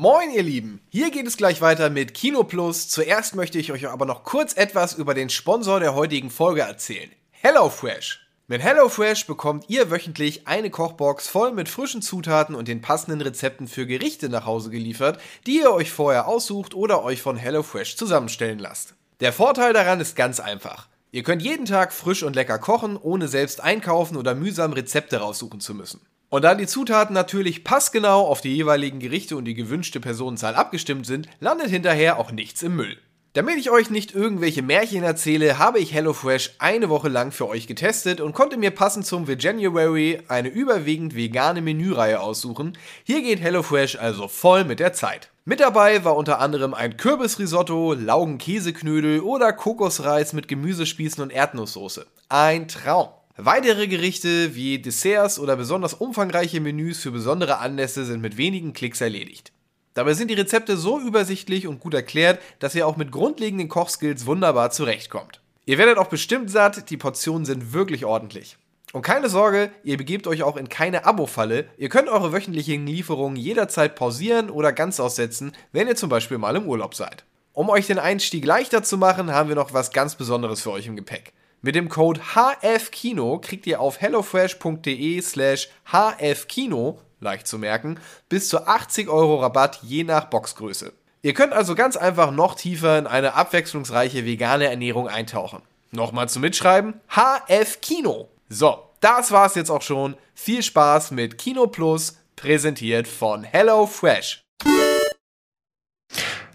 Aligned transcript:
Moin 0.00 0.30
ihr 0.30 0.44
Lieben, 0.44 0.80
hier 0.90 1.10
geht 1.10 1.26
es 1.26 1.36
gleich 1.36 1.60
weiter 1.60 1.90
mit 1.90 2.14
Kino 2.14 2.44
Plus. 2.44 2.88
Zuerst 2.88 3.34
möchte 3.34 3.58
ich 3.58 3.72
euch 3.72 3.88
aber 3.88 4.06
noch 4.06 4.22
kurz 4.22 4.56
etwas 4.56 4.94
über 4.94 5.12
den 5.12 5.28
Sponsor 5.28 5.80
der 5.80 5.96
heutigen 5.96 6.30
Folge 6.30 6.60
erzählen. 6.60 7.10
HelloFresh. 7.32 8.24
Mit 8.46 8.62
HelloFresh 8.62 9.26
bekommt 9.26 9.64
ihr 9.66 9.90
wöchentlich 9.90 10.46
eine 10.46 10.70
Kochbox 10.70 11.26
voll 11.26 11.50
mit 11.50 11.68
frischen 11.68 12.00
Zutaten 12.00 12.54
und 12.54 12.68
den 12.68 12.80
passenden 12.80 13.20
Rezepten 13.22 13.66
für 13.66 13.88
Gerichte 13.88 14.28
nach 14.28 14.46
Hause 14.46 14.70
geliefert, 14.70 15.20
die 15.48 15.58
ihr 15.58 15.72
euch 15.72 15.90
vorher 15.90 16.28
aussucht 16.28 16.74
oder 16.74 17.02
euch 17.02 17.20
von 17.20 17.36
HelloFresh 17.36 17.96
zusammenstellen 17.96 18.60
lasst. 18.60 18.94
Der 19.18 19.32
Vorteil 19.32 19.72
daran 19.72 19.98
ist 19.98 20.14
ganz 20.14 20.38
einfach. 20.38 20.86
Ihr 21.10 21.24
könnt 21.24 21.42
jeden 21.42 21.64
Tag 21.66 21.92
frisch 21.92 22.22
und 22.22 22.36
lecker 22.36 22.60
kochen, 22.60 22.96
ohne 22.96 23.26
selbst 23.26 23.60
einkaufen 23.60 24.16
oder 24.16 24.36
mühsam 24.36 24.72
Rezepte 24.74 25.16
raussuchen 25.16 25.58
zu 25.58 25.74
müssen. 25.74 26.00
Und 26.30 26.42
da 26.42 26.54
die 26.54 26.66
Zutaten 26.66 27.14
natürlich 27.14 27.64
passgenau 27.64 28.26
auf 28.26 28.40
die 28.42 28.54
jeweiligen 28.54 28.98
Gerichte 28.98 29.36
und 29.36 29.46
die 29.46 29.54
gewünschte 29.54 29.98
Personenzahl 29.98 30.54
abgestimmt 30.54 31.06
sind, 31.06 31.28
landet 31.40 31.70
hinterher 31.70 32.18
auch 32.18 32.32
nichts 32.32 32.62
im 32.62 32.76
Müll. 32.76 32.98
Damit 33.34 33.56
ich 33.56 33.70
euch 33.70 33.88
nicht 33.88 34.14
irgendwelche 34.14 34.62
Märchen 34.62 35.04
erzähle, 35.04 35.58
habe 35.58 35.78
ich 35.78 35.92
HelloFresh 35.92 36.56
eine 36.58 36.88
Woche 36.88 37.08
lang 37.08 37.30
für 37.30 37.48
euch 37.48 37.66
getestet 37.66 38.20
und 38.20 38.32
konnte 38.34 38.56
mir 38.56 38.70
passend 38.70 39.06
zum 39.06 39.28
Veganuary 39.28 40.22
eine 40.28 40.48
überwiegend 40.48 41.14
vegane 41.14 41.62
Menüreihe 41.62 42.20
aussuchen. 42.20 42.76
Hier 43.04 43.22
geht 43.22 43.40
HelloFresh 43.40 43.96
also 43.96 44.28
voll 44.28 44.64
mit 44.64 44.80
der 44.80 44.92
Zeit. 44.92 45.30
Mit 45.44 45.60
dabei 45.60 46.04
war 46.04 46.16
unter 46.16 46.40
anderem 46.40 46.74
ein 46.74 46.96
Kürbisrisotto, 46.96 47.94
Laugenkäseknödel 47.94 49.20
oder 49.20 49.52
Kokosreis 49.52 50.32
mit 50.32 50.48
Gemüsespießen 50.48 51.22
und 51.22 51.30
Erdnusssoße. 51.30 52.06
Ein 52.28 52.66
Traum. 52.66 53.08
Weitere 53.40 53.86
Gerichte 53.86 54.56
wie 54.56 54.80
Desserts 54.80 55.38
oder 55.38 55.54
besonders 55.54 55.94
umfangreiche 55.94 56.60
Menüs 56.60 57.00
für 57.00 57.12
besondere 57.12 57.58
Anlässe 57.58 58.04
sind 58.04 58.20
mit 58.20 58.36
wenigen 58.36 58.72
Klicks 58.72 59.00
erledigt. 59.00 59.52
Dabei 59.94 60.14
sind 60.14 60.28
die 60.28 60.34
Rezepte 60.34 60.76
so 60.76 60.98
übersichtlich 60.98 61.68
und 61.68 61.78
gut 61.78 61.94
erklärt, 61.94 62.40
dass 62.58 62.74
ihr 62.74 62.84
auch 62.84 62.96
mit 62.96 63.12
grundlegenden 63.12 63.68
Kochskills 63.68 64.26
wunderbar 64.26 64.72
zurechtkommt. 64.72 65.40
Ihr 65.66 65.78
werdet 65.78 65.98
auch 65.98 66.08
bestimmt 66.08 66.50
satt, 66.50 66.90
die 66.90 66.96
Portionen 66.96 67.44
sind 67.44 67.72
wirklich 67.72 68.04
ordentlich. 68.04 68.58
Und 68.92 69.02
keine 69.02 69.28
Sorge, 69.28 69.70
ihr 69.84 69.98
begebt 69.98 70.26
euch 70.26 70.42
auch 70.42 70.56
in 70.56 70.68
keine 70.68 71.06
Abo-Falle. 71.06 71.68
Ihr 71.76 71.90
könnt 71.90 72.08
eure 72.08 72.32
wöchentlichen 72.32 72.88
Lieferungen 72.88 73.36
jederzeit 73.36 73.94
pausieren 73.94 74.50
oder 74.50 74.72
ganz 74.72 74.98
aussetzen, 74.98 75.52
wenn 75.70 75.86
ihr 75.86 75.94
zum 75.94 76.08
Beispiel 76.08 76.38
mal 76.38 76.56
im 76.56 76.66
Urlaub 76.66 76.96
seid. 76.96 77.24
Um 77.52 77.68
euch 77.68 77.86
den 77.86 78.00
Einstieg 78.00 78.44
leichter 78.44 78.82
zu 78.82 78.98
machen, 78.98 79.30
haben 79.30 79.48
wir 79.48 79.56
noch 79.56 79.72
was 79.72 79.92
ganz 79.92 80.16
Besonderes 80.16 80.60
für 80.60 80.72
euch 80.72 80.88
im 80.88 80.96
Gepäck. 80.96 81.34
Mit 81.60 81.74
dem 81.74 81.88
Code 81.88 82.20
HFKINO 82.34 83.40
kriegt 83.40 83.66
ihr 83.66 83.80
auf 83.80 84.00
hellofresh.de 84.00 85.20
slash 85.20 85.68
HFKINO, 85.90 87.00
leicht 87.20 87.48
zu 87.48 87.58
merken, 87.58 87.98
bis 88.28 88.48
zu 88.48 88.66
80 88.66 89.08
Euro 89.08 89.40
Rabatt 89.40 89.80
je 89.82 90.04
nach 90.04 90.26
Boxgröße. 90.26 90.92
Ihr 91.22 91.34
könnt 91.34 91.52
also 91.52 91.74
ganz 91.74 91.96
einfach 91.96 92.30
noch 92.30 92.54
tiefer 92.54 92.96
in 92.96 93.08
eine 93.08 93.34
abwechslungsreiche 93.34 94.24
vegane 94.24 94.66
Ernährung 94.66 95.08
eintauchen. 95.08 95.62
Nochmal 95.90 96.28
zum 96.28 96.42
Mitschreiben, 96.42 97.00
HFKINO. 97.08 98.28
So, 98.48 98.78
das 99.00 99.32
war's 99.32 99.56
jetzt 99.56 99.70
auch 99.70 99.82
schon. 99.82 100.16
Viel 100.34 100.62
Spaß 100.62 101.10
mit 101.10 101.38
Kino 101.38 101.66
Plus, 101.66 102.18
präsentiert 102.36 103.08
von 103.08 103.42
HelloFresh. 103.42 104.44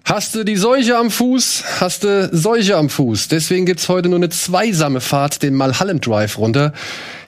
Hast 0.05 0.35
du 0.35 0.43
die 0.43 0.57
Seuche 0.57 0.97
am 0.97 1.09
Fuß? 1.09 1.63
Hast 1.79 2.03
du 2.03 2.29
Seuche 2.33 2.75
am 2.75 2.89
Fuß? 2.89 3.29
Deswegen 3.29 3.65
gibt's 3.65 3.87
heute 3.87 4.09
nur 4.09 4.19
eine 4.19 4.27
zweisame 4.27 4.99
Fahrt 4.99 5.41
den 5.41 5.53
Malhallen 5.53 6.01
Drive 6.01 6.37
runter. 6.37 6.73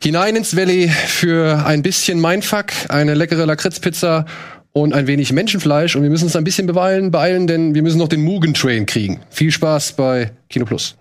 Hinein 0.04 0.36
ins 0.36 0.58
Valley 0.58 0.90
für 0.90 1.66
ein 1.66 1.82
bisschen 1.82 2.20
Mindfuck, 2.20 2.74
eine 2.90 3.14
leckere 3.14 3.46
Lakritzpizza 3.46 4.26
und 4.74 4.94
ein 4.94 5.08
wenig 5.08 5.32
Menschenfleisch. 5.32 5.96
Und 5.96 6.04
wir 6.04 6.10
müssen 6.10 6.26
uns 6.26 6.36
ein 6.36 6.44
bisschen 6.44 6.68
beeilen, 6.68 7.12
beeilen 7.12 7.48
denn 7.48 7.76
wir 7.76 7.82
müssen 7.82 7.98
noch 7.98 8.10
den 8.10 8.24
Mugen 8.24 8.54
Train 8.54 8.86
kriegen. 8.86 9.22
Viel 9.30 9.52
Spaß 9.52 9.94
bei 9.94 10.32
Kino 10.50 10.66
Plus. 10.66 10.98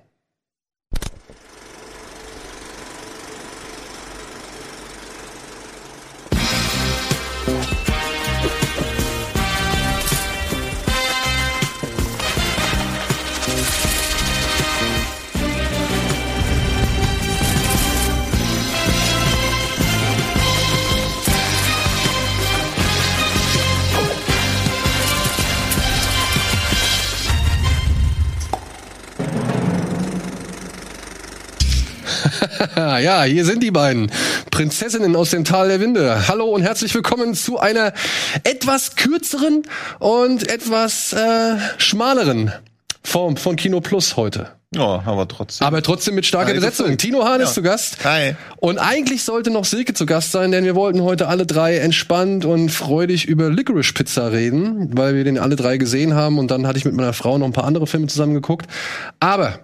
Ja, 33.05 33.23
hier 33.25 33.45
sind 33.45 33.63
die 33.63 33.71
beiden 33.71 34.11
Prinzessinnen 34.51 35.15
aus 35.15 35.29
dem 35.29 35.45
Tal 35.45 35.69
der 35.69 35.79
Winde. 35.79 36.27
Hallo 36.27 36.47
und 36.47 36.63
herzlich 36.63 36.95
willkommen 36.95 37.35
zu 37.35 37.59
einer 37.59 37.93
etwas 38.45 38.97
kürzeren 38.97 39.63
und 39.99 40.49
etwas 40.51 41.13
äh, 41.13 41.57
schmaleren 41.77 42.51
Form 43.03 43.37
von 43.37 43.57
Kino 43.57 43.83
Plus 43.83 44.17
heute. 44.17 44.49
Ja, 44.75 45.03
aber 45.05 45.29
trotzdem. 45.29 45.67
Aber 45.67 45.83
trotzdem 45.83 46.15
mit 46.15 46.25
starker 46.25 46.49
Hi, 46.49 46.55
Besetzung. 46.55 46.97
Tino 46.97 47.27
Hahn 47.27 47.41
Ja. 47.41 47.47
ist 47.47 47.53
zu 47.55 47.61
Gast. 47.61 47.99
Hi. 48.05 48.37
Und 48.57 48.79
eigentlich 48.79 49.23
sollte 49.23 49.51
noch 49.51 49.67
Silke 49.67 49.93
zu 49.93 50.07
Gast 50.07 50.33
sein, 50.33 50.51
denn 50.51 50.65
wir 50.65 50.75
wollten 50.75 51.03
heute 51.03 51.29
alle 51.29 51.45
drei 51.45 51.77
entspannt 51.77 52.47
und 52.47 52.71
freudig 52.71 53.27
über 53.27 53.51
Licorice 53.51 53.93
Pizza 53.93 54.33
reden, 54.33 54.97
weil 54.97 55.15
wir 55.15 55.25
den 55.25 55.39
alle 55.39 55.57
drei 55.57 55.77
gesehen 55.77 56.15
haben 56.15 56.39
und 56.39 56.51
dann 56.51 56.67
hatte 56.67 56.79
ich 56.79 56.87
mit 56.87 56.95
meiner 56.95 57.13
Frau 57.13 57.37
noch 57.37 57.47
ein 57.47 57.53
paar 57.53 57.65
andere 57.65 57.87
Filme 57.87 58.07
zusammen 58.07 58.33
geguckt. 58.35 58.67
Aber 59.21 59.59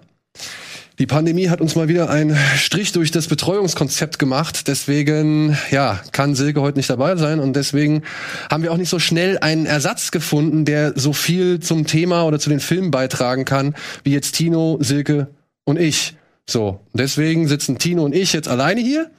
die 1.01 1.07
Pandemie 1.07 1.49
hat 1.49 1.61
uns 1.61 1.75
mal 1.75 1.87
wieder 1.87 2.11
einen 2.11 2.37
Strich 2.57 2.91
durch 2.91 3.09
das 3.09 3.25
Betreuungskonzept 3.25 4.19
gemacht. 4.19 4.67
Deswegen, 4.67 5.57
ja, 5.71 5.99
kann 6.11 6.35
Silke 6.35 6.61
heute 6.61 6.77
nicht 6.77 6.91
dabei 6.91 7.15
sein. 7.15 7.39
Und 7.39 7.55
deswegen 7.55 8.03
haben 8.51 8.61
wir 8.61 8.71
auch 8.71 8.77
nicht 8.77 8.89
so 8.89 8.99
schnell 8.99 9.39
einen 9.39 9.65
Ersatz 9.65 10.11
gefunden, 10.11 10.63
der 10.63 10.93
so 10.95 11.11
viel 11.11 11.59
zum 11.59 11.87
Thema 11.87 12.27
oder 12.27 12.37
zu 12.37 12.51
den 12.51 12.59
Filmen 12.59 12.91
beitragen 12.91 13.45
kann, 13.45 13.73
wie 14.03 14.11
jetzt 14.11 14.33
Tino, 14.33 14.77
Silke 14.79 15.29
und 15.63 15.79
ich. 15.79 16.13
So, 16.47 16.81
deswegen 16.93 17.47
sitzen 17.47 17.79
Tino 17.79 18.03
und 18.03 18.13
ich 18.13 18.31
jetzt 18.31 18.47
alleine 18.47 18.81
hier. 18.81 19.09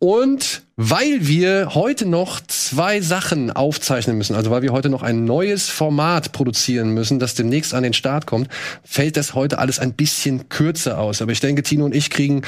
Und 0.00 0.64
weil 0.82 1.26
wir 1.26 1.74
heute 1.74 2.06
noch 2.06 2.40
zwei 2.46 3.02
Sachen 3.02 3.50
aufzeichnen 3.50 4.16
müssen, 4.16 4.34
also 4.34 4.50
weil 4.50 4.62
wir 4.62 4.72
heute 4.72 4.88
noch 4.88 5.02
ein 5.02 5.26
neues 5.26 5.68
Format 5.68 6.32
produzieren 6.32 6.90
müssen, 6.94 7.18
das 7.18 7.34
demnächst 7.34 7.74
an 7.74 7.82
den 7.82 7.92
Start 7.92 8.24
kommt, 8.26 8.48
fällt 8.82 9.18
das 9.18 9.34
heute 9.34 9.58
alles 9.58 9.78
ein 9.78 9.92
bisschen 9.92 10.48
kürzer 10.48 10.98
aus. 10.98 11.20
Aber 11.20 11.32
ich 11.32 11.40
denke, 11.40 11.62
Tino 11.62 11.84
und 11.84 11.94
ich 11.94 12.08
kriegen 12.08 12.40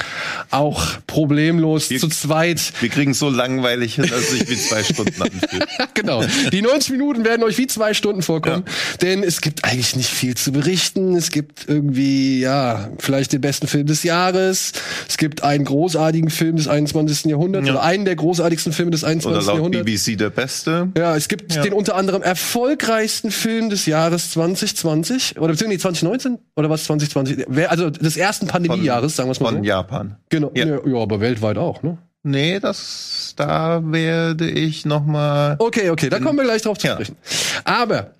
auch 0.49 0.83
problemlos 1.05 1.91
Wir- 1.91 1.99
zu 1.99 2.07
zweit 2.07 2.73
Wir 2.81 2.89
kriegen 2.89 3.13
so 3.13 3.29
langweilig 3.29 3.95
hin, 3.95 4.07
dass 4.09 4.21
es 4.21 4.29
sich 4.31 4.49
wie 4.49 4.55
zwei 4.57 4.81
Stunden 4.83 5.21
anfühlt. 5.21 5.67
genau. 5.93 6.23
Die 6.51 6.63
90 6.63 6.89
Minuten 6.91 7.25
werden 7.25 7.43
euch 7.43 7.59
wie 7.59 7.67
zwei 7.67 7.93
Stunden 7.93 8.23
vorkommen. 8.23 8.63
Denn 9.03 9.21
es 9.21 9.41
gibt 9.41 9.63
eigentlich 9.63 9.95
nicht 9.95 10.09
viel 10.09 10.33
zu 10.35 10.51
berichten. 10.51 11.15
Es 11.15 11.29
gibt 11.29 11.65
irgendwie, 11.69 12.39
ja, 12.39 12.89
vielleicht 12.97 13.31
den 13.33 13.41
besten 13.41 13.67
Film 13.67 13.85
des 13.85 14.01
Jahres. 14.01 14.71
Es 15.07 15.17
gibt 15.17 15.43
einen 15.43 15.65
großartigen 15.65 16.31
Film 16.31 16.55
des 16.55 16.67
21. 16.67 17.25
Jahrhunderts 17.29 17.67
Ja. 17.67 17.73
oder 17.73 17.83
einen 17.83 18.05
der 18.05 18.15
großartigsten 18.23 18.73
Filme 18.73 18.91
des 18.91 19.03
Oder 19.03 19.11
21. 19.11 19.47
laut 19.47 19.55
Jahrhunderts. 19.57 19.85
BBC 19.85 20.17
der 20.17 20.29
Beste. 20.29 20.89
Ja, 20.97 21.15
es 21.15 21.27
gibt 21.27 21.53
Ja. 21.53 21.61
den 21.61 21.73
unter 21.73 21.95
anderem 21.95 22.21
erfolgreichsten 22.23 23.31
Film 23.31 23.69
des 23.69 23.85
Jahres 23.85 24.31
2020 24.31 25.37
oder 25.39 25.49
beziehungsweise 25.49 25.81
2019 25.81 26.39
oder 26.55 26.69
was 26.69 26.85
2020? 26.85 27.45
Wer- 27.47 27.71
Also 27.71 27.89
des 27.89 28.17
ersten 28.17 28.47
Pandemiejahres, 28.47 29.15
sagen 29.15 29.27
wir 29.29 29.33
es 29.33 29.39
mal 29.39 29.49
Von 29.49 29.57
so. 29.59 29.63
Japan. 29.63 30.15
Genau. 30.29 30.51
Ja. 30.55 30.65
Ja. 30.65 30.79
ja, 30.85 30.97
aber 30.97 31.19
weltweit 31.19 31.57
auch, 31.57 31.83
ne? 31.83 31.97
Nee, 32.23 32.59
das, 32.61 33.33
da 33.35 33.81
werde 33.85 34.49
ich 34.49 34.85
noch 34.85 35.05
mal. 35.05 35.57
Okay, 35.59 35.89
okay, 35.89 36.09
da 36.09 36.19
kommen 36.19 36.37
wir 36.37 36.45
gleich 36.45 36.61
drauf 36.61 36.77
zu 36.77 36.87
Ja. 36.87 36.93
sprechen. 36.93 37.17
Aber 37.65 38.11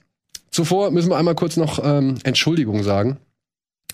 zuvor 0.51 0.91
müssen 0.91 1.09
wir 1.09 1.17
einmal 1.17 1.35
kurz 1.35 1.55
noch 1.55 1.79
ähm, 1.83 2.15
Entschuldigung 2.23 2.83
sagen. 2.83 3.17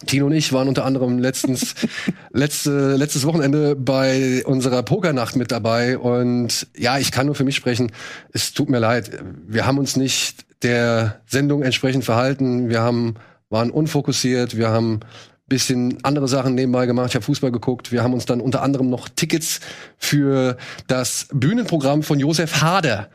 Tino 0.05 0.27
und 0.27 0.33
ich 0.33 0.53
waren 0.53 0.67
unter 0.67 0.85
anderem 0.85 1.19
letztens, 1.19 1.75
letzte, 2.31 2.95
letztes 2.95 3.25
Wochenende 3.25 3.75
bei 3.75 4.43
unserer 4.45 4.83
Pokernacht 4.83 5.35
mit 5.35 5.51
dabei 5.51 5.97
und 5.97 6.67
ja, 6.77 6.97
ich 6.97 7.11
kann 7.11 7.25
nur 7.25 7.35
für 7.35 7.43
mich 7.43 7.55
sprechen. 7.55 7.91
Es 8.31 8.53
tut 8.53 8.69
mir 8.69 8.79
leid. 8.79 9.11
Wir 9.47 9.65
haben 9.65 9.77
uns 9.77 9.95
nicht 9.95 10.45
der 10.63 11.21
Sendung 11.25 11.63
entsprechend 11.63 12.05
verhalten. 12.05 12.69
Wir 12.69 12.81
haben, 12.81 13.15
waren 13.49 13.71
unfokussiert. 13.71 14.57
Wir 14.57 14.69
haben 14.69 15.01
bisschen 15.49 15.97
andere 16.03 16.27
Sachen 16.27 16.55
nebenbei 16.55 16.85
gemacht. 16.85 17.09
Ich 17.09 17.15
habe 17.15 17.25
Fußball 17.25 17.51
geguckt. 17.51 17.91
Wir 17.91 18.03
haben 18.03 18.13
uns 18.13 18.25
dann 18.25 18.39
unter 18.39 18.61
anderem 18.61 18.89
noch 18.89 19.09
Tickets 19.09 19.59
für 19.97 20.57
das 20.87 21.27
Bühnenprogramm 21.33 22.03
von 22.03 22.19
Josef 22.19 22.61
Hader 22.61 23.09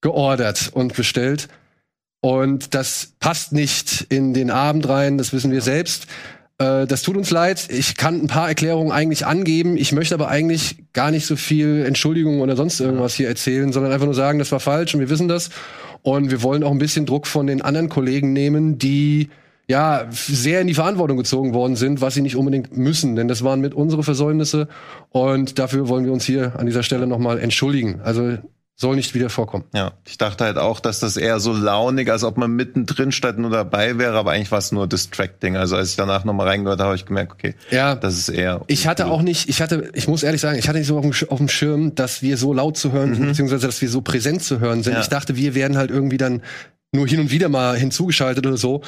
geordert 0.00 0.70
und 0.72 0.94
bestellt. 0.94 1.48
Und 2.24 2.74
das 2.74 3.12
passt 3.20 3.52
nicht 3.52 4.06
in 4.08 4.32
den 4.32 4.50
Abend 4.50 4.88
rein, 4.88 5.18
das 5.18 5.34
wissen 5.34 5.50
wir 5.50 5.60
selbst. 5.60 6.06
Äh, 6.56 6.86
das 6.86 7.02
tut 7.02 7.18
uns 7.18 7.30
leid. 7.30 7.68
Ich 7.68 7.98
kann 7.98 8.18
ein 8.18 8.28
paar 8.28 8.48
Erklärungen 8.48 8.92
eigentlich 8.92 9.26
angeben. 9.26 9.76
Ich 9.76 9.92
möchte 9.92 10.14
aber 10.14 10.28
eigentlich 10.28 10.84
gar 10.94 11.10
nicht 11.10 11.26
so 11.26 11.36
viel 11.36 11.84
Entschuldigung 11.86 12.40
oder 12.40 12.56
sonst 12.56 12.80
irgendwas 12.80 13.12
hier 13.12 13.28
erzählen, 13.28 13.74
sondern 13.74 13.92
einfach 13.92 14.06
nur 14.06 14.14
sagen, 14.14 14.38
das 14.38 14.50
war 14.52 14.60
falsch 14.60 14.94
und 14.94 15.00
wir 15.00 15.10
wissen 15.10 15.28
das. 15.28 15.50
Und 16.00 16.30
wir 16.30 16.42
wollen 16.42 16.64
auch 16.64 16.70
ein 16.70 16.78
bisschen 16.78 17.04
Druck 17.04 17.26
von 17.26 17.46
den 17.46 17.60
anderen 17.60 17.90
Kollegen 17.90 18.32
nehmen, 18.32 18.78
die 18.78 19.28
ja 19.68 20.06
sehr 20.10 20.62
in 20.62 20.66
die 20.66 20.72
Verantwortung 20.72 21.18
gezogen 21.18 21.52
worden 21.52 21.76
sind, 21.76 22.00
was 22.00 22.14
sie 22.14 22.22
nicht 22.22 22.36
unbedingt 22.36 22.74
müssen, 22.74 23.16
denn 23.16 23.28
das 23.28 23.44
waren 23.44 23.60
mit 23.60 23.74
unsere 23.74 24.02
Versäumnisse 24.02 24.68
und 25.10 25.58
dafür 25.58 25.88
wollen 25.88 26.06
wir 26.06 26.12
uns 26.12 26.24
hier 26.24 26.58
an 26.58 26.64
dieser 26.64 26.82
Stelle 26.82 27.06
nochmal 27.06 27.38
entschuldigen. 27.38 28.00
Also 28.02 28.38
soll 28.76 28.96
nicht 28.96 29.14
wieder 29.14 29.30
vorkommen. 29.30 29.64
Ja, 29.72 29.92
ich 30.06 30.18
dachte 30.18 30.44
halt 30.44 30.58
auch, 30.58 30.80
dass 30.80 30.98
das 30.98 31.16
eher 31.16 31.38
so 31.38 31.52
launig, 31.52 32.10
als 32.10 32.24
ob 32.24 32.36
man 32.36 32.50
mittendrin 32.50 33.12
statt 33.12 33.38
nur 33.38 33.50
dabei 33.50 33.98
wäre, 33.98 34.18
aber 34.18 34.32
eigentlich 34.32 34.50
war 34.50 34.58
es 34.58 34.72
nur 34.72 34.88
distracting. 34.88 35.56
Also 35.56 35.76
als 35.76 35.90
ich 35.90 35.96
danach 35.96 36.24
nochmal 36.24 36.48
reingehört 36.48 36.80
habe, 36.80 36.88
habe 36.88 36.96
ich 36.96 37.06
gemerkt, 37.06 37.32
okay, 37.32 37.54
Ja. 37.70 37.94
das 37.94 38.18
ist 38.18 38.30
eher. 38.30 38.62
Ich 38.66 38.88
hatte 38.88 39.06
auch 39.06 39.22
nicht, 39.22 39.48
ich 39.48 39.62
hatte, 39.62 39.90
ich 39.94 40.08
muss 40.08 40.24
ehrlich 40.24 40.40
sagen, 40.40 40.58
ich 40.58 40.68
hatte 40.68 40.78
nicht 40.78 40.88
so 40.88 40.98
auf 40.98 41.04
dem, 41.04 41.28
auf 41.28 41.38
dem 41.38 41.48
Schirm, 41.48 41.94
dass 41.94 42.20
wir 42.22 42.36
so 42.36 42.52
laut 42.52 42.76
zu 42.76 42.90
hören 42.90 43.14
sind, 43.14 43.26
beziehungsweise 43.26 43.66
dass 43.66 43.80
wir 43.80 43.88
so 43.88 44.00
präsent 44.00 44.42
zu 44.42 44.58
hören 44.58 44.82
sind. 44.82 44.94
Ja. 44.94 45.00
Ich 45.00 45.08
dachte, 45.08 45.36
wir 45.36 45.54
werden 45.54 45.76
halt 45.76 45.90
irgendwie 45.90 46.16
dann 46.16 46.42
nur 46.94 47.06
hin 47.06 47.20
und 47.20 47.30
wieder 47.30 47.48
mal 47.48 47.76
hinzugeschaltet 47.76 48.46
oder 48.46 48.56
so. 48.56 48.82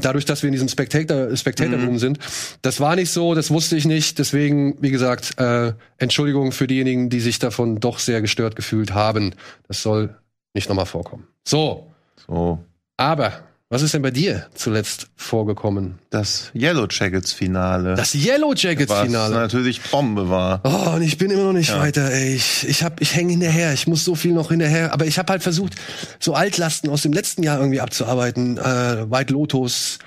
Dadurch, 0.00 0.24
dass 0.24 0.42
wir 0.42 0.48
in 0.48 0.52
diesem 0.52 0.68
Spectator, 0.68 1.36
Spectator 1.36 1.78
Room 1.78 1.98
sind. 1.98 2.18
Das 2.62 2.80
war 2.80 2.96
nicht 2.96 3.10
so, 3.10 3.34
das 3.34 3.50
wusste 3.50 3.76
ich 3.76 3.86
nicht. 3.86 4.18
Deswegen, 4.18 4.80
wie 4.80 4.90
gesagt, 4.90 5.40
äh, 5.40 5.72
Entschuldigung 5.98 6.52
für 6.52 6.66
diejenigen, 6.66 7.10
die 7.10 7.20
sich 7.20 7.38
davon 7.38 7.80
doch 7.80 7.98
sehr 7.98 8.20
gestört 8.20 8.56
gefühlt 8.56 8.94
haben. 8.94 9.34
Das 9.66 9.82
soll 9.82 10.16
nicht 10.54 10.68
nochmal 10.68 10.86
vorkommen. 10.86 11.26
So, 11.46 11.90
so 12.26 12.58
aber 12.96 13.32
was 13.70 13.82
ist 13.82 13.94
denn 13.94 14.02
bei 14.02 14.10
dir 14.10 14.46
zuletzt 14.54 15.06
vorgekommen? 15.16 15.98
das 16.10 16.50
Yellow 16.54 16.86
Jackets 16.90 17.32
Finale. 17.32 17.94
Das 17.94 18.14
Yellow 18.14 18.52
Jackets 18.54 18.90
was 18.90 19.02
Finale. 19.06 19.34
natürlich 19.34 19.80
Bombe 19.80 20.28
war. 20.28 20.60
Oh, 20.64 20.96
und 20.96 21.02
ich 21.02 21.16
bin 21.18 21.30
immer 21.30 21.44
noch 21.44 21.52
nicht 21.52 21.70
Ja. 21.70 21.78
weiter, 21.80 22.10
ey. 22.10 22.34
Ich, 22.34 22.68
ich, 22.68 22.82
hab, 22.82 23.00
ich 23.00 23.14
hänge 23.14 23.30
hinterher. 23.30 23.72
Ich 23.72 23.86
muss 23.86 24.04
so 24.04 24.14
viel 24.16 24.32
noch 24.32 24.48
hinterher. 24.50 24.92
Aber 24.92 25.06
ich 25.06 25.18
habe 25.18 25.32
halt 25.32 25.42
versucht, 25.42 25.76
so 26.18 26.34
Altlasten 26.34 26.90
aus 26.90 27.02
dem 27.02 27.12
letzten 27.12 27.42
Jahr 27.44 27.58
irgendwie 27.60 27.80
abzuarbeiten. 27.80 28.58
Äh, 28.58 29.08
White 29.10 29.32
Lotus, 29.32 29.98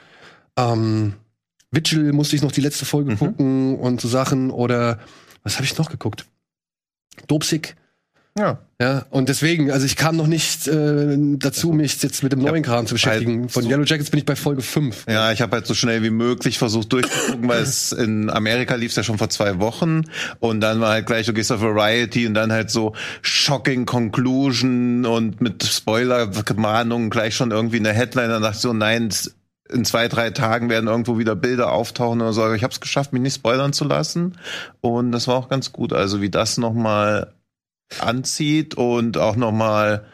ähm, 0.58 1.14
Vigil 1.72 2.12
musste 2.14 2.36
ich 2.36 2.42
noch 2.44 2.52
die 2.52 2.62
letzte 2.62 2.86
Folge 2.86 3.12
Mhm. 3.14 3.18
gucken 3.18 3.80
und 3.80 4.02
so 4.02 4.08
Sachen. 4.10 4.52
Oder 4.52 5.00
was 5.44 5.56
habe 5.56 5.66
ich 5.66 5.78
noch 5.78 5.90
geguckt? 5.90 6.26
Dopsig. 7.28 7.76
Ja. 8.38 8.60
Ja, 8.82 9.06
und 9.12 9.30
deswegen, 9.30 9.72
also 9.72 9.86
ich 9.86 9.96
kam 9.96 10.18
noch 10.18 10.28
nicht 10.28 10.68
äh, 10.68 11.16
dazu, 11.38 11.72
mich 11.72 12.02
jetzt 12.02 12.24
mit 12.24 12.34
dem 12.34 12.40
neuen 12.40 12.64
Kram 12.64 12.86
zu 12.86 12.96
beschäftigen. 12.96 13.44
halt 13.44 13.52
Von 13.52 13.66
Yellow 13.66 13.84
Jackets 13.84 14.10
bin 14.10 14.18
ich 14.18 14.26
bei 14.26 14.36
Folge 14.36 14.62
5. 14.62 15.06
Ja, 15.08 15.32
ich 15.32 15.42
habe 15.42 15.56
halt 15.56 15.68
so 15.68 15.74
schnell 15.74 16.04
wie 16.04 16.10
möglich 16.10 16.58
versucht 16.58 16.92
durchzugucken, 16.92 17.48
weil 17.48 17.62
es 17.62 17.92
in 17.94 18.30
Amerika 18.30 18.76
lief 18.76 18.94
ja 18.96 19.04
schon 19.04 19.18
vor 19.18 19.30
zwei 19.30 19.60
Wochen 19.60 20.02
und 20.40 20.60
dann 20.60 20.82
war 20.82 20.92
halt 20.92 21.06
gleich, 21.06 21.28
du 21.28 21.34
gehst 21.34 21.52
auf 21.52 21.62
Variety 21.62 22.28
und 22.28 22.34
dann 22.34 22.52
halt 22.52 22.72
so 22.72 22.94
shocking 23.22 23.86
Conclusion 23.86 25.06
und 25.06 25.40
mit 25.40 25.64
Spoiler-Mahnungen 25.64 27.10
gleich 27.10 27.36
schon 27.36 27.52
irgendwie 27.52 27.78
in 27.78 27.84
der 27.86 27.94
Headline. 27.94 28.30
Dann 28.30 28.42
dachte 28.42 28.56
ich 28.56 28.62
so, 28.62 28.74
nein, 28.74 29.10
in 29.70 29.86
zwei, 29.86 30.08
drei 30.08 30.32
Tagen 30.32 30.70
werden 30.70 30.88
irgendwo 30.88 31.18
wieder 31.18 31.36
Bilder 31.36 31.72
auftauchen 31.72 32.22
oder 32.22 32.34
so. 32.34 32.44
Aber 32.44 32.56
ich 32.56 32.64
habe 32.64 32.74
es 32.74 32.82
geschafft, 32.82 33.14
mich 33.14 33.22
nicht 33.22 33.36
spoilern 33.36 33.72
zu 33.72 33.86
lassen 33.86 34.38
und 34.82 35.12
das 35.12 35.28
war 35.28 35.36
auch 35.36 35.48
ganz 35.48 35.72
gut. 35.72 35.94
Also 35.94 36.20
wie 36.20 36.30
das 36.30 36.58
nochmal 36.58 37.34
anzieht 38.00 38.76
und 38.76 39.18
auch 39.18 39.36
nochmal 39.36 40.06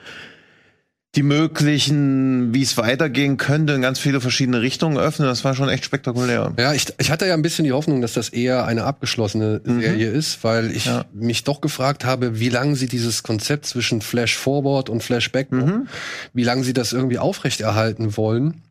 die 1.16 1.24
möglichen, 1.24 2.54
wie 2.54 2.62
es 2.62 2.78
weitergehen 2.78 3.38
könnte, 3.38 3.74
in 3.74 3.82
ganz 3.82 3.98
viele 3.98 4.22
verschiedene 4.22 4.62
Richtungen 4.62 4.98
öffnen. 5.00 5.28
Das 5.28 5.44
war 5.44 5.56
schon 5.56 5.68
echt 5.68 5.84
spektakulär. 5.84 6.54
Ja, 6.60 6.74
ich, 6.74 6.86
ich 7.00 7.10
hatte 7.10 7.26
ja 7.26 7.34
ein 7.34 7.42
bisschen 7.42 7.66
die 7.66 7.72
Hoffnung, 7.72 8.02
dass 8.02 8.14
das 8.14 8.30
eher 8.30 8.66
eine 8.66 8.84
abgeschlossene 8.84 9.60
Serie 9.66 10.12
ist, 10.12 10.44
weil 10.44 10.70
ich 10.72 10.86
Ja. 10.86 11.06
mich 11.12 11.44
doch 11.44 11.62
gefragt 11.62 12.06
habe, 12.06 12.40
wie 12.40 12.50
lange 12.50 12.76
sie 12.76 12.88
dieses 12.88 13.24
Konzept 13.24 13.66
zwischen 13.66 14.02
Flash 14.02 14.38
Forward 14.38 14.88
und 14.90 15.02
Flash 15.02 15.32
Backward, 15.32 15.88
wie 16.34 16.44
lange 16.44 16.64
sie 16.64 16.74
das 16.74 16.94
irgendwie 16.94 17.18
aufrechterhalten 17.18 18.16
wollen. 18.16 18.62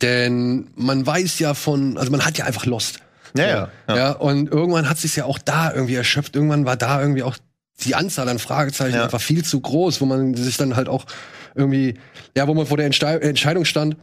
Denn 0.00 0.68
man 0.76 1.06
weiß 1.06 1.38
ja 1.40 1.52
von, 1.52 1.98
also 1.98 2.10
man 2.10 2.24
hat 2.24 2.38
ja 2.38 2.46
einfach 2.46 2.64
Lost. 2.64 3.00
Ja, 3.36 3.46
ja. 3.46 3.70
Ja, 3.88 3.96
ja. 3.96 4.10
und 4.12 4.50
irgendwann 4.50 4.88
hat 4.88 4.98
sich 4.98 5.14
ja 5.16 5.24
auch 5.26 5.38
da 5.38 5.72
irgendwie 5.74 5.94
erschöpft. 5.94 6.34
Irgendwann 6.36 6.64
war 6.64 6.76
da 6.76 7.00
irgendwie 7.02 7.22
auch 7.22 7.36
die 7.84 7.94
Anzahl 7.94 8.28
an 8.28 8.38
Fragezeichen 8.38 8.94
Ja. 8.96 9.04
einfach 9.04 9.20
viel 9.20 9.44
zu 9.44 9.60
groß, 9.60 10.00
wo 10.00 10.06
man 10.06 10.34
sich 10.34 10.56
dann 10.56 10.76
halt 10.76 10.88
auch 10.88 11.06
irgendwie, 11.54 11.94
ja, 12.36 12.46
wo 12.48 12.54
man 12.54 12.66
vor 12.66 12.76
der 12.76 12.86
Entstei 12.86 13.16
Entscheidung 13.16 13.64
stand, 13.64 13.96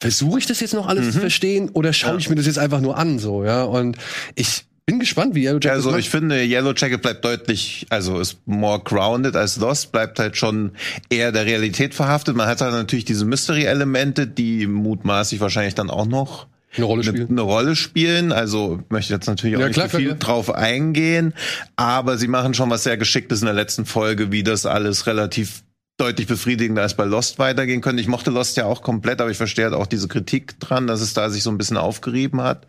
versuche 0.00 0.38
ich 0.38 0.46
das 0.46 0.60
jetzt 0.60 0.74
noch 0.74 0.86
alles 0.88 1.12
zu 1.12 1.20
verstehen 1.20 1.70
oder 1.70 1.92
schaue 1.92 2.12
Mhm. 2.12 2.16
Ja. 2.16 2.20
ich 2.20 2.28
mir 2.30 2.36
das 2.36 2.46
jetzt 2.46 2.58
einfach 2.58 2.80
nur 2.80 2.96
an, 2.98 3.18
so, 3.18 3.44
ja, 3.44 3.62
und 3.64 3.96
ich 4.34 4.64
bin 4.84 5.00
gespannt, 5.00 5.34
wie 5.34 5.42
Yellow 5.44 5.54
Jacket 5.58 5.70
Also 5.72 5.96
ich 5.96 6.10
finde, 6.10 6.44
Yellow 6.44 6.72
Jacket 6.74 7.02
bleibt 7.02 7.24
deutlich, 7.24 7.86
also 7.90 8.20
ist 8.20 8.38
more 8.46 8.78
grounded 8.80 9.34
als 9.34 9.56
Lost, 9.56 9.90
bleibt 9.90 10.18
halt 10.20 10.36
schon 10.36 10.72
eher 11.10 11.32
der 11.32 11.44
Realität 11.44 11.92
verhaftet. 11.94 12.36
Man 12.36 12.46
hat 12.46 12.60
halt 12.60 12.72
natürlich 12.72 13.04
diese 13.04 13.24
Mystery-Elemente, 13.24 14.26
die 14.28 14.66
mutmaßlich 14.68 15.40
wahrscheinlich 15.40 15.74
dann 15.74 15.90
auch 15.90 16.06
noch 16.06 16.46
eine 16.76 16.84
Rolle 16.84 17.02
eine, 17.02 17.10
spielt. 17.10 17.30
eine 17.30 17.40
Rolle 17.40 17.76
spielen. 17.76 18.32
Also 18.32 18.80
möchte 18.88 19.12
jetzt 19.12 19.26
natürlich 19.26 19.56
auch 19.56 19.60
Ja, 19.60 19.66
nicht 19.66 19.74
klar, 19.74 19.88
zu 19.88 19.96
viel 19.98 20.06
klar, 20.08 20.18
drauf 20.18 20.54
eingehen, 20.54 21.32
aber 21.76 22.18
sie 22.18 22.28
machen 22.28 22.54
schon 22.54 22.70
was 22.70 22.84
sehr 22.84 22.96
Geschicktes 22.96 23.40
in 23.40 23.46
der 23.46 23.54
letzten 23.54 23.86
Folge, 23.86 24.32
wie 24.32 24.42
das 24.42 24.66
alles 24.66 25.06
relativ 25.06 25.62
deutlich 25.98 26.26
befriedigender 26.26 26.82
als 26.82 26.94
bei 26.94 27.04
Lost 27.04 27.38
weitergehen 27.38 27.80
könnte. 27.80 28.02
Ich 28.02 28.08
mochte 28.08 28.30
Lost 28.30 28.56
ja 28.58 28.66
auch 28.66 28.82
komplett, 28.82 29.20
aber 29.20 29.30
ich 29.30 29.38
verstehe 29.38 29.64
halt 29.64 29.74
auch 29.74 29.86
diese 29.86 30.08
Kritik 30.08 30.60
dran, 30.60 30.86
dass 30.86 31.00
es 31.00 31.14
da 31.14 31.30
sich 31.30 31.42
so 31.42 31.50
ein 31.50 31.56
bisschen 31.56 31.78
aufgerieben 31.78 32.42
hat. 32.42 32.66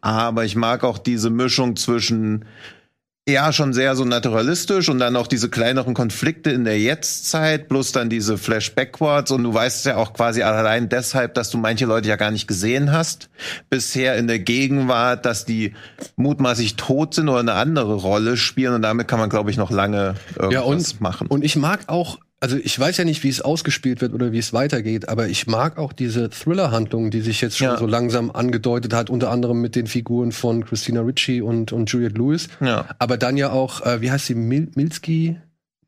Aber 0.00 0.44
ich 0.44 0.54
mag 0.54 0.84
auch 0.84 0.98
diese 0.98 1.30
Mischung 1.30 1.74
zwischen 1.74 2.44
ja, 3.28 3.52
schon 3.52 3.72
sehr 3.74 3.94
so 3.94 4.04
naturalistisch 4.04 4.88
und 4.88 4.98
dann 4.98 5.14
auch 5.14 5.26
diese 5.26 5.50
kleineren 5.50 5.92
Konflikte 5.94 6.50
in 6.50 6.64
der 6.64 6.78
Jetztzeit, 6.80 7.68
plus 7.68 7.92
dann 7.92 8.08
diese 8.08 8.38
Flash-Backwards 8.38 9.30
und 9.32 9.42
du 9.44 9.52
weißt 9.52 9.84
ja 9.86 9.96
auch 9.96 10.14
quasi 10.14 10.42
allein 10.42 10.88
deshalb, 10.88 11.34
dass 11.34 11.50
du 11.50 11.58
manche 11.58 11.84
Leute 11.84 12.08
ja 12.08 12.16
gar 12.16 12.30
nicht 12.30 12.48
gesehen 12.48 12.90
hast, 12.90 13.28
bisher 13.68 14.16
in 14.16 14.26
der 14.28 14.38
Gegenwart, 14.38 15.26
dass 15.26 15.44
die 15.44 15.74
mutmaßlich 16.16 16.76
tot 16.76 17.14
sind 17.14 17.28
oder 17.28 17.40
eine 17.40 17.52
andere 17.54 17.94
Rolle 17.94 18.36
spielen 18.36 18.74
und 18.74 18.82
damit 18.82 19.08
kann 19.08 19.18
man, 19.20 19.28
glaube 19.28 19.50
ich, 19.50 19.58
noch 19.58 19.70
lange 19.70 20.14
irgendwas 20.36 20.52
Ja, 20.52 20.60
und, 20.62 21.00
machen. 21.00 21.26
und 21.26 21.44
ich 21.44 21.56
mag 21.56 21.80
auch, 21.88 22.18
also 22.40 22.56
ich 22.56 22.78
weiß 22.78 22.96
ja 22.98 23.04
nicht, 23.04 23.24
wie 23.24 23.28
es 23.28 23.40
ausgespielt 23.40 24.00
wird 24.00 24.12
oder 24.12 24.32
wie 24.32 24.38
es 24.38 24.52
weitergeht, 24.52 25.08
aber 25.08 25.28
ich 25.28 25.46
mag 25.46 25.76
auch 25.78 25.92
diese 25.92 26.30
Thriller-Handlung, 26.30 27.10
die 27.10 27.20
sich 27.20 27.40
jetzt 27.40 27.58
schon 27.58 27.68
Ja. 27.68 27.76
so 27.78 27.86
langsam 27.86 28.30
angedeutet 28.30 28.92
hat, 28.94 29.10
unter 29.10 29.30
anderem 29.30 29.60
mit 29.60 29.74
den 29.76 29.86
Figuren 29.86 30.32
von 30.32 30.64
Christina 30.64 31.00
Ricci 31.00 31.42
und, 31.42 31.72
und 31.72 31.90
Juliette 31.90 32.16
Lewis. 32.16 32.48
ja. 32.60 32.86
Aber 32.98 33.16
dann 33.16 33.36
ja 33.36 33.50
auch, 33.50 33.84
äh, 33.84 34.00
wie 34.00 34.10
heißt 34.10 34.26
sie, 34.26 34.34
Mil 34.34 34.68
Milski? 34.74 35.38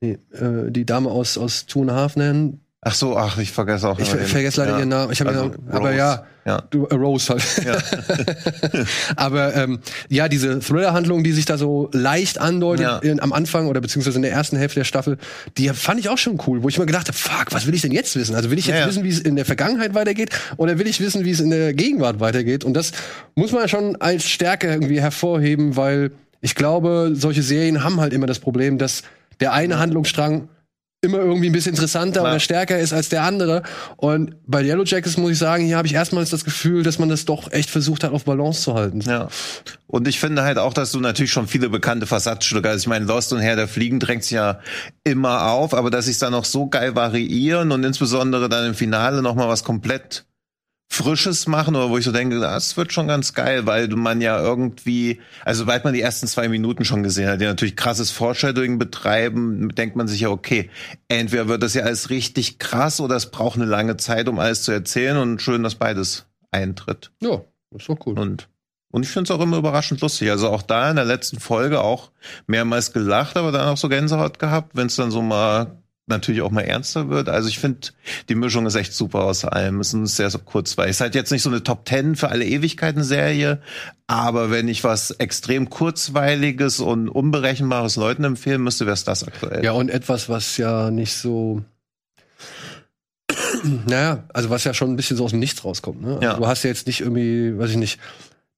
Nee, 0.01 0.19
äh, 0.33 0.71
die 0.71 0.87
Dame 0.87 1.11
aus, 1.11 1.37
aus 1.37 1.67
Two 1.67 1.83
and 1.83 1.91
a 1.91 1.95
Half 1.95 2.17
Men. 2.17 2.60
Ach 2.83 2.95
so, 2.95 3.15
ach, 3.17 3.37
ich 3.37 3.51
vergesse 3.53 3.87
auch 3.89 3.99
Ich 3.99 4.09
ver 4.09 4.17
den- 4.19 4.27
vergesse 4.27 4.61
leider 4.63 4.73
ja. 4.73 4.79
ihren 4.79 4.89
Namen. 4.89 5.13
Ich 5.13 5.21
hab 5.21 5.29
Also, 5.29 5.41
ihren 5.45 5.51
Namen, 5.67 5.71
aber 5.71 5.95
ja, 5.95 6.25
Ja. 6.47 6.63
du, 6.71 6.87
äh, 6.87 6.95
Rose 6.95 7.29
halt. 7.29 7.43
Ja. 7.63 7.77
aber 9.17 9.55
ähm, 9.55 9.81
ja, 10.09 10.29
diese 10.29 10.61
Thriller-Handlung, 10.61 11.23
die 11.23 11.33
sich 11.33 11.45
da 11.45 11.59
so 11.59 11.91
leicht 11.93 12.39
andeutet 12.39 12.87
Ja. 12.87 12.99
in, 12.99 13.21
am 13.21 13.35
Anfang 13.35 13.67
oder 13.69 13.83
beziehungsweise 13.83 14.17
in 14.17 14.23
der 14.23 14.33
ersten 14.33 14.57
Hälfte 14.57 14.81
der 14.81 14.85
Staffel, 14.85 15.19
die 15.59 15.69
fand 15.71 16.01
ich 16.01 16.09
auch 16.09 16.17
schon 16.19 16.41
cool, 16.47 16.63
wo 16.63 16.69
ich 16.71 16.79
mir 16.79 16.87
gedacht 16.87 17.09
habe, 17.09 17.19
fuck, 17.19 17.47
was 17.53 17.67
will 17.67 17.75
ich 17.75 17.83
denn 17.83 17.93
jetzt 17.93 18.17
wissen? 18.17 18.35
Also 18.35 18.51
will 18.51 18.59
ich 18.59 18.67
jetzt 18.67 18.87
wissen, 18.89 19.05
wie 19.05 19.11
es 19.11 19.21
in 19.21 19.37
der 19.37 19.45
Vergangenheit 19.45 19.93
weitergeht 19.95 20.31
oder 20.57 20.79
will 20.79 20.87
ich 20.87 21.01
wissen, 21.01 21.25
wie 21.27 21.31
es 21.33 21.41
in 21.41 21.51
der 21.51 21.75
Gegenwart 21.75 22.21
weitergeht? 22.21 22.65
Und 22.65 22.75
das 22.75 22.93
muss 23.35 23.53
man 23.53 23.69
schon 23.69 23.97
als 23.97 24.25
Stärke 24.27 24.69
irgendwie 24.69 25.01
hervorheben, 25.03 25.77
weil 25.77 26.13
ich 26.41 26.55
glaube, 26.55 27.11
solche 27.15 27.43
Serien 27.43 27.85
haben 27.85 28.01
halt 28.01 28.15
immer 28.15 28.27
das 28.27 28.39
Problem, 28.39 28.79
dass 28.79 29.03
der 29.41 29.53
eine 29.53 29.79
Handlungsstrang 29.79 30.49
immer 31.03 31.19
irgendwie 31.19 31.49
ein 31.49 31.53
bisschen 31.53 31.73
interessanter 31.73 32.23
Ja. 32.23 32.29
oder 32.29 32.41
stärker 32.41 32.79
ist 32.79 32.93
als 32.93 33.09
der 33.09 33.23
andere. 33.23 33.63
Und 33.97 34.35
bei 34.47 34.63
Yellow 34.63 34.85
Jackets 34.85 35.17
muss 35.17 35.33
ich 35.33 35.39
sagen, 35.39 35.65
hier 35.65 35.77
habe 35.79 35.87
ich 35.87 35.95
erstmals 35.95 36.29
das 36.29 36.45
Gefühl, 36.45 36.83
dass 36.83 36.99
man 36.99 37.09
das 37.09 37.25
doch 37.25 37.51
echt 37.53 37.71
versucht 37.71 38.05
hat, 38.05 38.13
auf 38.13 38.25
Balance 38.25 38.61
zu 38.61 38.75
halten. 38.75 39.01
Ja. 39.01 39.29
Und 39.87 40.07
ich 40.07 40.21
finde 40.21 40.43
halt 40.43 40.59
auch, 40.59 40.75
dass 40.75 40.93
du 40.93 41.01
natürlich 41.01 41.33
schon 41.33 41.49
viele 41.49 41.71
bekannte 41.71 42.07
Versatzstücke, 42.07 42.69
also 42.69 42.83
ich 42.83 42.87
meine, 42.87 43.07
Lost 43.07 43.33
und 43.33 43.41
Herr 43.41 43.57
der 43.57 43.67
Fliegen 43.69 43.99
drängt 43.99 44.25
sich 44.25 44.33
ja 44.33 44.61
immer 45.03 45.51
auf, 45.51 45.73
aber 45.73 45.91
dass 45.91 46.05
sich 46.05 46.19
dann 46.19 46.33
noch 46.33 46.45
so 46.45 46.69
geil 46.69 46.95
variieren 46.95 47.73
und 47.73 47.83
insbesondere 47.83 48.49
dann 48.51 48.67
im 48.67 48.75
Finale 48.75 49.23
noch 49.23 49.35
mal 49.35 49.49
was 49.49 49.65
komplett 49.65 50.27
Frisches 50.93 51.47
machen 51.47 51.77
oder 51.77 51.89
wo 51.89 51.99
ich 51.99 52.05
so 52.05 52.11
denke, 52.11 52.41
das 52.41 52.77
wird 52.77 52.93
schon 52.93 53.07
ganz 53.07 53.33
geil, 53.33 53.65
weil 53.65 53.87
man 53.89 54.21
ja 54.21 54.41
irgendwie, 54.41 55.21
also 55.45 55.61
sobald 55.61 55.85
man 55.85 55.95
die 55.95 56.01
ersten 56.01 56.27
zwei 56.27 56.49
Minuten 56.49 56.85
schon 56.85 57.05
gesehen 57.05 57.29
hat, 57.29 57.41
die 57.41 57.45
natürlich 57.45 57.77
krasses 57.77 58.11
Foreshadowing 58.11 58.79
betreiben, 58.79 59.69
denkt 59.69 59.95
man 59.95 60.09
sich 60.09 60.23
ja, 60.23 60.31
okay, 60.31 60.69
entweder 61.07 61.47
wird 61.47 61.63
das 61.63 61.75
ja 61.75 61.85
alles 61.85 62.11
richtig 62.11 62.59
krass 62.59 63.01
oder 63.01 63.15
es 63.15 63.31
braucht 63.31 63.55
eine 63.55 63.67
lange 63.67 63.99
Zeit, 63.99 64.29
um 64.29 64.41
alles 64.41 64.65
zu 64.65 64.73
erzählen 64.73 65.17
und 65.17 65.41
schön, 65.41 65.63
dass 65.63 65.77
beides 65.77 66.27
eintritt. 66.51 67.13
Ja, 67.23 67.41
ist 67.71 67.89
doch 67.89 67.99
cool. 68.05 68.19
Und, 68.19 68.49
und 68.91 69.05
ich 69.05 69.11
finde 69.11 69.33
es 69.33 69.39
auch 69.39 69.43
immer 69.43 69.59
überraschend 69.59 70.01
lustig. 70.01 70.29
Also 70.33 70.49
auch 70.49 70.63
da 70.63 70.91
in 70.91 70.97
der 70.97 71.05
letzten 71.05 71.39
Folge 71.39 71.81
auch 71.81 72.11
mehrmals 72.49 72.93
gelacht, 72.93 73.37
aber 73.37 73.53
dann 73.53 73.69
auch 73.69 73.77
so 73.77 73.89
Gänsehaut 73.89 74.41
gehabt, 74.41 74.75
wenn 74.75 74.89
es 74.89 74.97
dann 74.97 75.13
so 75.13 75.23
mal 75.23 75.81
natürlich 76.11 76.43
auch 76.43 76.51
mal 76.51 76.63
ernster 76.63 77.09
wird. 77.09 77.29
Also 77.29 77.49
ich 77.49 77.59
finde, 77.59 77.89
die 78.29 78.35
Mischung 78.35 78.67
ist 78.67 78.75
echt 78.75 78.93
super 78.93 79.25
aus 79.25 79.45
allem. 79.45 79.81
Es 79.81 79.95
ist 79.95 80.17
sehr 80.17 80.31
so 80.31 80.39
kurzweilig. 80.39 80.91
Es 80.91 80.97
ist 80.97 81.01
halt 81.01 81.15
jetzt 81.15 81.33
nicht 81.33 81.43
so 81.43 81.51
eine 81.51 81.63
Top 81.63 81.85
Ten 81.85 82.17
für 82.17 82.29
alle 82.29 82.45
Ewigkeiten 82.45 83.03
Serie, 83.03 83.61
aber 84.07 84.51
wenn 84.51 84.69
ich 84.69 84.85
was 84.85 85.13
extrem 85.13 85.71
kurzweiliges 85.71 86.81
und 86.81 87.09
unberechenbares 87.09 87.97
Leuten 87.97 88.25
empfehlen 88.25 88.63
müsste, 88.63 88.85
wäre 88.85 88.95
es 88.95 89.05
das 89.05 89.25
aktuell. 89.25 89.65
Ja, 89.65 89.73
und 89.73 89.89
etwas, 89.91 90.29
was 90.29 90.57
ja 90.57 90.91
nicht 90.91 91.15
so 91.15 91.63
naja, 93.87 94.25
also 94.33 94.51
was 94.51 94.65
ja 94.65 94.75
schon 94.75 94.91
ein 94.91 94.97
bisschen 94.97 95.17
so 95.17 95.25
aus 95.25 95.31
dem 95.31 95.41
Nichts 95.41 95.65
rauskommt. 95.65 96.03
Ne? 96.03 96.15
Also 96.15 96.23
Ja. 96.23 96.35
Du 96.35 96.47
hast 96.47 96.63
ja 96.63 96.69
jetzt 96.69 96.87
nicht 96.87 97.01
irgendwie, 97.01 97.59
weiß 97.59 97.71
ich 97.71 97.77
nicht, 97.77 97.99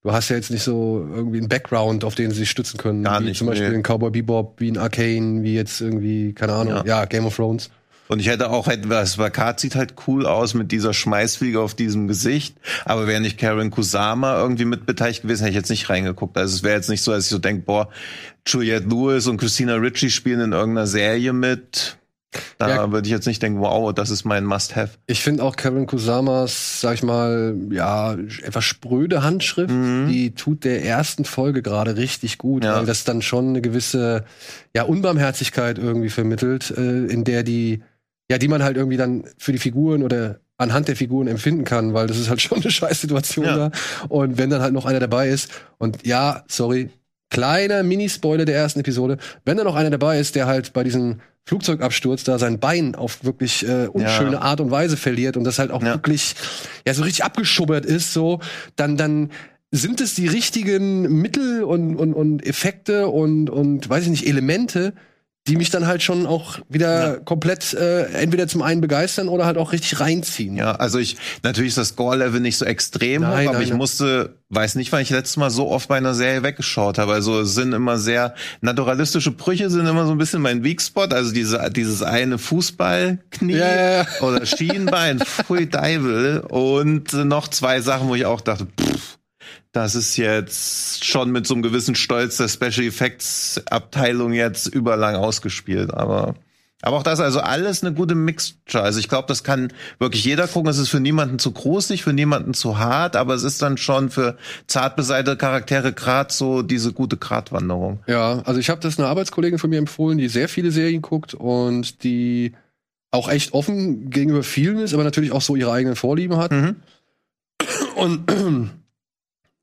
du 0.02 0.12
hast 0.12 0.28
ja 0.28 0.36
jetzt 0.36 0.50
nicht 0.50 0.62
so 0.62 1.08
irgendwie 1.14 1.38
einen 1.38 1.48
Background, 1.48 2.04
auf 2.04 2.14
den 2.14 2.30
sie 2.30 2.38
sich 2.38 2.50
stützen 2.50 2.78
können. 2.78 3.02
Gar 3.02 3.20
wie 3.20 3.26
nicht, 3.26 3.38
Zum 3.38 3.46
Beispiel 3.46 3.70
nee. 3.70 3.76
in 3.76 3.82
Cowboy 3.82 4.10
Bebop, 4.10 4.60
wie 4.60 4.68
in 4.68 4.78
Arcane, 4.78 5.42
wie 5.42 5.54
jetzt 5.54 5.80
irgendwie, 5.80 6.32
keine 6.32 6.54
Ahnung, 6.54 6.74
Ja. 6.74 6.84
ja, 6.84 7.04
Game 7.04 7.26
of 7.26 7.36
Thrones. 7.36 7.70
Und 8.08 8.18
ich 8.18 8.28
hätte 8.28 8.50
auch 8.50 8.68
etwas, 8.68 9.16
Plakat 9.16 9.60
sieht 9.60 9.74
halt 9.74 9.94
cool 10.06 10.26
aus 10.26 10.52
mit 10.52 10.70
dieser 10.70 10.92
Schmeißfliege 10.92 11.58
auf 11.60 11.74
diesem 11.74 12.08
Gesicht. 12.08 12.56
Aber 12.84 13.06
wäre 13.06 13.22
nicht 13.22 13.38
Karen 13.38 13.70
Kusama 13.70 14.38
irgendwie 14.38 14.66
mitbeteiligt 14.66 15.22
gewesen, 15.22 15.42
hätte 15.44 15.50
ich 15.50 15.56
jetzt 15.56 15.70
nicht 15.70 15.88
reingeguckt. 15.88 16.36
Also 16.36 16.54
es 16.56 16.62
wäre 16.62 16.74
jetzt 16.74 16.90
nicht 16.90 17.00
so, 17.00 17.12
dass 17.12 17.24
ich 17.24 17.30
so 17.30 17.38
denke, 17.38 17.62
boah, 17.64 17.88
Juliette 18.46 18.86
Lewis 18.86 19.28
und 19.28 19.38
Christina 19.38 19.76
Ritchie 19.76 20.10
spielen 20.10 20.40
in 20.40 20.52
irgendeiner 20.52 20.86
Serie 20.86 21.32
mit. 21.32 21.96
Da 22.58 22.68
Ja. 22.68 22.92
würde 22.92 23.06
ich 23.06 23.12
jetzt 23.12 23.26
nicht 23.26 23.42
denken, 23.42 23.60
wow, 23.60 23.92
das 23.92 24.10
ist 24.10 24.24
mein 24.24 24.44
Must-Have. 24.44 24.92
Ich 25.06 25.22
finde 25.22 25.42
auch 25.44 25.56
Kevin 25.56 25.86
Kusamas, 25.86 26.80
sag 26.80 26.94
ich 26.94 27.02
mal, 27.02 27.54
ja, 27.70 28.14
etwas 28.14 28.64
spröde 28.64 29.22
Handschrift, 29.22 29.70
die 30.08 30.34
tut 30.34 30.64
der 30.64 30.84
ersten 30.84 31.24
Folge 31.24 31.60
gerade 31.62 31.96
richtig 31.96 32.38
gut, 32.38 32.62
Mhm. 32.62 32.68
Ja. 32.68 32.76
weil 32.78 32.86
das 32.86 33.04
dann 33.04 33.20
schon 33.22 33.48
eine 33.50 33.60
gewisse, 33.60 34.24
ja, 34.74 34.84
Unbarmherzigkeit 34.84 35.78
irgendwie 35.78 36.10
vermittelt, 36.10 36.70
äh, 36.70 37.04
in 37.06 37.24
der 37.24 37.42
die, 37.42 37.82
ja, 38.30 38.38
die 38.38 38.48
man 38.48 38.62
halt 38.62 38.76
irgendwie 38.76 38.96
dann 38.96 39.24
für 39.38 39.52
die 39.52 39.58
Figuren 39.58 40.02
oder 40.02 40.40
anhand 40.56 40.86
der 40.88 40.96
Figuren 40.96 41.26
empfinden 41.26 41.64
kann, 41.64 41.92
weil 41.92 42.06
das 42.06 42.18
ist 42.18 42.30
halt 42.30 42.40
schon 42.42 42.62
eine 42.62 42.70
scheiß 42.70 43.00
Situation 43.02 43.44
Ja. 43.44 43.56
da. 43.56 43.70
Und 44.08 44.38
wenn 44.38 44.48
dann 44.48 44.62
halt 44.62 44.72
noch 44.72 44.86
einer 44.86 45.00
dabei 45.00 45.28
ist, 45.28 45.50
und 45.78 46.06
ja, 46.06 46.44
sorry, 46.48 46.88
kleiner 47.32 47.82
Mini-Spoiler 47.82 48.44
der 48.44 48.54
ersten 48.56 48.80
Episode, 48.80 49.16
wenn 49.44 49.56
da 49.56 49.64
noch 49.64 49.74
einer 49.74 49.90
dabei 49.90 50.20
ist, 50.20 50.34
der 50.36 50.46
halt 50.46 50.72
bei 50.72 50.84
diesem 50.84 51.20
Flugzeugabsturz 51.46 52.22
da 52.24 52.38
sein 52.38 52.60
Bein 52.60 52.94
auf 52.94 53.24
wirklich 53.24 53.66
äh, 53.66 53.86
unschöne 53.88 54.32
Ja. 54.34 54.40
Art 54.42 54.60
und 54.60 54.70
Weise 54.70 54.96
verliert 54.96 55.36
und 55.36 55.44
das 55.44 55.58
halt 55.58 55.70
auch 55.72 55.82
Ja. 55.82 55.94
wirklich 55.94 56.34
ja 56.86 56.94
so 56.94 57.02
richtig 57.02 57.24
abgeschubbert 57.24 57.84
ist, 57.84 58.12
so 58.12 58.38
dann 58.76 58.96
dann 58.96 59.30
sind 59.72 60.00
es 60.02 60.14
die 60.14 60.26
richtigen 60.26 61.20
Mittel 61.20 61.64
und, 61.64 61.96
und, 61.96 62.12
und 62.12 62.46
Effekte 62.46 63.08
und, 63.08 63.48
und 63.48 63.88
weiß 63.88 64.04
ich 64.04 64.10
nicht, 64.10 64.26
Elemente, 64.28 64.92
die 65.48 65.56
mich 65.56 65.70
dann 65.70 65.88
halt 65.88 66.02
schon 66.04 66.24
auch 66.26 66.58
wieder 66.68 67.14
Ja. 67.14 67.16
komplett 67.18 67.74
äh, 67.74 68.04
entweder 68.12 68.46
zum 68.46 68.62
einen 68.62 68.80
begeistern 68.80 69.28
oder 69.28 69.44
halt 69.44 69.58
auch 69.58 69.72
richtig 69.72 69.98
reinziehen. 69.98 70.56
Ja, 70.56 70.72
also 70.76 70.98
ich, 70.98 71.16
natürlich 71.42 71.70
ist 71.70 71.78
das 71.78 71.88
Score-Level 71.88 72.40
nicht 72.40 72.56
so 72.58 72.64
extrem 72.64 73.22
Nein, 73.22 73.30
hoch, 73.32 73.48
aber 73.48 73.52
nein, 73.54 73.62
ich 73.62 73.68
nein. 73.70 73.78
musste, 73.78 74.36
weiß 74.50 74.76
nicht, 74.76 74.92
wann 74.92 75.02
ich 75.02 75.10
letztes 75.10 75.36
Mal 75.36 75.50
so 75.50 75.68
oft 75.68 75.88
bei 75.88 75.96
einer 75.96 76.14
Serie 76.14 76.44
weggeschaut 76.44 76.98
habe. 76.98 77.12
Also 77.12 77.40
es 77.40 77.54
sind 77.54 77.72
immer 77.72 77.98
sehr, 77.98 78.34
naturalistische 78.60 79.32
Brüche 79.32 79.68
sind 79.68 79.84
immer 79.86 80.06
so 80.06 80.12
ein 80.12 80.18
bisschen 80.18 80.42
mein 80.42 80.62
Weakspot. 80.62 81.12
Also 81.12 81.32
diese, 81.32 81.68
dieses 81.74 82.02
eine 82.04 82.38
Fußballknie 82.38 83.56
Ja, 83.56 83.98
ja, 84.02 84.06
oder 84.20 84.46
Schienbein, 84.46 85.18
pfui 85.18 85.68
Deibel. 85.68 86.40
Und 86.48 87.12
noch 87.14 87.48
zwei 87.48 87.80
Sachen, 87.80 88.06
wo 88.08 88.14
ich 88.14 88.26
auch 88.26 88.40
dachte, 88.40 88.66
pff, 88.80 89.18
das 89.72 89.94
ist 89.94 90.16
jetzt 90.16 91.04
schon 91.04 91.30
mit 91.30 91.46
so 91.46 91.54
einem 91.54 91.62
gewissen 91.62 91.94
Stolz 91.94 92.36
der 92.36 92.48
Special 92.48 92.86
Effects 92.86 93.60
Abteilung 93.70 94.32
jetzt 94.32 94.66
überlang 94.66 95.16
ausgespielt, 95.16 95.92
aber 95.92 96.34
aber 96.84 96.96
auch 96.96 97.04
das, 97.04 97.20
also 97.20 97.38
alles 97.38 97.84
eine 97.84 97.94
gute 97.94 98.16
Mixture. 98.16 98.82
Also 98.82 98.98
ich 98.98 99.08
glaube, 99.08 99.28
das 99.28 99.44
kann 99.44 99.72
wirklich 100.00 100.24
jeder 100.24 100.48
gucken. 100.48 100.68
Es 100.68 100.78
ist 100.78 100.88
für 100.88 100.98
niemanden 100.98 101.38
zu 101.38 101.52
großig, 101.52 102.02
für 102.02 102.12
niemanden 102.12 102.54
zu 102.54 102.78
hart, 102.78 103.14
aber 103.14 103.34
es 103.34 103.44
ist 103.44 103.62
dann 103.62 103.76
schon 103.76 104.10
für 104.10 104.36
zart 104.66 104.96
beseitete 104.96 105.36
Charaktere 105.36 105.92
gerade 105.92 106.32
so 106.32 106.62
diese 106.62 106.92
gute 106.92 107.16
Gratwanderung. 107.16 108.00
Ja, 108.08 108.40
also 108.40 108.58
ich 108.58 108.68
habe 108.68 108.80
das 108.80 108.98
einer 108.98 109.08
Arbeitskollegin 109.08 109.60
von 109.60 109.70
mir 109.70 109.78
empfohlen, 109.78 110.18
die 110.18 110.26
sehr 110.26 110.48
viele 110.48 110.72
Serien 110.72 111.02
guckt 111.02 111.34
und 111.34 112.02
die 112.02 112.52
auch 113.12 113.28
echt 113.28 113.52
offen 113.52 114.10
gegenüber 114.10 114.42
vielen 114.42 114.78
ist, 114.78 114.92
aber 114.92 115.04
natürlich 115.04 115.30
auch 115.30 115.42
so 115.42 115.54
ihre 115.54 115.70
eigenen 115.70 115.94
Vorlieben 115.94 116.36
hat. 116.36 116.50
Mhm. 116.50 116.76
Und 117.94 118.72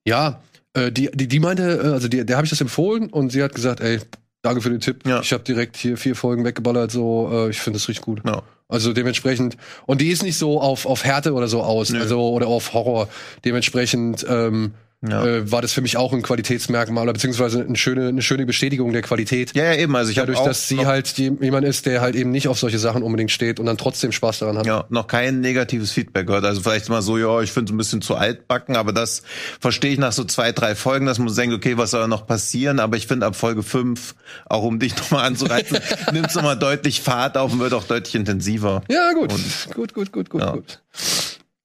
ja, 0.06 0.42
äh, 0.74 0.92
die, 0.92 1.10
die, 1.14 1.28
die 1.28 1.40
meinte, 1.40 1.82
äh, 1.84 1.88
also 1.88 2.08
die, 2.08 2.26
der 2.26 2.38
habe 2.38 2.46
ich 2.46 2.50
das 2.50 2.62
empfohlen 2.62 3.10
und 3.10 3.32
sie 3.32 3.44
hat 3.44 3.56
gesagt, 3.56 3.82
ey, 3.82 4.00
danke 4.42 4.62
für 4.62 4.70
den 4.70 4.80
Tipp. 4.80 5.06
Ja. 5.06 5.22
Ich 5.22 5.34
habe 5.34 5.44
direkt 5.44 5.78
hier 5.78 5.98
vier 5.98 6.16
Folgen 6.16 6.46
weggeballert, 6.46 6.92
so, 6.92 7.30
äh, 7.32 7.50
ich 7.50 7.60
finde 7.60 7.78
das 7.80 7.88
richtig 7.88 8.06
gut. 8.06 8.22
Ja. 8.26 8.44
Also 8.68 8.94
dementsprechend, 8.94 9.58
und 9.88 10.00
die 10.00 10.10
ist 10.10 10.22
nicht 10.22 10.38
so 10.38 10.62
auf, 10.62 10.86
auf 10.86 11.04
Härte 11.04 11.34
oder 11.34 11.48
so 11.48 11.64
aus, 11.64 11.90
Nö. 11.90 12.00
also 12.00 12.30
oder 12.30 12.48
auf 12.48 12.74
Horror. 12.74 13.10
Dementsprechend 13.44 14.26
ähm, 14.30 14.74
Ja. 15.02 15.26
äh, 15.26 15.50
war 15.50 15.62
das 15.62 15.72
für 15.72 15.80
mich 15.82 15.96
auch 15.96 16.12
ein 16.12 16.22
Qualitätsmerkmal 16.22 17.04
oder 17.04 17.14
beziehungsweise 17.14 17.64
eine 17.64 17.78
schöne, 17.78 18.10
eine 18.10 18.22
schöne 18.22 18.46
Bestätigung 18.46 18.92
der 18.92 19.02
Qualität. 19.02 19.56
Ja, 19.56 19.64
ja, 19.64 19.76
eben. 19.76 19.96
Also 19.96 20.10
ich 20.12 20.18
Dadurch, 20.18 20.38
auch 20.38 20.44
dass 20.46 20.68
sie 20.68 20.86
halt 20.86 21.18
die, 21.18 21.32
jemand 21.40 21.66
ist, 21.66 21.86
der 21.86 22.02
halt 22.02 22.16
eben 22.16 22.32
nicht 22.32 22.50
auf 22.50 22.60
solche 22.60 22.80
Sachen 22.80 23.02
unbedingt 23.02 23.32
steht 23.32 23.62
und 23.62 23.66
dann 23.66 23.78
trotzdem 23.78 24.12
Spaß 24.12 24.40
daran 24.40 24.58
hat. 24.58 24.66
ja, 24.66 24.84
noch 24.90 25.08
kein 25.08 25.40
negatives 25.40 25.92
Feedback 25.94 26.28
gehört. 26.28 26.44
Also 26.44 26.60
vielleicht 26.60 26.90
mal 26.90 27.02
so, 27.02 27.18
ja, 27.18 27.40
ich 27.42 27.54
finde 27.54 27.70
es 27.70 27.74
ein 27.74 27.78
bisschen 27.78 28.02
zu 28.02 28.16
altbacken, 28.16 28.76
aber 28.76 28.92
das 28.92 29.24
verstehe 29.62 29.94
ich 29.94 30.00
nach 30.00 30.12
so 30.12 30.26
zwei, 30.26 30.52
drei 30.52 30.76
Folgen, 30.76 31.06
dass 31.06 31.18
man 31.18 31.34
denkt, 31.34 31.56
okay, 31.56 31.78
was 31.78 31.92
soll 31.92 32.02
da 32.02 32.08
noch 32.10 32.28
passieren? 32.28 32.82
Aber 32.82 32.98
ich 32.98 33.08
finde 33.08 33.26
ab 33.26 33.38
Folge 33.38 33.64
fünf, 33.64 34.16
auch 34.48 34.64
um 34.64 34.80
dich 34.80 34.98
nochmal 34.98 35.24
anzureizen, 35.28 35.78
nimmt 36.12 36.28
es 36.28 36.36
nochmal 36.36 36.60
deutlich 36.60 37.00
Fahrt 37.00 37.38
auf 37.38 37.54
und 37.54 37.60
wird 37.62 37.72
auch 37.74 37.86
deutlich 37.86 38.16
intensiver. 38.16 38.82
Ja, 38.92 39.14
gut. 39.14 39.32
Und- 39.32 39.74
gut, 39.76 39.94
gut, 39.94 40.12
gut, 40.12 40.30
gut, 40.30 40.42
Ja. 40.42 40.52
gut. 40.52 40.82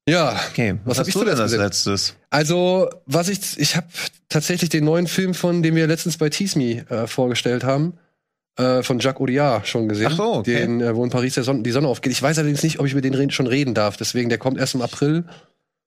Ja, 0.08 0.38
Okay, 0.50 0.74
Was 0.84 0.92
was, 0.92 0.98
hast 1.00 1.08
ich 1.08 1.14
du 1.14 1.24
denn 1.24 1.38
als 1.38 1.52
letztes? 1.56 2.14
also 2.30 2.90
was 3.06 3.28
ich, 3.28 3.58
ich 3.58 3.74
habe 3.76 3.86
tatsächlich 4.28 4.68
den 4.70 4.84
neuen 4.84 5.06
Film 5.06 5.32
von, 5.34 5.62
den 5.62 5.74
wir 5.74 5.86
letztens 5.86 6.18
bei 6.18 6.28
Tease 6.28 6.58
Me 6.58 6.84
äh, 6.90 7.06
vorgestellt 7.06 7.64
haben, 7.64 7.94
äh, 8.58 8.82
von 8.82 8.98
Jacques 8.98 9.20
Audiard 9.20 9.66
schon 9.66 9.88
gesehen. 9.88 10.08
Ach 10.12 10.16
so, 10.16 10.34
okay. 10.34 10.60
Den, 10.60 10.80
äh, 10.82 10.94
wo 10.94 11.02
in 11.04 11.10
Paris 11.10 11.34
der 11.34 11.44
Sonne, 11.44 11.62
die 11.62 11.70
Sonne 11.70 11.88
aufgeht. 11.88 12.12
Ich 12.12 12.22
weiß 12.22 12.38
allerdings 12.38 12.62
nicht, 12.62 12.80
ob 12.80 12.86
ich 12.86 12.92
über 12.92 13.00
den 13.00 13.30
schon 13.30 13.46
reden 13.46 13.72
darf. 13.72 13.96
Deswegen, 13.96 14.28
der 14.28 14.38
kommt 14.38 14.58
erst 14.58 14.74
im 14.74 14.82
April. 14.82 15.24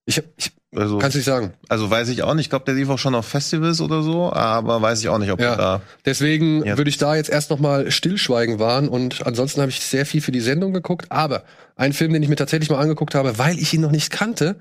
Ich, 0.09 0.23
ich 0.37 0.51
Also, 0.73 0.99
kann 0.99 1.09
es 1.09 1.15
nicht 1.15 1.25
sagen. 1.25 1.53
also 1.67 1.89
weiß 1.91 2.07
ich 2.09 2.23
auch 2.23 2.33
nicht. 2.33 2.45
Ich 2.45 2.49
glaube, 2.49 2.63
der 2.65 2.75
lief 2.75 2.87
auch 2.89 2.97
schon 2.97 3.13
auf 3.13 3.25
Festivals 3.27 3.81
oder 3.81 4.01
so, 4.03 4.31
aber 4.31 4.81
weiß 4.81 5.01
ich 5.01 5.09
auch 5.09 5.17
nicht, 5.17 5.31
ob 5.31 5.39
Ja. 5.41 5.51
er 5.51 5.57
da. 5.57 5.81
Deswegen 6.05 6.63
würde 6.65 6.89
ich 6.89 6.97
da 6.97 7.15
jetzt 7.15 7.29
erst 7.29 7.49
noch 7.49 7.59
mal 7.59 7.91
stillschweigen 7.91 8.57
wahren 8.57 8.87
und 8.87 9.25
ansonsten 9.27 9.59
habe 9.61 9.69
ich 9.69 9.81
sehr 9.81 10.05
viel 10.05 10.21
für 10.21 10.31
die 10.31 10.39
Sendung 10.39 10.71
geguckt. 10.73 11.07
Aber 11.11 11.43
ein 11.75 11.91
Film, 11.93 12.13
den 12.13 12.23
ich 12.23 12.29
mir 12.29 12.37
tatsächlich 12.37 12.69
mal 12.69 12.79
angeguckt 12.79 13.15
habe, 13.15 13.37
weil 13.37 13.59
ich 13.59 13.73
ihn 13.73 13.81
noch 13.81 13.91
nicht 13.91 14.09
kannte 14.09 14.55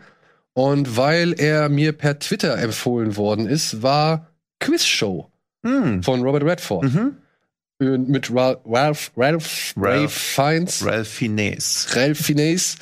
und 0.52 0.96
weil 0.96 1.32
er 1.38 1.68
mir 1.68 1.92
per 1.92 2.18
Twitter 2.18 2.58
empfohlen 2.58 3.16
worden 3.16 3.46
ist, 3.46 3.82
war 3.82 4.26
Quiz 4.58 4.84
Show 4.84 5.30
Hm. 5.64 6.02
von 6.02 6.22
Robert 6.22 6.42
Redford 6.44 6.82
Mhm. 6.84 7.16
Und 7.78 8.08
mit 8.08 8.34
Ra 8.34 8.56
Ralph, 8.64 9.12
Ralph, 9.16 9.74
Ralph 9.76 9.76
Ralph. 9.76 10.12
Fiennes, 10.14 10.84
Ralph 10.86 11.08
Fiennes. 11.08 11.88
Ralph 11.94 12.18
Fiennes 12.18 12.76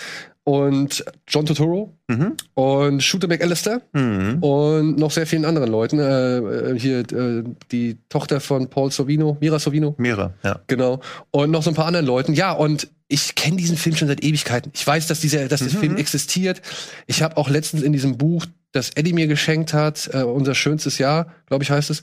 und 0.45 1.05
John 1.27 1.47
Turturro 1.47 1.97
Mhm. 2.09 2.35
und 2.55 3.03
Shooter 3.03 3.29
McAllister 3.29 3.81
Mhm. 3.95 4.39
und 4.43 4.99
noch 4.99 5.11
sehr 5.11 5.27
vielen 5.27 5.45
anderen 5.47 5.71
Leuten. 5.71 5.99
Äh, 5.99 6.37
äh, 6.39 6.79
hier 6.79 6.99
äh, 7.01 7.45
die 7.73 7.97
Tochter 8.11 8.41
von 8.41 8.69
Paul 8.69 8.91
Sorvino, 8.93 9.39
Mira 9.41 9.59
Sorvino, 9.59 9.95
Mehrere, 9.99 10.35
ja. 10.43 10.61
genau. 10.67 11.01
Und 11.31 11.51
noch 11.51 11.63
so 11.63 11.71
ein 11.71 11.75
paar 11.75 11.87
anderen 11.87 12.05
Leuten. 12.07 12.35
Ja, 12.35 12.53
und 12.53 12.89
ich 13.09 13.35
kenne 13.35 13.57
diesen 13.57 13.77
Film 13.77 13.97
schon 13.97 14.09
seit 14.09 14.23
Ewigkeiten. 14.23 14.71
Ich 14.75 14.87
weiß, 14.87 15.07
dass 15.07 15.21
dieser, 15.21 15.49
dass 15.49 15.61
der 15.61 15.73
Mhm. 15.73 15.79
Film 15.81 15.97
existiert. 15.97 16.61
Ich 17.07 17.23
habe 17.23 17.37
auch 17.39 17.49
letztens 17.49 17.83
in 17.83 17.93
diesem 17.93 18.19
Buch, 18.19 18.45
das 18.73 18.91
Eddie 18.97 19.13
mir 19.13 19.29
geschenkt 19.29 19.73
hat, 19.73 20.11
äh, 20.13 20.25
unser 20.25 20.55
schönstes 20.55 20.99
Jahr, 20.99 21.29
glaube 21.47 21.63
ich, 21.65 21.71
heißt 21.71 21.91
es, 21.91 22.01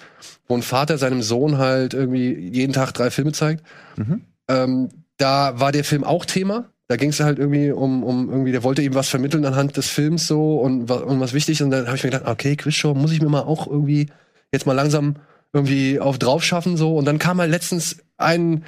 wo 0.48 0.55
ein 0.55 0.62
Vater 0.63 0.98
seinem 0.98 1.21
Sohn 1.21 1.57
halt 1.57 1.93
irgendwie 1.93 2.33
jeden 2.33 2.71
Tag 2.74 2.93
drei 2.93 3.12
Filme 3.12 3.33
zeigt. 3.33 3.63
Mhm. 3.98 4.21
Ähm, 4.48 4.89
da 5.17 5.60
war 5.60 5.71
der 5.71 5.83
Film 5.83 6.03
auch 6.03 6.25
Thema. 6.25 6.65
Da 6.91 6.98
ging 6.98 7.10
es 7.10 7.19
halt 7.21 7.39
irgendwie 7.39 7.71
um, 7.71 8.03
um 8.03 8.29
irgendwie, 8.29 8.51
der 8.51 8.63
wollte 8.63 8.83
eben 8.83 8.93
was 8.95 9.10
vermitteln 9.10 9.45
anhand 9.45 9.77
des 9.77 9.88
Films 9.89 10.27
so 10.27 10.57
und, 10.60 10.91
und 10.91 11.19
was 11.19 11.33
wichtig 11.33 11.53
ist. 11.60 11.62
Und 11.62 11.71
dann 11.71 11.88
habe 11.88 11.98
ich 11.98 12.03
mir 12.03 12.12
gedacht, 12.12 12.29
okay, 12.29 12.55
Quizshow 12.55 12.93
muss 12.93 13.12
ich 13.12 13.21
mir 13.21 13.29
mal 13.29 13.41
auch 13.41 13.65
irgendwie 13.65 14.07
jetzt 14.51 14.65
mal 14.65 14.74
langsam 14.74 15.15
irgendwie 15.53 16.00
auf 16.00 16.19
drauf 16.19 16.43
schaffen 16.43 16.77
so. 16.77 16.95
Und 16.95 17.05
dann 17.05 17.17
kam 17.19 17.39
halt 17.39 17.50
letztens 17.51 17.98
ein, 18.17 18.63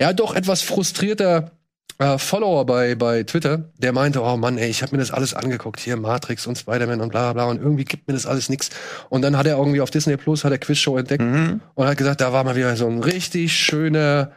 ja 0.00 0.12
doch 0.12 0.34
etwas 0.34 0.62
frustrierter 0.62 1.52
äh, 1.98 2.18
Follower 2.18 2.66
bei, 2.66 2.94
bei 2.94 3.22
Twitter, 3.22 3.70
der 3.78 3.92
meinte, 3.92 4.22
oh 4.22 4.36
Mann, 4.36 4.58
ey, 4.58 4.68
ich 4.68 4.82
habe 4.82 4.94
mir 4.94 4.98
das 5.00 5.12
alles 5.12 5.32
angeguckt, 5.32 5.80
hier 5.80 5.96
Matrix 5.96 6.46
und 6.46 6.58
Spider-Man 6.58 7.00
und 7.00 7.08
bla 7.10 7.32
bla 7.32 7.44
und 7.46 7.58
irgendwie 7.62 7.84
gibt 7.84 8.06
mir 8.06 8.12
das 8.14 8.26
alles 8.26 8.50
nix. 8.50 8.68
Und 9.08 9.22
dann 9.22 9.36
hat 9.38 9.46
er 9.46 9.56
irgendwie 9.56 9.80
auf 9.80 9.90
Disney 9.90 10.16
Plus 10.18 10.44
hat 10.44 10.52
er 10.52 10.58
Quizshow 10.58 10.98
entdeckt 10.98 11.22
Mhm. 11.22 11.60
und 11.74 11.86
hat 11.86 11.96
gesagt, 11.96 12.20
da 12.20 12.32
war 12.34 12.44
mal 12.44 12.54
wieder 12.56 12.76
so 12.76 12.86
ein 12.86 13.02
richtig 13.02 13.54
schöner 13.54 14.32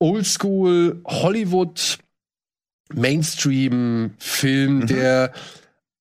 Oldschool 0.00 1.00
Hollywood 1.06 1.98
Mainstream-Film, 2.94 4.78
Mhm. 4.80 4.86
der 4.86 5.32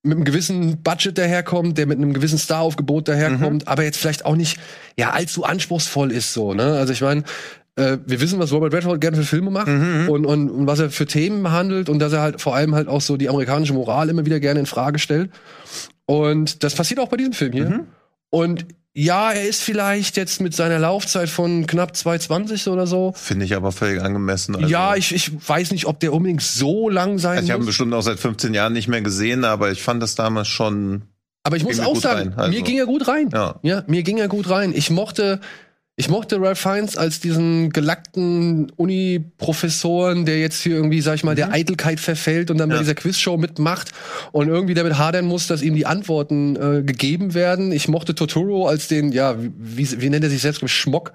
mit 0.03 0.17
einem 0.17 0.25
gewissen 0.25 0.83
Budget 0.83 1.17
daherkommt, 1.17 1.77
der 1.77 1.87
mit 1.87 1.97
einem 1.97 2.13
gewissen 2.13 2.37
Staraufgebot 2.37 3.07
daherkommt, 3.07 3.63
Mhm. 3.63 3.67
aber 3.67 3.83
jetzt 3.83 3.97
vielleicht 3.97 4.25
auch 4.25 4.35
nicht 4.35 4.59
ja 4.97 5.11
allzu 5.11 5.43
anspruchsvoll 5.43 6.11
ist 6.11 6.31
so. 6.33 6.53
Ne? 6.53 6.63
Also 6.77 6.93
ich 6.93 7.01
meine, 7.01 7.23
äh, 7.75 7.97
wir 8.05 8.21
wissen, 8.21 8.37
was 8.39 8.51
Robert 8.53 8.73
Redford 8.73 9.01
gerne 9.01 9.17
für 9.17 9.23
Filme 9.23 9.49
macht 9.49 9.67
Mhm. 9.67 10.07
und, 10.09 10.25
und, 10.25 10.49
und 10.49 10.67
was 10.67 10.79
er 10.79 10.91
für 10.91 11.07
Themen 11.07 11.41
behandelt 11.41 11.89
und 11.89 11.97
dass 11.99 12.13
er 12.13 12.21
halt 12.21 12.39
vor 12.39 12.55
allem 12.55 12.75
halt 12.75 12.87
auch 12.87 13.01
so 13.01 13.17
die 13.17 13.29
amerikanische 13.29 13.73
Moral 13.73 14.09
immer 14.09 14.25
wieder 14.25 14.39
gerne 14.39 14.59
in 14.59 14.65
Frage 14.67 14.99
stellt. 14.99 15.31
Und 16.05 16.63
das 16.63 16.75
passiert 16.75 16.99
auch 16.99 17.09
bei 17.09 17.17
diesem 17.17 17.33
Film 17.33 17.51
hier. 17.53 17.69
Mhm. 17.69 17.87
Und 18.29 18.65
ja, 18.97 19.33
er 19.33 19.45
ist 19.45 19.61
vielleicht 19.61 20.15
jetzt 20.15 20.39
mit 20.39 20.55
seiner 20.55 20.79
Laufzeit 20.79 21.29
von 21.29 21.67
knapp 21.67 21.97
220 21.97 22.69
oder 22.69 22.87
so. 22.87 23.11
Finde 23.13 23.43
ich 23.43 23.53
aber 23.53 23.73
völlig 23.73 24.01
angemessen. 24.01 24.55
Also, 24.55 24.67
ja, 24.69 24.95
ich, 24.95 25.13
ich 25.13 25.31
weiß 25.47 25.71
nicht, 25.71 25.85
ob 25.85 25.99
der 25.99 26.13
unbedingt 26.13 26.41
so 26.41 26.87
lang 26.87 27.19
sein 27.19 27.37
also 27.39 27.45
ich 27.45 27.51
habe 27.51 27.63
ihn 27.63 27.65
bestimmt 27.65 27.93
auch 27.93 28.01
seit 28.01 28.19
15 28.19 28.53
Jahren 28.53 28.71
nicht 28.71 28.87
mehr 28.87 29.01
gesehen, 29.01 29.43
aber 29.43 29.69
ich 29.69 29.83
fand 29.83 30.01
das 30.01 30.15
damals 30.15 30.47
schon. 30.47 31.01
Aber 31.43 31.57
ich 31.57 31.65
muss 31.65 31.81
auch 31.81 31.97
sagen, 31.97 32.29
rein, 32.29 32.39
also. 32.39 32.51
mir 32.51 32.61
ging 32.61 32.77
er 32.77 32.85
gut 32.85 33.05
rein. 33.09 33.29
Ja. 33.33 33.59
Ja, 33.63 33.83
mir 33.87 34.01
ging 34.01 34.17
er 34.17 34.29
gut 34.29 34.49
rein. 34.49 34.71
Ich 34.73 34.89
mochte, 34.89 35.41
ich 35.97 36.09
mochte 36.09 36.41
Ralph 36.41 36.59
Fiennes 36.59 36.97
als 36.97 37.21
diesen 37.21 37.69
gelackten 37.71 38.69
Uni-Professoren, 38.75 40.25
der 40.25 40.39
jetzt 40.39 40.61
hier 40.61 40.75
irgendwie, 40.75 40.99
sag 40.99 41.15
ich 41.15 41.23
mal, 41.23 41.35
der 41.35 41.53
Eitelkeit 41.53 42.01
verfällt 42.01 42.51
und 42.51 42.57
dann 42.57 42.67
bei 42.67 42.75
Mhm. 42.75 42.79
Ja. 42.79 42.83
dieser 42.83 42.95
Quizshow 42.95 43.37
mitmacht 43.37 43.91
und 44.33 44.49
irgendwie 44.49 44.73
damit 44.73 44.97
hadern 44.97 45.23
muss, 45.25 45.47
dass 45.47 45.61
ihm 45.61 45.73
die 45.73 45.85
Antworten 45.85 46.57
äh, 46.57 46.83
gegeben 46.83 47.33
werden. 47.33 47.71
Ich 47.71 47.87
mochte 47.87 48.13
Totoro 48.13 48.67
als 48.67 48.89
den, 48.89 49.13
ja, 49.13 49.35
wie, 49.39 50.01
wie 50.01 50.09
nennt 50.09 50.23
er 50.25 50.29
sich 50.29 50.41
selbst, 50.41 50.67
Schmock, 50.69 51.13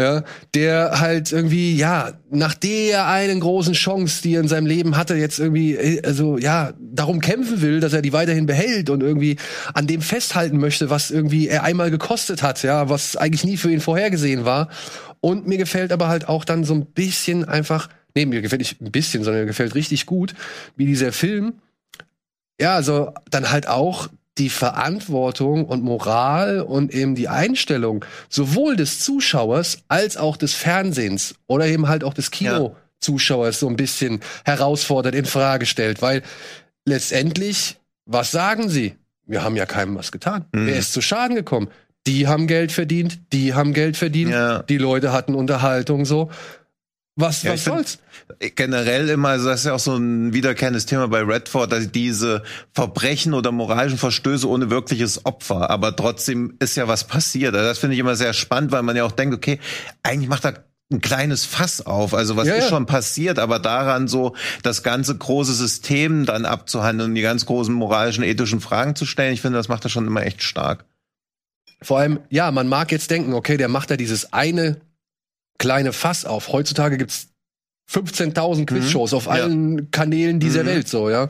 ja, 0.00 0.24
der 0.54 0.98
halt 0.98 1.30
irgendwie, 1.30 1.76
ja, 1.76 2.12
nach 2.30 2.54
der 2.54 3.06
einen 3.06 3.38
großen 3.40 3.74
Chance, 3.74 4.22
die 4.22 4.34
er 4.34 4.40
in 4.40 4.48
seinem 4.48 4.66
Leben 4.66 4.96
hatte, 4.96 5.14
jetzt 5.14 5.38
irgendwie, 5.38 5.74
äh, 5.76 6.02
also 6.04 6.38
ja, 6.38 6.72
darum 6.80 7.20
kämpfen 7.20 7.62
will, 7.62 7.78
dass 7.80 7.92
er 7.92 8.02
die 8.02 8.12
weiterhin 8.12 8.46
behält 8.46 8.90
und 8.90 9.02
irgendwie 9.02 9.36
an 9.74 9.86
dem 9.86 10.00
festhalten 10.00 10.58
möchte, 10.58 10.90
was 10.90 11.10
irgendwie 11.12 11.46
er 11.48 11.62
einmal 11.62 11.90
gekostet 11.92 12.42
hat, 12.42 12.64
ja, 12.64 12.88
was 12.88 13.16
eigentlich 13.16 13.44
nie 13.44 13.56
für 13.56 13.70
ihn 13.70 13.80
vorhergesehen 14.08 14.44
war. 14.44 14.68
Und 15.20 15.46
mir 15.46 15.58
gefällt 15.58 15.92
aber 15.92 16.08
halt 16.08 16.28
auch 16.28 16.44
dann 16.44 16.64
so 16.64 16.74
ein 16.74 16.86
bisschen 16.86 17.44
einfach, 17.44 17.88
nee, 18.14 18.26
mir 18.26 18.40
gefällt 18.40 18.60
nicht 18.60 18.80
ein 18.80 18.92
bisschen, 18.92 19.24
sondern 19.24 19.42
mir 19.42 19.48
gefällt 19.48 19.74
richtig 19.74 20.06
gut, 20.06 20.34
wie 20.76 20.86
dieser 20.86 21.12
Film, 21.12 21.54
ja, 22.60 22.74
also 22.74 23.12
dann 23.30 23.50
halt 23.50 23.68
auch 23.68 24.08
die 24.38 24.50
Verantwortung 24.50 25.64
und 25.64 25.82
Moral 25.82 26.60
und 26.60 26.94
eben 26.94 27.16
die 27.16 27.28
Einstellung 27.28 28.04
sowohl 28.28 28.76
des 28.76 29.00
Zuschauers 29.00 29.78
als 29.88 30.16
auch 30.16 30.36
des 30.36 30.54
Fernsehens 30.54 31.34
oder 31.48 31.66
eben 31.66 31.88
halt 31.88 32.04
auch 32.04 32.14
des 32.14 32.30
Kinozuschauers 32.30 33.58
so 33.58 33.68
ein 33.68 33.76
bisschen 33.76 34.20
herausfordert, 34.44 35.16
in 35.16 35.24
Frage 35.24 35.66
stellt, 35.66 36.02
weil 36.02 36.22
letztendlich, 36.84 37.78
was 38.06 38.30
sagen 38.30 38.68
sie? 38.68 38.94
Wir 39.26 39.42
haben 39.42 39.56
ja 39.56 39.66
keinem 39.66 39.96
was 39.96 40.12
getan. 40.12 40.44
Mhm. 40.52 40.66
Wer 40.68 40.76
ist 40.76 40.92
zu 40.92 41.00
Schaden 41.00 41.34
gekommen? 41.34 41.68
Die 42.08 42.26
haben 42.26 42.46
Geld 42.48 42.72
verdient, 42.72 43.20
die 43.32 43.54
haben 43.54 43.72
Geld 43.74 43.96
verdient, 43.96 44.30
Ja. 44.32 44.62
die 44.62 44.78
Leute 44.78 45.12
hatten 45.12 45.34
Unterhaltung 45.34 46.04
so. 46.04 46.30
Was, 47.20 47.42
Ja, 47.42 47.52
was 47.52 47.64
soll's? 47.64 47.98
generell 48.54 49.08
immer, 49.08 49.30
also 49.30 49.48
das 49.48 49.60
ist 49.60 49.66
ja 49.66 49.72
auch 49.74 49.78
so 49.80 49.96
ein 49.96 50.32
wiederkehrendes 50.32 50.86
Thema 50.86 51.08
bei 51.08 51.20
Redford, 51.22 51.72
dass 51.72 51.90
diese 51.90 52.42
Verbrechen 52.72 53.34
oder 53.34 53.50
moralischen 53.52 53.98
Verstöße 53.98 54.48
ohne 54.48 54.70
wirkliches 54.70 55.26
Opfer, 55.26 55.68
aber 55.70 55.96
trotzdem 55.96 56.54
ist 56.60 56.76
ja 56.76 56.86
was 56.88 57.04
passiert. 57.04 57.54
Also 57.54 57.66
das 57.66 57.78
finde 57.78 57.94
ich 57.94 58.00
immer 58.00 58.14
sehr 58.16 58.32
spannend, 58.32 58.70
weil 58.72 58.82
man 58.82 58.96
ja 58.96 59.04
auch 59.04 59.12
denkt, 59.12 59.34
okay, 59.34 59.58
eigentlich 60.04 60.28
macht 60.28 60.44
er 60.44 60.64
ein 60.92 61.00
kleines 61.00 61.44
Fass 61.44 61.84
auf. 61.84 62.14
Also 62.14 62.36
was 62.36 62.46
Ja, 62.46 62.54
ist 62.54 62.64
ja. 62.64 62.68
schon 62.70 62.86
passiert, 62.86 63.38
aber 63.40 63.58
daran 63.58 64.06
so 64.08 64.34
das 64.62 64.82
ganze 64.84 65.16
große 65.16 65.52
System 65.54 66.24
dann 66.24 66.44
abzuhandeln 66.46 67.10
und 67.10 67.14
die 67.16 67.22
ganz 67.22 67.44
großen 67.46 67.74
moralischen, 67.74 68.22
ethischen 68.24 68.60
Fragen 68.60 68.94
zu 68.94 69.04
stellen, 69.06 69.34
ich 69.34 69.40
finde, 69.40 69.58
das 69.58 69.68
macht 69.68 69.84
er 69.84 69.90
schon 69.90 70.06
immer 70.06 70.22
echt 70.24 70.42
stark. 70.42 70.84
Vor 71.82 71.98
allem, 71.98 72.20
ja, 72.30 72.50
man 72.50 72.68
mag 72.68 72.90
jetzt 72.92 73.10
denken, 73.10 73.34
okay, 73.34 73.56
der 73.56 73.68
macht 73.68 73.90
da 73.90 73.96
dieses 73.96 74.32
eine 74.32 74.80
kleine 75.58 75.92
Fass 75.92 76.24
auf. 76.24 76.48
Heutzutage 76.52 76.98
gibt's 76.98 77.28
15.000 77.90 78.66
Quizshows 78.66 79.14
auf 79.14 79.26
Ja. 79.26 79.32
allen 79.32 79.90
Kanälen 79.90 80.40
dieser 80.40 80.62
Mhm. 80.62 80.66
Welt, 80.68 80.88
so, 80.88 81.08
ja. 81.10 81.28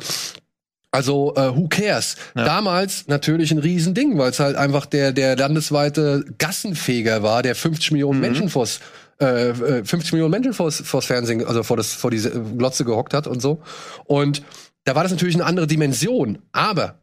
Also, 0.91 1.35
äh, 1.37 1.55
who 1.55 1.69
cares? 1.69 2.17
Ja. 2.35 2.45
Damals 2.45 3.07
natürlich 3.09 3.51
ein 3.53 3.59
Riesending, 3.59 4.17
weil 4.17 4.31
es 4.31 4.41
halt 4.41 4.57
einfach 4.57 4.87
der, 4.87 5.13
der 5.13 5.37
landesweite 5.37 6.25
Gassenfeger 6.39 7.23
war, 7.23 7.43
der 7.43 7.55
50 7.55 7.91
Millionen 7.93 8.19
Mhm. 8.19 8.23
Menschen 8.23 8.49
vors, 8.49 8.81
äh, 9.21 9.51
äh, 9.51 9.85
50 9.85 10.13
Millionen 10.13 10.31
Menschen 10.31 10.55
vors, 10.55 10.81
vors 10.81 11.05
Fernsehen, 11.05 11.45
also 11.45 11.63
vor, 11.63 11.77
das, 11.77 11.93
vor 11.93 12.11
diese 12.11 12.31
Glotze 12.31 12.85
gehockt 12.87 13.13
hat 13.13 13.27
und 13.27 13.41
so. 13.43 13.61
Und 14.07 14.43
da 14.85 14.95
war 14.95 15.03
das 15.03 15.13
natürlich 15.13 15.35
eine 15.35 15.45
andere 15.45 15.67
Dimension. 15.67 16.39
Aber 16.53 16.99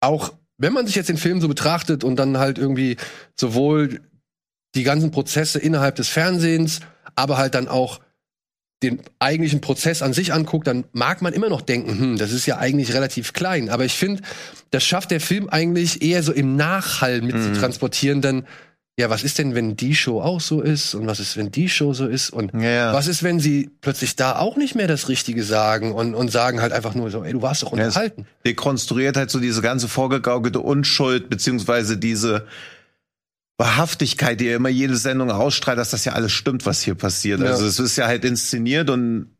auch 0.00 0.34
wenn 0.58 0.72
man 0.72 0.86
sich 0.86 0.94
jetzt 0.94 1.08
den 1.08 1.16
Film 1.16 1.40
so 1.40 1.48
betrachtet 1.48 2.04
und 2.04 2.16
dann 2.16 2.38
halt 2.38 2.58
irgendwie 2.58 2.96
sowohl 3.34 4.00
die 4.74 4.82
ganzen 4.82 5.10
Prozesse 5.10 5.58
innerhalb 5.58 5.96
des 5.96 6.08
Fernsehens, 6.08 6.80
aber 7.14 7.38
halt 7.38 7.54
dann 7.54 7.68
auch 7.68 8.00
den 8.82 9.00
eigentlichen 9.18 9.62
Prozess 9.62 10.02
an 10.02 10.12
sich 10.12 10.34
anguckt, 10.34 10.66
dann 10.66 10.84
mag 10.92 11.22
man 11.22 11.32
immer 11.32 11.48
noch 11.48 11.62
denken, 11.62 11.98
hm, 11.98 12.18
das 12.18 12.32
ist 12.32 12.44
ja 12.44 12.58
eigentlich 12.58 12.92
relativ 12.92 13.32
klein. 13.32 13.70
Aber 13.70 13.86
ich 13.86 13.94
finde, 13.94 14.22
das 14.70 14.84
schafft 14.84 15.10
der 15.10 15.20
Film 15.20 15.48
eigentlich 15.48 16.02
eher 16.02 16.22
so 16.22 16.32
im 16.32 16.56
Nachhall 16.56 17.22
mit 17.22 17.42
zu 17.42 17.52
transportieren, 17.54 18.20
denn 18.20 18.44
ja, 18.98 19.10
was 19.10 19.22
ist 19.24 19.38
denn, 19.38 19.54
wenn 19.54 19.76
die 19.76 19.94
Show 19.94 20.22
auch 20.22 20.40
so 20.40 20.62
ist 20.62 20.94
und 20.94 21.06
was 21.06 21.20
ist, 21.20 21.36
wenn 21.36 21.50
die 21.50 21.68
Show 21.68 21.92
so 21.92 22.06
ist 22.06 22.30
und 22.30 22.52
Ja, 22.54 22.60
ja. 22.70 22.92
was 22.94 23.06
ist, 23.08 23.22
wenn 23.22 23.38
sie 23.40 23.68
plötzlich 23.82 24.16
da 24.16 24.36
auch 24.38 24.56
nicht 24.56 24.74
mehr 24.74 24.88
das 24.88 25.08
Richtige 25.10 25.44
sagen 25.44 25.92
und, 25.92 26.14
und 26.14 26.30
sagen 26.32 26.62
halt 26.62 26.72
einfach 26.72 26.94
nur 26.94 27.10
so, 27.10 27.22
ey, 27.22 27.32
du 27.32 27.42
warst 27.42 27.62
doch 27.62 27.76
Ja, 27.76 27.84
unterhalten. 27.84 28.26
dekonstruiert 28.46 29.16
halt 29.18 29.30
so 29.30 29.38
diese 29.38 29.60
ganze 29.60 29.88
vorgegaukelte 29.88 30.60
Unschuld, 30.60 31.28
beziehungsweise 31.28 31.98
diese 31.98 32.46
Wahrhaftigkeit, 33.58 34.40
die 34.40 34.46
ja 34.46 34.56
immer 34.56 34.68
jede 34.68 34.96
Sendung 34.96 35.30
ausstrahlt, 35.30 35.78
dass 35.78 35.90
das 35.90 36.04
ja 36.04 36.12
alles 36.12 36.32
stimmt, 36.32 36.66
was 36.66 36.82
hier 36.82 36.94
passiert. 36.94 37.40
Ja. 37.40 37.46
Also 37.46 37.66
es 37.66 37.78
ist 37.78 37.96
ja 37.96 38.06
halt 38.06 38.24
inszeniert 38.24 38.90
und 38.90 39.35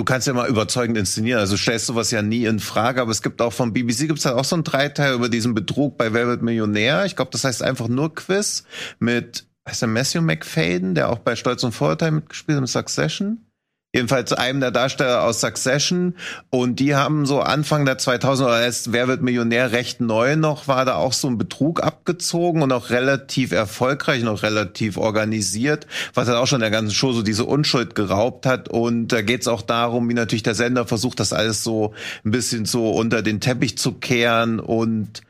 du 0.00 0.04
kannst 0.04 0.26
ja 0.26 0.32
mal 0.32 0.48
überzeugend 0.48 0.96
inszenieren. 0.96 1.40
Also 1.40 1.58
stellst 1.58 1.84
sowas 1.84 2.10
ja 2.10 2.22
nie 2.22 2.46
in 2.46 2.58
Frage, 2.58 3.02
aber 3.02 3.10
es 3.10 3.20
gibt 3.20 3.42
auch 3.42 3.52
vom 3.52 3.74
BBC 3.74 4.08
gibt's 4.08 4.24
halt 4.24 4.34
auch 4.34 4.46
so 4.46 4.56
einen 4.56 4.64
Dreiteil 4.64 5.12
über 5.12 5.28
diesen 5.28 5.52
Betrug 5.52 5.98
bei 5.98 6.14
wird 6.14 6.40
Millionär. 6.40 7.04
Ich 7.04 7.16
glaube, 7.16 7.30
das 7.30 7.44
heißt 7.44 7.62
einfach 7.62 7.86
nur 7.86 8.14
Quiz 8.14 8.64
mit 8.98 9.46
heißt 9.68 9.82
der 9.82 9.88
Matthew 9.90 10.22
McFadden, 10.22 10.94
der 10.94 11.10
auch 11.10 11.18
bei 11.18 11.36
Stolz 11.36 11.62
und 11.64 11.72
Vorurteil 11.72 12.12
mitgespielt 12.12 12.56
hat, 12.56 12.62
mit 12.62 12.70
Succession. 12.70 13.44
Jedenfalls 13.92 14.32
einem 14.32 14.60
der 14.60 14.70
Darsteller 14.70 15.24
aus 15.24 15.40
Succession. 15.40 16.14
Und 16.48 16.78
die 16.78 16.94
haben 16.94 17.26
so 17.26 17.40
Anfang 17.40 17.84
der 17.84 17.98
2000 17.98 18.48
oder 18.48 18.62
erst 18.62 18.92
Wer 18.92 19.08
wird 19.08 19.20
Millionär 19.20 19.72
recht 19.72 20.00
neu 20.00 20.36
noch, 20.36 20.68
war 20.68 20.84
da 20.84 20.94
auch 20.94 21.12
so 21.12 21.26
ein 21.28 21.38
Betrug 21.38 21.82
abgezogen 21.82 22.62
und 22.62 22.72
auch 22.72 22.90
relativ 22.90 23.50
erfolgreich, 23.50 24.22
noch 24.22 24.44
relativ 24.44 24.96
organisiert, 24.96 25.88
was 26.14 26.28
halt 26.28 26.38
auch 26.38 26.46
schon 26.46 26.60
der 26.60 26.70
ganzen 26.70 26.94
Show 26.94 27.12
so 27.12 27.22
diese 27.22 27.44
Unschuld 27.44 27.96
geraubt 27.96 28.46
hat. 28.46 28.68
Und 28.68 29.08
da 29.08 29.22
geht's 29.22 29.48
auch 29.48 29.62
darum, 29.62 30.08
wie 30.08 30.14
natürlich 30.14 30.44
der 30.44 30.54
Sender 30.54 30.86
versucht, 30.86 31.18
das 31.18 31.32
alles 31.32 31.64
so 31.64 31.92
ein 32.24 32.30
bisschen 32.30 32.66
so 32.66 32.90
unter 32.90 33.22
den 33.22 33.40
Teppich 33.40 33.76
zu 33.76 33.94
kehren 33.94 34.60
und 34.60 35.22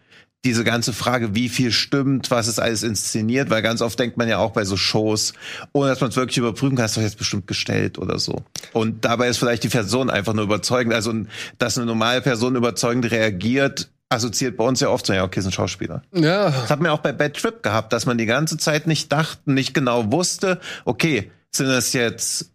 diese 0.44 0.64
ganze 0.64 0.92
Frage, 0.92 1.34
wie 1.34 1.48
viel 1.48 1.70
stimmt, 1.70 2.30
was 2.30 2.48
ist 2.48 2.58
alles 2.58 2.82
inszeniert, 2.82 3.50
weil 3.50 3.60
ganz 3.62 3.82
oft 3.82 3.98
denkt 3.98 4.16
man 4.16 4.28
ja 4.28 4.38
auch 4.38 4.52
bei 4.52 4.64
so 4.64 4.76
Shows, 4.76 5.34
ohne 5.72 5.90
dass 5.90 6.00
man 6.00 6.10
es 6.10 6.16
wirklich 6.16 6.38
überprüfen 6.38 6.76
kann, 6.76 6.86
ist 6.86 6.96
doch 6.96 7.02
jetzt 7.02 7.18
bestimmt 7.18 7.46
gestellt 7.46 7.98
oder 7.98 8.18
so. 8.18 8.42
Und 8.72 9.04
dabei 9.04 9.28
ist 9.28 9.38
vielleicht 9.38 9.64
die 9.64 9.68
Person 9.68 10.08
einfach 10.08 10.32
nur 10.32 10.44
überzeugend. 10.44 10.94
Also, 10.94 11.12
dass 11.58 11.76
eine 11.76 11.86
normale 11.86 12.22
Person 12.22 12.56
überzeugend 12.56 13.10
reagiert, 13.10 13.90
assoziiert 14.08 14.56
bei 14.56 14.64
uns 14.64 14.80
ja 14.80 14.88
oft 14.88 15.06
so, 15.06 15.12
ja, 15.12 15.24
okay, 15.24 15.40
ist 15.40 15.46
ein 15.46 15.52
Schauspieler. 15.52 16.02
Ja, 16.12 16.50
Das 16.50 16.70
hat 16.70 16.80
mir 16.80 16.92
auch 16.92 16.98
bei 16.98 17.12
Bad 17.12 17.34
Trip 17.36 17.62
gehabt, 17.62 17.92
dass 17.92 18.06
man 18.06 18.16
die 18.18 18.26
ganze 18.26 18.56
Zeit 18.56 18.86
nicht 18.86 19.12
dachte, 19.12 19.52
nicht 19.52 19.74
genau 19.74 20.10
wusste, 20.10 20.58
okay, 20.84 21.30
sind 21.52 21.68
das 21.68 21.92
jetzt 21.92 22.50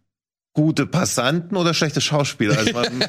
gute 0.55 0.87
Passanten 0.87 1.57
oder 1.57 1.73
schlechte 1.75 2.01
Schauspieler? 2.01 2.57
Also 2.57 2.71
man, 2.73 3.05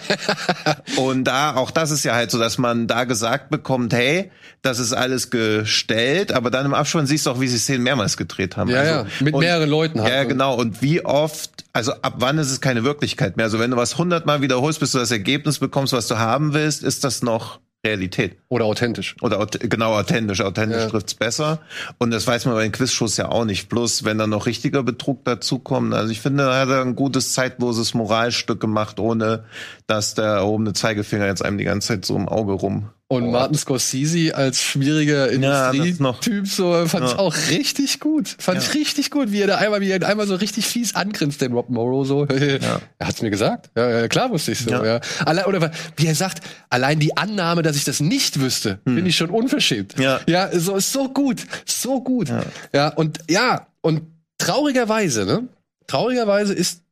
und 0.97 1.25
da, 1.25 1.55
auch 1.55 1.71
das 1.71 1.91
ist 1.91 2.05
ja 2.05 2.15
halt 2.15 2.31
so, 2.31 2.39
dass 2.39 2.59
man 2.59 2.87
da 2.89 3.05
gesagt 3.05 3.49
bekommt, 3.51 3.95
hey, 3.95 4.31
das 4.63 4.79
ist 4.81 4.93
alles 4.93 5.31
gestellt, 5.31 6.33
aber 6.33 6.51
dann 6.51 6.67
im 6.67 6.75
Abspann 6.75 7.07
siehst 7.07 7.25
du 7.27 7.31
auch, 7.31 7.41
wie 7.41 7.47
sie 7.49 7.59
Szenen 7.59 7.85
mehrmals 7.85 8.17
gedreht 8.17 8.57
haben. 8.57 8.69
ja, 8.69 8.81
also, 8.81 8.93
ja, 8.93 9.07
mit 9.21 9.33
und- 9.35 9.41
mehreren 9.41 9.71
Leuten 9.71 10.03
halt. 10.03 10.13
ja, 10.13 10.25
genau. 10.25 10.57
Und 10.57 10.83
wie 10.83 11.05
oft, 11.05 11.65
also 11.73 11.93
ab 12.03 12.15
wann 12.19 12.37
ist 12.39 12.51
es 12.51 12.61
keine 12.61 12.85
Wirklichkeit 12.85 13.37
mehr? 13.37 13.47
Also 13.47 13.59
wenn 13.61 13.71
du 13.71 13.77
was 13.77 13.97
hundertmal 13.97 14.43
wiederholst, 14.43 14.81
bis 14.81 14.93
du 14.93 14.99
das 14.99 15.13
Ergebnis 15.13 15.61
bekommst, 15.61 15.93
was 15.93 16.09
du 16.09 16.19
haben 16.19 16.53
willst, 16.53 16.83
ist 16.83 17.05
das 17.05 17.23
noch 17.23 17.61
Realität. 17.87 18.37
Oder 18.49 18.65
authentisch. 18.67 19.17
Oder 19.23 19.39
aut- 19.41 19.59
genau, 19.61 19.95
authentisch. 19.95 20.41
Authentisch 20.41 20.83
Ja. 20.83 20.89
trifft's 20.89 21.15
besser. 21.15 21.61
Und 21.99 22.11
das 22.11 22.27
weiß 22.27 22.45
man 22.47 22.55
bei 22.55 22.63
den 22.65 22.73
Quizshows 22.73 23.17
ja 23.17 23.29
auch 23.31 23.45
nicht. 23.45 23.69
Bloß, 23.69 24.05
wenn 24.05 24.19
dann 24.19 24.31
noch 24.31 24.47
richtiger 24.47 24.83
Betrug 24.83 25.25
dazukommt. 25.25 25.95
Also 25.95 26.11
ich 26.11 26.21
finde, 26.21 26.45
da 26.45 26.61
hat 26.61 26.69
er 26.69 26.83
ein 26.83 26.97
gutes 26.97 27.33
zeitloses 27.33 27.95
Moralstück 27.95 28.61
gemacht, 28.61 28.99
ohne 29.01 29.45
dass 29.87 30.15
der 30.15 30.25
erhobene 30.27 30.73
Zeigefinger 30.73 31.27
jetzt 31.27 31.45
einem 31.45 31.59
die 31.59 31.65
ganze 31.65 31.89
Zeit 31.89 32.05
so 32.05 32.17
im 32.17 32.29
Auge 32.29 32.53
rum. 32.53 32.91
Und 33.09 33.31
Martin 33.31 33.57
Scorsese 33.57 34.35
als 34.35 34.61
schwieriger 34.61 35.33
Ja, 35.33 35.71
Industrietyp 35.71 36.49
so 36.49 36.87
fand 36.87 37.05
ich 37.07 37.13
Ja. 37.13 37.19
auch 37.21 37.37
richtig 37.51 38.01
gut. 38.01 38.35
Fand 38.39 38.61
ich 38.61 38.75
richtig 38.75 39.13
gut, 39.13 39.31
wie 39.31 39.43
er 39.43 39.47
da 39.47 39.59
einmal, 39.59 39.81
wie 39.81 39.91
er 39.91 40.05
einmal 40.05 40.27
so 40.27 40.35
richtig 40.35 40.67
fies 40.67 40.97
angrinst, 40.97 41.41
den 41.41 41.53
Rob 41.53 41.71
Morrow 41.71 42.05
so. 42.05 42.27
Er 42.99 43.07
hat's 43.07 43.23
mir 43.23 43.31
gesagt. 43.31 43.71
Ja, 43.77 43.89
ja 44.01 44.09
klar 44.09 44.31
wusste 44.31 44.53
ich 44.53 44.59
so. 44.59 44.71
Ja. 44.71 44.85
Ja. 44.85 45.01
Allein, 45.25 45.45
oder 45.45 45.71
wie 45.97 46.07
er 46.07 46.17
sagt, 46.17 46.41
allein 46.69 46.99
die 46.99 47.17
Annahme, 47.17 47.63
dass 47.63 47.77
ich 47.77 47.85
das 47.85 48.01
nicht 48.01 48.41
wüsste, 48.41 48.81
finde 48.85 49.09
ich 49.09 49.17
schon 49.17 49.31
unverschämt. 49.31 49.95
Hm. 49.95 50.03
Ja. 50.03 50.21
ja, 50.27 50.59
so 50.59 50.75
ist 50.75 50.93
so 50.93 51.09
gut, 51.09 51.47
so 51.65 52.01
gut. 52.03 52.29
Ja. 52.73 52.89
und 52.89 53.19
ja 53.31 53.69
und 53.83 54.03
traurigerweise, 54.39 55.27
ne? 55.27 55.49
Traurigerweise 55.87 56.53
ist 56.55 56.83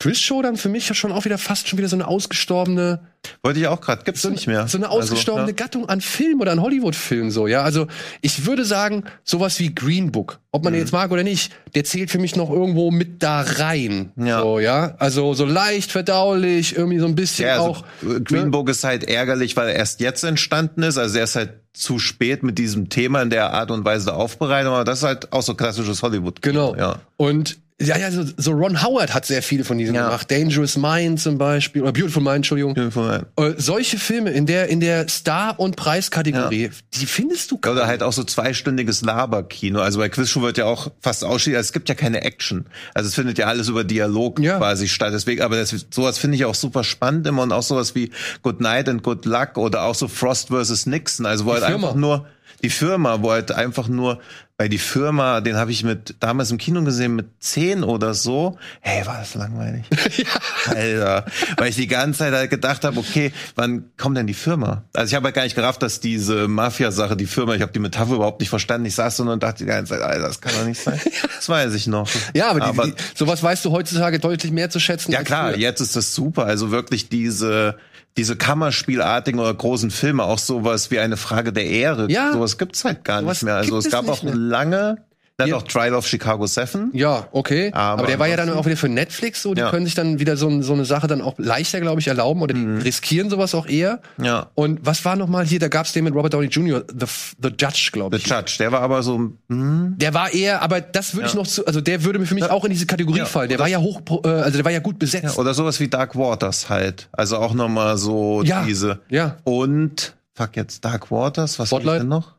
Quiz 0.00 0.18
Show 0.18 0.40
dann 0.42 0.56
für 0.56 0.70
mich 0.70 0.88
ja 0.88 0.94
schon 0.94 1.12
auch 1.12 1.26
wieder 1.26 1.36
fast 1.38 1.68
schon 1.68 1.78
wieder 1.78 1.88
so 1.88 1.94
eine 1.96 2.08
ausgestorbene 2.08 3.00
Wollte 3.42 3.60
ich 3.60 3.66
auch 3.66 3.82
gerade, 3.82 4.02
gibt's 4.02 4.22
so, 4.22 4.30
nicht 4.30 4.46
mehr. 4.46 4.66
so 4.66 4.78
eine 4.78 4.88
ausgestorbene 4.88 5.44
Also, 5.48 5.54
Gattung 5.54 5.88
an 5.90 6.00
Film 6.00 6.40
oder 6.40 6.52
an 6.52 6.62
Hollywood-Film 6.62 7.30
so, 7.30 7.46
ja. 7.46 7.62
Also 7.62 7.86
ich 8.22 8.46
würde 8.46 8.64
sagen, 8.64 9.04
sowas 9.24 9.58
wie 9.60 9.74
Green 9.74 10.10
Book, 10.10 10.38
ob 10.52 10.62
Mhm. 10.62 10.64
man 10.64 10.72
den 10.72 10.80
jetzt 10.80 10.92
mag 10.92 11.10
oder 11.10 11.22
nicht, 11.22 11.52
der 11.74 11.84
zählt 11.84 12.10
für 12.10 12.18
mich 12.18 12.34
noch 12.34 12.48
irgendwo 12.50 12.90
mit 12.90 13.22
da 13.22 13.42
rein. 13.42 14.10
Ja. 14.16 14.40
So, 14.40 14.58
ja. 14.58 14.94
Also 14.98 15.34
so 15.34 15.44
leicht 15.44 15.92
verdaulich, 15.92 16.74
irgendwie 16.76 16.98
so 16.98 17.04
ein 17.06 17.14
bisschen 17.14 17.46
ja, 17.46 17.58
also, 17.58 17.66
auch. 17.70 17.84
Green 18.24 18.44
ne? 18.44 18.50
Book 18.50 18.70
ist 18.70 18.84
halt 18.84 19.04
ärgerlich, 19.04 19.54
weil 19.56 19.68
er 19.68 19.74
erst 19.76 20.00
jetzt 20.00 20.24
entstanden 20.24 20.82
ist. 20.82 20.96
Also 20.96 21.18
er 21.18 21.24
ist 21.24 21.36
halt 21.36 21.52
zu 21.74 21.98
spät 21.98 22.42
mit 22.42 22.56
diesem 22.58 22.88
Thema 22.88 23.20
in 23.20 23.28
der 23.28 23.52
Art 23.52 23.70
und 23.70 23.84
Weise 23.84 24.06
der 24.06 24.16
Aufbereitung. 24.16 24.72
Aber 24.72 24.84
das 24.84 25.00
ist 25.00 25.04
halt 25.04 25.30
auch 25.34 25.42
so 25.42 25.54
klassisches 25.54 26.02
Hollywood. 26.02 26.40
Genau. 26.40 26.74
Ja. 26.74 27.00
Und 27.18 27.58
ja, 27.80 27.96
ja, 27.98 28.10
so, 28.10 28.24
so 28.36 28.52
Ron 28.52 28.82
Howard 28.82 29.14
hat 29.14 29.24
sehr 29.26 29.42
viele 29.42 29.64
von 29.64 29.78
diesen 29.78 29.94
Ja. 29.94 30.04
gemacht. 30.06 30.30
Dangerous 30.30 30.76
Mind 30.76 31.18
zum 31.20 31.38
Beispiel, 31.38 31.82
oder 31.82 31.92
Beautiful 31.92 32.22
Mind, 32.22 32.36
Entschuldigung. 32.36 32.76
Ja. 32.76 33.22
Äh, 33.42 33.54
solche 33.56 33.98
Filme 33.98 34.30
in 34.30 34.46
der, 34.46 34.68
in 34.68 34.80
der 34.80 35.08
Star- 35.08 35.58
und 35.58 35.76
Preiskategorie, 35.76 36.70
die 36.94 37.06
findest 37.06 37.50
du 37.50 37.58
kaum. 37.58 37.72
Oder 37.72 37.86
halt 37.86 38.02
auch 38.02 38.12
so 38.12 38.22
zweistündiges 38.24 39.02
Laberkino. 39.02 39.80
Also 39.80 39.98
bei 39.98 40.08
Quizshow 40.08 40.42
wird 40.42 40.58
ja 40.58 40.66
auch 40.66 40.90
fast 41.00 41.24
ausschließlich, 41.24 41.56
also 41.56 41.68
es 41.68 41.72
gibt 41.72 41.88
ja 41.88 41.94
keine 41.94 42.22
Action. 42.22 42.66
Also 42.94 43.08
es 43.08 43.14
findet 43.14 43.38
ja 43.38 43.46
alles 43.46 43.68
über 43.68 43.84
Dialog 43.84 44.38
Ja. 44.40 44.58
quasi 44.58 44.86
statt. 44.88 45.12
Deswegen, 45.12 45.42
aber 45.42 45.56
das, 45.56 45.74
sowas 45.90 46.18
finde 46.18 46.36
ich 46.36 46.44
auch 46.44 46.54
super 46.54 46.84
spannend 46.84 47.26
immer 47.26 47.42
und 47.42 47.52
auch 47.52 47.62
sowas 47.62 47.94
wie 47.94 48.10
Good 48.42 48.60
Night 48.60 48.88
and 48.88 49.02
Good 49.02 49.24
Luck 49.24 49.56
oder 49.56 49.84
auch 49.84 49.94
so 49.94 50.08
Frost 50.08 50.48
vs. 50.48 50.86
Nixon. 50.86 51.24
Also 51.26 51.44
wo 51.46 51.52
halt 51.52 51.64
Firma. 51.64 51.88
einfach 51.88 51.94
nur 51.98 52.26
die 52.62 52.68
Firma, 52.70 53.22
wo 53.22 53.30
halt 53.32 53.52
einfach 53.52 53.88
nur, 53.88 54.20
weil 54.60 54.68
die 54.68 54.76
Firma, 54.76 55.40
den 55.40 55.56
habe 55.56 55.70
ich 55.70 55.84
mit 55.84 56.16
damals 56.20 56.50
im 56.50 56.58
Kino 56.58 56.82
gesehen 56.84 57.16
mit 57.16 57.28
zehn 57.38 57.82
oder 57.82 58.12
so. 58.12 58.58
Hey, 58.82 59.06
war 59.06 59.18
das 59.18 59.34
langweilig. 59.34 59.86
Alter, 60.66 61.24
weil 61.56 61.70
ich 61.70 61.76
die 61.76 61.86
ganze 61.86 62.18
Zeit 62.18 62.34
halt 62.34 62.50
gedacht 62.50 62.84
habe, 62.84 62.98
okay, 62.98 63.32
wann 63.54 63.86
kommt 63.96 64.18
denn 64.18 64.26
die 64.26 64.34
Firma? 64.34 64.84
Also 64.92 65.12
ich 65.12 65.14
habe 65.14 65.24
halt 65.24 65.34
gar 65.34 65.44
nicht 65.44 65.54
gerafft, 65.54 65.82
dass 65.82 66.00
diese 66.00 66.46
Mafia-Sache, 66.46 67.16
die 67.16 67.24
Firma, 67.24 67.54
ich 67.54 67.62
habe 67.62 67.72
die 67.72 67.78
Metapher 67.78 68.16
überhaupt 68.16 68.40
nicht 68.40 68.50
verstanden. 68.50 68.84
Ich 68.84 68.94
saß 68.96 69.16
so 69.16 69.22
und 69.22 69.42
dachte 69.42 69.60
die 69.60 69.64
ganze 69.64 69.94
Zeit, 69.94 70.02
Alter, 70.02 70.28
das 70.28 70.42
kann 70.42 70.52
doch 70.52 70.66
nicht 70.66 70.82
sein. 70.82 71.00
Das 71.40 71.48
weiß 71.48 71.72
ich 71.72 71.86
noch. 71.86 72.06
ja, 72.34 72.50
aber, 72.50 72.84
die, 72.84 72.90
die, 72.90 72.94
sowas 73.14 73.42
weißt 73.42 73.64
du 73.64 73.70
heutzutage 73.70 74.18
deutlich 74.18 74.52
mehr 74.52 74.68
zu 74.68 74.78
schätzen. 74.78 75.10
ja 75.10 75.22
klar, 75.22 75.52
früher. 75.52 75.58
jetzt 75.58 75.80
ist 75.80 75.96
das 75.96 76.14
super. 76.14 76.44
Also 76.44 76.70
wirklich 76.70 77.08
diese 77.08 77.76
diese 78.16 78.36
Kammerspielartigen 78.36 79.40
oder 79.40 79.54
großen 79.54 79.90
Filme, 79.90 80.24
auch 80.24 80.38
sowas 80.38 80.90
wie 80.90 80.98
eine 80.98 81.16
Frage 81.16 81.52
der 81.52 81.66
Ehre. 81.66 82.10
Ja. 82.10 82.32
Sowas 82.32 82.58
gibt's 82.58 82.84
halt 82.84 83.04
gar 83.04 83.22
nicht 83.22 83.42
mehr. 83.42 83.56
Also 83.56 83.78
es 83.78 83.90
gab 83.90 84.08
auch 84.08 84.22
mehr. 84.22 84.34
lange, 84.34 85.04
dann 85.40 85.48
Ja. 85.48 85.56
auch 85.56 85.62
Trial 85.64 85.94
of 85.94 86.06
Chicago 86.06 86.46
7. 86.46 86.90
Ja, 86.92 87.26
okay. 87.32 87.70
Aber, 87.72 88.02
Aber 88.02 88.06
der 88.06 88.18
war 88.20 88.28
ja 88.28 88.36
dann 88.36 88.50
auch 88.50 88.64
wieder 88.66 88.76
für 88.76 88.88
Netflix 88.88 89.42
so. 89.42 89.54
Die 89.54 89.60
Ja. 89.60 89.70
können 89.70 89.86
sich 89.86 89.94
dann 89.96 90.20
wieder 90.20 90.36
so, 90.36 90.62
so 90.62 90.72
eine 90.72 90.84
Sache 90.84 91.06
dann 91.08 91.20
auch 91.20 91.34
leichter, 91.38 91.80
glaube 91.80 92.00
ich, 92.00 92.06
erlauben 92.08 92.42
oder 92.42 92.54
die 92.54 92.64
riskieren 92.64 93.28
sowas 93.30 93.54
auch 93.54 93.66
eher. 93.66 94.00
Ja. 94.22 94.50
Und 94.54 94.80
was 94.86 95.04
war 95.04 95.16
noch 95.16 95.26
mal 95.28 95.44
hier? 95.44 95.58
Da 95.58 95.68
gab's 95.68 95.92
den 95.92 96.04
mit 96.04 96.14
Robert 96.14 96.32
Downey 96.34 96.46
Jr., 96.46 96.84
The, 96.88 97.06
The 97.42 97.48
Judge, 97.58 97.90
glaube 97.92 98.16
The 98.16 98.22
ich. 98.22 98.28
Judge, 98.30 98.56
der 98.60 98.70
war 98.72 98.80
aber 98.82 99.02
so, 99.02 99.32
hm, 99.48 99.94
Der 99.98 100.14
war 100.14 100.32
eher, 100.32 100.62
aber 100.62 100.80
das 100.80 101.14
würde 101.14 101.26
ich 101.26 101.32
Ja. 101.34 101.40
noch 101.40 101.46
zu, 101.46 101.66
also 101.66 101.80
der 101.80 102.04
würde 102.04 102.18
mir 102.18 102.26
für 102.26 102.34
mich 102.34 102.48
auch 102.48 102.64
in 102.64 102.70
diese 102.70 102.86
Kategorie 102.86 103.20
fallen. 103.24 103.48
Der 103.48 103.58
war 103.58 103.68
ja 103.68 103.78
hoch, 103.78 104.00
äh, 104.24 104.28
also 104.28 104.56
der 104.58 104.64
war 104.64 104.72
ja 104.72 104.78
gut 104.80 104.98
besetzt. 104.98 105.38
Oder 105.38 105.54
sowas 105.54 105.80
wie 105.80 105.88
Dark 105.88 106.14
Waters 106.16 106.68
halt. 106.68 107.08
Also 107.12 107.38
auch 107.38 107.54
nochmal 107.54 107.96
so 107.98 108.42
diese. 108.66 109.00
ja. 109.08 109.36
Und, 109.44 110.14
fuck 110.34 110.56
jetzt, 110.56 110.84
Dark 110.84 111.10
Waters, 111.10 111.58
was 111.58 111.64
ich 111.66 111.70
Spotlight? 111.70 112.00
denn 112.02 112.08
noch? 112.08 112.34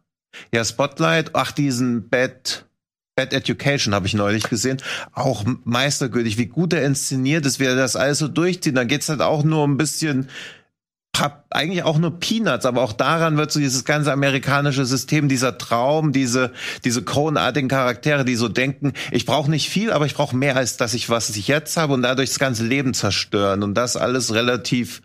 Ja, 0.53 0.63
Spotlight, 0.63 1.31
ach, 1.33 1.51
diesen 1.51 2.07
Bad, 2.09 2.65
Bad 3.15 3.33
Education 3.33 3.93
habe 3.93 4.07
ich 4.07 4.13
neulich 4.13 4.43
gesehen. 4.43 4.81
Auch 5.13 5.43
meistergültig, 5.63 6.37
wie 6.37 6.45
gut 6.45 6.73
er 6.73 6.85
inszeniert 6.85 7.45
ist, 7.45 7.59
wie 7.59 7.65
er 7.65 7.75
das 7.75 7.95
alles 7.95 8.19
so 8.19 8.27
durchzieht. 8.27 8.77
Dann 8.77 8.87
geht's 8.87 9.09
halt 9.09 9.21
auch 9.21 9.43
nur 9.43 9.67
ein 9.67 9.77
bisschen, 9.77 10.29
eigentlich 11.49 11.83
auch 11.83 11.97
nur 11.97 12.19
Peanuts, 12.19 12.65
aber 12.65 12.81
auch 12.81 12.93
daran 12.93 13.37
wird 13.37 13.51
so 13.51 13.59
dieses 13.59 13.85
ganze 13.85 14.11
amerikanische 14.11 14.85
System, 14.85 15.27
dieser 15.27 15.57
Traum, 15.57 16.13
diese 16.13 16.51
diese 16.85 17.03
Coen-artigen 17.03 17.67
Charaktere, 17.67 18.25
die 18.25 18.35
so 18.35 18.47
denken, 18.47 18.93
ich 19.11 19.25
brauche 19.25 19.51
nicht 19.51 19.69
viel, 19.69 19.91
aber 19.91 20.05
ich 20.05 20.15
brauche 20.15 20.35
mehr 20.35 20.55
als 20.55 20.77
das 20.77 20.93
ich 20.93 21.09
was 21.09 21.29
ich 21.29 21.47
jetzt 21.47 21.77
habe 21.77 21.93
und 21.93 22.01
dadurch 22.01 22.29
das 22.29 22.39
ganze 22.39 22.63
Leben 22.65 22.93
zerstören 22.93 23.61
und 23.61 23.75
das 23.75 23.97
alles 23.97 24.33
relativ 24.33 25.01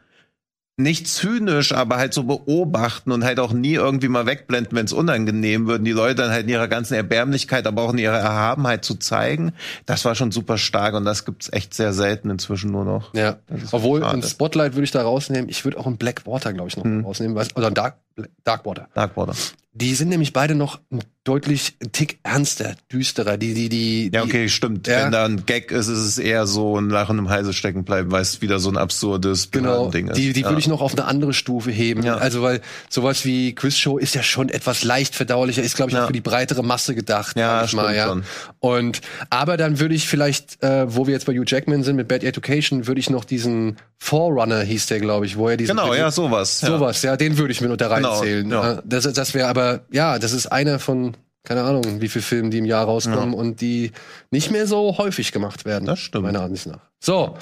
nicht 0.79 1.09
zynisch, 1.09 1.73
aber 1.73 1.97
halt 1.97 2.13
so 2.13 2.25
beobachten 2.25 3.11
und 3.11 3.25
halt 3.25 3.41
auch 3.41 3.53
nie 3.53 3.75
irgendwie 3.75 4.09
mal 4.09 4.27
wegblenden, 4.27 4.77
wenn 4.77 4.85
es 4.85 4.93
unangenehm 4.93 5.67
wird, 5.67 5.79
und 5.79 5.85
die 5.87 5.93
Leute 5.93 6.17
dann 6.17 6.31
halt 6.31 6.45
in 6.45 6.51
ihrer 6.51 6.69
ganzen 6.69 6.95
Erbärmlichkeit, 6.95 7.67
aber 7.67 7.83
auch 7.83 7.93
in 7.93 7.99
ihrer 7.99 8.19
Erhabenheit 8.19 8.85
zu 8.85 8.97
zeigen. 8.97 9.53
Das 9.87 10.05
war 10.05 10.15
schon 10.15 10.33
super 10.33 10.59
stark 10.59 10.95
und 10.95 11.05
das 11.05 11.25
gibt's 11.25 11.51
echt 11.53 11.73
sehr 11.73 11.93
selten 11.95 12.29
inzwischen 12.29 12.73
nur 12.73 12.85
noch. 12.85 13.15
Ja, 13.15 13.37
obwohl 13.73 14.05
ein 14.05 14.23
Spotlight 14.23 14.75
würde 14.75 14.85
ich 14.85 14.91
da 14.91 15.03
rausnehmen. 15.03 15.49
Ich 15.49 15.65
würde 15.65 15.79
auch 15.79 15.87
ein 15.87 15.97
Blackwater, 15.97 16.53
glaube 16.53 16.69
ich, 16.69 16.77
noch 16.77 16.85
Hm. 16.85 17.05
rausnehmen, 17.05 17.35
weil, 17.37 17.47
oder 17.55 17.69
ein 17.69 17.75
Dark, 17.75 17.97
Darkwater. 18.45 18.89
Darkwater. 18.95 19.35
Die 19.75 19.95
sind 19.95 20.09
nämlich 20.09 20.33
beide 20.33 20.55
noch 20.55 20.81
ein 20.91 21.01
deutlich 21.27 21.75
ein 21.83 21.91
Tick 21.93 22.19
ernster, 22.23 22.77
düsterer. 22.93 23.37
Die, 23.37 23.53
die, 23.53 23.69
die, 23.69 24.05
Ja, 24.13 24.23
die- 24.23 24.29
okay, 24.29 24.49
stimmt. 24.49 24.87
Ja. 24.87 25.05
Wenn 25.05 25.13
da 25.13 25.25
ein 25.25 25.45
Gag 25.45 25.73
ist, 25.73 25.89
ist 25.89 25.99
es 25.99 26.19
eher 26.19 26.47
so 26.47 26.79
ein 26.79 26.89
Lachen 26.89 27.19
im 27.19 27.29
Halse 27.29 27.53
stecken 27.53 27.85
bleiben, 27.85 28.13
weil 28.13 28.23
es 28.23 28.41
wieder 28.43 28.59
so 28.61 28.71
ein 28.71 28.77
absurdes 28.77 29.51
Genau, 29.51 29.91
Ding 29.91 30.09
ist. 30.09 30.17
die, 30.17 30.33
die 30.33 30.43
ja. 30.43 30.49
würde 30.49 30.61
ich 30.61 30.69
noch 30.69 30.81
auf 30.81 30.93
eine 30.93 31.05
andere 31.05 31.35
Stufe 31.35 31.71
heben. 31.73 32.05
Ja. 32.05 32.17
Also, 32.17 32.43
weil 32.43 32.61
sowas 32.89 33.25
wie 33.25 33.55
Quizshow 33.55 33.99
ist 33.99 34.15
ja 34.15 34.23
schon 34.23 34.49
etwas 34.49 34.85
leicht 34.85 35.15
verdaulicher, 35.17 35.63
ist, 35.63 35.75
glaube 35.77 35.91
ich, 35.91 35.99
auch 35.99 36.07
für 36.07 36.13
die 36.13 36.21
breitere 36.21 36.63
Masse 36.63 36.95
gedacht. 36.95 37.37
Ja, 37.37 37.65
ich 37.65 37.73
mal, 37.73 37.95
ja. 37.95 38.07
schon. 38.07 38.23
Und, 38.61 39.01
aber 39.31 39.57
dann 39.57 39.81
würde 39.81 39.95
ich 39.97 40.07
vielleicht, 40.07 40.63
äh, 40.63 40.87
wo 40.95 41.07
wir 41.09 41.13
jetzt 41.15 41.27
bei 41.27 41.33
Hugh 41.33 41.45
Jackman 41.47 41.83
sind 41.83 41.97
mit 41.97 42.07
Bad 42.07 42.23
Education, 42.23 42.87
würde 42.87 43.01
ich 43.01 43.11
noch 43.11 43.25
diesen 43.25 43.77
Forerunner, 43.99 44.61
hieß 44.61 44.87
der, 44.87 45.01
glaube 45.01 45.27
ich, 45.27 45.37
wo 45.37 45.49
er 45.49 45.57
diesen. 45.57 45.77
Genau, 45.77 45.93
ja, 45.93 46.11
sowas. 46.13 46.61
Sowas, 46.61 47.03
ja, 47.03 47.17
den 47.17 47.37
würde 47.39 47.51
ich 47.53 47.61
mir 47.61 47.69
noch 47.69 47.77
da 47.77 47.89
Genau, 48.07 48.19
reinzählen. 48.19 48.51
ja. 48.51 48.73
Äh, 48.75 48.83
Das, 48.85 49.13
das 49.13 49.35
wäre 49.35 49.49
aber, 49.49 49.81
ja, 49.91 50.19
das 50.19 50.33
ist 50.33 50.47
einer 50.47 50.79
von, 50.79 51.17
keine 51.45 51.63
Ahnung, 51.63 52.01
wie 52.01 52.09
viele 52.09 52.23
Filme, 52.23 52.51
die 52.51 52.59
im 52.59 52.65
Jahr 52.65 52.85
rauskommen 52.85 53.35
und 53.35 53.61
die 53.61 53.93
nicht 54.31 54.51
mehr 54.51 54.67
so 54.67 54.99
häufig 54.99 55.33
gemacht 55.33 55.65
werden. 55.65 55.85
Das 55.87 55.99
stimmt. 55.99 56.25
Meiner 56.25 56.41
Ansicht 56.43 56.67
nach. 56.67 56.81
So, 57.01 57.37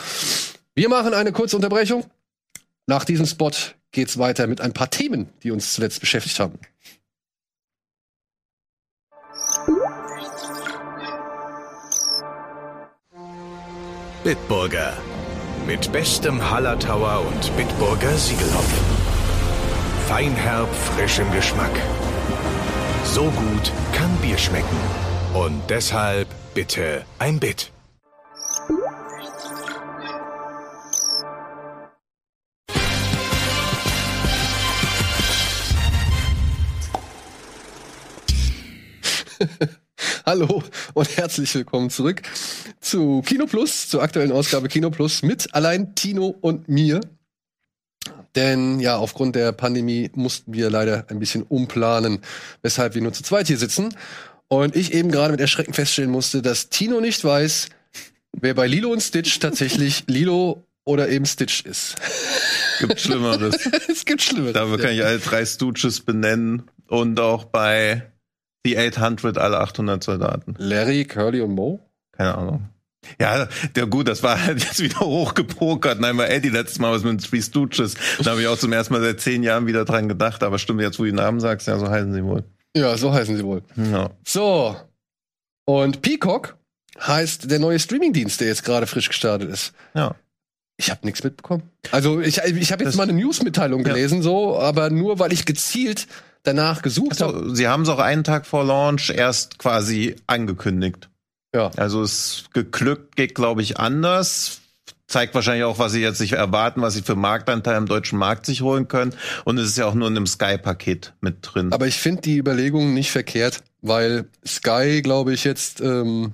wir 0.75 0.89
machen 0.89 1.15
eine 1.15 1.33
kurze 1.33 1.57
Unterbrechung. 1.57 2.05
Nach 2.87 3.05
diesem 3.05 3.25
Spot 3.27 3.51
geht's 3.93 4.19
weiter 4.19 4.47
mit 4.47 4.61
ein 4.61 4.73
paar 4.73 4.91
Themen, 4.91 5.29
die 5.43 5.51
uns 5.51 5.73
zuletzt 5.75 6.01
beschäftigt 6.01 6.39
haben. 6.41 6.59
Bitburger. 14.23 14.95
Mit 15.67 15.91
bestem 15.93 16.51
Hallertauer 16.51 17.25
und 17.27 17.57
Bitburger 17.57 18.17
Siegelhopf. 18.17 18.94
Feinherb, 20.09 20.69
frischem 20.75 21.31
Geschmack. 21.33 21.71
So 23.05 23.23
gut 23.31 23.73
kann 23.95 24.15
Bier 24.19 24.37
schmecken. 24.37 24.77
Und 25.33 25.63
deshalb 25.71 26.29
bitte 26.53 27.07
ein 27.19 27.41
Bit. 27.41 27.73
Hallo 40.27 40.63
und 40.93 41.17
herzlich 41.17 41.55
willkommen 41.55 41.89
zurück 41.89 42.21
zu 42.79 43.23
Kino 43.23 43.47
Plus, 43.47 43.89
zur 43.89 44.03
aktuellen 44.03 44.33
Ausgabe 44.33 44.69
Kino 44.69 44.91
Plus 44.91 45.23
mit 45.23 45.55
allein 45.55 45.95
Tino 45.95 46.27
und 46.27 46.69
mir. 46.69 47.01
Denn 48.37 48.81
ja, 48.81 48.97
aufgrund 48.97 49.37
der 49.37 49.53
Pandemie 49.53 50.11
mussten 50.15 50.53
wir 50.53 50.71
leider 50.71 51.07
ein 51.09 51.19
bisschen 51.19 51.43
umplanen, 51.43 52.21
weshalb 52.63 52.95
wir 52.95 53.03
nur 53.03 53.13
zu 53.13 53.23
zweit 53.23 53.47
hier 53.47 53.59
sitzen. 53.59 53.95
Und 54.49 54.77
ich 54.77 54.93
eben 54.93 55.11
gerade 55.11 55.33
mit 55.33 55.41
Erschrecken 55.41 55.73
feststellen 55.73 56.11
musste, 56.11 56.43
dass 56.43 56.69
Tino 56.69 57.01
nicht 57.01 57.25
weiß, 57.25 57.69
wer 58.33 58.55
bei 58.55 58.67
Lilo 58.67 58.91
und 58.91 59.01
Stitch 59.01 59.39
tatsächlich 59.39 60.05
Lilo 60.09 60.67
oder 60.85 61.09
eben 61.09 61.27
Stitch 61.27 61.65
ist. 61.65 61.97
Gibt 62.81 63.01
Schlimmeres. 63.01 63.69
es 63.89 64.05
gibt 64.05 64.23
Schlimmeres. 64.23 64.55
Dafür 64.55 64.79
kann 64.79 64.93
ich 64.93 65.05
alle 65.05 65.19
drei 65.19 65.45
Stooges 65.47 66.01
benennen 66.01 66.65
und 66.89 67.19
auch 67.21 67.45
bei 67.45 68.11
The 68.67 68.79
800 68.79 69.39
alle 69.39 69.59
800 69.59 70.03
Soldaten. 70.03 70.55
Larry, 70.59 71.05
Curly 71.05 71.41
und 71.41 71.55
Mo? 71.55 71.81
Keine 72.13 72.37
Ahnung. 72.37 72.69
Ja, 73.21 73.49
der 73.75 73.87
gut, 73.87 74.09
das 74.09 74.23
war 74.23 74.43
halt 74.45 74.63
jetzt 74.63 74.81
wieder 74.81 75.01
hochgepokert. 75.01 76.01
Nein, 76.01 76.17
weil 76.19 76.31
Eddie 76.31 76.49
letztes 76.49 76.79
Mal 76.79 76.93
was 76.93 77.03
mit 77.05 77.13
den 77.13 77.19
Three 77.19 77.43
Stooges. 77.43 77.95
Da 78.23 78.33
habe 78.33 78.41
ich 78.43 78.47
auch 78.49 78.59
zum 78.59 78.73
ersten 78.73 78.95
Mal 78.95 79.03
seit 79.03 79.21
zehn 79.21 79.43
Jahren 79.43 79.67
wieder 79.67 79.85
dran 79.85 80.09
gedacht. 80.09 80.43
Aber 80.43 80.59
stimmt, 80.59 80.81
jetzt 80.81 80.99
wo 80.99 81.05
du 81.05 81.11
die 81.11 81.17
Namen 81.17 81.41
sagst, 81.41 81.67
ja, 81.67 81.79
so 81.79 81.89
heißen 81.89 82.13
sie 82.13 82.25
wohl. 82.25 82.45
Ja, 82.77 82.97
so 82.97 83.13
heißen 83.13 83.37
sie 83.37 83.45
wohl. 83.45 83.63
Ja. 83.77 84.11
So. 84.27 84.77
Und 85.67 86.03
Peacock 86.03 86.57
heißt 87.01 87.51
der 87.51 87.59
neue 87.59 87.79
Streamingdienst, 87.79 88.41
der 88.41 88.49
jetzt 88.49 88.65
gerade 88.65 88.87
frisch 88.87 89.09
gestartet 89.09 89.51
ist. 89.51 89.73
Ja. 89.95 90.15
Ich 90.77 90.91
habe 90.91 91.01
nichts 91.05 91.23
mitbekommen. 91.23 91.63
Also 91.93 92.21
ich, 92.21 92.39
ich 92.39 92.73
habe 92.73 92.83
jetzt 92.83 92.93
Das- 92.93 92.97
mal 92.97 93.05
eine 93.05 93.13
Newsmitteilung 93.13 93.81
Ja. 93.87 93.93
gelesen, 93.93 94.23
so, 94.23 94.59
aber 94.59 94.91
nur 94.91 95.19
weil 95.21 95.33
ich 95.33 95.45
gezielt 95.47 96.07
danach 96.43 96.83
gesucht 96.83 97.21
habe. 97.21 97.33
Also, 97.39 97.55
sie 97.55 97.69
haben 97.69 97.83
es 97.85 97.89
auch 97.89 98.01
einen 98.01 98.25
Tag 98.25 98.45
vor 98.45 98.65
Launch 98.65 99.11
erst 99.11 99.59
quasi 99.59 100.17
angekündigt. 100.27 101.09
Ja. 101.55 101.71
Also 101.77 102.03
es 102.03 102.45
geglückt 102.53 103.17
geht, 103.17 103.35
glaube 103.35 103.63
ich, 103.63 103.79
anders. 103.79 104.61
zeigt 105.07 105.35
wahrscheinlich 105.35 105.65
auch, 105.65 105.79
was 105.79 105.93
sie 105.93 106.01
jetzt 106.01 106.19
sich 106.19 106.33
erwarten, 106.33 106.83
was 106.83 106.95
sie 106.95 107.03
für 107.03 107.15
Marktanteil 107.15 107.77
im 107.77 107.87
deutschen 107.87 108.19
Markt 108.19 108.45
sich 108.45 108.63
holen 108.63 108.89
können. 108.89 109.15
Und 109.45 109.59
es 109.59 109.69
ist 109.69 109.79
ja 109.79 109.87
auch 109.87 109.95
nur 109.95 110.09
in 110.09 110.17
einem 110.17 110.27
Sky-Paket 110.27 111.15
mit 111.21 111.37
drin. 111.43 111.73
Aber 111.73 111.87
ich 111.87 111.97
finde 111.97 112.23
die 112.23 112.37
Überlegung 112.37 112.93
nicht 112.93 113.13
verkehrt, 113.13 113.63
weil 113.81 114.27
Sky, 114.45 115.01
glaube 115.03 115.33
ich, 115.33 115.45
jetzt 115.45 115.81
ähm, 115.81 116.33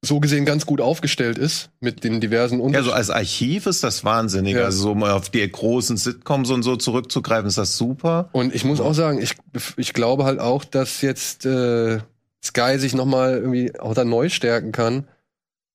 so 0.00 0.20
gesehen 0.20 0.44
ganz 0.46 0.64
gut 0.64 0.80
aufgestellt 0.80 1.38
ist 1.38 1.70
mit 1.80 2.04
den 2.04 2.20
diversen 2.20 2.66
ja, 2.72 2.82
so 2.82 2.92
als 2.92 3.10
Archiv 3.10 3.66
ist 3.66 3.82
das 3.82 4.04
wahnsinnig. 4.04 4.54
Ja. 4.54 4.64
Also 4.64 4.82
so 4.82 4.94
mal 4.94 5.10
auf 5.10 5.28
die 5.28 5.46
großen 5.46 5.96
Sitcoms 5.96 6.50
und 6.50 6.62
so 6.62 6.76
zurückzugreifen, 6.76 7.48
ist 7.48 7.58
das 7.58 7.76
super. 7.76 8.28
Und 8.32 8.54
ich 8.54 8.64
muss 8.64 8.80
auch 8.80 8.94
sagen, 8.94 9.20
ich, 9.20 9.34
ich 9.76 9.92
glaube 9.92 10.24
halt 10.24 10.38
auch, 10.38 10.64
dass 10.64 11.02
jetzt 11.02 11.44
äh, 11.46 11.98
Sky 12.44 12.78
sich 12.78 12.94
noch 12.94 13.06
mal 13.06 13.38
irgendwie 13.38 13.78
auch 13.78 13.94
da 13.94 14.04
neu 14.04 14.28
stärken 14.28 14.72
kann, 14.72 15.08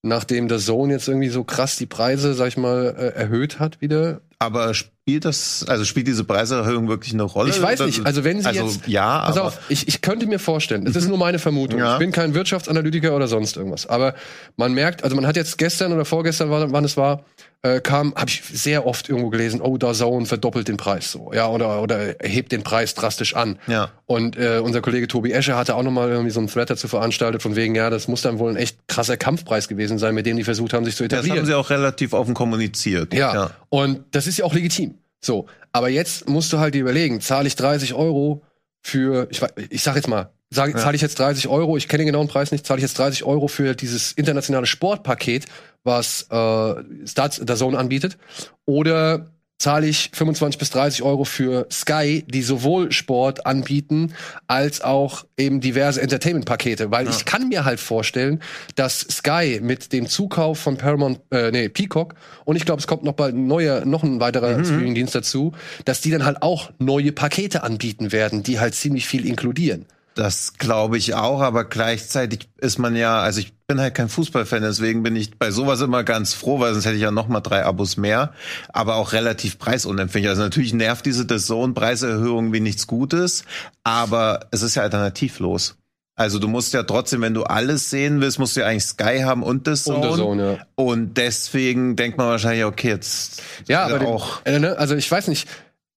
nachdem 0.01 0.47
der 0.47 0.59
Zone 0.59 0.93
jetzt 0.93 1.07
irgendwie 1.07 1.29
so 1.29 1.43
krass 1.43 1.77
die 1.77 1.85
Preise, 1.85 2.33
sag 2.33 2.47
ich 2.47 2.57
mal, 2.57 2.95
äh, 2.97 3.17
erhöht 3.17 3.59
hat 3.59 3.81
wieder. 3.81 4.21
Aber 4.39 4.73
spielt 4.73 5.25
das, 5.25 5.65
also 5.67 5.85
spielt 5.85 6.07
diese 6.07 6.23
Preiserhöhung 6.23 6.87
wirklich 6.87 7.13
eine 7.13 7.23
Rolle? 7.23 7.49
Ich 7.49 7.61
weiß 7.61 7.81
nicht, 7.81 8.05
also 8.05 8.23
wenn 8.23 8.41
sie 8.41 8.47
also, 8.47 8.65
jetzt- 8.65 8.87
ja, 8.87 9.19
Pass 9.19 9.37
aber 9.37 9.47
auf, 9.47 9.59
ich, 9.69 9.87
ich 9.87 10.01
könnte 10.01 10.25
mir 10.25 10.39
vorstellen, 10.39 10.85
das 10.85 10.95
ist 10.95 11.07
nur 11.07 11.17
meine 11.17 11.39
Vermutung. 11.39 11.79
Ja. 11.79 11.93
Ich 11.93 11.99
bin 11.99 12.11
kein 12.11 12.33
Wirtschaftsanalytiker 12.33 13.15
oder 13.15 13.27
sonst 13.27 13.57
irgendwas. 13.57 13.85
Aber 13.87 14.15
man 14.57 14.73
merkt, 14.73 15.03
also 15.03 15.15
man 15.15 15.27
hat 15.27 15.35
jetzt 15.35 15.57
gestern 15.57 15.93
oder 15.93 16.05
vorgestern, 16.05 16.49
wann 16.49 16.85
es 16.85 16.97
war, 16.97 17.23
äh, 17.65 17.79
kam, 17.79 18.13
habe 18.15 18.29
ich 18.29 18.43
sehr 18.43 18.85
oft 18.85 19.07
irgendwo 19.07 19.29
gelesen, 19.29 19.61
oh, 19.61 19.77
da 19.77 19.93
Zone 19.93 20.25
verdoppelt 20.25 20.67
den 20.67 20.75
Preis 20.75 21.09
so, 21.11 21.31
ja, 21.33 21.47
oder 21.47 21.81
oder 21.81 22.15
hebt 22.21 22.51
den 22.51 22.61
Preis 22.61 22.93
drastisch 22.93 23.35
an. 23.37 23.57
Ja. 23.67 23.89
Und 24.05 24.35
äh, 24.35 24.59
unser 24.61 24.81
Kollege 24.81 25.07
Tobi 25.07 25.31
Escher 25.31 25.55
hatte 25.55 25.75
auch 25.75 25.83
noch 25.83 25.91
mal 25.91 26.09
irgendwie 26.09 26.31
so 26.31 26.41
einen 26.41 26.49
Thread 26.49 26.69
dazu 26.69 26.89
veranstaltet 26.89 27.41
von 27.41 27.55
wegen, 27.55 27.73
ja, 27.73 27.89
das 27.89 28.09
muss 28.09 28.21
dann 28.21 28.37
wohl 28.37 28.51
ein 28.51 28.57
echt 28.57 28.77
krasser 28.89 29.15
Kampfpreis 29.15 29.69
gewesen 29.69 29.97
sein, 29.97 30.13
mit 30.13 30.25
dem 30.25 30.35
die 30.35 30.43
versucht 30.43 30.73
haben, 30.73 30.83
sich 30.83 30.97
zu 30.97 31.03
das 31.07 31.19
etablieren. 31.19 31.37
haben 31.39 31.45
sie 31.45 31.53
auch 31.53 31.69
relativ 31.69 32.11
offen 32.11 32.33
kommuniziert. 32.33 33.13
Ja. 33.13 33.51
Und 33.69 34.01
das 34.11 34.22
ist 34.27 34.37
ja 34.37 34.45
auch 34.45 34.53
legitim. 34.53 34.97
So. 35.21 35.47
Aber 35.71 35.89
jetzt 35.89 36.29
musst 36.29 36.53
du 36.53 36.59
halt 36.59 36.75
dir 36.75 36.81
überlegen, 36.81 37.21
zahle 37.21 37.47
ich 37.47 37.55
30 37.55 37.93
Euro 37.93 38.43
für, 38.81 39.27
ich, 39.31 39.41
ich 39.69 39.81
sag 39.81 39.95
jetzt 39.95 40.07
mal, 40.07 40.31
sag, 40.49 40.77
zahle 40.77 40.95
ich 40.95 41.01
jetzt 41.01 41.17
30 41.19 41.47
Euro, 41.47 41.77
ich 41.77 41.87
kenne 41.87 41.99
den 41.99 42.07
genauen 42.07 42.27
Preis 42.27 42.51
nicht, 42.51 42.65
zahle 42.65 42.79
ich 42.79 42.83
jetzt 42.83 42.97
30 42.99 43.23
Euro 43.23 43.47
für 43.47 43.75
dieses 43.75 44.11
internationale 44.11 44.65
Sportpaket, 44.65 45.45
was 45.83 46.27
äh, 46.29 47.07
Stats 47.07 47.39
der 47.43 47.55
Zone 47.55 47.77
anbietet, 47.77 48.17
oder 48.65 49.32
zahle 49.63 49.87
ich 49.87 50.09
25 50.11 50.59
bis 50.59 50.71
30 50.71 51.03
Euro 51.03 51.23
für 51.23 51.67
Sky, 51.71 52.25
die 52.27 52.41
sowohl 52.41 52.91
Sport 52.91 53.45
anbieten, 53.45 54.13
als 54.45 54.81
auch 54.81 55.23
eben 55.37 55.61
diverse 55.61 56.01
Entertainment-Pakete. 56.01 56.91
Weil 56.91 57.07
ich 57.07 57.23
kann 57.23 57.47
mir 57.47 57.63
halt 57.63 57.79
vorstellen, 57.79 58.41
dass 58.75 58.99
Sky 58.99 59.61
mit 59.63 59.93
dem 59.93 60.07
Zukauf 60.07 60.59
von 60.59 60.75
Paramount, 60.75 61.21
äh, 61.31 61.49
nee, 61.51 61.69
Peacock, 61.69 62.15
und 62.43 62.57
ich 62.57 62.65
glaube, 62.65 62.81
es 62.81 62.87
kommt 62.87 63.03
noch 63.03 63.13
bald 63.13 63.35
ein 63.35 63.47
neuer, 63.47 63.85
noch 63.85 64.03
ein 64.03 64.19
weiterer 64.19 64.65
Streaming-Dienst 64.65 65.15
dazu, 65.15 65.53
dass 65.85 66.01
die 66.01 66.11
dann 66.11 66.25
halt 66.25 66.41
auch 66.41 66.71
neue 66.79 67.13
Pakete 67.13 67.63
anbieten 67.63 68.11
werden, 68.11 68.43
die 68.43 68.59
halt 68.59 68.75
ziemlich 68.75 69.07
viel 69.07 69.25
inkludieren. 69.25 69.85
Das 70.15 70.53
glaube 70.53 70.97
ich 70.97 71.15
auch, 71.15 71.41
aber 71.41 71.63
gleichzeitig 71.65 72.49
ist 72.57 72.77
man 72.77 72.95
ja, 72.95 73.19
also 73.19 73.39
ich 73.39 73.53
bin 73.67 73.81
halt 73.81 73.95
kein 73.95 74.09
Fußballfan, 74.09 74.61
deswegen 74.61 75.01
bin 75.01 75.15
ich 75.15 75.37
bei 75.39 75.49
sowas 75.49 75.81
immer 75.81 76.03
ganz 76.03 76.33
froh, 76.33 76.59
weil 76.59 76.73
sonst 76.73 76.85
hätte 76.85 76.95
ich 76.95 77.01
ja 77.01 77.11
noch 77.11 77.27
mal 77.27 77.41
drei 77.41 77.65
Abos 77.65 77.97
mehr, 77.97 78.33
aber 78.69 78.95
auch 78.95 79.13
relativ 79.13 79.57
preisunempfindlich. 79.57 80.29
Also 80.29 80.43
natürlich 80.43 80.73
nervt 80.73 81.05
diese 81.05 81.25
DAZN-Preiserhöhung 81.25 82.53
wie 82.53 82.59
nichts 82.59 82.85
Gutes, 82.85 83.43
aber 83.83 84.47
es 84.51 84.61
ist 84.61 84.75
ja 84.75 84.83
alternativlos. 84.83 85.77
Also 86.15 86.37
du 86.37 86.47
musst 86.47 86.73
ja 86.73 86.83
trotzdem, 86.83 87.21
wenn 87.21 87.33
du 87.33 87.43
alles 87.43 87.89
sehen 87.89 88.21
willst, 88.21 88.37
musst 88.37 88.55
du 88.55 88.59
ja 88.59 88.67
eigentlich 88.67 88.85
Sky 88.85 89.21
haben 89.23 89.41
und 89.41 89.65
das 89.65 89.87
Und 89.87 90.03
Zone, 90.15 90.57
ja. 90.57 90.65
Und 90.75 91.17
deswegen 91.17 91.95
denkt 91.95 92.19
man 92.19 92.27
wahrscheinlich, 92.27 92.65
okay, 92.65 92.89
jetzt 92.89 93.41
Ja, 93.67 93.85
aber 93.85 94.07
auch. 94.07 94.43
Den, 94.43 94.55
äh, 94.55 94.59
ne, 94.59 94.77
also 94.77 94.95
ich 94.95 95.09
weiß 95.09 95.27
nicht, 95.27 95.47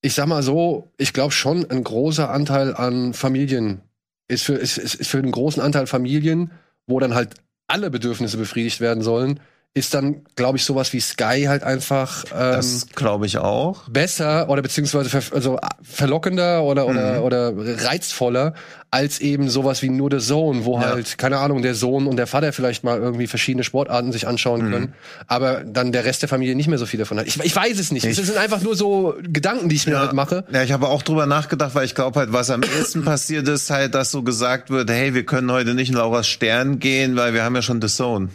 ich 0.00 0.14
sag 0.14 0.26
mal 0.26 0.42
so, 0.42 0.90
ich 0.96 1.12
glaube 1.12 1.32
schon, 1.32 1.70
ein 1.70 1.84
großer 1.84 2.30
Anteil 2.30 2.74
an 2.74 3.12
Familien 3.12 3.82
ist 4.28 4.44
für, 4.44 4.54
ist, 4.54 4.78
ist 4.78 5.06
für 5.08 5.18
einen 5.18 5.32
großen 5.32 5.62
Anteil 5.62 5.86
Familien, 5.86 6.50
wo 6.86 6.98
dann 7.00 7.14
halt 7.14 7.34
alle 7.66 7.90
Bedürfnisse 7.90 8.36
befriedigt 8.36 8.80
werden 8.80 9.02
sollen, 9.02 9.40
ist 9.76 9.92
dann, 9.92 10.22
glaube 10.36 10.56
ich, 10.56 10.64
sowas 10.64 10.92
wie 10.94 11.00
Sky 11.00 11.44
halt 11.48 11.62
einfach 11.62 12.24
ähm, 12.32 12.52
Das 12.56 12.86
glaube 12.94 13.26
ich 13.26 13.36
auch. 13.36 13.86
besser 13.90 14.48
oder 14.48 14.62
beziehungsweise 14.62 15.10
ver 15.10 15.20
also 15.34 15.58
verlockender 15.82 16.62
oder, 16.62 16.86
oder, 16.86 17.22
oder 17.22 17.52
reizvoller 17.84 18.54
als 18.90 19.18
eben 19.20 19.50
sowas 19.50 19.82
wie 19.82 19.90
nur 19.90 20.08
der 20.08 20.20
Zone, 20.20 20.64
wo 20.64 20.80
Ja. 20.80 20.86
halt, 20.86 21.18
keine 21.18 21.38
Ahnung, 21.38 21.60
der 21.60 21.74
Sohn 21.74 22.06
und 22.06 22.16
der 22.16 22.26
Vater 22.26 22.54
vielleicht 22.54 22.84
mal 22.84 22.98
irgendwie 22.98 23.26
verschiedene 23.26 23.64
Sportarten 23.64 24.12
sich 24.12 24.26
anschauen 24.26 24.70
können, 24.70 24.94
aber 25.26 25.62
dann 25.64 25.92
der 25.92 26.04
Rest 26.06 26.22
der 26.22 26.30
Familie 26.30 26.54
nicht 26.54 26.68
mehr 26.68 26.78
so 26.78 26.86
viel 26.86 26.98
davon 26.98 27.18
hat. 27.18 27.26
Ich, 27.26 27.38
ich 27.38 27.54
weiß 27.54 27.78
es 27.78 27.92
nicht. 27.92 28.04
Ich- 28.06 28.16
Es 28.18 28.26
sind 28.26 28.38
einfach 28.38 28.62
nur 28.62 28.76
so 28.76 29.14
Gedanken, 29.22 29.68
die 29.68 29.76
ich 29.76 29.86
mir 29.86 29.98
halt 29.98 30.14
mache. 30.14 30.44
Ja, 30.52 30.62
ich 30.62 30.72
habe 30.72 30.88
auch 30.88 31.02
drüber 31.02 31.26
nachgedacht, 31.26 31.74
weil 31.74 31.84
ich 31.84 31.94
glaube 31.94 32.18
halt, 32.20 32.32
was 32.32 32.48
am 32.48 32.62
ehesten 32.62 33.04
passiert 33.04 33.46
ist, 33.48 33.68
halt, 33.68 33.94
dass 33.94 34.10
so 34.10 34.22
gesagt 34.22 34.70
wird, 34.70 34.88
hey, 34.90 35.12
wir 35.12 35.26
können 35.26 35.50
heute 35.52 35.74
nicht 35.74 35.90
in 35.90 35.96
Laura's 35.96 36.26
Stern 36.28 36.78
gehen, 36.78 37.16
weil 37.16 37.34
wir 37.34 37.44
haben 37.44 37.54
ja 37.54 37.60
schon 37.62 37.82
The 37.82 37.88
Zone. 37.88 38.30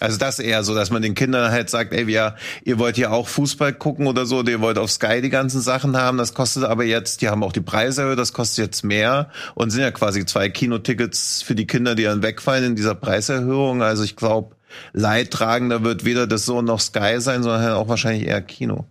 Also 0.00 0.18
das 0.18 0.40
eher 0.40 0.64
so, 0.64 0.74
dass 0.74 0.90
man 0.90 1.02
den 1.02 1.14
Kindern 1.14 1.52
halt 1.52 1.70
sagt, 1.70 1.92
ey, 1.92 2.06
wir, 2.08 2.34
ihr 2.64 2.78
wollt 2.80 2.98
ja 2.98 3.10
auch 3.10 3.28
Fußball 3.28 3.72
gucken 3.72 4.08
oder 4.08 4.26
so, 4.26 4.42
ihr 4.42 4.60
wollt 4.60 4.76
auf 4.76 4.90
Sky 4.90 5.22
die 5.22 5.30
ganzen 5.30 5.60
Sachen 5.60 5.96
haben, 5.96 6.18
das 6.18 6.34
kostet 6.34 6.64
aber 6.64 6.84
jetzt, 6.84 7.22
die 7.22 7.28
haben 7.28 7.44
auch 7.44 7.52
die 7.52 7.60
Preise 7.60 8.02
erhöht, 8.02 8.18
das 8.18 8.32
kostet 8.32 8.64
jetzt 8.66 8.82
mehr 8.82 9.30
und 9.54 9.70
sind 9.70 9.82
ja 9.82 9.92
quasi 9.92 10.26
zwei 10.26 10.48
Kinotickets 10.48 11.42
für 11.42 11.54
die 11.54 11.66
Kinder, 11.68 11.94
die 11.94 12.02
dann 12.02 12.22
wegfallen 12.22 12.64
in 12.64 12.76
dieser 12.76 12.96
Preiserhöhung. 12.96 13.82
Also 13.82 14.02
ich 14.02 14.16
glaube, 14.16 14.56
leidtragender 14.92 15.84
wird 15.84 16.04
weder 16.04 16.28
The 16.28 16.42
Zone 16.44 16.66
noch 16.66 16.80
Sky 16.80 17.20
sein, 17.20 17.44
sondern 17.44 17.62
halt 17.62 17.74
auch 17.74 17.88
wahrscheinlich 17.88 18.26
eher 18.26 18.42
Kino. 18.42 18.86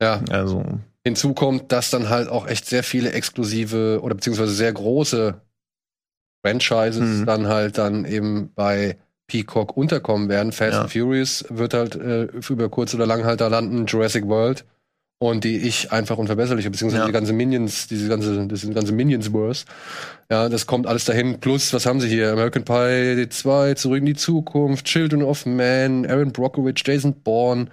Ja, 0.00 0.20
Also 0.30 0.64
hinzu 1.04 1.34
kommt, 1.34 1.72
dass 1.72 1.90
dann 1.90 2.08
halt 2.08 2.28
auch 2.28 2.46
echt 2.46 2.66
sehr 2.66 2.84
viele 2.84 3.12
exklusive 3.12 4.00
oder 4.00 4.14
beziehungsweise 4.14 4.54
sehr 4.54 4.72
große 4.72 5.40
Franchises 6.44 7.20
Mhm. 7.20 7.26
dann 7.26 7.46
halt 7.48 7.78
dann 7.78 8.04
eben 8.04 8.52
bei 8.54 8.96
Peacock 9.26 9.76
unterkommen 9.76 10.28
werden. 10.28 10.52
Fast 10.52 10.72
Ja. 10.72 10.80
and 10.82 10.92
Furious 10.92 11.44
wird 11.48 11.74
halt 11.74 11.94
äh, 11.96 12.24
über 12.48 12.68
kurz 12.68 12.94
oder 12.94 13.06
lang 13.06 13.24
halt 13.24 13.40
da 13.40 13.48
landen, 13.48 13.86
Jurassic 13.86 14.26
World 14.28 14.64
und 15.18 15.44
die 15.44 15.58
ich 15.58 15.92
einfach 15.92 16.18
unverbesserliche, 16.18 16.70
beziehungsweise 16.70 17.02
Ja. 17.02 17.06
die 17.06 17.12
ganze 17.12 17.32
Minions, 17.32 17.86
diese 17.86 18.08
ganze, 18.08 18.46
das 18.46 18.68
ganze 18.74 18.92
Minions-Verse. 18.92 19.64
Ja, 20.30 20.48
das 20.48 20.66
kommt 20.66 20.86
alles 20.86 21.04
dahin. 21.06 21.38
Plus, 21.40 21.72
was 21.72 21.86
haben 21.86 22.00
sie 22.00 22.08
hier? 22.08 22.32
American 22.32 22.64
Pie 22.64 23.28
2, 23.28 23.74
Zurück 23.74 23.98
in 24.00 24.06
die 24.06 24.14
Zukunft, 24.14 24.84
Children 24.86 25.22
of 25.22 25.46
Man, 25.46 26.04
Aaron 26.06 26.32
Brockovich, 26.32 26.82
Jason 26.84 27.14
Bourne, 27.14 27.66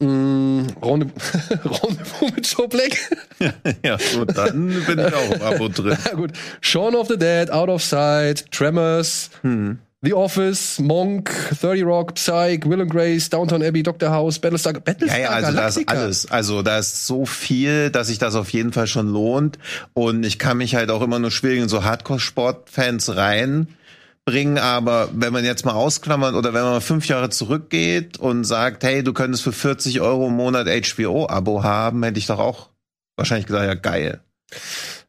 Mm, 0.00 0.66
Rendezvous 0.80 1.90
mit 2.36 2.46
Joe 2.46 2.68
Black. 2.68 2.96
Ja, 3.84 3.96
gut, 4.16 4.36
dann 4.36 4.68
bin 4.86 4.98
ich 4.98 5.12
auch 5.12 5.30
im 5.34 5.42
Abo 5.42 5.68
drin. 5.68 5.98
Ja, 6.06 6.14
gut. 6.14 6.30
Shaun 6.60 6.94
of 6.94 7.08
the 7.08 7.16
Dead, 7.18 7.50
Out 7.50 7.68
of 7.68 7.82
Sight, 7.82 8.44
Tremors, 8.52 9.30
Hm. 9.42 9.78
The 10.02 10.12
Office, 10.14 10.78
Monk, 10.78 11.28
30 11.60 11.82
Rock, 11.84 12.14
Psych, 12.14 12.64
Will 12.66 12.82
and 12.82 12.90
Grace, 12.90 13.28
Downtown 13.30 13.64
Abbey, 13.64 13.82
Dr. 13.82 14.10
House, 14.10 14.38
Battlestar, 14.38 14.74
Ja, 14.74 14.78
Battlestar 14.80 15.18
ja, 15.18 15.28
also 15.30 15.52
da 15.52 15.66
ist 15.66 15.74
Galactica. 15.74 15.94
alles. 16.00 16.30
Also 16.30 16.62
da 16.62 16.78
ist 16.78 17.06
so 17.06 17.26
viel, 17.26 17.90
dass 17.90 18.06
sich 18.06 18.18
das 18.20 18.36
auf 18.36 18.50
jeden 18.50 18.72
Fall 18.72 18.86
schon 18.86 19.08
lohnt. 19.08 19.58
Und 19.94 20.24
ich 20.24 20.38
kann 20.38 20.58
mich 20.58 20.76
halt 20.76 20.92
auch 20.92 21.02
immer 21.02 21.18
nur 21.18 21.32
schwierig 21.32 21.58
in 21.60 21.68
so 21.68 21.82
Hardcore-Sportfans 21.82 23.16
reinbringen. 23.16 24.58
Aber 24.58 25.08
wenn 25.14 25.32
man 25.32 25.44
jetzt 25.44 25.64
mal 25.64 25.72
ausklammert 25.74 26.34
oder 26.34 26.54
wenn 26.54 26.62
man 26.62 26.72
mal 26.74 26.80
fünf 26.80 27.08
Jahre 27.08 27.30
zurückgeht 27.30 28.18
und 28.18 28.44
sagt, 28.44 28.84
hey, 28.84 29.02
du 29.02 29.12
könntest 29.12 29.42
für 29.42 29.52
40 29.52 30.00
Euro 30.00 30.28
im 30.28 30.34
Monat 30.36 30.68
HBO-Abo 30.68 31.64
haben, 31.64 32.04
hätte 32.04 32.20
ich 32.20 32.26
doch 32.26 32.38
auch 32.38 32.68
wahrscheinlich 33.16 33.46
gesagt, 33.46 33.66
ja, 33.66 33.74
geil. 33.74 34.20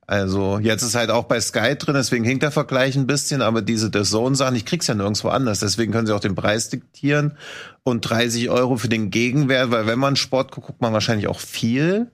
Also 0.09 0.57
jetzt 0.57 0.81
ist 0.81 0.95
halt 0.95 1.11
auch 1.11 1.25
bei 1.25 1.39
Sky 1.39 1.75
drin, 1.77 1.93
deswegen 1.93 2.23
hinkt 2.23 2.41
der 2.41 2.49
Vergleich 2.49 2.95
ein 2.95 3.05
bisschen, 3.05 3.43
aber 3.43 3.61
diese 3.61 3.91
The 3.93 4.01
Zone-Sachen, 4.01 4.55
ich 4.55 4.65
krieg's 4.65 4.87
ja 4.87 4.95
nirgendwo 4.95 5.27
anders, 5.29 5.59
deswegen 5.59 5.91
können 5.91 6.07
sie 6.07 6.15
auch 6.15 6.19
den 6.19 6.33
Preis 6.33 6.67
diktieren 6.69 7.37
und 7.83 8.01
30 8.01 8.49
Euro 8.49 8.77
für 8.77 8.89
den 8.89 9.11
Gegenwert, 9.11 9.69
weil 9.69 9.85
wenn 9.85 9.99
man 9.99 10.15
Sport 10.15 10.51
guckt, 10.51 10.65
guckt 10.65 10.81
man 10.81 10.93
wahrscheinlich 10.93 11.27
auch 11.27 11.39
viel 11.39 12.09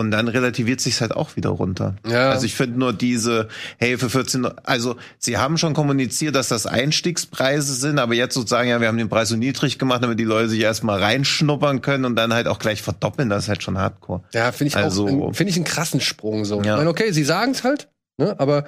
und 0.00 0.10
dann 0.10 0.28
relativiert 0.28 0.80
sich's 0.80 1.00
halt 1.00 1.12
auch 1.12 1.36
wieder 1.36 1.50
runter. 1.50 1.96
Ja. 2.06 2.30
Also 2.30 2.46
ich 2.46 2.54
finde 2.54 2.78
nur 2.78 2.92
diese, 2.92 3.48
hey, 3.78 3.98
für 3.98 4.10
14, 4.10 4.46
also 4.64 4.96
sie 5.18 5.38
haben 5.38 5.58
schon 5.58 5.74
kommuniziert, 5.74 6.34
dass 6.34 6.48
das 6.48 6.66
Einstiegspreise 6.66 7.74
sind, 7.74 7.98
aber 7.98 8.14
jetzt 8.14 8.34
sozusagen, 8.34 8.68
ja, 8.68 8.80
wir 8.80 8.88
haben 8.88 8.98
den 8.98 9.08
Preis 9.08 9.28
so 9.28 9.36
niedrig 9.36 9.78
gemacht, 9.78 10.02
damit 10.02 10.18
die 10.18 10.24
Leute 10.24 10.48
sich 10.48 10.60
erstmal 10.60 11.00
reinschnuppern 11.02 11.82
können 11.82 12.04
und 12.04 12.16
dann 12.16 12.32
halt 12.32 12.46
auch 12.46 12.58
gleich 12.58 12.82
verdoppeln, 12.82 13.28
das 13.28 13.44
ist 13.44 13.48
halt 13.48 13.62
schon 13.62 13.78
hardcore. 13.78 14.22
Ja, 14.32 14.52
finde 14.52 14.68
ich 14.68 14.76
Also- 14.76 15.06
auch, 15.08 15.34
finde 15.34 15.50
ich 15.50 15.56
einen 15.56 15.64
krassen 15.64 16.00
Sprung 16.00 16.44
so. 16.44 16.56
Ja. 16.62 16.72
Ich 16.74 16.78
meine, 16.78 16.90
okay, 16.90 17.10
sie 17.12 17.24
sagen 17.24 17.52
es 17.52 17.64
halt, 17.64 17.88
ne, 18.18 18.34
aber 18.38 18.64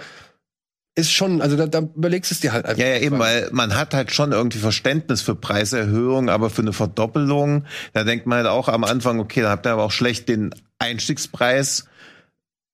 ist 0.99 1.13
schon, 1.13 1.41
also 1.41 1.57
da, 1.57 1.67
da 1.67 1.79
überlegst 1.79 2.31
du 2.31 2.35
es 2.35 2.41
dir 2.41 2.53
halt 2.53 2.67
einfach. 2.67 2.79
Ja, 2.83 2.89
ja, 2.89 2.99
eben, 2.99 3.19
weil 3.19 3.49
man 3.53 3.75
hat 3.77 3.95
halt 3.95 4.13
schon 4.13 4.33
irgendwie 4.33 4.59
Verständnis 4.59 5.23
für 5.23 5.35
Preiserhöhungen, 5.35 6.29
aber 6.29 6.51
für 6.51 6.63
eine 6.63 6.73
Verdoppelung, 6.73 7.65
da 7.93 8.05
denkt 8.05 8.27
man 8.27 8.39
halt 8.39 8.49
auch 8.49 8.69
am 8.69 8.85
Anfang, 8.85 9.21
okay, 9.21 9.43
da 9.43 9.51
habt 9.51 9.67
ihr 9.67 9.73
aber 9.73 9.85
auch 9.85 9.93
schlecht 9.93 10.29
den 10.29 10.55
Einstiegspreis 10.79 11.87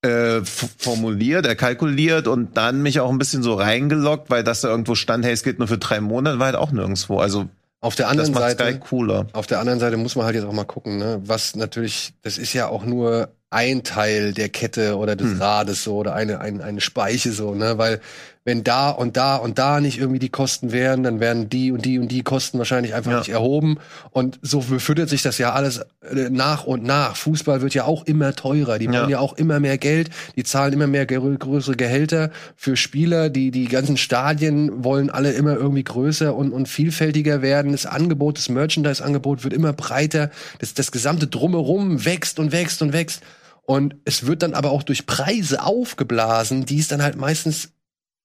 äh, 0.03 0.41
formuliert, 0.45 1.47
er 1.47 1.57
kalkuliert 1.57 2.27
und 2.29 2.57
dann 2.57 2.83
mich 2.83 3.01
auch 3.01 3.11
ein 3.11 3.19
bisschen 3.19 3.43
so 3.43 3.55
reingeloggt, 3.55 4.31
weil 4.31 4.45
das 4.45 4.61
da 4.63 4.69
irgendwo 4.69 4.95
stand, 4.95 5.25
hey, 5.25 5.33
es 5.33 5.43
geht 5.43 5.59
nur 5.59 5.69
für 5.69 5.79
drei 5.79 6.01
Monate, 6.01 6.39
war 6.39 6.47
halt 6.47 6.57
auch 6.57 6.73
nirgendwo. 6.73 7.19
Also 7.19 7.49
Auf 7.81 7.95
der 7.95 8.07
Das 8.07 8.11
anderen 8.29 8.35
Seite, 8.35 8.79
cooler. 8.81 9.27
auf 9.33 9.47
der 9.47 9.61
anderen 9.61 9.81
Seite 9.81 9.97
muss 9.97 10.17
man 10.17 10.27
halt 10.27 10.35
jetzt 10.35 10.45
auch 10.45 10.53
mal 10.53 10.65
gucken, 10.65 10.99
ne? 10.99 11.21
was 11.25 11.57
natürlich, 11.57 12.13
das 12.23 12.39
ist 12.39 12.53
ja 12.53 12.69
auch 12.69 12.85
nur 12.85 13.29
ein 13.55 13.83
Teil 13.85 14.33
der 14.35 14.49
Kette 14.51 14.97
oder 14.99 15.17
des 15.17 15.33
Hm. 15.33 15.41
Rades 15.43 15.85
so 15.85 15.97
oder 15.97 16.15
eine, 16.15 16.41
eine, 16.41 16.63
eine 16.65 16.81
Speiche 16.81 17.33
so, 17.33 17.55
ne? 17.55 17.79
Weil 17.79 18.01
wenn 18.47 18.63
da 18.63 18.91
und 18.91 19.17
da 19.17 19.37
und 19.37 19.57
da 19.57 19.81
nicht 19.81 19.97
irgendwie 19.99 20.19
die 20.19 20.29
Kosten 20.29 20.71
wären, 20.71 21.03
dann 21.03 21.19
werden 21.19 21.49
die 21.49 21.73
und 21.73 21.87
die 21.87 21.99
und 21.99 22.09
die 22.09 22.23
Kosten 22.23 22.59
wahrscheinlich 22.59 22.93
einfach 22.93 23.11
Ja. 23.13 23.19
nicht 23.21 23.31
erhoben. 23.31 23.79
Und 24.11 24.39
so 24.43 24.59
befüttert 24.61 25.09
sich 25.09 25.23
das 25.23 25.39
ja 25.39 25.55
alles 25.55 25.79
äh, 26.03 26.29
nach 26.29 26.65
und 26.65 26.85
nach. 26.85 27.17
Fußball 27.17 27.63
wird 27.63 27.73
ja 27.73 27.85
auch 27.85 28.05
immer 28.05 28.35
teurer. 28.35 28.79
Die 28.79 28.85
Ja. 28.85 28.93
wollen 29.01 29.09
ja 29.09 29.19
auch 29.19 29.33
immer 29.39 29.61
mehr 29.61 29.79
Geld. 29.79 30.11
Die 30.37 30.43
zahlen 30.45 30.75
immer 30.75 30.87
mehr 30.87 31.07
grö- 31.09 31.39
größere 31.39 31.75
Gehälter 31.77 32.31
für 32.55 32.77
Spieler. 32.77 33.31
Die, 33.31 33.51
die 33.51 33.65
ganzen 33.65 33.97
Stadien 33.97 34.85
wollen 34.85 35.09
alle 35.09 35.33
immer 35.33 35.55
irgendwie 35.55 35.85
größer 35.85 36.35
und, 36.35 36.53
und 36.53 36.69
vielfältiger 36.69 37.41
werden. 37.41 37.73
Das 37.73 37.87
Angebot, 37.87 38.37
das 38.37 38.51
Merchandise-Angebot 38.51 39.43
wird 39.45 39.55
immer 39.55 39.73
breiter. 39.73 40.31
Das, 40.59 40.75
das 40.75 40.93
gesamte 40.93 41.29
Drumherum 41.29 42.05
wächst 42.05 42.39
und 42.39 42.53
wächst 42.53 42.83
und 42.83 42.93
wächst. 42.93 43.23
Und 43.67 43.97
es 44.05 44.27
wird 44.27 44.43
dann 44.43 44.55
aber 44.55 44.71
auch 44.71 44.83
durch 44.83 45.07
Preise 45.07 45.63
aufgeblasen, 45.63 46.67
die 46.67 46.79
es 46.79 46.89
dann 46.89 47.03
halt 47.03 47.17
meistens, 47.17 47.71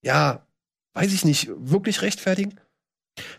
ja, 0.01 0.45
weiß 0.93 1.13
ich 1.13 1.23
nicht, 1.23 1.49
wirklich 1.57 2.01
rechtfertigen. 2.01 2.55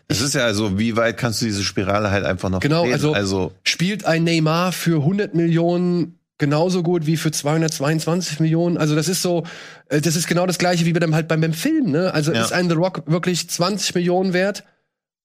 Es 0.07 0.21
ist 0.21 0.35
ja 0.35 0.43
also, 0.45 0.77
wie 0.77 0.95
weit 0.95 1.17
kannst 1.17 1.41
du 1.41 1.45
diese 1.45 1.63
Spirale 1.63 2.11
halt 2.11 2.25
einfach 2.25 2.49
noch 2.49 2.59
Genau, 2.59 2.85
also- 2.85 3.13
also 3.13 3.51
Spielt 3.63 4.05
ein 4.05 4.23
Neymar 4.23 4.71
für 4.71 5.03
100 5.03 5.33
Millionen 5.35 6.17
genauso 6.37 6.81
gut 6.83 7.05
wie 7.05 7.17
für 7.17 7.31
222 7.31 8.39
Millionen? 8.39 8.77
Also 8.77 8.95
das 8.95 9.07
ist 9.07 9.21
so, 9.21 9.43
äh, 9.89 10.01
das 10.01 10.15
ist 10.15 10.27
genau 10.27 10.45
das 10.47 10.57
gleiche 10.57 10.85
wie 10.85 10.93
bei 10.93 10.99
dem 10.99 11.13
halt 11.13 11.27
beim, 11.27 11.41
beim 11.41 11.53
Film, 11.53 11.91
ne? 11.91 12.13
Also 12.13 12.31
Ja. 12.33 12.41
ist 12.43 12.51
ein 12.51 12.67
The 12.69 12.75
Rock 12.75 13.03
wirklich 13.05 13.47
20 13.49 13.93
Millionen 13.95 14.33
wert? 14.33 14.63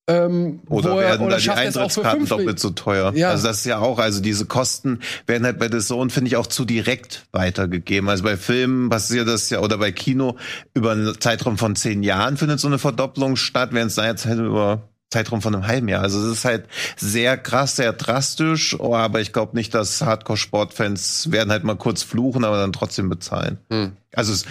Ähm, 0.08 0.60
Oder 0.68 0.90
er- 0.90 0.96
werden 0.98 1.26
oder 1.26 1.36
da 1.36 1.42
die 1.42 1.50
Eintrittskarten 1.50 2.26
doppelt 2.26 2.60
so 2.60 2.70
teuer? 2.70 3.12
Ja. 3.14 3.30
Also 3.30 3.48
das 3.48 3.58
ist 3.58 3.66
ja 3.66 3.78
auch, 3.78 3.98
also 3.98 4.20
diese 4.20 4.46
Kosten 4.46 5.00
werden 5.26 5.44
halt 5.44 5.58
bei 5.58 5.68
The 5.70 5.80
Zone, 5.80 6.10
finde 6.10 6.28
ich, 6.28 6.36
auch 6.36 6.46
zu 6.46 6.64
direkt 6.64 7.26
weitergegeben. 7.32 8.08
Also 8.08 8.22
bei 8.22 8.36
Filmen 8.36 8.88
passiert 8.88 9.26
das 9.26 9.50
ja, 9.50 9.60
oder 9.60 9.78
bei 9.78 9.90
Kino, 9.90 10.36
über 10.74 10.92
einen 10.92 11.20
Zeitraum 11.20 11.58
von 11.58 11.74
zehn 11.74 12.04
Jahren 12.04 12.36
findet 12.36 12.60
so 12.60 12.68
eine 12.68 12.78
Verdopplung 12.78 13.34
statt, 13.34 13.70
während 13.72 13.90
es 13.90 13.96
da 13.96 14.06
jetzt 14.06 14.26
halt 14.26 14.38
über 14.38 14.82
Zeitraum 15.10 15.42
von 15.42 15.54
einem 15.54 15.66
halben 15.66 15.88
Jahr. 15.88 16.02
Also 16.02 16.20
es 16.20 16.38
ist 16.38 16.44
halt 16.44 16.66
sehr 16.96 17.36
krass, 17.36 17.76
sehr 17.76 17.92
drastisch, 17.92 18.78
oh, 18.78 18.94
aber 18.94 19.20
ich 19.20 19.32
glaube 19.32 19.56
nicht, 19.56 19.74
dass 19.74 20.02
Hardcore-Sportfans 20.02 21.30
werden 21.32 21.50
halt 21.50 21.64
mal 21.64 21.76
kurz 21.76 22.02
fluchen, 22.02 22.44
aber 22.44 22.58
dann 22.58 22.72
trotzdem 22.72 23.08
bezahlen. 23.08 23.58
Hm. 23.70 23.92
Also 24.14 24.32
es 24.32 24.44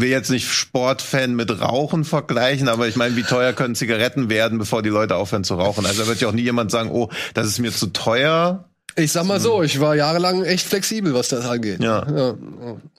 will 0.00 0.08
jetzt 0.08 0.30
nicht 0.30 0.48
Sportfan 0.50 1.34
mit 1.36 1.60
Rauchen 1.60 2.04
vergleichen, 2.04 2.68
aber 2.68 2.88
ich 2.88 2.96
meine, 2.96 3.16
wie 3.16 3.22
teuer 3.22 3.52
können 3.52 3.74
Zigaretten 3.74 4.30
werden, 4.30 4.58
bevor 4.58 4.82
die 4.82 4.88
Leute 4.88 5.16
aufhören 5.16 5.44
zu 5.44 5.54
rauchen? 5.54 5.86
Also 5.86 6.02
da 6.02 6.08
wird 6.08 6.20
ja 6.20 6.28
auch 6.28 6.32
nie 6.32 6.42
jemand 6.42 6.70
sagen, 6.70 6.90
oh, 6.92 7.08
das 7.34 7.46
ist 7.46 7.58
mir 7.58 7.72
zu 7.72 7.88
teuer. 7.88 8.64
Ich 8.96 9.12
sag 9.12 9.24
mal 9.24 9.38
so, 9.40 9.62
ich 9.62 9.78
war 9.80 9.94
jahrelang 9.94 10.44
echt 10.44 10.66
flexibel, 10.66 11.14
was 11.14 11.28
das 11.28 11.44
angeht. 11.46 11.80
Ja. 11.82 12.06
ja. 12.10 12.34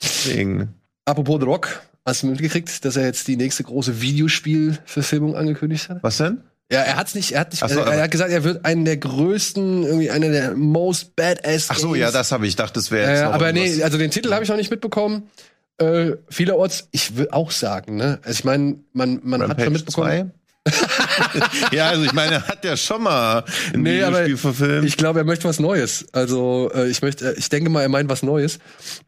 Deswegen. 0.01 0.73
Apropos 1.05 1.39
The 1.39 1.45
Rock, 1.45 1.81
hast 2.05 2.23
du 2.23 2.27
mitgekriegt, 2.27 2.85
dass 2.85 2.95
er 2.95 3.05
jetzt 3.05 3.27
die 3.27 3.35
nächste 3.37 3.63
große 3.63 3.99
Videospielverfilmung 4.01 5.35
angekündigt 5.35 5.89
hat? 5.89 5.99
Was 6.03 6.17
denn? 6.17 6.41
Ja, 6.71 6.81
er 6.81 6.97
hat's 6.97 7.15
nicht, 7.15 7.31
er 7.31 7.39
hat 7.41 7.51
nicht, 7.51 7.67
so, 7.67 7.79
er, 7.79 7.87
er 7.87 8.03
hat 8.03 8.11
gesagt, 8.11 8.31
er 8.31 8.43
wird 8.43 8.63
einen 8.63 8.85
der 8.85 8.97
größten, 8.97 9.83
irgendwie 9.83 10.11
einer 10.11 10.29
der 10.29 10.55
most 10.55 11.15
badass 11.15 11.67
Ach 11.69 11.77
so, 11.79 11.87
Games. 11.87 11.99
ja, 12.01 12.11
das 12.11 12.31
habe 12.31 12.45
ich. 12.45 12.55
Dachte, 12.55 12.75
das 12.75 12.91
wäre 12.91 13.09
Äh, 13.09 13.13
jetzt 13.15 13.23
noch 13.23 13.33
aber 13.33 13.51
nee, 13.51 13.65
irgendwas. 13.65 13.83
also 13.85 13.97
den 13.97 14.11
Titel 14.11 14.31
habe 14.31 14.43
ich 14.43 14.49
noch 14.49 14.55
nicht 14.57 14.69
mitbekommen. 14.69 15.23
Äh, 15.79 16.17
vielerorts, 16.29 16.89
ich 16.91 17.15
will 17.15 17.29
auch 17.31 17.51
sagen, 17.51 17.95
ne? 17.95 18.19
Also 18.23 18.39
ich 18.39 18.43
meine, 18.43 18.79
man, 18.93 19.21
man 19.23 19.47
hat 19.47 19.61
schon 19.61 19.73
mitbekommen. 19.73 20.33
2? 21.19 21.39
ja, 21.75 21.89
also 21.89 22.03
ich 22.03 22.13
meine, 22.13 22.35
er 22.35 22.47
hat 22.47 22.63
ja 22.65 22.75
schon 22.77 23.03
mal 23.03 23.43
ein 23.73 23.81
Nee, 23.81 24.01
aber 24.03 24.25
Videospiel 24.25 24.37
verfilmt. 24.37 24.85
Ich 24.87 24.97
glaube, 24.97 25.19
er 25.19 25.25
möchte 25.25 25.47
was 25.47 25.59
Neues. 25.59 26.05
Also 26.13 26.71
äh, 26.73 26.89
ich 26.89 27.01
möchte, 27.01 27.33
ich 27.37 27.49
denke 27.49 27.69
mal, 27.69 27.81
er 27.81 27.89
meint 27.89 28.09
was 28.09 28.23
Neues. 28.23 28.59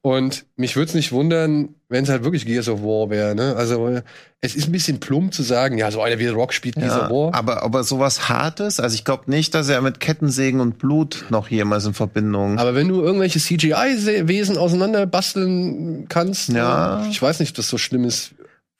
Und 0.02 0.45
mich 0.56 0.76
würde 0.76 0.89
es 0.89 0.93
nicht 0.95 1.12
wundern, 1.12 1.69
wenn 1.89 2.04
es 2.04 2.10
halt 2.10 2.24
wirklich 2.24 2.45
Gears 2.45 2.69
of 2.69 2.82
War 2.82 3.10
wäre. 3.10 3.36
Ne? 3.36 3.56
Also 3.56 3.88
äh, 3.88 4.02
es 4.39 4.56
ist 4.56 4.67
ein 4.67 4.71
bisschen 4.71 5.00
plump 5.00 5.34
zu 5.34 5.43
sagen, 5.43 5.78
ja, 5.78 5.91
so 5.91 6.02
einer 6.02 6.17
wie 6.17 6.28
Rock 6.28 6.54
spielt 6.54 6.76
Gears 6.76 6.93
ja, 6.95 7.06
of 7.06 7.12
War. 7.12 7.36
aber, 7.36 7.63
aber 7.63 7.84
sowas 7.84 8.30
Hartes, 8.30 8.80
also 8.80 8.95
ich 8.95 9.04
glaube 9.06 9.30
nicht, 9.30 9.54
dass 9.54 9.69
er 9.69 9.82
mit 9.82 10.00
Kettensägen 10.00 10.62
und 10.62 10.78
Blut 10.80 11.26
noch 11.30 11.50
jemals 11.50 11.86
in 11.86 11.93
Verbindung. 11.93 12.58
Aber 12.58 12.74
wenn 12.74 12.88
du 12.88 13.02
irgendwelche 13.02 13.39
CGI-Wesen 13.39 14.58
auseinander 14.58 15.06
basteln 15.06 16.08
kannst, 16.10 16.50
Ja. 16.50 17.04
äh, 17.06 17.10
ich 17.10 17.21
weiß 17.21 17.39
nicht, 17.39 17.50
ob 17.52 17.56
das 17.58 17.69
so 17.69 17.78
schlimm 17.78 18.06
ist. 18.06 18.32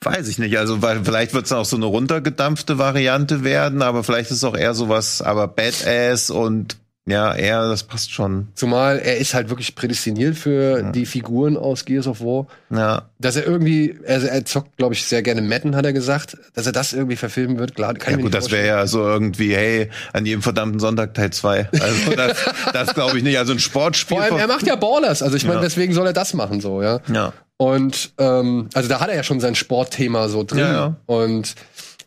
Weiß 0.03 0.27
ich 0.27 0.39
nicht. 0.39 0.57
Also 0.57 0.81
weil 0.81 1.05
vielleicht 1.05 1.33
wird 1.33 1.45
es 1.45 1.51
auch 1.51 1.65
so 1.65 1.75
eine 1.75 1.85
runtergedampfte 1.85 2.77
Variante 2.77 3.43
werden, 3.43 3.81
aber 3.81 4.03
vielleicht 4.03 4.31
ist 4.31 4.37
es 4.37 4.43
auch 4.43 4.57
eher 4.57 4.73
sowas, 4.73 5.21
aber 5.21 5.47
Badass 5.47 6.31
und 6.31 6.77
ja, 7.12 7.36
eher, 7.36 7.67
das 7.67 7.84
passt 7.84 8.12
schon. 8.12 8.47
Zumal 8.56 9.00
er 9.00 9.17
ist 9.17 9.34
halt 9.34 9.50
wirklich 9.50 9.76
prädestiniert 9.76 10.36
für 10.38 10.80
Ja. 10.80 10.91
die 10.91 11.06
Figuren 11.06 11.58
aus 11.58 11.86
Gears 11.86 12.08
of 12.08 12.21
War. 12.21 12.47
Ja, 12.69 13.04
Dass 13.19 13.36
er 13.36 13.45
irgendwie, 13.45 14.00
also 14.08 14.28
er 14.28 14.43
zockt, 14.45 14.78
glaube 14.78 14.93
ich, 14.95 15.06
sehr 15.06 15.21
gerne 15.21 15.41
Madden, 15.41 15.76
hat 15.76 15.86
er 15.86 15.93
gesagt. 15.93 16.38
Dass 16.54 16.65
er 16.65 16.71
das 16.71 16.93
irgendwie 16.93 17.15
verfilmen 17.17 17.60
wird, 17.60 17.76
klar, 17.76 17.93
kann 17.93 18.15
ja 18.15 18.19
gut, 18.21 18.34
das 18.34 18.50
wäre 18.52 18.65
ja 18.65 18.88
so 18.88 19.04
irgendwie, 19.04 19.56
hey, 19.56 19.89
an 20.13 20.26
jedem 20.26 20.41
verdammten 20.41 20.80
Sonntag 20.80 21.13
Teil 21.13 21.32
2. 21.32 21.69
Also 21.71 22.12
das, 22.15 22.38
das 22.74 22.93
glaube 22.93 23.17
ich 23.17 23.24
nicht. 23.24 23.38
Also 23.38 23.54
ein 23.54 23.60
Sportspiel. 23.60 24.17
Vor 24.17 24.24
allem, 24.26 24.38
er 24.38 24.47
macht 24.47 24.65
ja 24.65 24.76
Ballers. 24.76 25.21
Also 25.21 25.36
ich 25.38 25.43
meine, 25.43 25.58
Ja. 25.58 25.62
deswegen 25.62 25.93
soll 25.93 26.08
er 26.08 26.13
das 26.13 26.34
machen, 26.34 26.62
so, 26.62 26.82
ja. 26.82 27.00
ja. 27.13 27.34
Und 27.58 28.13
ähm, 28.17 28.69
also 28.74 28.89
da 28.89 29.00
hat 29.00 29.10
er 29.10 29.15
ja 29.15 29.24
schon 29.24 29.39
sein 29.39 29.54
Sportthema 29.54 30.30
so 30.30 30.43
drin. 30.43 30.60
Ja, 30.60 30.71
ja. 30.74 30.95
Und 31.06 31.54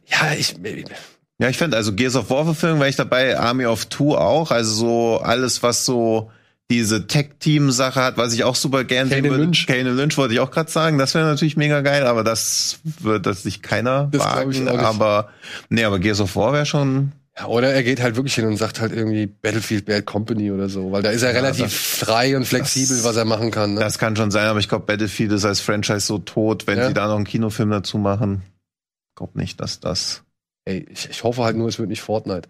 ja, 0.07 0.33
ich. 0.37 0.57
Ja, 1.45 1.51
ich 1.51 1.59
finde, 1.59 1.77
also 1.77 1.93
Gears 1.93 2.17
of 2.17 2.31
War 2.31 2.45
Verfilmung 2.47 2.81
wäre 2.81 2.89
ich 2.89 2.97
dabei, 2.97 3.39
Army 3.39 3.67
of 3.67 3.85
Two 3.87 4.17
auch. 4.17 4.51
Also 4.51 4.73
so 4.73 5.21
alles, 5.23 5.63
was 5.63 5.85
so 5.85 6.31
diese 6.71 7.07
Tech-Team-Sache 7.07 8.01
hat, 8.01 8.17
was 8.17 8.33
ich 8.33 8.45
auch 8.45 8.55
super 8.57 8.85
gern 8.85 9.11
Kane 9.11 9.21
sehen 9.21 9.31
würde. 9.31 9.43
Lynch. 9.45 9.67
Kane 9.67 9.91
Lynch 9.91 10.17
wollte 10.17 10.33
ich 10.33 10.41
auch 10.41 10.51
gerade 10.51 10.71
sagen. 10.71 10.97
Das 10.97 11.15
wäre 11.15 11.27
natürlich 11.27 11.59
mega 11.59 11.83
geil, 11.83 12.07
aber 12.07 12.25
das 12.25 12.79
wird 13.01 13.27
das 13.27 13.43
sich 13.43 13.61
keiner 13.61 14.09
Das 14.11 14.23
wagen. 14.25 14.69
Aber 14.69 15.29
nee, 15.69 15.85
aber 15.85 15.99
Gears 15.99 16.21
of 16.21 16.35
War 16.35 16.55
wäre 16.55 16.65
schon. 16.65 17.13
Ja, 17.37 17.47
oder 17.49 17.75
er 17.75 17.83
geht 17.83 18.01
halt 18.01 18.17
wirklich 18.17 18.35
hin 18.37 18.47
und 18.47 18.57
sagt 18.57 18.81
halt 18.81 18.93
irgendwie 18.93 19.27
Battlefield 19.27 19.85
Bad 19.85 20.07
Company 20.07 20.51
oder 20.51 20.71
so, 20.71 20.91
weil 20.93 21.03
da 21.03 21.11
ist 21.11 21.21
er 21.23 21.33
Ja, 21.35 21.41
relativ 21.41 21.75
frei 21.75 22.37
und 22.37 22.47
flexibel, 22.47 22.97
das- 22.97 23.05
was 23.05 23.17
er 23.17 23.27
machen 23.27 23.51
kann. 23.51 23.75
Ne? 23.75 23.81
Das 23.81 23.99
kann 23.99 24.17
schon 24.17 24.31
sein, 24.31 24.47
aber 24.47 24.61
ich 24.61 24.69
glaube, 24.71 24.87
Battlefield 24.87 25.33
ist 25.33 25.45
als 25.45 25.61
Franchise 25.61 26.01
so 26.07 26.17
tot, 26.19 26.67
wenn 26.67 26.79
Ja. 26.79 26.89
sie 26.89 26.95
da 26.95 27.07
noch 27.09 27.17
einen 27.17 27.25
Kinofilm 27.27 27.71
dazu 27.71 27.99
machen. 27.99 28.43
Ich 29.11 29.17
glaube 29.17 29.39
nicht, 29.39 29.61
dass 29.61 29.81
das. 29.81 30.23
Ey, 30.65 30.87
ich, 30.91 31.09
ich 31.11 31.25
hoffe 31.25 31.45
halt 31.45 31.57
nur, 31.57 31.69
es 31.69 31.79
wird 31.79 31.89
nicht 31.89 32.03
Fortnite. 32.03 32.49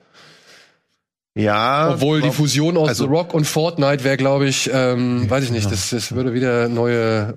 Ja. 1.37 1.90
Obwohl 1.94 2.22
die 2.22 2.31
Fusion 2.31 2.77
aus 2.77 2.88
also- 2.90 3.05
The 3.05 3.11
Rock 3.11 3.35
und 3.35 3.44
Fortnite 3.44 4.05
wäre, 4.05 4.16
glaube 4.16 4.46
ich, 4.46 4.70
ähm, 4.72 5.29
weiß 5.29 5.42
ich 5.44 5.50
nicht, 5.50 5.68
das, 5.70 5.90
das 5.90 6.12
würde 6.14 6.33
wieder 6.33 6.68
neue 6.68 7.35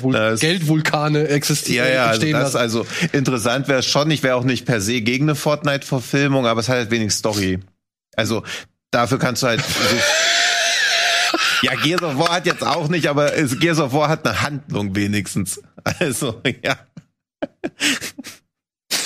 Vul 0.00 0.14
Das- 0.14 0.40
Geldvulkane 0.40 1.28
existieren. 1.28 1.86
Ja, 1.86 1.92
ja, 1.92 2.06
also, 2.06 2.30
das, 2.32 2.56
also 2.56 2.86
interessant 3.12 3.68
wäre 3.68 3.80
es 3.80 3.86
schon. 3.86 4.10
Ich 4.10 4.22
wäre 4.22 4.36
auch 4.36 4.44
nicht 4.44 4.64
per 4.64 4.80
se 4.80 5.02
gegen 5.02 5.26
eine 5.26 5.34
Fortnite-Verfilmung, 5.34 6.46
aber 6.46 6.60
es 6.60 6.70
hat 6.70 6.76
halt 6.76 6.90
wenig 6.90 7.12
Story. 7.12 7.58
Also 8.16 8.42
dafür 8.90 9.18
kannst 9.18 9.42
du 9.42 9.48
halt 9.48 9.60
so 9.60 9.66
Ja, 11.62 11.74
Gears 11.76 12.02
of 12.02 12.18
War 12.18 12.30
hat 12.30 12.46
jetzt 12.46 12.64
auch 12.64 12.88
nicht, 12.88 13.08
aber 13.08 13.30
Gears 13.30 13.78
of 13.78 13.92
War 13.92 14.08
hat 14.08 14.26
eine 14.26 14.40
Handlung 14.42 14.94
wenigstens. 14.96 15.60
Also, 15.98 16.40
ja. 16.64 16.76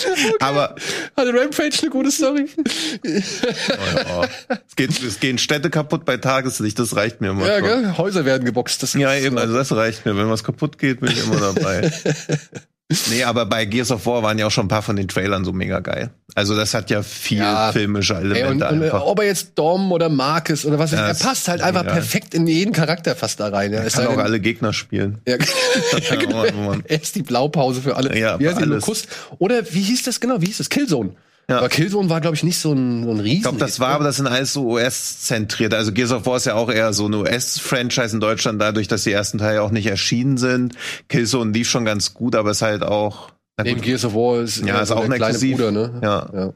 Aber 0.40 0.74
Hatte 1.16 1.34
Rampage 1.34 1.78
eine 1.82 1.90
gute 1.90 2.10
Story? 2.10 2.46
oh, 2.56 3.08
ja. 3.08 4.28
es, 4.66 4.76
geht, 4.76 5.02
es 5.02 5.20
gehen 5.20 5.38
Städte 5.38 5.70
kaputt 5.70 6.04
bei 6.04 6.16
Tageslicht, 6.16 6.78
das 6.78 6.96
reicht 6.96 7.20
mir 7.20 7.30
immer. 7.30 7.46
ja, 7.46 7.60
gell? 7.60 7.96
Häuser 7.96 8.24
werden 8.24 8.44
geboxt. 8.44 8.82
Das 8.82 8.94
Ja, 8.94 9.14
eben, 9.14 9.38
also 9.38 9.54
das 9.54 9.72
reicht 9.72 10.04
mir. 10.04 10.16
Wenn 10.16 10.28
was 10.28 10.44
kaputt 10.44 10.78
geht, 10.78 11.00
bin 11.00 11.10
ich 11.10 11.24
immer 11.24 11.40
dabei. 11.40 11.90
nee, 13.10 13.22
aber 13.24 13.44
bei 13.46 13.64
Gears 13.66 13.90
of 13.90 14.06
War 14.06 14.22
waren 14.22 14.38
ja 14.38 14.46
auch 14.46 14.50
schon 14.50 14.64
ein 14.64 14.68
paar 14.68 14.82
von 14.82 14.96
den 14.96 15.08
Trailern 15.08 15.44
so 15.44 15.52
mega 15.52 15.80
geil. 15.80 16.10
Also 16.34 16.56
das 16.56 16.72
hat 16.74 16.88
ja 16.90 17.02
viel 17.02 17.38
Ja. 17.38 17.70
filmische 17.72 18.14
Ey, 18.14 18.20
Elemente 18.22 18.66
und, 18.66 18.72
und 18.74 18.82
äh, 18.82 18.84
einfach. 18.86 19.02
ob 19.02 19.18
er 19.20 19.26
jetzt 19.26 19.52
Dom 19.56 19.92
oder 19.92 20.08
Marcus 20.08 20.64
oder 20.64 20.78
was, 20.78 20.92
Ja, 20.92 21.06
er 21.08 21.14
passt 21.14 21.48
halt 21.48 21.60
einfach 21.60 21.82
egal. 21.82 21.94
perfekt 21.94 22.34
in 22.34 22.46
jeden 22.46 22.72
Charakter 22.72 23.14
fast 23.14 23.40
da 23.40 23.48
rein. 23.48 23.72
Ja. 23.72 23.82
Es 23.82 23.94
kann 23.94 24.06
auch 24.06 24.10
denn- 24.12 24.20
alle 24.20 24.40
Gegner 24.40 24.72
spielen. 24.72 25.18
Ja, 25.26 25.36
Ja, 26.10 26.16
genau. 26.16 26.44
Er 26.84 27.02
ist 27.02 27.14
die 27.14 27.22
Blaupause 27.22 27.82
für 27.82 27.96
alle. 27.96 28.18
Ja, 28.18 28.38
wie 28.40 28.48
heißt 28.48 28.58
alles. 28.58 29.06
Oder 29.38 29.62
wie 29.72 29.82
hieß 29.82 30.04
das 30.04 30.20
genau? 30.20 30.40
Wie 30.40 30.46
hieß 30.46 30.58
das? 30.58 30.68
Killzone. 30.70 31.10
Ja. 31.50 31.58
Aber 31.58 31.68
Killzone 31.70 32.10
war, 32.10 32.20
glaube 32.20 32.36
ich, 32.36 32.42
nicht 32.42 32.58
so 32.58 32.72
ein, 32.72 33.04
so 33.04 33.10
ein 33.10 33.20
Riesen. 33.20 33.36
Ich 33.38 33.42
glaube, 33.42 33.58
das 33.58 33.80
war 33.80 33.88
aber 33.94 34.04
das 34.04 34.16
sind 34.16 34.26
alles 34.26 34.52
so 34.52 34.66
US-zentriert. 34.66 35.72
Also 35.72 35.92
Gears 35.92 36.12
of 36.12 36.26
War 36.26 36.36
ist 36.36 36.44
ja 36.46 36.54
auch 36.54 36.70
eher 36.70 36.92
so 36.92 37.06
ein 37.08 37.14
US-Franchise 37.14 38.14
in 38.14 38.20
Deutschland, 38.20 38.60
dadurch, 38.60 38.86
dass 38.86 39.04
die 39.04 39.12
ersten 39.12 39.38
Teile 39.38 39.62
auch 39.62 39.70
nicht 39.70 39.86
erschienen 39.86 40.36
sind. 40.36 40.74
Killzone 41.08 41.52
lief 41.52 41.68
schon 41.70 41.84
ganz 41.86 42.12
gut, 42.12 42.34
aber 42.34 42.50
ist 42.50 42.60
halt 42.62 42.82
auch. 42.82 43.30
Neben 43.62 43.80
Gears 43.80 44.04
of 44.04 44.14
War 44.14 44.42
ist, 44.42 44.58
Ja, 44.64 44.78
äh, 44.78 44.82
ist 44.82 44.88
so 44.88 44.96
auch 44.96 45.04
ein 45.04 45.12
Exklusiv. 45.12 45.56
Bruder, 45.56 45.70
ne? 45.72 46.00
Ja. 46.02 46.30
ja. 46.34 46.52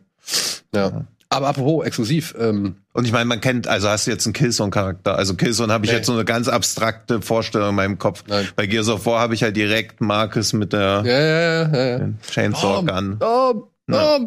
ja. 0.74 1.05
Aber 1.30 1.49
apropos 1.49 1.86
exklusiv, 1.86 2.34
ähm, 2.38 2.74
Und 2.93 3.07
ich 3.07 3.12
meine, 3.12 3.24
man 3.24 3.40
kennt, 3.40 3.66
also 3.66 3.88
hast 3.88 4.07
du 4.07 4.11
jetzt 4.11 4.26
einen 4.26 4.34
Killzone-Charakter. 4.34 5.16
Also 5.16 5.32
Killzone 5.34 5.72
habe 5.72 5.86
ich 5.86 5.90
Nee. 5.90 5.97
jetzt 5.97 6.07
so 6.07 6.12
eine 6.12 6.26
ganz 6.26 6.47
abstrakte 6.49 7.22
Vorstellung 7.22 7.70
in 7.70 7.74
meinem 7.74 7.99
Kopf. 7.99 8.24
Nein. 8.28 8.47
Bei 8.55 8.66
Gears 8.66 8.90
of 8.90 9.07
War 9.07 9.20
habe 9.20 9.32
ich 9.34 9.43
halt 9.43 9.57
direkt 9.57 10.03
Marcus 10.03 10.53
mit 10.53 10.74
der 10.74 11.03
ja, 11.07 11.18
ja, 11.18 11.72
ja, 11.72 11.99
ja. 12.01 12.09
Chainsaw 12.30 12.82
Gun. 12.84 13.18
Dom, 13.18 13.64
Ja. 13.93 14.18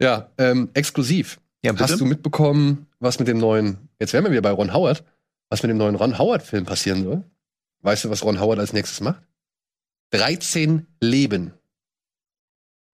Ja, 0.00 0.30
ähm, 0.38 0.70
exklusiv. 0.74 1.40
Ja? 1.62 1.76
Hast 1.78 2.00
du 2.00 2.06
mitbekommen, 2.06 2.86
was 3.00 3.18
mit 3.18 3.28
dem 3.28 3.38
neuen, 3.38 3.76
jetzt 3.98 4.12
wären 4.12 4.24
wir 4.24 4.30
wieder 4.30 4.42
bei 4.42 4.50
Ron 4.50 4.72
Howard, 4.72 5.04
was 5.50 5.62
mit 5.62 5.70
dem 5.70 5.76
neuen 5.76 5.94
Ron 5.94 6.18
Howard-Film 6.18 6.64
passieren 6.64 7.04
soll? 7.04 7.24
Weißt 7.82 8.04
du, 8.04 8.10
was 8.10 8.24
Ron 8.24 8.40
Howard 8.40 8.58
als 8.58 8.72
nächstes 8.72 9.00
macht? 9.00 9.22
13 10.12 10.86
Leben. 11.00 11.52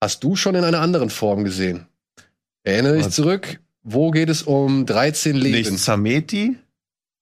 Hast 0.02 0.22
du 0.24 0.36
schon 0.36 0.54
in 0.54 0.64
einer 0.64 0.80
anderen 0.80 1.10
Form 1.10 1.44
gesehen? 1.44 1.86
Erinnere 2.64 2.96
dich 2.98 3.08
zurück. 3.10 3.60
Wo 3.82 4.10
geht 4.10 4.28
es 4.28 4.42
um 4.42 4.84
13 4.84 5.36
Leben? 5.36 5.70
Nicht 5.70 5.78
Sameti? 5.78 6.56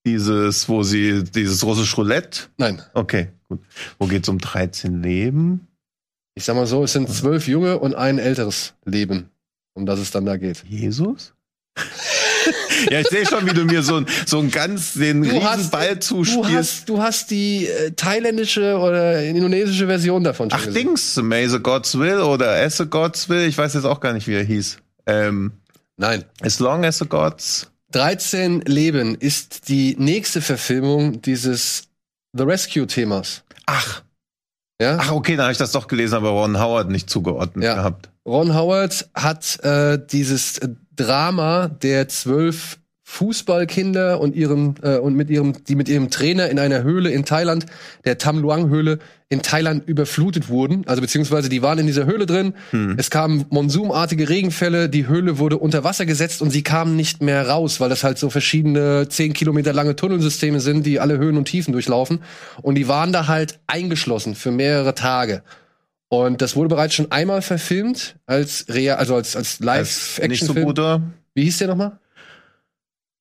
Dieses, 0.06 0.68
wo 0.68 0.82
sie, 0.82 1.24
dieses 1.24 1.64
russische 1.64 1.96
Roulette? 1.96 2.42
Nein. 2.56 2.82
Okay, 2.94 3.28
gut. 3.48 3.60
Wo 3.98 4.06
geht's 4.06 4.28
um 4.28 4.38
13 4.38 5.02
Leben? 5.02 5.66
Ich 6.34 6.44
sag 6.44 6.56
mal 6.56 6.66
so, 6.66 6.82
es 6.84 6.92
sind 6.92 7.08
zwölf 7.08 7.46
junge 7.46 7.78
und 7.78 7.94
ein 7.94 8.18
älteres 8.18 8.74
Leben, 8.84 9.30
um 9.74 9.86
das 9.86 9.98
es 10.00 10.10
dann 10.10 10.26
da 10.26 10.36
geht. 10.36 10.64
Jesus? 10.68 11.32
ja, 12.90 13.00
ich 13.00 13.08
sehe 13.08 13.26
schon, 13.26 13.46
wie 13.46 13.54
du 13.54 13.64
mir 13.64 13.82
so 13.82 13.96
ein, 13.96 14.06
so 14.26 14.38
ein 14.40 14.50
ganz 14.50 14.94
den 14.94 15.22
Du 15.22 15.42
hast- 15.44 15.72
Du 15.72 15.98
zuspielst. 16.00 16.52
hast, 16.52 16.88
du 16.88 17.00
hast 17.02 17.30
die 17.30 17.66
äh, 17.66 17.92
thailändische 17.92 18.76
oder 18.78 19.22
indonesische 19.24 19.86
Version 19.86 20.24
davon 20.24 20.50
schon 20.50 20.58
Ach, 20.60 20.66
gesehen. 20.66 20.88
Dings, 20.88 21.16
May 21.16 21.48
the 21.48 21.58
Gods 21.60 21.98
Will 21.98 22.18
oder 22.18 22.50
As 22.62 22.76
the 22.78 22.86
Gods 22.86 23.28
Will, 23.28 23.46
ich 23.48 23.56
weiß 23.56 23.74
jetzt 23.74 23.84
auch 23.84 24.00
gar 24.00 24.12
nicht, 24.12 24.26
wie 24.26 24.34
er 24.34 24.44
hieß. 24.44 24.78
Ähm, 25.06 25.52
Nein. 25.96 26.24
as 26.40 26.58
long 26.58 26.84
as 26.84 26.98
the 26.98 27.06
Gods. 27.06 27.70
13 27.92 28.62
Leben 28.62 29.14
ist 29.14 29.68
die 29.68 29.94
nächste 29.98 30.40
Verfilmung 30.40 31.22
dieses 31.22 31.84
The 32.36 32.42
Rescue-Themas. 32.42 33.44
Ach, 33.66 34.02
Ja? 34.80 34.98
ach, 35.00 35.12
okay, 35.12 35.36
dann 35.36 35.44
habe 35.44 35.52
ich 35.52 35.58
das 35.58 35.72
doch 35.72 35.86
gelesen, 35.86 36.14
aber 36.16 36.30
Ron 36.30 36.58
Howard 36.58 36.90
nicht 36.90 37.08
zugeordnet 37.08 37.64
Ja. 37.64 37.74
gehabt. 37.74 38.10
Ron 38.26 38.54
Howard 38.54 39.08
hat 39.14 39.62
äh, 39.64 39.98
dieses 40.04 40.60
Drama 40.96 41.68
der 41.68 42.08
zwölf 42.08 42.78
Fußballkinder 43.06 44.18
und 44.18 44.34
ihrem 44.34 44.76
äh, 44.82 44.96
und 44.96 45.14
mit 45.14 45.28
ihrem 45.28 45.52
die 45.64 45.74
mit 45.74 45.90
ihrem 45.90 46.10
Trainer 46.10 46.48
in 46.48 46.58
einer 46.58 46.82
Höhle 46.82 47.10
in 47.10 47.26
Thailand, 47.26 47.66
der 48.06 48.16
Tam 48.16 48.38
Luang 48.40 48.70
Höhle 48.70 48.98
in 49.28 49.42
Thailand 49.42 49.86
überflutet 49.86 50.48
wurden, 50.48 50.84
also 50.86 51.02
beziehungsweise 51.02 51.50
die 51.50 51.60
waren 51.60 51.78
in 51.78 51.86
dieser 51.86 52.06
Höhle 52.06 52.24
drin. 52.24 52.54
Es 52.96 53.10
kamen 53.10 53.44
monsumartige 53.50 54.28
Regenfälle, 54.30 54.88
die 54.88 55.06
Höhle 55.06 55.38
wurde 55.38 55.58
unter 55.58 55.84
Wasser 55.84 56.06
gesetzt 56.06 56.40
und 56.40 56.50
sie 56.50 56.62
kamen 56.62 56.96
nicht 56.96 57.22
mehr 57.22 57.46
raus, 57.46 57.78
weil 57.78 57.90
das 57.90 58.04
halt 58.04 58.16
so 58.16 58.30
verschiedene 58.30 59.06
zehn 59.08 59.34
Kilometer 59.34 59.74
lange 59.74 59.96
Tunnelsysteme 59.96 60.60
sind, 60.60 60.86
die 60.86 60.98
alle 60.98 61.18
Höhen 61.18 61.36
und 61.36 61.44
Tiefen 61.44 61.72
durchlaufen 61.72 62.20
und 62.62 62.74
die 62.76 62.88
waren 62.88 63.12
da 63.12 63.26
halt 63.26 63.58
eingeschlossen 63.66 64.34
für 64.34 64.50
mehrere 64.50 64.94
Tage. 64.94 65.42
Und 66.08 66.40
das 66.40 66.56
wurde 66.56 66.68
bereits 66.68 66.94
schon 66.94 67.12
einmal 67.12 67.42
verfilmt 67.42 68.16
als 68.24 68.66
real, 68.68 68.96
also 68.96 69.14
als, 69.14 69.36
als 69.36 69.60
Als 70.22 70.28
nicht 70.28 70.44
so 70.44 70.54
guter. 70.54 71.02
Wie 71.34 71.42
hieß 71.42 71.58
der 71.58 71.68
nochmal? 71.68 71.98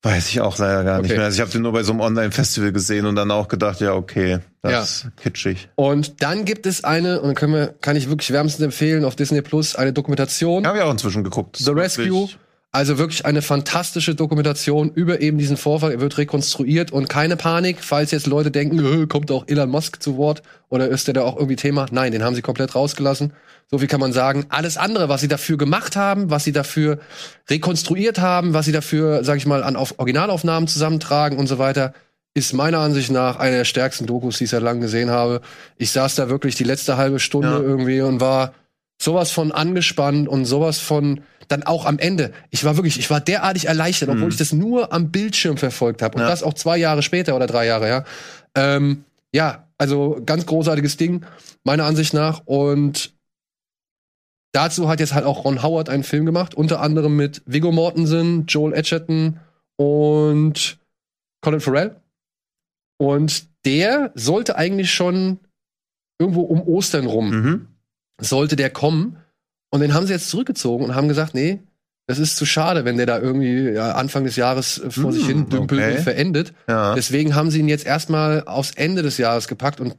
Weiß 0.05 0.27
ich 0.29 0.41
auch 0.41 0.57
leider 0.57 0.83
gar 0.83 0.97
nicht 1.01 1.11
Okay. 1.11 1.17
mehr. 1.17 1.25
Also 1.25 1.35
ich 1.37 1.41
habe 1.41 1.49
den 1.51 1.61
nur 1.61 1.71
bei 1.71 1.81
so 1.83 1.93
einem 1.93 2.01
Online-Festival 2.01 2.73
gesehen 2.73 3.05
und 3.05 3.15
dann 3.15 3.31
auch 3.31 3.47
gedacht, 3.47 3.79
ja, 3.79 3.93
okay, 3.93 4.39
das 4.61 5.05
ist 5.05 5.17
kitschig. 5.17 5.69
Und 5.75 6.21
dann 6.21 6.43
gibt 6.43 6.65
es 6.65 6.83
eine, 6.83 7.21
und 7.21 7.27
dann 7.27 7.35
können 7.35 7.53
wir, 7.53 7.67
kann 7.79 7.95
ich 7.95 8.09
wirklich 8.09 8.31
wärmstens 8.31 8.65
empfehlen, 8.65 9.05
auf 9.05 9.15
Disney 9.15 9.41
Plus 9.41 9.77
eine 9.77 9.93
Dokumentation. 9.93 10.67
Habe 10.67 10.77
ich 10.79 10.83
auch 10.83 10.91
inzwischen 10.91 11.23
geguckt. 11.23 11.55
The 11.57 11.71
Rescue. 11.71 12.27
Also 12.76 12.97
wirklich 12.97 13.24
eine 13.24 13.43
fantastische 13.43 14.15
Dokumentation 14.15 14.89
über 14.89 15.21
eben 15.21 15.38
diesen 15.38 15.57
Vorfall. 15.57 15.91
Er 15.91 16.01
wird 16.01 16.17
rekonstruiert 16.17 16.91
und 16.91 17.07
keine 17.07 17.38
Panik, 17.38 17.78
falls 17.84 18.09
jetzt 18.09 18.26
Leute 18.26 18.49
denken, 18.49 19.07
kommt 19.07 19.30
auch 19.30 19.47
Elon 19.47 19.69
Musk 19.69 20.01
zu 20.01 20.17
Wort 20.17 20.41
oder 20.69 20.88
ist 20.88 21.05
der 21.05 21.13
da 21.13 21.21
auch 21.21 21.36
irgendwie 21.36 21.55
Thema? 21.55 21.86
Nein, 21.91 22.11
den 22.11 22.24
haben 22.24 22.34
sie 22.34 22.41
komplett 22.41 22.74
rausgelassen. 22.74 23.34
So 23.69 23.78
viel 23.78 23.88
kann 23.88 23.99
man 23.99 24.11
sagen. 24.11 24.47
Alles 24.49 24.78
andere, 24.78 25.07
was 25.07 25.21
sie 25.21 25.28
dafür 25.28 25.57
gemacht 25.57 25.95
haben, 25.95 26.32
was 26.32 26.45
sie 26.45 26.51
dafür 26.51 26.97
rekonstruiert 27.47 28.19
haben, 28.19 28.55
was 28.55 28.65
sie 28.65 28.71
dafür, 28.71 29.24
sag 29.24 29.38
ich 29.38 29.45
mal, 29.45 29.63
an 29.63 29.76
auf 29.76 29.99
Originalaufnahmen 29.99 30.67
zusammentragen 30.67 31.38
und 31.38 31.45
so 31.45 31.59
weiter, 31.59 31.93
ist 32.34 32.53
meiner 32.53 32.80
Ansicht 32.80 33.11
nach 33.11 33.38
eine 33.38 33.57
der 33.57 33.65
stärksten 33.65 34.07
Dokus, 34.07 34.39
die 34.39 34.45
ich 34.45 34.49
seit 34.49 34.63
langem 34.63 34.82
gesehen 34.82 35.11
habe. 35.11 35.41
Ich 35.78 35.91
saß 35.91 36.15
da 36.15 36.28
wirklich 36.28 36.55
die 36.55 36.63
letzte 36.63 36.97
halbe 36.97 37.19
Stunde 37.19 37.49
Ja. 37.49 37.59
irgendwie 37.59 38.01
und 38.01 38.19
war 38.19 38.53
sowas 38.99 39.30
von 39.32 39.51
angespannt 39.51 40.28
und 40.28 40.45
sowas 40.45 40.80
von 40.80 41.21
dann 41.47 41.63
auch 41.63 41.85
am 41.85 41.99
Ende. 41.99 42.31
Ich 42.49 42.63
war 42.63 42.77
wirklich, 42.77 42.97
ich 42.99 43.09
war 43.09 43.19
derartig 43.21 43.65
erleichtert, 43.67 44.09
obwohl 44.09 44.29
ich 44.29 44.37
das 44.37 44.53
nur 44.53 44.93
am 44.93 45.11
Bildschirm 45.11 45.57
verfolgt 45.57 46.01
habe 46.01 46.15
und 46.15 46.21
Ja. 46.21 46.27
das 46.29 46.43
auch 46.43 46.53
zwei 46.53 46.77
Jahre 46.77 47.01
später 47.03 47.35
oder 47.35 47.47
drei 47.47 47.65
Jahre, 47.65 47.87
ja. 47.87 48.05
Ähm, 48.55 49.03
ja, 49.33 49.67
also 49.77 50.21
ganz 50.25 50.45
großartiges 50.45 50.97
Ding 50.97 51.25
meiner 51.63 51.85
Ansicht 51.85 52.13
nach 52.13 52.41
und 52.45 53.13
dazu 54.53 54.87
hat 54.87 54.99
jetzt 54.99 55.13
halt 55.13 55.25
auch 55.25 55.45
Ron 55.45 55.63
Howard 55.63 55.89
einen 55.89 56.03
Film 56.03 56.25
gemacht, 56.25 56.53
unter 56.55 56.81
anderem 56.81 57.15
mit 57.15 57.41
Viggo 57.45 57.71
Mortensen, 57.71 58.45
Joel 58.45 58.73
Edgerton 58.73 59.39
und 59.77 60.77
Colin 61.41 61.59
Farrell. 61.59 61.95
Und 62.99 63.47
der 63.65 64.11
sollte 64.15 64.55
eigentlich 64.55 64.93
schon 64.93 65.39
irgendwo 66.19 66.41
um 66.41 66.61
Ostern 66.61 67.05
rum 67.07 67.29
Mhm. 67.31 67.67
sollte 68.21 68.55
der 68.55 68.69
kommen. 68.69 69.17
Und 69.74 69.80
den 69.80 69.95
haben 69.95 70.05
sie 70.05 70.13
jetzt 70.13 70.30
zurückgezogen 70.30 70.86
und 70.86 70.93
haben 70.93 71.07
gesagt, 71.07 71.34
nee, 71.34 71.59
das 72.05 72.19
ist 72.19 72.38
zu 72.38 72.45
schade, 72.45 72.86
wenn 72.86 72.97
der 72.97 73.07
da 73.07 73.17
irgendwie 73.17 73.76
Anfang 73.80 74.24
des 74.24 74.36
Jahres 74.36 74.78
äh, 74.78 74.91
vor 74.91 75.05
Hm, 75.05 75.11
sich 75.11 75.26
hin 75.26 75.49
dümpelt 75.49 75.82
okay. 75.82 75.97
und 75.97 76.03
verendet. 76.03 76.53
Ja. 76.67 76.93
Deswegen 76.93 77.34
haben 77.34 77.49
sie 77.49 77.57
ihn 77.57 77.67
jetzt 77.67 77.84
erstmal 77.84 78.43
aufs 78.43 78.69
Ende 78.76 79.01
des 79.01 79.17
Jahres 79.17 79.47
gepackt 79.47 79.82
und 79.82 79.95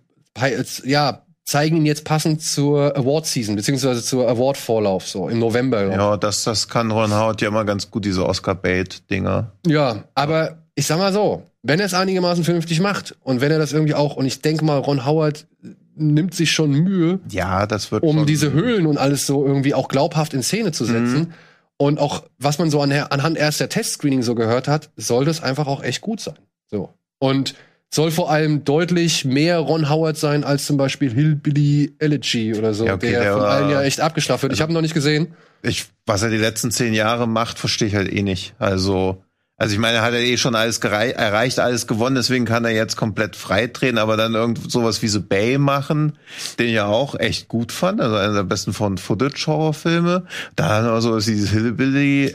ja, 0.85 1.23
zeigen 1.45 1.79
ihn 1.79 1.87
jetzt 1.87 2.05
passend 2.05 2.41
zur 2.41 2.97
Award 2.97 3.27
Season, 3.27 3.57
beziehungsweise 3.57 4.01
zur 4.05 4.29
Award 4.29 4.57
Vorlauf, 4.59 5.09
so 5.09 5.29
im 5.29 5.41
November. 5.41 5.91
Ja, 5.91 6.17
das, 6.19 6.45
das 6.45 6.69
kann 6.69 6.93
Ron 6.93 7.13
Howard 7.13 7.43
ja 7.43 7.49
immer 7.49 7.65
ganz 7.65 7.91
gut, 7.91 8.05
diese 8.05 8.25
Oscar-Bait-Dinger. 8.27 9.51
Ja, 9.67 10.05
aber 10.15 10.59
ich 10.77 10.87
sag 10.87 10.99
mal 10.99 11.13
so, 11.13 11.43
wenn 11.65 11.81
er 11.81 11.87
es 11.87 11.95
einigermaßen 11.95 12.45
vernünftig 12.45 12.79
macht 12.79 13.17
und 13.25 13.41
wenn 13.41 13.51
er 13.51 13.59
das 13.59 13.73
irgendwie 13.73 13.95
auch, 13.95 14.15
und 14.15 14.27
ich 14.27 14.41
denke 14.41 14.65
mal, 14.65 14.79
Ron 14.79 15.05
Howard 15.05 15.49
nimmt 15.97 16.35
sich 16.35 16.53
schon 16.53 16.71
Mühe, 16.71 17.21
Ja, 17.31 17.67
das 17.67 17.93
wird 17.93 18.03
um 18.03 18.27
diese 18.27 18.53
Höhlen 18.53 18.87
und 18.87 18.99
alles 18.99 19.27
so 19.27 19.47
irgendwie 19.47 19.75
auch 19.75 19.89
glaubhaft 19.89 20.35
in 20.35 20.43
Szene 20.43 20.73
zu 20.73 20.85
setzen. 20.85 21.19
Mhm. 21.19 21.33
Und 21.77 21.99
auch, 21.99 22.25
was 22.39 22.59
man 22.59 22.71
so 22.71 22.81
an, 22.81 22.93
anhand 22.93 23.37
erst 23.37 23.61
der 23.61 23.69
Testscreening 23.69 24.23
so 24.23 24.35
gehört 24.35 24.69
hat, 24.69 24.91
soll 24.97 25.25
das 25.25 25.43
einfach 25.43 25.67
auch 25.67 25.83
echt 25.83 26.01
gut 26.01 26.21
sein. 26.21 26.39
So. 26.71 26.95
Und 27.19 27.55
soll 27.95 28.11
vor 28.11 28.31
allem 28.31 28.65
deutlich 28.65 29.25
mehr 29.25 29.59
Ron 29.59 29.89
Howard 29.89 30.17
sein 30.17 30.45
als 30.45 30.67
zum 30.67 30.77
Beispiel 30.77 31.13
Hillbilly 31.13 31.95
Elegy 31.99 32.55
oder 32.55 32.75
so, 32.75 32.87
Ja, 32.87 32.95
okay, 32.95 33.11
der, 33.11 33.23
der 33.23 33.33
von 33.35 33.43
allen 33.43 33.71
ja 33.71 33.83
echt 33.83 34.01
abgeschlafft 34.01 34.43
wird. 34.43 34.53
Ich 34.53 34.61
habe 34.61 34.73
ihn 34.73 34.75
noch 34.75 34.83
nicht 34.83 34.95
gesehen. 34.95 35.35
Ich, 35.63 35.87
was 36.05 36.23
er 36.23 36.31
die 36.31 36.37
letzten 36.37 36.71
zehn 36.71 36.93
Jahre 36.93 37.27
macht, 37.27 37.59
verstehe 37.59 37.89
ich 37.89 37.95
halt 37.95 38.13
eh 38.13 38.23
nicht. 38.23 38.55
Also, 38.59 39.24
also 39.57 39.73
ich 39.73 39.79
meine, 39.79 39.99
er 39.99 40.03
hat 40.03 40.15
ja 40.15 40.19
eh 40.19 40.37
schon 40.37 40.57
alles 40.57 40.79
erreicht, 40.79 41.61
alles 41.61 41.87
gewonnen, 41.87 42.17
deswegen 42.17 42.45
kann 42.45 42.65
er 42.65 42.73
jetzt 42.73 42.97
komplett 42.97 43.37
frei 43.37 43.69
treten, 43.69 43.99
aber 43.99 44.17
dann 44.17 44.35
irgend 44.35 44.71
sowas 44.71 45.01
wie 45.03 45.09
The 45.09 45.21
Bay 45.21 45.59
machen, 45.59 46.19
den 46.59 46.69
ich 46.69 46.75
ja 46.75 46.87
auch 46.87 47.15
echt 47.19 47.47
gut 47.47 47.71
fand, 47.71 48.01
also 48.01 48.17
einer 48.17 48.35
der 48.35 48.43
besten 48.43 48.73
von 48.73 48.99
Footage-Horrorfilme. 48.99 50.27
Dann 50.57 50.87
also 50.87 51.19
dieses 51.21 51.51
Hillbilly, 51.51 52.33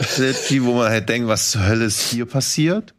wo 0.62 0.76
man 0.76 0.90
halt 0.90 1.10
denkt, 1.10 1.28
was 1.28 1.52
zur 1.52 1.68
Hölle 1.68 1.86
ist 1.86 2.02
hier 2.02 2.26
passiert? 2.26 2.94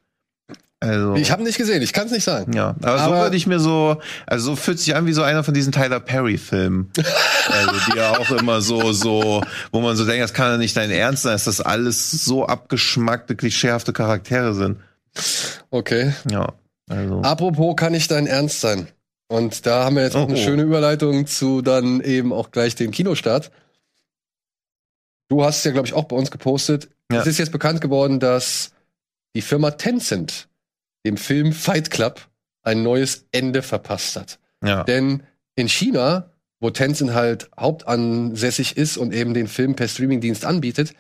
Also. 0.83 1.15
Ich 1.17 1.31
habe 1.31 1.43
nicht 1.43 1.59
gesehen, 1.59 1.83
ich 1.83 1.93
kann 1.93 2.07
es 2.07 2.13
nicht 2.13 2.25
sagen. 2.25 2.55
ja, 2.55 2.75
aber, 2.81 2.99
so 2.99 3.05
Aber- 3.05 3.21
würde 3.23 3.37
ich 3.37 3.47
mir 3.47 3.61
so, 3.61 4.01
also 4.27 4.47
so 4.47 4.57
fühlt 4.57 4.79
sich 4.79 4.97
an 4.97 5.05
wie 5.05 5.13
so 5.13 5.23
einer 5.23 5.45
von 5.45 5.53
diesen 5.53 5.73
Tyler 5.73 6.01
Perry 6.01 6.39
Filmen. 6.39 6.91
also 7.51 7.73
die 7.93 7.99
ja 7.99 8.17
auch 8.17 8.31
immer 8.31 8.63
so, 8.63 8.93
so, 8.93 9.43
wo 9.73 9.81
man 9.83 9.95
so 9.97 10.07
denkt, 10.07 10.25
das 10.25 10.33
kann 10.33 10.53
ja 10.53 10.57
nicht 10.57 10.75
dein 10.77 10.91
Ernst 10.91 11.25
sein, 11.25 11.33
dass 11.33 11.45
das 11.45 11.61
alles 11.61 12.11
so 12.11 12.47
abgeschmackte, 12.47 13.37
klischeehafte 13.37 13.93
Charaktere 13.93 14.55
sind. 14.55 14.79
Okay. 15.71 16.15
Ja, 16.31 16.55
also. 16.89 17.21
Apropos 17.23 17.77
kann 17.77 17.93
ich 17.93 18.09
dein 18.09 18.27
Ernst 18.27 18.61
sein? 18.63 18.89
Und 19.29 19.67
da 19.67 19.85
haben 19.85 19.97
wir 19.97 20.03
jetzt 20.03 20.17
auch 20.17 20.27
eine 20.29 20.35
Oh, 20.35 20.41
oh. 20.41 20.43
schöne 20.43 20.63
Überleitung 20.63 21.27
zu 21.27 21.61
dann 21.63 22.01
eben 22.01 22.33
auch 22.33 22.51
gleich 22.51 22.75
dem 22.75 22.91
Kinostart. 22.91 23.51
Du 25.29 25.45
hast 25.45 25.59
es 25.59 25.65
ja, 25.65 25.71
glaube 25.73 25.87
ich, 25.87 25.95
auch 25.95 26.05
bei 26.05 26.17
uns 26.17 26.31
gepostet. 26.31 26.89
Ja. 27.13 27.21
Es 27.21 27.27
ist 27.27 27.39
jetzt 27.39 27.53
bekannt 27.53 27.81
geworden, 27.81 28.19
dass 28.19 28.73
die 29.37 29.43
Firma 29.43 29.73
Tencent 29.73 30.49
dem 31.05 31.17
Film 31.17 31.53
Fight 31.53 31.91
Club 31.91 32.29
ein 32.63 32.83
neues 32.83 33.27
Ende 33.33 33.63
verpasst 33.63 34.17
hat. 34.17 34.39
ja. 34.63 34.85
Denn 34.85 35.23
in 35.57 35.69
China, 35.69 36.33
wo 36.61 36.71
Tencent 36.71 37.13
halt 37.13 37.51
hauptansässig 37.59 38.77
ist 38.77 38.97
und 38.97 39.13
eben 39.13 39.35
den 39.35 39.49
Film 39.49 39.77
per 39.77 39.89
Streamingdienst 39.89 40.45
anbietet, 40.45 40.95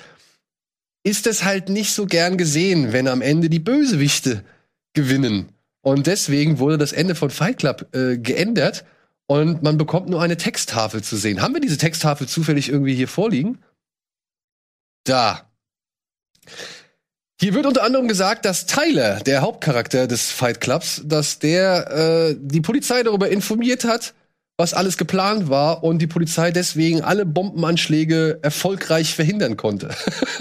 ist 1.03 1.27
es 1.27 1.45
halt 1.45 1.69
nicht 1.69 1.93
so 1.93 2.07
gern 2.07 2.37
gesehen, 2.37 2.93
wenn 2.93 3.09
am 3.09 3.23
Ende 3.23 3.49
die 3.49 3.59
Bösewichte 3.59 4.45
gewinnen. 4.93 5.51
Und 5.83 6.07
deswegen 6.07 6.59
wurde 6.59 6.77
das 6.77 6.93
Ende 6.93 7.15
von 7.15 7.31
Fight 7.31 7.59
Club 7.59 7.95
äh, 7.95 8.19
geändert 8.19 8.85
und 9.27 9.63
man 9.63 9.79
bekommt 9.79 10.09
nur 10.09 10.21
eine 10.21 10.37
Texttafel 10.37 11.03
zu 11.03 11.17
sehen. 11.17 11.41
Haben 11.41 11.55
wir 11.55 11.61
diese 11.61 11.79
Texttafel 11.79 12.27
zufällig 12.27 12.69
irgendwie 12.69 12.95
hier 12.95 13.09
vorliegen? 13.09 13.59
Da. 15.05 15.49
Hier 17.41 17.55
wird 17.55 17.65
unter 17.65 17.83
anderem 17.83 18.07
gesagt, 18.07 18.45
dass 18.45 18.67
Tyler, 18.67 19.21
der 19.21 19.41
Hauptcharakter 19.41 20.07
des 20.07 20.31
Fight 20.31 20.61
Clubs, 20.61 21.01
dass 21.07 21.39
der 21.39 21.91
äh, 22.31 22.37
die 22.39 22.61
Polizei 22.61 23.03
darüber 23.03 23.31
informiert 23.31 23.85
hat, 23.85 24.13
was 24.59 24.75
alles 24.75 24.99
geplant 24.99 25.49
war 25.49 25.83
und 25.83 26.01
die 26.01 26.07
Polizei 26.07 26.51
deswegen 26.51 27.01
alle 27.01 27.25
Bombenanschläge 27.25 28.41
erfolgreich 28.43 29.15
verhindern 29.15 29.57
konnte. 29.57 29.89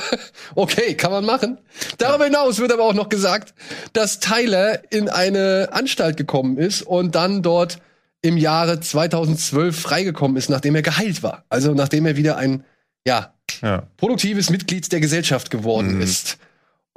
okay, 0.55 0.93
kann 0.95 1.11
man 1.11 1.23
machen. 1.23 1.57
Darüber 1.99 2.25
hinaus 2.25 2.59
wird 2.59 2.73
aber 2.73 2.83
auch 2.83 2.93
noch 2.93 3.07
gesagt, 3.07 3.53
dass 3.93 4.19
Tyler 4.19 4.81
in 4.91 5.07
eine 5.07 5.69
Anstalt 5.71 6.17
gekommen 6.17 6.57
ist 6.57 6.81
und 6.81 7.15
dann 7.15 7.41
dort 7.41 7.77
im 8.21 8.35
Jahre 8.35 8.81
2012 8.81 9.79
freigekommen 9.79 10.35
ist, 10.35 10.49
nachdem 10.49 10.75
er 10.75 10.81
geheilt 10.81 11.23
war. 11.23 11.45
Also 11.47 11.73
nachdem 11.73 12.05
er 12.05 12.17
wieder 12.17 12.35
ein, 12.35 12.65
ja, 13.07 13.33
Ja. 13.61 13.83
produktives 13.95 14.49
Mitglied 14.49 14.91
der 14.91 14.99
Gesellschaft 14.99 15.49
geworden 15.49 15.95
Mhm. 15.95 16.01
ist. 16.01 16.37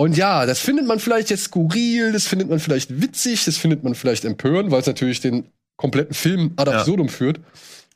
Und 0.03 0.16
ja, 0.16 0.46
das 0.46 0.59
findet 0.59 0.86
man 0.86 0.98
vielleicht 0.98 1.30
jetzt 1.30 1.44
skurril, 1.44 2.11
das 2.12 2.26
findet 2.26 2.50
man 2.50 2.59
vielleicht 2.59 3.00
witzig, 3.00 3.44
das 3.44 3.57
findet 3.57 3.84
man 3.84 3.94
vielleicht 3.94 4.24
empörend, 4.24 4.72
weil 4.72 4.80
es 4.80 4.86
natürlich 4.86 5.20
den 5.20 5.46
kompletten 5.76 6.12
Film 6.14 6.55
ad 6.57 6.68
Ja. 6.68 6.78
absurdum 6.78 7.09
führt. 7.09 7.38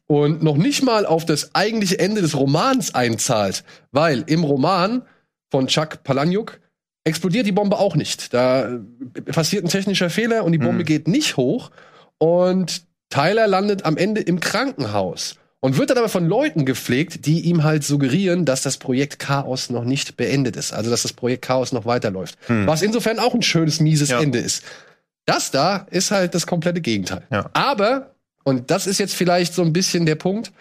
Und 0.06 0.40
noch 0.40 0.56
nicht 0.56 0.84
mal 0.84 1.04
auf 1.04 1.24
das 1.24 1.52
eigentliche 1.56 1.98
Ende 1.98 2.20
des 2.22 2.36
Romans 2.36 2.94
einzahlt, 2.94 3.64
weil 3.90 4.22
im 4.28 4.44
Roman 4.44 5.02
von 5.50 5.66
Chuck 5.66 6.04
Palahniuk 6.04 6.60
explodiert 7.02 7.44
die 7.46 7.52
Bombe 7.52 7.76
auch 7.78 7.96
nicht. 7.96 8.32
Da 8.32 8.68
äh, 8.68 8.78
passiert 9.22 9.64
ein 9.64 9.68
technischer 9.68 10.08
Fehler 10.08 10.44
und 10.44 10.52
die 10.52 10.58
Bombe 10.58 10.82
Mhm. 10.82 10.86
geht 10.86 11.08
nicht 11.08 11.36
hoch. 11.36 11.72
Und 12.18 12.82
Tyler 13.10 13.48
landet 13.48 13.84
am 13.84 13.96
Ende 13.96 14.20
im 14.20 14.38
Krankenhaus 14.38 15.36
und 15.60 15.78
wird 15.78 15.90
dann 15.90 15.98
aber 15.98 16.08
von 16.08 16.26
Leuten 16.26 16.64
gepflegt, 16.64 17.26
die 17.26 17.40
ihm 17.40 17.64
halt 17.64 17.84
suggerieren, 17.84 18.44
dass 18.44 18.62
das 18.62 18.76
Projekt 18.76 19.18
Chaos 19.18 19.70
noch 19.70 19.84
nicht 19.84 20.16
beendet 20.16 20.56
ist. 20.56 20.72
Also, 20.72 20.90
dass 20.90 21.02
das 21.02 21.12
Projekt 21.12 21.42
Chaos 21.42 21.72
noch 21.72 21.86
weiterläuft. 21.86 22.38
Hm. 22.46 22.66
Was 22.66 22.82
insofern 22.82 23.18
auch 23.18 23.34
ein 23.34 23.42
schönes, 23.42 23.80
mieses 23.80 24.10
Ja. 24.10 24.20
Ende 24.20 24.38
ist. 24.38 24.62
Das 25.24 25.50
da 25.50 25.86
ist 25.90 26.10
halt 26.10 26.34
das 26.34 26.46
komplette 26.46 26.80
Gegenteil. 26.80 27.22
Ja. 27.30 27.50
Aber, 27.52 28.14
und 28.44 28.70
das 28.70 28.86
ist 28.86 28.98
jetzt 28.98 29.14
vielleicht 29.14 29.54
so 29.54 29.62
ein 29.62 29.72
bisschen 29.72 30.06
der 30.06 30.14
Punkt, 30.14 30.52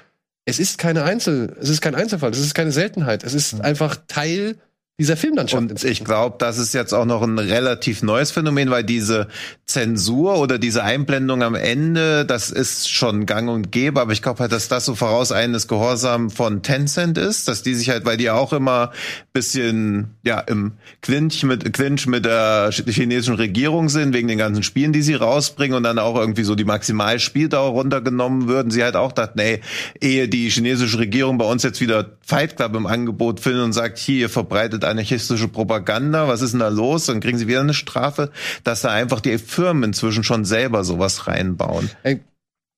es 0.46 0.60
ist 0.60 0.78
keine 0.78 1.04
Einzel, 1.04 1.56
es 1.60 1.70
ist 1.70 1.82
kein 1.82 1.96
Einzelfall, 1.96 2.32
es 2.32 2.40
ist 2.40 2.54
keine 2.54 2.72
Seltenheit. 2.72 3.24
Es 3.24 3.34
ist 3.34 3.62
einfach 3.62 3.98
Teil 4.08 4.56
dieser 4.98 5.18
Filmlandschaft. 5.18 5.62
Und 5.62 5.84
ich 5.84 6.06
glaube, 6.06 6.38
das 6.40 6.58
ist 6.58 6.74
jetzt 6.74 6.94
auch 6.94 7.04
noch 7.04 7.22
ein 7.22 7.38
relativ 7.38 8.02
neues 8.02 8.32
Phänomen, 8.32 8.70
weil 8.70 8.86
diese 8.86 9.28
Zensur 9.66 10.38
oder 10.40 10.58
diese 10.58 10.84
Einblendung 10.84 11.44
am 11.44 11.54
Ende, 11.56 12.26
das 12.26 12.50
ist 12.50 12.90
schon 12.90 13.26
gang 13.26 13.50
und 13.50 13.74
gäbe, 13.74 14.00
aber 14.00 14.14
ich 14.14 14.22
glaube 14.22 14.40
halt, 14.40 14.54
dass 14.54 14.70
das 14.70 14.86
so 14.86 14.96
vorauseillendes 14.96 15.68
Gehorsam 15.68 16.30
von 16.30 16.62
Tencent 16.62 17.18
ist, 17.18 17.50
dass 17.50 17.62
die 17.62 17.74
sich 17.74 17.90
halt, 17.90 18.06
weil 18.06 18.16
die 18.16 18.30
auch 18.30 18.54
immer 18.54 18.94
bisschen 19.34 20.12
ja 20.24 20.40
im 20.40 20.74
Clinch 21.02 21.44
mit 21.44 21.74
Clinch 21.74 22.08
mit 22.08 22.24
der 22.24 22.70
ch- 22.70 22.90
chinesischen 22.90 23.36
Regierung 23.36 23.90
sind 23.90 24.14
wegen 24.14 24.30
den 24.30 24.38
ganzen 24.38 24.64
Spielen, 24.64 24.94
die 24.94 25.02
sie 25.02 25.16
rausbringen 25.16 25.76
und 25.76 25.84
dann 25.84 26.00
auch 26.00 26.16
irgendwie 26.16 26.44
so 26.44 26.56
die 26.56 26.64
Maximalspieldauer 26.64 27.72
runtergenommen 27.72 28.48
würden. 28.48 28.72
Sie 28.72 28.82
halt 28.82 28.96
auch 28.96 29.12
dachten, 29.12 29.40
ey, 29.40 29.60
ehe 30.00 30.30
die 30.30 30.50
chinesische 30.50 31.00
Regierung 31.00 31.38
bei 31.38 31.46
uns 31.46 31.64
jetzt 31.64 31.82
wieder 31.82 32.12
Fight 32.22 32.56
Club 32.56 32.76
im 32.76 32.88
Angebot 32.88 33.42
findet 33.42 33.64
und 33.64 33.74
sagt, 33.74 33.98
hier, 33.98 34.22
ihr 34.22 34.30
verbreitet 34.30 34.85
anarchistische 34.86 35.48
Propaganda, 35.48 36.28
was 36.28 36.42
ist 36.42 36.52
denn 36.52 36.60
da 36.60 36.70
los? 36.70 37.06
Dann 37.06 37.20
kriegen 37.20 37.38
sie 37.38 37.48
wieder 37.48 37.62
eine 37.62 37.74
Strafe, 37.74 38.32
dass 38.64 38.82
da 38.82 38.92
einfach 38.92 39.22
die 39.22 39.38
Firmen 39.38 39.84
inzwischen 39.84 40.24
schon 40.24 40.46
selber 40.46 40.84
sowas 40.84 41.28
reinbauen. 41.28 41.90
Ey, 42.04 42.22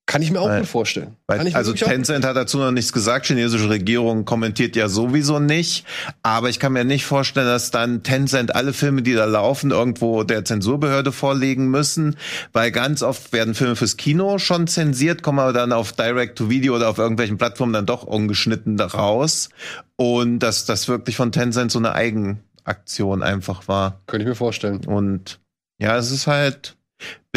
kann 0.07 0.21
ich 0.21 0.31
mir 0.31 0.39
auch 0.39 0.47
Weil- 0.47 0.61
gut 0.61 0.69
vorstellen. 0.69 1.17
Weil, 1.27 1.53
also 1.53 1.73
Tencent 1.73 2.25
hat 2.25 2.37
dazu 2.37 2.57
noch 2.57 2.71
nichts 2.71 2.93
gesagt, 2.93 3.27
chinesische 3.27 3.69
Regierung 3.69 4.23
kommentiert 4.23 4.75
ja 4.77 4.87
sowieso 4.87 5.39
nicht, 5.39 5.85
aber 6.23 6.49
ich 6.49 6.59
kann 6.59 6.73
mir 6.73 6.85
nicht 6.85 7.05
vorstellen, 7.05 7.45
dass 7.45 7.71
dann 7.71 8.03
Tencent 8.03 8.55
alle 8.55 8.71
Filme, 8.71 9.01
die 9.01 9.13
da 9.13 9.25
laufen, 9.25 9.71
irgendwo 9.71 10.23
der 10.23 10.45
Zensurbehörde 10.45 11.11
vorlegen 11.11 11.67
müssen, 11.67 12.15
weil 12.53 12.71
ganz 12.71 13.03
oft 13.03 13.33
werden 13.33 13.53
Filme 13.53 13.75
fürs 13.75 13.97
Kino 13.97 14.39
schon 14.39 14.67
zensiert, 14.67 15.23
kommen 15.23 15.39
aber 15.39 15.53
dann 15.53 15.73
auf 15.73 15.91
Direct-to-Video 15.91 16.77
oder 16.77 16.89
auf 16.89 16.97
irgendwelchen 16.97 17.37
Plattformen 17.37 17.73
dann 17.73 17.85
doch 17.85 18.03
ungeschnitten 18.03 18.79
raus 18.79 19.49
und 19.97 20.39
dass 20.39 20.65
das 20.65 20.87
wirklich 20.87 21.17
von 21.17 21.33
Tencent 21.33 21.69
so 21.69 21.79
eine 21.79 21.93
Eigenaktion 21.93 23.23
einfach 23.23 23.67
war. 23.67 23.99
Könnte 24.07 24.23
ich 24.23 24.29
mir 24.29 24.35
vorstellen. 24.35 24.85
Und 24.85 25.39
ja, 25.81 25.97
es 25.97 26.11
ist 26.11 26.27
halt 26.27 26.77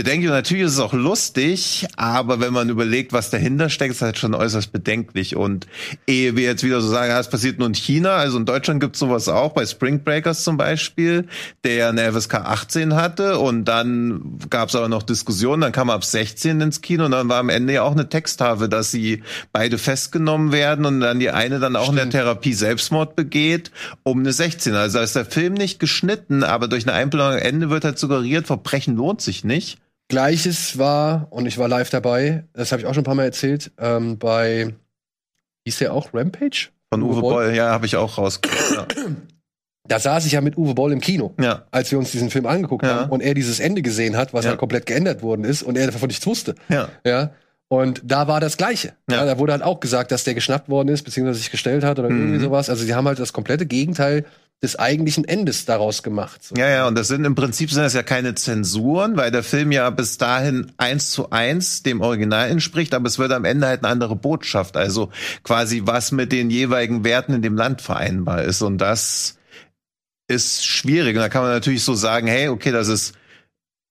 bedenklich. 0.00 0.30
Und 0.30 0.36
natürlich 0.36 0.64
ist 0.64 0.72
es 0.72 0.80
auch 0.80 0.94
lustig, 0.94 1.86
aber 1.96 2.40
wenn 2.40 2.54
man 2.54 2.70
überlegt, 2.70 3.12
was 3.12 3.28
dahinter 3.28 3.68
steckt, 3.68 3.92
ist 3.92 4.00
halt 4.00 4.16
schon 4.16 4.34
äußerst 4.34 4.72
bedenklich. 4.72 5.36
Und 5.36 5.66
ehe 6.06 6.36
wir 6.36 6.44
jetzt 6.44 6.64
wieder 6.64 6.80
so 6.80 6.88
sagen, 6.88 7.10
ja, 7.10 7.20
es 7.20 7.28
passiert 7.28 7.58
nur 7.58 7.68
in 7.68 7.74
China, 7.74 8.16
also 8.16 8.38
in 8.38 8.46
Deutschland 8.46 8.80
gibt 8.80 8.96
es 8.96 9.00
sowas 9.00 9.28
auch, 9.28 9.52
bei 9.52 9.66
Spring 9.66 10.02
Breakers 10.02 10.42
zum 10.42 10.56
Beispiel, 10.56 11.26
der 11.64 11.90
eine 11.90 12.10
FSK 12.12 12.36
18 12.36 12.94
hatte 12.94 13.38
und 13.38 13.66
dann 13.66 14.38
gab 14.48 14.70
es 14.70 14.74
aber 14.74 14.88
noch 14.88 15.02
Diskussionen, 15.02 15.60
dann 15.60 15.72
kam 15.72 15.90
er 15.90 15.96
ab 15.96 16.04
16 16.04 16.62
ins 16.62 16.80
Kino 16.80 17.04
und 17.04 17.10
dann 17.10 17.28
war 17.28 17.38
am 17.38 17.50
Ende 17.50 17.74
ja 17.74 17.82
auch 17.82 17.92
eine 17.92 18.08
Texttafel, 18.08 18.68
dass 18.68 18.90
sie 18.90 19.22
beide 19.52 19.76
festgenommen 19.76 20.50
werden 20.50 20.86
und 20.86 21.00
dann 21.00 21.20
die 21.20 21.30
eine 21.30 21.58
dann 21.58 21.76
auch 21.76 21.90
in 21.90 21.96
der 21.96 22.08
Therapie 22.08 22.54
Selbstmord 22.54 23.16
begeht, 23.16 23.70
um 24.02 24.20
eine 24.20 24.32
16. 24.32 24.74
Also 24.74 24.96
da 24.96 25.04
ist 25.04 25.14
der 25.14 25.26
Film 25.26 25.52
nicht 25.52 25.78
geschnitten, 25.78 26.42
aber 26.42 26.68
durch 26.68 26.88
eine 26.88 26.94
Einblendung 26.96 27.32
am 27.34 27.38
Ende 27.38 27.68
wird 27.68 27.84
halt 27.84 27.98
suggeriert, 27.98 28.46
Verbrechen 28.46 28.96
lohnt 28.96 29.20
sich 29.20 29.44
nicht. 29.44 29.78
Gleiches 30.10 30.76
war, 30.78 31.28
und 31.30 31.46
ich 31.46 31.56
war 31.56 31.68
live 31.68 31.88
dabei, 31.88 32.44
das 32.52 32.70
habe 32.72 32.82
ich 32.82 32.86
auch 32.86 32.92
schon 32.92 33.00
ein 33.00 33.04
paar 33.04 33.14
Mal 33.14 33.24
erzählt, 33.24 33.70
ähm, 33.78 34.18
bei, 34.18 34.74
hieß 35.64 35.78
der 35.78 35.94
auch 35.94 36.12
Rampage? 36.12 36.68
Von 36.92 37.02
Uwe 37.02 37.12
Uwe 37.14 37.20
Boll? 37.22 37.32
Boll, 37.46 37.54
ja, 37.54 37.70
habe 37.70 37.86
ich 37.86 37.96
auch 37.96 38.18
rausgekriegt. 38.18 38.96
Ja. 39.88 39.96
Da 39.96 39.98
saß 39.98 40.24
ich 40.26 40.32
ja 40.32 40.40
mit 40.40 40.56
Uwe 40.56 40.74
Boll 40.74 40.92
im 40.92 41.00
Kino, 41.00 41.34
ja. 41.40 41.64
als 41.72 41.90
wir 41.90 41.98
uns 41.98 42.12
diesen 42.12 42.30
Film 42.30 42.46
angeguckt 42.46 42.84
Ja. 42.84 42.94
haben 43.00 43.10
und 43.10 43.22
er 43.22 43.34
dieses 43.34 43.58
Ende 43.58 43.82
gesehen 43.82 44.16
hat, 44.16 44.32
was 44.32 44.44
Ja. 44.44 44.50
halt 44.50 44.60
komplett 44.60 44.86
geändert 44.86 45.20
worden 45.22 45.42
ist 45.44 45.64
und 45.64 45.76
er 45.76 45.86
davon 45.90 46.06
nichts 46.06 46.24
wusste. 46.26 46.54
Ja. 46.68 46.88
Ja. 47.04 47.30
Und 47.68 48.00
da 48.04 48.28
war 48.28 48.38
das 48.40 48.56
Gleiche. 48.56 48.92
Ja. 49.10 49.24
Da 49.24 49.38
wurde 49.38 49.52
halt 49.52 49.62
auch 49.62 49.80
gesagt, 49.80 50.12
dass 50.12 50.22
der 50.22 50.34
geschnappt 50.34 50.68
worden 50.68 50.88
ist, 50.90 51.02
beziehungsweise 51.02 51.40
sich 51.40 51.50
gestellt 51.50 51.82
hat 51.82 51.98
oder 51.98 52.08
Mhm. 52.10 52.20
irgendwie 52.20 52.44
sowas. 52.44 52.70
Also 52.70 52.84
die 52.84 52.94
haben 52.94 53.06
halt 53.08 53.18
das 53.18 53.32
komplette 53.32 53.66
Gegenteil 53.66 54.26
des 54.62 54.78
eigentlichen 54.78 55.24
Endes 55.24 55.64
daraus 55.64 56.02
gemacht. 56.02 56.44
So. 56.44 56.54
Ja, 56.54 56.68
ja, 56.68 56.86
und 56.86 56.94
das 56.94 57.08
sind 57.08 57.24
im 57.24 57.34
Prinzip 57.34 57.70
sind 57.70 57.82
das 57.82 57.94
ja 57.94 58.02
keine 58.02 58.34
Zensuren, 58.34 59.16
weil 59.16 59.30
der 59.30 59.42
Film 59.42 59.72
ja 59.72 59.88
bis 59.88 60.18
dahin 60.18 60.72
eins 60.76 61.10
zu 61.10 61.30
eins 61.30 61.82
dem 61.82 62.02
Original 62.02 62.50
entspricht, 62.50 62.92
aber 62.92 63.06
es 63.06 63.18
wird 63.18 63.32
am 63.32 63.46
Ende 63.46 63.66
halt 63.66 63.82
eine 63.82 63.92
andere 63.92 64.16
Botschaft, 64.16 64.76
also 64.76 65.10
quasi 65.44 65.82
was 65.86 66.12
mit 66.12 66.30
den 66.30 66.50
jeweiligen 66.50 67.04
Werten 67.04 67.32
in 67.32 67.42
dem 67.42 67.56
Land 67.56 67.80
vereinbar 67.80 68.44
ist 68.44 68.60
und 68.60 68.78
das 68.78 69.38
ist 70.28 70.66
schwierig 70.66 71.16
und 71.16 71.22
da 71.22 71.30
kann 71.30 71.42
man 71.42 71.52
natürlich 71.52 71.82
so 71.82 71.94
sagen, 71.94 72.26
hey, 72.26 72.48
okay, 72.48 72.70
das 72.70 72.88
ist 72.88 73.14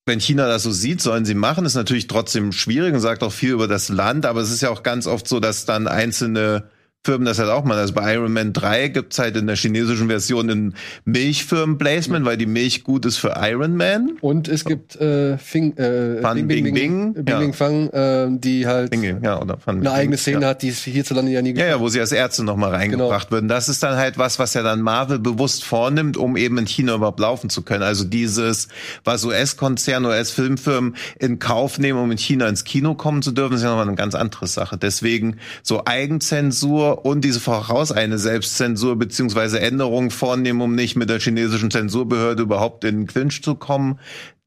wenn 0.06 0.20
China 0.20 0.48
das 0.48 0.64
so 0.64 0.72
sieht, 0.72 1.02
sollen 1.02 1.24
sie 1.24 1.36
machen, 1.36 1.66
ist 1.66 1.76
natürlich 1.76 2.08
trotzdem 2.08 2.52
schwierig 2.52 2.94
und 2.96 3.00
sagt 3.00 3.22
auch 3.22 3.32
viel 3.32 3.52
über 3.52 3.68
das 3.68 3.90
Land, 3.90 4.26
aber 4.26 4.42
es 4.42 4.50
ist 4.50 4.62
ja 4.62 4.72
auch 4.72 4.82
ganz 4.82 5.06
oft 5.06 5.28
so, 5.28 5.40
dass 5.40 5.66
dann 5.66 5.88
einzelne 5.88 6.70
Firmen 7.10 7.26
das 7.26 7.40
halt 7.40 7.50
auch 7.50 7.64
machen. 7.64 7.80
Also 7.80 7.96
bei 7.96 8.14
Iron 8.14 8.32
Man 8.32 8.54
3 8.54 8.90
gibt's 8.90 9.18
halt 9.18 9.36
in 9.36 9.48
der 9.48 9.56
chinesischen 9.56 10.10
Version 10.10 10.48
ein 10.48 10.76
Milchfirmen-Placement, 11.06 12.24
weil 12.24 12.38
die 12.38 12.46
Milch 12.46 12.84
gut 12.84 13.04
ist 13.08 13.18
für 13.18 13.34
Iron 13.36 13.76
Man. 13.76 14.12
Und 14.22 14.48
es 14.48 14.64
gibt 14.64 14.96
äh, 14.98 15.40
Fing, 15.40 15.76
äh, 15.76 16.22
Fan 16.22 16.48
Bing 16.48 16.66
Bing, 16.66 16.74
Bing, 16.76 17.26
ja. 17.28 17.40
Bing 17.40 17.54
Fang, 17.54 17.90
äh, 17.90 18.28
die 18.30 18.68
halt 18.68 18.94
Dinge, 18.94 19.20
ja, 19.24 19.42
oder 19.42 19.58
von 19.58 19.80
eine 19.80 19.92
eigene 19.92 20.18
Szene 20.18 20.42
ja. 20.42 20.50
hat, 20.50 20.62
die 20.62 20.68
es 20.68 20.84
hierzulande 20.84 21.32
ja 21.32 21.42
nie 21.42 21.56
Ja, 21.56 21.66
ja, 21.66 21.80
wo 21.80 21.90
sie 21.90 22.00
als 22.00 22.12
Ärzte 22.12 22.44
nochmal 22.44 22.76
reingebracht 22.76 23.32
würden. 23.32 23.48
Das 23.48 23.70
ist 23.70 23.82
dann 23.82 23.98
halt 23.98 24.20
was, 24.20 24.38
was 24.38 24.54
ja 24.54 24.62
dann 24.62 24.82
Marvel 24.82 25.18
bewusst 25.18 25.64
vornimmt, 25.64 26.16
um 26.16 26.38
eben 26.38 26.60
in 26.60 26.68
China 26.68 26.94
überhaupt 26.94 27.20
laufen 27.20 27.50
zu 27.50 27.64
können. 27.64 27.82
Also 27.82 28.04
dieses, 28.04 28.68
was 29.04 29.26
US-Konzerne, 29.26 30.10
US-Filmfirmen 30.10 30.96
in 31.18 31.40
Kauf 31.40 31.80
nehmen, 31.80 31.98
um 31.98 32.12
in 32.12 32.20
China 32.20 32.48
ins 32.48 32.66
Kino 32.66 32.94
kommen 32.94 33.24
zu 33.24 33.32
dürfen, 33.32 33.56
ist 33.56 33.64
ja 33.64 33.70
nochmal 33.70 33.88
eine 33.88 33.96
ganz 33.96 34.14
andere 34.14 34.46
Sache. 34.46 34.78
Deswegen 34.78 35.38
so 35.64 35.82
Eigenzensur 35.86 36.99
und 37.06 37.22
diese 37.22 37.40
voraus 37.40 37.92
eine 37.92 38.18
Selbstzensur 38.18 38.98
beziehungsweise 38.98 39.60
Änderung 39.60 40.12
vornehmen, 40.12 40.62
um 40.62 40.76
nicht 40.76 40.96
mit 40.96 41.10
der 41.10 41.20
chinesischen 41.20 41.72
Zensurbehörde 41.72 42.44
überhaupt 42.44 42.84
in 42.84 43.02
den 43.02 43.08
Clinch 43.08 43.44
zu 43.44 43.56
kommen. 43.56 44.00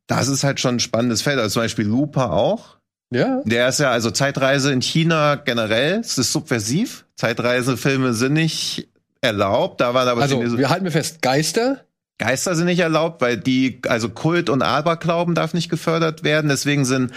Das 0.06 0.28
ist 0.28 0.44
halt 0.44 0.60
schon 0.60 0.76
ein 0.76 0.80
spannendes 0.80 1.22
Feld. 1.22 1.38
Also 1.38 1.54
zum 1.54 1.62
Beispiel 1.62 1.86
Looper 1.86 2.32
auch. 2.32 2.76
Ja. 3.10 3.42
Der 3.44 3.68
ist 3.68 3.78
ja, 3.80 3.90
also 3.90 4.10
Zeitreise 4.10 4.72
in 4.72 4.80
China 4.80 5.34
generell, 5.36 6.00
es 6.00 6.16
ist 6.18 6.32
subversiv. 6.32 7.04
Zeitreisefilme 7.16 8.14
sind 8.14 8.32
nicht 8.32 8.88
erlaubt, 9.20 9.80
da 9.80 9.94
waren 9.94 10.08
aber 10.08 10.22
Also, 10.22 10.36
Chinesen- 10.36 10.58
wir 10.58 10.70
halten 10.70 10.84
mir 10.84 10.90
fest, 10.90 11.22
Geister, 11.22 11.84
Geister 12.18 12.54
sind 12.54 12.66
nicht 12.66 12.78
erlaubt, 12.80 13.20
weil 13.20 13.36
die, 13.36 13.80
also 13.88 14.08
Kult 14.08 14.48
und 14.48 14.62
Aberglauben 14.62 15.34
darf 15.34 15.54
nicht 15.54 15.68
gefördert 15.68 16.22
werden. 16.24 16.48
Deswegen 16.48 16.84
sind 16.84 17.10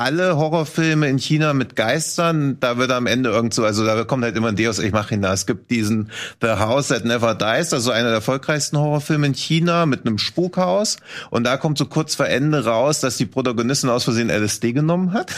alle 0.00 0.38
Horrorfilme 0.38 1.10
in 1.10 1.18
China 1.18 1.52
mit 1.52 1.76
Geistern, 1.76 2.56
da 2.58 2.78
wird 2.78 2.90
am 2.90 3.06
Ende 3.06 3.28
irgend 3.28 3.52
so, 3.52 3.66
also 3.66 3.84
da 3.84 4.02
kommt 4.04 4.24
halt 4.24 4.34
immer 4.34 4.48
ein 4.48 4.56
Deus 4.56 4.78
Ex 4.78 4.92
Machina. 4.92 5.30
Es 5.30 5.44
gibt 5.44 5.70
diesen 5.70 6.10
The 6.40 6.52
House 6.52 6.88
That 6.88 7.04
Never 7.04 7.34
Dies, 7.34 7.74
also 7.74 7.90
einer 7.90 8.06
der 8.06 8.14
erfolgreichsten 8.14 8.78
Horrorfilme 8.78 9.26
in 9.26 9.34
China 9.34 9.84
mit 9.84 10.06
einem 10.06 10.16
Spukhaus. 10.16 10.96
Und 11.28 11.44
da 11.44 11.58
kommt 11.58 11.76
so 11.76 11.84
kurz 11.84 12.14
vor 12.14 12.26
Ende 12.26 12.64
raus, 12.64 13.00
dass 13.00 13.18
die 13.18 13.26
Protagonistin 13.26 13.90
aus 13.90 14.04
Versehen 14.04 14.30
LSD 14.30 14.72
genommen 14.72 15.12
hat. 15.12 15.32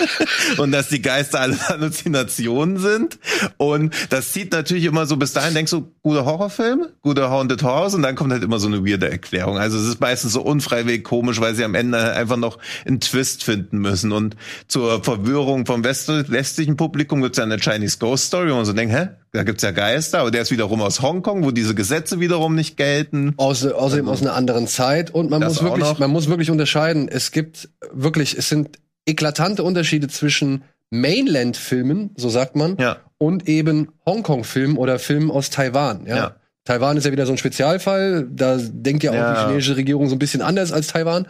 und 0.58 0.72
dass 0.72 0.88
die 0.88 1.00
Geister 1.00 1.40
alle 1.40 1.58
Halluzinationen 1.68 2.76
sind. 2.76 3.18
Und 3.56 3.94
das 4.10 4.32
zieht 4.32 4.52
natürlich 4.52 4.84
immer 4.84 5.06
so, 5.06 5.16
bis 5.16 5.32
dahin 5.32 5.54
denkst 5.54 5.70
du, 5.70 5.90
guter 6.02 6.26
Horrorfilm, 6.26 6.86
guter 7.00 7.30
Haunted 7.30 7.62
House 7.62 7.94
und 7.94 8.02
dann 8.02 8.14
kommt 8.14 8.32
halt 8.32 8.42
immer 8.42 8.58
so 8.58 8.66
eine 8.66 8.84
weirde 8.84 9.10
Erklärung. 9.10 9.56
Also 9.56 9.78
es 9.78 9.86
ist 9.86 10.00
meistens 10.00 10.34
so 10.34 10.42
unfreiwillig 10.42 11.02
komisch, 11.02 11.40
weil 11.40 11.54
sie 11.54 11.64
am 11.64 11.74
Ende 11.74 12.12
einfach 12.12 12.36
noch 12.36 12.58
einen 12.84 13.00
Twist 13.00 13.44
finden 13.44 13.78
müssen. 13.78 14.01
Müssen. 14.02 14.12
Und 14.12 14.36
zur 14.68 15.02
Verwirrung 15.02 15.66
vom 15.66 15.84
West 15.84 16.08
westlichen 16.08 16.76
Publikum 16.76 17.22
gibt's 17.22 17.38
ja 17.38 17.44
eine 17.44 17.58
Chinese 17.58 17.98
Ghost 17.98 18.26
Story, 18.26 18.50
wo 18.50 18.56
man 18.56 18.64
so 18.64 18.72
denkt, 18.72 18.94
hä, 18.94 19.08
da 19.32 19.42
gibt's 19.44 19.62
ja 19.62 19.70
Geister, 19.70 20.20
aber 20.20 20.30
der 20.30 20.42
ist 20.42 20.50
wiederum 20.50 20.80
aus 20.82 21.00
Hongkong, 21.02 21.44
wo 21.44 21.50
diese 21.50 21.74
Gesetze 21.74 22.20
wiederum 22.20 22.54
nicht 22.54 22.76
gelten. 22.76 23.34
Aus, 23.36 23.64
außerdem 23.64 24.08
aus 24.08 24.20
einer 24.22 24.34
anderen 24.34 24.66
Zeit 24.66 25.10
und 25.14 25.30
man 25.30 25.42
muss 25.42 25.62
wirklich, 25.62 25.98
man 25.98 26.10
muss 26.10 26.28
wirklich 26.28 26.50
unterscheiden. 26.50 27.08
Es 27.08 27.30
gibt 27.30 27.68
wirklich, 27.92 28.36
es 28.36 28.48
sind 28.48 28.78
eklatante 29.06 29.62
Unterschiede 29.62 30.08
zwischen 30.08 30.62
Mainland-Filmen, 30.90 32.10
so 32.16 32.28
sagt 32.28 32.56
man, 32.56 32.76
Ja. 32.78 32.98
und 33.18 33.48
eben 33.48 33.88
Hongkong-Filmen 34.06 34.76
oder 34.76 34.98
Filmen 34.98 35.30
aus 35.30 35.50
Taiwan. 35.50 36.06
Ja. 36.06 36.16
Ja. 36.16 36.36
Taiwan 36.64 36.96
ist 36.96 37.04
ja 37.04 37.12
wieder 37.12 37.26
so 37.26 37.32
ein 37.32 37.38
Spezialfall. 37.38 38.28
Da 38.30 38.56
denkt 38.60 39.02
ja 39.02 39.10
auch 39.10 39.14
Ja. 39.14 39.34
die 39.34 39.48
chinesische 39.48 39.76
Regierung 39.76 40.08
so 40.08 40.14
ein 40.14 40.18
bisschen 40.18 40.42
anders 40.42 40.70
als 40.72 40.86
Taiwan. 40.88 41.26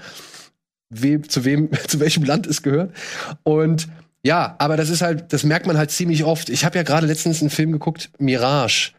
Wem, 0.93 1.29
zu 1.29 1.45
wem, 1.45 1.71
zu 1.89 2.01
welchem 2.01 2.25
Land 2.25 2.47
es 2.47 2.63
gehört. 2.63 2.95
Und 3.43 3.89
ja, 4.25 4.55
aber 4.59 4.77
das 4.77 4.89
ist 4.89 5.03
halt, 5.03 5.33
das 5.33 5.43
merkt 5.43 5.67
man 5.67 5.77
halt 5.77 5.91
ziemlich 5.91 6.25
oft. 6.25 6.49
Ich 6.49 6.65
habe 6.65 6.77
ja 6.77 6.85
gerade 6.85 7.07
letztens 7.07 7.41
einen 7.41 7.51
Film 7.51 7.73
geguckt, 7.73 8.11
Mirage. 8.19 8.93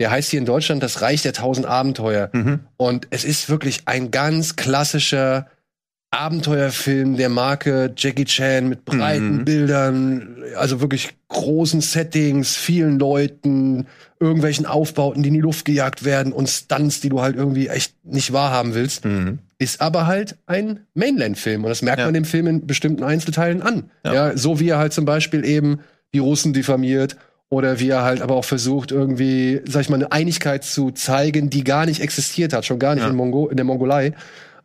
Der 0.00 0.10
heißt 0.10 0.30
hier 0.30 0.40
in 0.40 0.46
Deutschland 0.46 0.82
Das 0.82 1.02
Reich 1.02 1.22
der 1.22 1.32
tausend 1.32 1.66
Abenteuer. 1.66 2.30
Mhm. 2.32 2.60
Und 2.76 3.06
es 3.10 3.24
ist 3.24 3.48
wirklich 3.48 3.82
ein 3.86 4.10
ganz 4.10 4.56
klassischer 4.56 5.46
Abenteuerfilm 6.14 7.16
der 7.16 7.28
Marke 7.28 7.92
Jackie 7.96 8.24
Chan 8.24 8.68
mit 8.68 8.84
breiten 8.84 9.38
Mhm. 9.38 9.44
Bildern, 9.44 10.36
also 10.56 10.80
wirklich 10.80 11.10
großen 11.28 11.80
Settings, 11.80 12.56
vielen 12.56 12.98
Leuten, 12.98 13.86
irgendwelchen 14.20 14.66
Aufbauten, 14.66 15.22
die 15.22 15.28
in 15.28 15.34
die 15.34 15.40
Luft 15.40 15.64
gejagt 15.64 16.04
werden 16.04 16.32
und 16.32 16.48
Stunts, 16.48 17.00
die 17.00 17.08
du 17.08 17.20
halt 17.20 17.36
irgendwie 17.36 17.68
echt 17.68 17.94
nicht 18.04 18.32
wahrhaben 18.32 18.74
willst. 18.74 19.04
Mhm. 19.04 19.38
Ist 19.58 19.80
aber 19.80 20.06
halt 20.06 20.36
ein 20.46 20.80
Mainland-Film 20.94 21.62
und 21.64 21.68
das 21.70 21.82
merkt 21.82 22.00
Ja. 22.00 22.04
man 22.06 22.14
dem 22.14 22.24
Film 22.24 22.46
in 22.46 22.66
bestimmten 22.66 23.02
Einzelteilen 23.02 23.62
an. 23.62 23.90
Ja. 24.04 24.14
Ja. 24.14 24.36
so 24.36 24.60
wie 24.60 24.68
er 24.68 24.78
halt 24.78 24.92
zum 24.92 25.04
Beispiel 25.04 25.44
eben 25.44 25.80
die 26.14 26.18
Russen 26.20 26.52
diffamiert 26.52 27.16
oder 27.50 27.78
wie 27.80 27.88
er 27.90 28.02
halt 28.02 28.20
aber 28.22 28.34
auch 28.36 28.44
versucht, 28.44 28.90
irgendwie, 28.90 29.60
sag 29.68 29.82
ich 29.82 29.88
mal, 29.88 29.96
eine 29.96 30.10
Einigkeit 30.12 30.64
zu 30.64 30.90
zeigen, 30.90 31.50
die 31.50 31.62
gar 31.64 31.86
nicht 31.86 32.00
existiert 32.00 32.52
hat, 32.52 32.64
schon 32.64 32.78
gar 32.78 32.94
nicht 32.94 33.04
Ja. 33.04 33.10
in, 33.10 33.16
Mongo 33.16 33.48
in 33.48 33.56
der 33.56 33.64
Mongolei. 33.64 34.12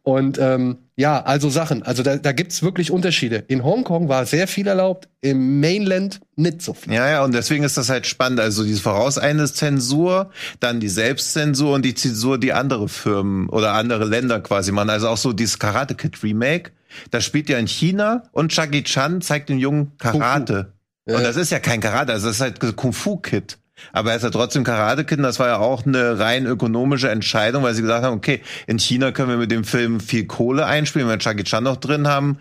Und 0.10 0.40
ähm, 0.40 0.80
ja, 0.96 1.22
also 1.22 1.52
Sachen. 1.52 1.84
Also 1.84 2.02
da, 2.02 2.18
da 2.18 2.32
gibt's 2.32 2.64
wirklich 2.64 2.90
Unterschiede. 2.90 3.44
In 3.48 3.64
Hongkong 3.64 4.10
war 4.10 4.26
sehr 4.26 4.48
viel 4.48 4.66
erlaubt, 4.66 5.08
im 5.22 5.60
Mainland 5.60 6.20
nicht 6.36 6.64
so 6.64 6.74
viel. 6.74 6.94
Ja, 6.94 7.08
ja, 7.08 7.24
und 7.24 7.32
deswegen 7.32 7.64
ist 7.64 7.78
das 7.78 7.90
halt 7.90 8.08
spannend. 8.08 8.40
Also 8.40 8.64
diese 8.64 8.82
vorauseilende 8.82 9.46
Zensur, 9.54 10.32
dann 10.60 10.80
die 10.80 10.90
Selbstzensur 10.90 11.76
und 11.76 11.86
die 11.86 11.94
Zensur, 11.94 12.40
die 12.40 12.54
andere 12.54 12.90
Firmen 12.90 13.50
oder 13.50 13.74
andere 13.74 14.04
Länder 14.06 14.40
quasi 14.40 14.72
machen. 14.72 14.90
Also 14.90 15.10
auch 15.10 15.18
so 15.18 15.32
dieses 15.32 15.60
Karate 15.60 15.94
Kid 15.94 16.24
Remake. 16.24 16.72
Das 17.12 17.24
spielt 17.24 17.50
ja 17.50 17.60
in 17.60 17.68
China 17.68 18.24
und 18.32 18.56
Jackie 18.56 18.84
Chan 18.84 19.22
zeigt 19.22 19.50
den 19.50 19.60
Jungen 19.60 19.92
Karate. 20.00 20.74
Und 21.06 21.24
das 21.24 21.36
ist 21.36 21.52
ja 21.52 21.60
kein 21.60 21.82
Karate, 21.82 22.14
also 22.14 22.28
das 22.28 22.38
ist 22.38 22.42
halt 22.42 22.76
Kung 22.76 22.94
Fu 22.94 23.18
Kid. 23.18 23.59
Aber 23.94 24.12
er 24.12 24.18
ist 24.18 24.24
ja 24.24 24.30
trotzdem 24.30 24.64
Karate 24.64 25.06
Kid 25.06 25.18
und 25.20 25.24
das 25.24 25.40
war 25.40 25.48
ja 25.48 25.58
auch 25.58 25.86
eine 25.86 26.20
rein 26.20 26.46
ökonomische 26.46 27.10
Entscheidung, 27.10 27.64
weil 27.64 27.74
sie 27.74 27.82
gesagt 27.82 28.04
haben, 28.04 28.18
okay, 28.18 28.42
in 28.68 28.80
China 28.80 29.12
können 29.12 29.30
wir 29.30 29.38
mit 29.38 29.52
dem 29.52 29.64
Film 29.64 30.00
viel 30.00 30.26
Kohle 30.26 30.66
einspielen, 30.66 31.08
wenn 31.08 31.20
wir 31.20 31.24
Jackie 31.24 31.44
Chan 31.44 31.64
noch 31.64 31.78
drin 31.78 32.08
haben. 32.08 32.40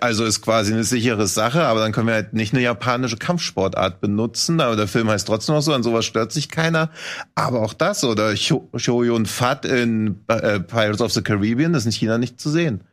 Also 0.00 0.24
ist 0.24 0.40
quasi 0.40 0.72
eine 0.72 0.84
sichere 0.84 1.26
Sache, 1.26 1.64
aber 1.64 1.80
dann 1.80 1.92
können 1.92 2.06
wir 2.06 2.14
halt 2.14 2.32
nicht 2.32 2.54
eine 2.54 2.62
japanische 2.62 3.16
Kampfsportart 3.16 4.00
benutzen, 4.00 4.60
aber 4.60 4.76
der 4.76 4.88
Film 4.88 5.08
heißt 5.08 5.26
trotzdem 5.26 5.54
noch 5.54 5.62
so, 5.62 5.74
an 5.74 5.82
sowas 5.82 6.04
stört 6.04 6.32
sich 6.32 6.48
keiner. 6.48 6.90
Aber 7.34 7.60
auch 7.60 7.74
das 7.74 8.04
oder 8.04 8.34
Shoyun 8.36 9.26
Fat 9.26 9.64
in 9.64 10.20
äh, 10.28 10.60
Pirates 10.60 11.00
of 11.00 11.12
the 11.12 11.22
Caribbean 11.22 11.74
ist 11.74 11.84
in 11.84 11.92
China 11.92 12.16
nicht 12.16 12.40
zu 12.40 12.48
sehen. 12.48 12.84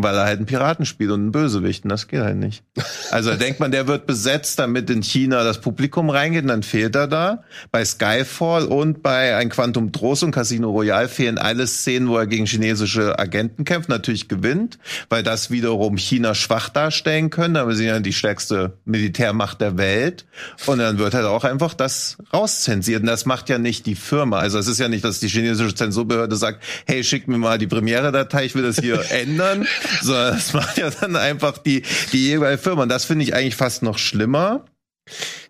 Weil 0.00 0.14
er 0.14 0.24
halt 0.24 0.38
ein 0.38 0.46
Piraten 0.46 0.86
spielt 0.86 1.10
und 1.10 1.26
ein 1.26 1.32
Bösewicht 1.32 1.84
und 1.84 1.90
das 1.90 2.06
geht 2.06 2.20
halt 2.20 2.36
nicht. 2.36 2.62
Also 3.10 3.30
da 3.30 3.36
denkt 3.48 3.58
man, 3.58 3.72
der 3.72 3.88
wird 3.88 4.06
besetzt, 4.06 4.58
damit 4.60 4.88
in 4.90 5.02
China 5.02 5.42
das 5.42 5.60
Publikum 5.60 6.08
reingeht 6.08 6.42
und 6.42 6.48
dann 6.48 6.62
fehlt 6.62 6.94
er 6.94 7.08
da. 7.08 7.42
Bei 7.72 7.84
Skyfall 7.84 8.66
und 8.66 9.02
bei 9.02 9.34
Ein 9.36 9.48
Quantum 9.48 9.90
Trost 9.90 10.22
und 10.22 10.30
Casino 10.30 10.70
Royale 10.70 11.08
fehlen 11.08 11.36
alle 11.36 11.66
Szenen, 11.66 12.08
wo 12.08 12.16
er 12.16 12.28
gegen 12.28 12.46
chinesische 12.46 13.18
Agenten 13.18 13.64
kämpft, 13.64 13.88
natürlich 13.88 14.28
gewinnt, 14.28 14.78
weil 15.08 15.24
das 15.24 15.50
wiederum 15.50 15.96
China 15.96 16.34
schwach 16.34 16.68
darstellen 16.68 17.30
können, 17.30 17.56
aber 17.56 17.72
sie 17.72 17.78
sind 17.78 17.86
ja 17.88 18.00
die 18.00 18.12
stärkste 18.12 18.78
Militärmacht 18.84 19.60
der 19.60 19.76
Welt. 19.78 20.26
Und 20.66 20.78
dann 20.78 20.98
wird 20.98 21.14
halt 21.14 21.26
auch 21.26 21.42
einfach 21.42 21.74
das 21.74 22.18
rauszensiert. 22.32 23.00
Und 23.00 23.08
das 23.08 23.26
macht 23.26 23.48
ja 23.48 23.58
nicht 23.58 23.86
die 23.86 23.96
Firma. 23.96 24.38
Also 24.38 24.58
es 24.58 24.68
ist 24.68 24.78
ja 24.78 24.88
nicht, 24.88 25.04
dass 25.04 25.18
die 25.18 25.28
chinesische 25.28 25.74
Zensurbehörde 25.74 26.36
sagt, 26.36 26.62
hey, 26.86 27.02
schick 27.02 27.26
mir 27.26 27.38
mal 27.38 27.58
die 27.58 27.66
Premiere-Datei, 27.66 28.44
ich 28.44 28.54
will 28.54 28.62
das 28.62 28.78
hier 28.78 29.02
ändern. 29.10 29.66
Sondern 30.02 30.34
das 30.34 30.52
macht 30.52 30.78
ja 30.78 30.90
dann 30.90 31.16
einfach 31.16 31.58
die, 31.58 31.82
die 32.12 32.28
jeweilige 32.28 32.62
Firma. 32.62 32.82
Und 32.82 32.88
das 32.88 33.04
finde 33.04 33.24
ich 33.24 33.34
eigentlich 33.34 33.56
fast 33.56 33.82
noch 33.82 33.98
schlimmer. 33.98 34.64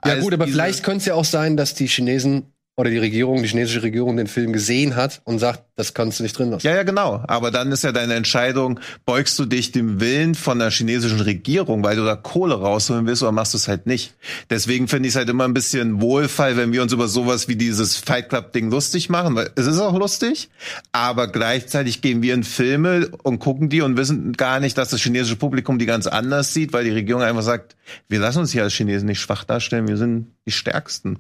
Ja 0.05 0.21
gut, 0.21 0.33
aber 0.33 0.47
vielleicht 0.47 0.85
könnte 0.85 0.99
es 0.99 1.07
ja 1.07 1.15
auch 1.15 1.25
sein, 1.25 1.57
dass 1.57 1.75
die 1.75 1.87
Chinesen 1.87 2.53
oder 2.79 2.91
die 2.91 2.99
Regierung, 2.99 3.43
die 3.43 3.49
chinesische 3.49 3.83
Regierung 3.83 4.17
den 4.17 4.29
Film 4.29 4.53
gesehen 4.53 4.95
hat 4.95 5.21
und 5.25 5.41
sagt, 5.41 5.65
das 5.75 5.95
kannst 5.95 6.21
du 6.21 6.23
nicht 6.23 6.39
drin 6.39 6.51
lassen. 6.51 6.65
Ja, 6.65 6.77
ja, 6.77 6.85
genau. 6.85 7.25
Aber 7.27 7.51
dann 7.51 7.73
ist 7.73 7.83
ja 7.83 7.91
deine 7.91 8.15
Entscheidung, 8.15 8.79
beugst 9.05 9.37
du 9.41 9.47
dich 9.47 9.73
dem 9.73 9.99
Willen 9.99 10.37
von 10.37 10.61
der 10.61 10.71
chinesischen 10.71 11.19
Regierung, 11.19 11.83
weil 11.83 11.97
du 11.97 12.05
da 12.05 12.15
Kohle 12.15 12.55
rausholen 12.55 13.05
willst, 13.05 13.25
oder 13.25 13.33
machst 13.33 13.53
du 13.53 13.59
es 13.59 13.67
halt 13.67 13.87
nicht. 13.87 14.15
Deswegen 14.49 14.87
finde 14.87 15.09
ich 15.09 15.15
es 15.15 15.17
halt 15.17 15.29
immer 15.29 15.43
ein 15.43 15.55
bisschen 15.55 16.01
Wohlfall, 16.01 16.57
wenn 16.57 16.73
wir 16.73 16.81
uns 16.81 16.93
über 16.93 17.09
sowas 17.09 17.49
wie 17.49 17.57
dieses 17.57 17.97
Fight 17.97 18.29
Club-Ding 18.29 18.71
lustig 18.71 19.11
machen, 19.11 19.35
weil 19.35 19.51
es 19.57 19.67
ist 19.67 19.81
auch 19.81 19.99
lustig, 19.99 20.49
aber 20.93 21.27
gleichzeitig 21.27 22.01
gehen 22.01 22.23
wir 22.23 22.33
in 22.33 22.45
Filme 22.45 23.11
und 23.25 23.41
gucken 23.41 23.71
die 23.71 23.83
und 23.83 23.97
wissen 23.97 24.35
gar 24.35 24.61
nicht, 24.61 24.79
dass 24.79 24.91
das 24.91 25.01
chinesische 25.01 25.35
Publikum 25.35 25.81
die 25.81 25.87
ganz 25.87 26.07
anders 26.07 26.55
sieht, 26.55 26.73
weil 26.73 26.85
die 26.85 26.93
Regierung 26.93 27.23
einfach 27.23 27.43
sagt, 27.43 27.75
wir 28.09 28.21
lassen 28.21 28.39
uns 28.39 28.53
hier 28.53 28.63
als 28.63 28.75
Chinesen 28.75 29.09
nicht 29.09 29.19
schwach 29.19 29.43
darstellen, 29.43 29.89
wir 29.89 29.97
sind 29.97 30.29
die 30.47 30.53
Stärksten. 30.53 31.19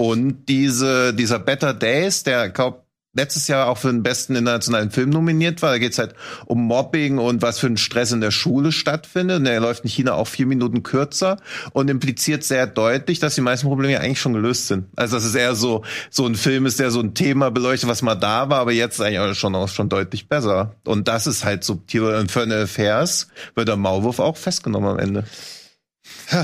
Und 0.00 0.48
diese, 0.48 1.12
dieser 1.12 1.38
Better 1.38 1.74
Days, 1.74 2.22
der, 2.22 2.48
glaub, 2.48 2.86
letztes 3.12 3.48
Jahr 3.48 3.68
auch 3.68 3.76
für 3.76 3.92
den 3.92 4.02
besten 4.02 4.34
internationalen 4.34 4.90
Film 4.90 5.10
nominiert 5.10 5.60
war. 5.60 5.72
Da 5.72 5.78
geht's 5.78 5.98
halt 5.98 6.14
um 6.46 6.64
Mobbing 6.66 7.18
und 7.18 7.42
was 7.42 7.58
für 7.58 7.66
ein 7.66 7.76
Stress 7.76 8.10
in 8.10 8.22
der 8.22 8.30
Schule 8.30 8.72
stattfindet. 8.72 9.40
Und 9.40 9.44
der 9.44 9.60
läuft 9.60 9.84
in 9.84 9.90
China 9.90 10.14
auch 10.14 10.26
vier 10.26 10.46
Minuten 10.46 10.82
kürzer 10.82 11.36
und 11.74 11.90
impliziert 11.90 12.44
sehr 12.44 12.66
deutlich, 12.66 13.18
dass 13.18 13.34
die 13.34 13.42
meisten 13.42 13.66
Probleme 13.66 13.92
ja 13.92 14.00
eigentlich 14.00 14.22
schon 14.22 14.32
gelöst 14.32 14.68
sind. 14.68 14.86
Also 14.96 15.16
dass 15.16 15.24
es 15.26 15.34
eher 15.34 15.54
so, 15.54 15.84
so 16.08 16.24
ein 16.24 16.34
Film 16.34 16.64
ist, 16.64 16.80
der 16.80 16.90
so 16.90 17.00
ein 17.00 17.12
Thema 17.12 17.50
beleuchtet, 17.50 17.90
was 17.90 18.00
mal 18.00 18.14
da 18.14 18.48
war, 18.48 18.60
aber 18.60 18.72
jetzt 18.72 19.02
eigentlich 19.02 19.18
auch 19.18 19.34
schon, 19.34 19.54
auch 19.54 19.68
schon 19.68 19.90
deutlich 19.90 20.30
besser. 20.30 20.76
Und 20.86 21.08
das 21.08 21.26
ist 21.26 21.44
halt 21.44 21.62
subtil. 21.62 22.04
Und 22.04 22.32
für 22.32 22.40
eine 22.40 22.62
Affairs 22.62 23.28
wird 23.54 23.68
der 23.68 23.76
Maulwurf 23.76 24.18
auch 24.18 24.38
festgenommen 24.38 24.88
am 24.88 24.98
Ende. 24.98 25.24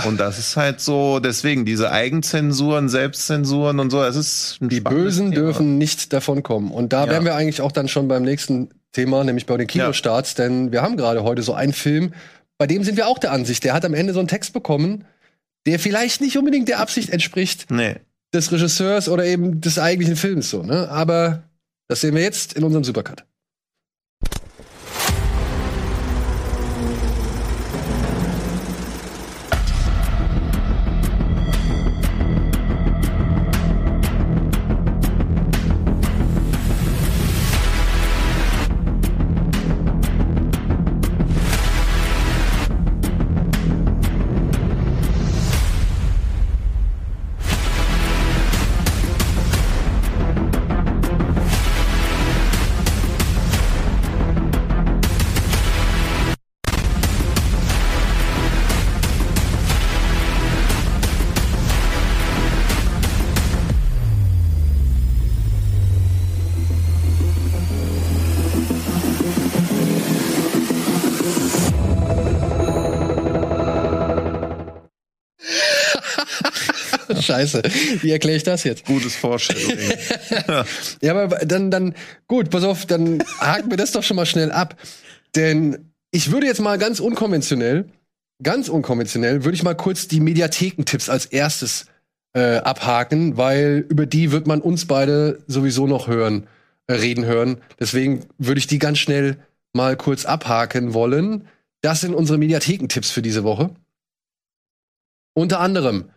Und 0.07 0.19
das 0.19 0.39
ist 0.39 0.57
halt 0.57 0.81
so, 0.81 1.21
deswegen 1.21 1.65
diese 1.65 1.91
Eigenzensuren, 1.93 2.89
Selbstzensuren 2.89 3.79
und 3.81 3.91
so, 3.91 3.99
das 4.03 4.17
ist 4.17 4.59
ein 4.61 4.69
Die 4.69 4.81
Bösen 4.81 5.31
Thema. 5.31 5.43
dürfen 5.47 5.79
nicht 5.79 6.13
davon 6.13 6.43
kommen. 6.43 6.71
Und 6.71 6.93
da 6.93 7.05
Ja. 7.05 7.11
wären 7.13 7.25
wir 7.25 7.35
eigentlich 7.35 7.61
auch 7.61 7.73
dann 7.73 7.89
schon 7.89 8.09
beim 8.09 8.23
nächsten 8.23 8.71
Thema, 8.93 9.23
nämlich 9.25 9.47
bei 9.47 9.57
den 9.57 9.67
Kinostarts, 9.67 10.35
denn 10.35 10.73
wir 10.73 10.83
haben 10.83 10.97
gerade 10.97 11.23
heute 11.23 11.43
so 11.43 11.55
einen 11.55 11.73
Film, 11.73 12.13
bei 12.59 12.67
dem 12.67 12.83
sind 12.85 12.97
wir 12.97 13.07
auch 13.07 13.19
der 13.19 13.33
Ansicht, 13.33 13.65
der 13.65 13.75
hat 13.75 13.85
am 13.85 13.95
Ende 13.95 14.13
so 14.13 14.19
einen 14.19 14.29
Text 14.29 14.53
bekommen, 14.53 15.05
der 15.67 15.79
vielleicht 15.79 16.21
nicht 16.21 16.39
unbedingt 16.39 16.69
der 16.69 16.81
Absicht 16.81 17.11
entspricht 17.11 17.71
Nee. 17.71 17.97
des 18.33 18.51
Regisseurs 18.53 19.09
oder 19.09 19.25
eben 19.25 19.61
des 19.61 19.79
eigentlichen 19.79 20.17
Films 20.17 20.51
so, 20.51 20.63
ne? 20.63 20.89
Aber 20.91 21.43
das 21.89 22.01
sehen 22.01 22.15
wir 22.15 22.23
jetzt 22.23 22.55
in 22.55 22.65
unserem 22.65 22.85
Supercut. 22.85 23.25
Scheiße, 77.27 77.63
wie 78.01 78.11
erkläre 78.11 78.37
ich 78.37 78.43
das 78.43 78.65
jetzt? 78.65 78.85
Gutes 78.87 79.15
Vorstellung. 79.15 79.73
Ja, 81.03 81.13
aber 81.13 81.39
dann, 81.45 81.71
dann, 81.71 81.95
gut, 82.27 82.51
pass 82.51 82.65
auf, 82.65 82.87
dann 82.87 83.23
haken 83.39 83.71
wir 83.71 83.77
das 83.77 83.93
doch 83.93 84.03
schon 84.03 84.17
mal 84.17 84.27
schnell 84.27 84.51
ab. 84.51 84.77
Denn 85.35 85.93
ich 86.11 86.31
würde 86.31 86.47
jetzt 86.47 86.61
mal 86.61 86.79
ganz 86.79 87.01
unkonventionell 87.01 87.87
ganz 88.43 88.69
unkonventionell, 88.69 89.45
würde 89.45 89.57
ich 89.57 89.63
mal 89.63 89.75
kurz 89.75 90.09
die 90.09 90.21
Mediathekentipps 90.21 91.09
als 91.09 91.27
erstes 91.27 91.87
äh, 92.35 92.59
abhaken, 92.59 93.37
weil 93.37 93.87
über 93.89 94.07
die 94.07 94.33
wird 94.33 94.47
man 94.47 94.61
uns 94.61 94.87
beide 94.87 95.43
sowieso 95.47 95.87
noch 95.87 96.09
hören, 96.09 96.47
äh, 96.87 96.95
reden 96.95 97.25
hören. 97.25 97.59
Deswegen 97.81 98.27
würde 98.39 98.59
ich 98.59 98.67
die 98.67 98.79
ganz 98.79 98.99
schnell 98.99 99.39
mal 99.73 99.97
kurz 99.97 100.25
abhaken 100.25 100.95
wollen. 100.95 101.49
Das 101.81 102.01
sind 102.01 102.15
unsere 102.15 102.39
Mediathekentipps 102.39 103.11
für 103.11 103.23
diese 103.23 103.45
Woche. 103.45 103.71
Unter 105.35 105.61
anderem 105.61 106.11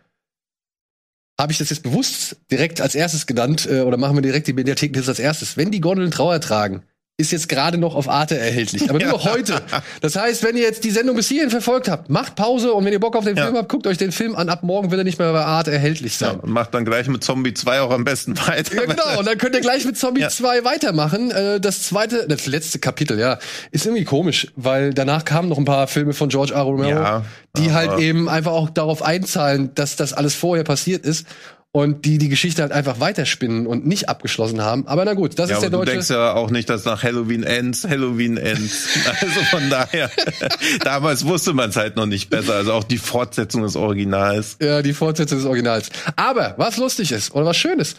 habe 1.40 1.52
ich 1.52 1.58
das 1.58 1.70
jetzt 1.70 1.82
bewusst 1.82 2.36
direkt 2.50 2.80
als 2.80 2.94
erstes 2.94 3.26
genannt 3.26 3.66
äh, 3.70 3.80
oder 3.80 3.96
machen 3.96 4.16
wir 4.16 4.22
direkt 4.22 4.46
die 4.46 4.52
Mediathekentipps 4.52 5.08
als 5.08 5.18
erstes. 5.18 5.56
Wenn 5.56 5.70
die 5.70 5.80
Gondeln 5.80 6.10
Trauer 6.10 6.40
tragen, 6.40 6.82
ist 7.20 7.30
jetzt 7.32 7.48
gerade 7.48 7.78
noch 7.78 7.94
auf 7.94 8.08
Arte 8.08 8.36
erhältlich, 8.38 8.88
aber 8.90 8.98
nur 8.98 9.08
noch 9.12 9.24
heute. 9.32 9.60
Das 10.00 10.16
heißt, 10.16 10.42
wenn 10.42 10.56
ihr 10.56 10.62
jetzt 10.62 10.82
die 10.84 10.90
Sendung 10.90 11.16
bis 11.16 11.28
hierhin 11.28 11.50
verfolgt 11.50 11.88
habt, 11.88 12.10
macht 12.10 12.34
Pause 12.34 12.72
und 12.72 12.84
wenn 12.84 12.92
ihr 12.92 12.98
Bock 13.00 13.14
auf 13.16 13.24
den 13.24 13.36
Ja. 13.36 13.44
Film 13.44 13.56
habt, 13.56 13.68
guckt 13.68 13.86
euch 13.86 13.98
den 13.98 14.10
Film 14.12 14.34
an. 14.34 14.48
Ab 14.48 14.62
morgen 14.62 14.90
wird 14.90 15.00
er 15.00 15.04
nicht 15.04 15.18
mehr 15.18 15.32
bei 15.32 15.44
Arte 15.44 15.70
erhältlich 15.70 16.18
Ja, 16.18 16.28
sein. 16.30 16.40
und 16.40 16.50
macht 16.50 16.74
dann 16.74 16.84
gleich 16.84 17.06
mit 17.08 17.22
Zombie 17.22 17.54
2 17.54 17.80
auch 17.82 17.90
am 17.90 18.04
besten 18.04 18.36
weiter. 18.48 18.74
Ja, 18.74 18.84
genau. 18.86 19.18
Und 19.18 19.26
dann 19.28 19.38
könnt 19.38 19.54
ihr 19.54 19.60
gleich 19.60 19.84
mit 19.84 19.96
Zombie 19.98 20.22
Ja. 20.22 20.28
2 20.30 20.64
weitermachen. 20.64 21.30
Äh, 21.30 21.60
Das 21.60 21.82
zweite, 21.82 22.26
das 22.28 22.46
letzte 22.46 22.78
Kapitel, 22.78 23.18
ja, 23.18 23.38
ist 23.70 23.86
irgendwie 23.86 24.04
komisch, 24.04 24.48
weil 24.56 24.92
danach 24.94 25.24
kamen 25.24 25.48
noch 25.48 25.58
ein 25.58 25.64
paar 25.64 25.86
Filme 25.86 26.12
von 26.14 26.28
George 26.30 26.54
R. 26.54 26.62
Romero, 26.62 26.90
Ja, 27.00 27.24
die 27.56 27.72
halt 27.72 27.98
eben 28.00 28.28
einfach 28.28 28.52
auch 28.52 28.70
darauf 28.70 29.02
einzahlen, 29.02 29.70
dass 29.74 29.96
das 29.96 30.12
alles 30.12 30.34
vorher 30.34 30.64
passiert 30.64 31.04
ist 31.04 31.26
und 31.72 32.04
die 32.04 32.18
die 32.18 32.28
Geschichte 32.28 32.62
halt 32.62 32.72
einfach 32.72 32.98
weiterspinnen 32.98 33.66
und 33.66 33.86
nicht 33.86 34.08
abgeschlossen 34.08 34.60
haben. 34.60 34.86
Aber 34.88 35.04
na 35.04 35.14
gut, 35.14 35.38
das 35.38 35.50
Ja, 35.50 35.56
ist 35.56 35.62
der 35.62 35.68
aber 35.68 35.76
du 35.78 35.84
deutsche. 35.84 35.92
denkst 35.92 36.10
ja 36.10 36.32
auch 36.34 36.50
nicht, 36.50 36.68
dass 36.68 36.84
nach 36.84 37.02
Halloween 37.04 37.44
ends, 37.44 37.84
Halloween 37.86 38.36
ends. 38.36 38.88
Also 39.20 39.40
von 39.50 39.70
daher, 39.70 40.10
damals 40.84 41.24
wusste 41.26 41.52
man 41.52 41.70
es 41.70 41.76
halt 41.76 41.94
noch 41.96 42.06
nicht 42.06 42.28
besser. 42.28 42.54
Also 42.54 42.72
auch 42.72 42.84
die 42.84 42.98
Fortsetzung 42.98 43.62
des 43.62 43.76
Originals. 43.76 44.56
Ja, 44.60 44.82
die 44.82 44.92
Fortsetzung 44.94 45.38
des 45.38 45.46
Originals. 45.46 45.90
Aber 46.16 46.54
was 46.58 46.76
lustig 46.76 47.12
ist 47.12 47.32
oder 47.34 47.46
was 47.46 47.56
schön 47.56 47.78
ist, 47.78 47.96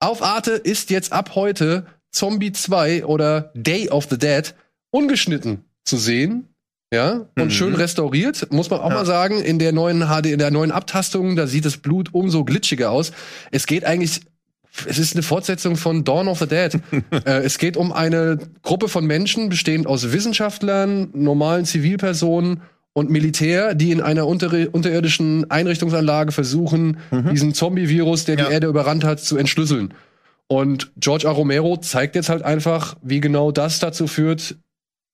auf 0.00 0.22
Arte 0.22 0.52
ist 0.52 0.90
jetzt 0.90 1.12
ab 1.12 1.32
heute 1.36 1.86
Zombie 2.10 2.50
2 2.52 3.04
oder 3.04 3.52
Day 3.54 3.88
of 3.90 4.08
the 4.10 4.18
Dead 4.18 4.52
ungeschnitten 4.90 5.64
zu 5.84 5.96
sehen. 5.96 6.49
Ja, 6.92 7.26
und 7.36 7.44
Mhm. 7.46 7.50
schön 7.50 7.74
restauriert, 7.74 8.48
muss 8.52 8.68
man 8.68 8.80
auch 8.80 8.88
Ja. 8.90 8.96
mal 8.96 9.06
sagen, 9.06 9.40
in 9.40 9.58
der 9.60 9.72
neuen 9.72 10.00
HD, 10.08 10.32
in 10.32 10.38
der 10.40 10.50
neuen 10.50 10.72
Abtastung, 10.72 11.36
da 11.36 11.46
sieht 11.46 11.64
das 11.64 11.76
Blut 11.76 12.08
umso 12.12 12.44
glitschiger 12.44 12.90
aus. 12.90 13.12
Es 13.52 13.66
geht 13.66 13.84
eigentlich, 13.84 14.22
es 14.86 14.98
ist 14.98 15.14
eine 15.14 15.22
Fortsetzung 15.22 15.76
von 15.76 16.02
Dawn 16.02 16.26
of 16.26 16.40
the 16.40 16.46
Dead. 16.48 16.80
äh, 17.26 17.42
es 17.44 17.58
geht 17.58 17.76
um 17.76 17.92
eine 17.92 18.38
Gruppe 18.62 18.88
von 18.88 19.06
Menschen, 19.06 19.48
bestehend 19.50 19.86
aus 19.86 20.12
Wissenschaftlern, 20.12 21.10
normalen 21.12 21.64
Zivilpersonen 21.64 22.62
und 22.92 23.08
Militär, 23.08 23.76
die 23.76 23.92
in 23.92 24.00
einer 24.00 24.26
unter 24.26 24.50
unterirdischen 24.72 25.48
Einrichtungsanlage 25.48 26.32
versuchen, 26.32 26.96
diesen 27.30 27.54
Zombie-Virus, 27.54 28.24
der 28.24 28.34
Mhm. 28.34 28.40
Ja. 28.40 28.46
die 28.48 28.52
Erde 28.54 28.66
überrannt 28.66 29.04
hat, 29.04 29.20
zu 29.20 29.36
entschlüsseln. 29.36 29.94
Und 30.48 30.90
George 30.96 31.26
R. 31.28 31.30
Romero 31.34 31.76
zeigt 31.76 32.16
jetzt 32.16 32.28
halt 32.28 32.42
einfach, 32.42 32.96
wie 33.00 33.20
genau 33.20 33.52
das 33.52 33.78
dazu 33.78 34.08
führt, 34.08 34.56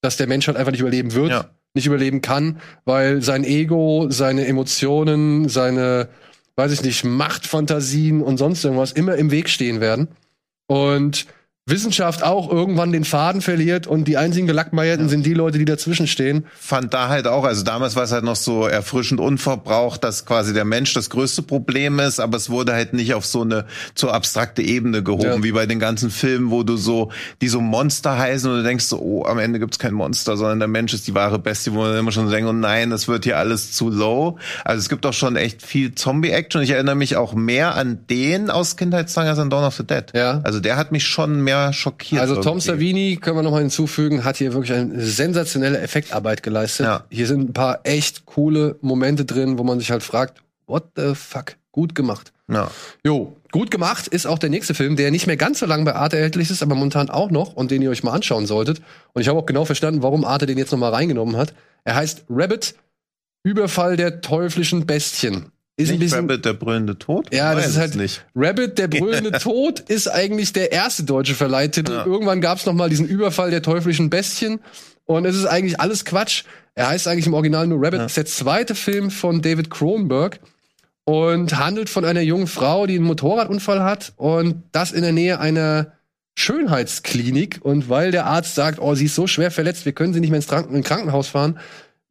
dass 0.00 0.16
der 0.16 0.26
Mensch 0.26 0.46
halt 0.46 0.56
einfach 0.56 0.72
nicht 0.72 0.80
überleben 0.80 1.12
wird, 1.12 1.30
Ja. 1.30 1.50
Nicht 1.76 1.86
überleben 1.86 2.22
kann, 2.22 2.60
weil 2.84 3.22
sein 3.22 3.44
Ego, 3.44 4.06
seine 4.10 4.46
Emotionen, 4.46 5.48
seine, 5.48 6.08
weiß 6.56 6.72
ich 6.72 6.82
nicht, 6.82 7.04
Machtfantasien 7.04 8.22
und 8.22 8.38
sonst 8.38 8.64
irgendwas 8.64 8.92
immer 8.92 9.14
im 9.14 9.30
Weg 9.30 9.48
stehen 9.48 9.80
werden. 9.80 10.08
Und 10.66 11.26
Wissenschaft 11.76 12.22
auch 12.22 12.48
irgendwann 12.48 12.92
den 12.92 13.02
Faden 13.02 13.40
verliert 13.40 13.88
und 13.88 14.04
die 14.04 14.16
einzigen 14.16 14.46
Gelackmeierten 14.46 15.08
sind 15.08 15.26
die 15.26 15.34
Leute, 15.34 15.58
die 15.58 15.64
dazwischen 15.64 16.06
stehen. 16.06 16.46
Fand 16.56 16.94
da 16.94 17.08
halt 17.08 17.26
auch, 17.26 17.42
also 17.42 17.64
damals 17.64 17.96
war 17.96 18.04
es 18.04 18.12
halt 18.12 18.22
noch 18.22 18.36
so 18.36 18.68
erfrischend 18.68 19.18
unverbraucht, 19.18 20.04
dass 20.04 20.26
quasi 20.26 20.54
der 20.54 20.64
Mensch 20.64 20.94
das 20.94 21.10
größte 21.10 21.42
Problem 21.42 21.98
ist, 21.98 22.20
aber 22.20 22.36
es 22.36 22.50
wurde 22.50 22.72
halt 22.72 22.92
nicht 22.92 23.14
auf 23.14 23.26
so 23.26 23.42
eine 23.42 23.64
zu 23.96 24.12
abstrakte 24.12 24.62
Ebene 24.62 25.02
gehoben, 25.02 25.24
Ja. 25.24 25.42
wie 25.42 25.50
bei 25.50 25.66
den 25.66 25.80
ganzen 25.80 26.10
Filmen, 26.10 26.52
wo 26.52 26.62
du 26.62 26.76
so, 26.76 27.10
die 27.40 27.48
so 27.48 27.60
Monster 27.60 28.16
heißen 28.16 28.48
und 28.48 28.58
du 28.58 28.62
denkst 28.62 28.84
so, 28.84 29.00
oh, 29.00 29.24
am 29.24 29.40
Ende 29.40 29.58
gibt's 29.58 29.80
kein 29.80 29.92
Monster, 29.92 30.36
sondern 30.36 30.60
der 30.60 30.68
Mensch 30.68 30.94
ist 30.94 31.08
die 31.08 31.16
wahre 31.16 31.40
Bestie, 31.40 31.72
wo 31.72 31.78
man 31.80 31.96
immer 31.96 32.12
schon 32.12 32.30
denkt, 32.30 32.48
oh 32.48 32.52
nein, 32.52 32.90
das 32.90 33.08
wird 33.08 33.24
hier 33.24 33.38
alles 33.38 33.72
zu 33.72 33.90
low. 33.90 34.38
Also 34.64 34.78
es 34.78 34.88
gibt 34.88 35.04
auch 35.04 35.12
schon 35.12 35.34
echt 35.34 35.62
viel 35.66 35.96
Zombie-Action. 35.96 36.62
Ich 36.62 36.70
erinnere 36.70 36.94
mich 36.94 37.16
auch 37.16 37.34
mehr 37.34 37.74
an 37.74 38.06
den 38.08 38.50
aus 38.50 38.76
Kindheitstagen 38.76 39.30
als 39.30 39.40
an 39.40 39.50
Dawn 39.50 39.64
of 39.64 39.74
the 39.74 39.84
Dead. 39.84 40.04
Ja. 40.14 40.42
Also 40.44 40.60
der 40.60 40.76
hat 40.76 40.92
mich 40.92 41.04
schon 41.04 41.40
mehr 41.42 41.55
schockiert. 41.72 42.20
Also 42.20 42.36
Tom 42.36 42.58
irgendwie. 42.58 42.66
Savini, 42.66 43.16
können 43.16 43.36
wir 43.36 43.42
noch 43.42 43.50
mal 43.50 43.60
hinzufügen, 43.60 44.24
hat 44.24 44.36
hier 44.36 44.52
wirklich 44.52 44.72
eine 44.72 45.00
sensationelle 45.00 45.78
Effektarbeit 45.80 46.42
geleistet. 46.42 46.86
Ja. 46.86 47.04
Hier 47.10 47.26
sind 47.26 47.50
ein 47.50 47.52
paar 47.52 47.80
echt 47.84 48.26
coole 48.26 48.76
Momente 48.80 49.24
drin, 49.24 49.58
wo 49.58 49.64
man 49.64 49.78
sich 49.78 49.90
halt 49.90 50.02
fragt, 50.02 50.42
what 50.66 50.84
the 50.96 51.14
fuck? 51.14 51.56
Gut 51.72 51.94
gemacht. 51.94 52.32
Ja. 52.50 52.70
Jo, 53.04 53.36
gut 53.50 53.70
gemacht 53.70 54.08
ist 54.08 54.26
auch 54.26 54.38
der 54.38 54.50
nächste 54.50 54.74
Film, 54.74 54.96
der 54.96 55.10
nicht 55.10 55.26
mehr 55.26 55.36
ganz 55.36 55.58
so 55.58 55.66
lange 55.66 55.84
bei 55.84 55.94
Arte 55.94 56.16
erhältlich 56.16 56.50
ist, 56.50 56.62
aber 56.62 56.74
momentan 56.74 57.10
auch 57.10 57.30
noch 57.30 57.54
und 57.54 57.70
den 57.70 57.82
ihr 57.82 57.90
euch 57.90 58.02
mal 58.02 58.12
anschauen 58.12 58.46
solltet. 58.46 58.80
Und 59.12 59.22
ich 59.22 59.28
habe 59.28 59.38
auch 59.38 59.46
genau 59.46 59.64
verstanden, 59.64 60.02
warum 60.02 60.24
Arte 60.24 60.46
den 60.46 60.58
jetzt 60.58 60.72
noch 60.72 60.78
mal 60.78 60.92
reingenommen 60.92 61.36
hat. 61.36 61.54
Er 61.84 61.96
heißt 61.96 62.24
Rabbit, 62.30 62.74
Überfall 63.42 63.96
der 63.96 64.20
teuflischen 64.20 64.86
Bestien. 64.86 65.52
Ist 65.78 65.90
ein 65.90 65.98
Nicht 65.98 66.04
bisschen 66.04 66.20
Rabbit, 66.20 66.44
der 66.46 66.54
brüllende 66.54 66.98
Tod? 66.98 67.34
ja, 67.34 67.54
das 67.54 67.68
ist 67.68 67.76
halt 67.76 67.96
nicht. 67.96 68.24
Rabbit, 68.34 68.78
der 68.78 68.88
brüllende 68.88 69.32
Tod, 69.38 69.80
ist 69.80 70.08
eigentlich 70.08 70.54
der 70.54 70.72
erste 70.72 71.04
deutsche 71.04 71.34
Verleihtitel. 71.34 71.92
Ja. 71.92 72.06
Irgendwann 72.06 72.40
gab 72.40 72.58
es 72.58 72.64
noch 72.64 72.72
mal 72.72 72.88
diesen 72.88 73.06
Überfall 73.06 73.50
der 73.50 73.62
teuflischen 73.62 74.08
Bestien 74.08 74.60
und 75.04 75.26
es 75.26 75.36
ist 75.36 75.44
eigentlich 75.44 75.78
alles 75.78 76.06
Quatsch. 76.06 76.44
Er 76.74 76.88
heißt 76.88 77.06
eigentlich 77.08 77.26
im 77.26 77.34
Original 77.34 77.66
nur 77.66 77.78
Rabbit. 77.78 77.98
Ja. 78.00 78.04
Das 78.04 78.12
ist 78.12 78.16
der 78.16 78.26
zweite 78.26 78.74
Film 78.74 79.10
von 79.10 79.42
David 79.42 79.68
Cronenberg 79.68 80.40
und 81.04 81.58
handelt 81.58 81.90
von 81.90 82.06
einer 82.06 82.22
jungen 82.22 82.46
Frau, 82.46 82.86
die 82.86 82.94
einen 82.96 83.04
Motorradunfall 83.04 83.82
hat 83.84 84.14
und 84.16 84.62
das 84.72 84.92
in 84.92 85.02
der 85.02 85.12
Nähe 85.12 85.40
einer 85.40 85.92
Schönheitsklinik. 86.38 87.60
Und 87.62 87.88
weil 87.88 88.10
der 88.12 88.26
Arzt 88.26 88.54
sagt, 88.54 88.78
oh, 88.80 88.94
sie 88.94 89.06
ist 89.06 89.14
so 89.14 89.26
schwer 89.26 89.50
verletzt, 89.50 89.84
wir 89.84 89.92
können 89.92 90.14
sie 90.14 90.20
nicht 90.20 90.30
mehr 90.30 90.40
ins 90.40 90.48
Krankenhaus 90.48 91.28
fahren, 91.28 91.58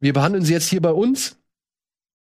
wir 0.00 0.12
behandeln 0.12 0.44
sie 0.44 0.52
jetzt 0.52 0.68
hier 0.68 0.80
bei 0.80 0.90
uns 0.92 1.36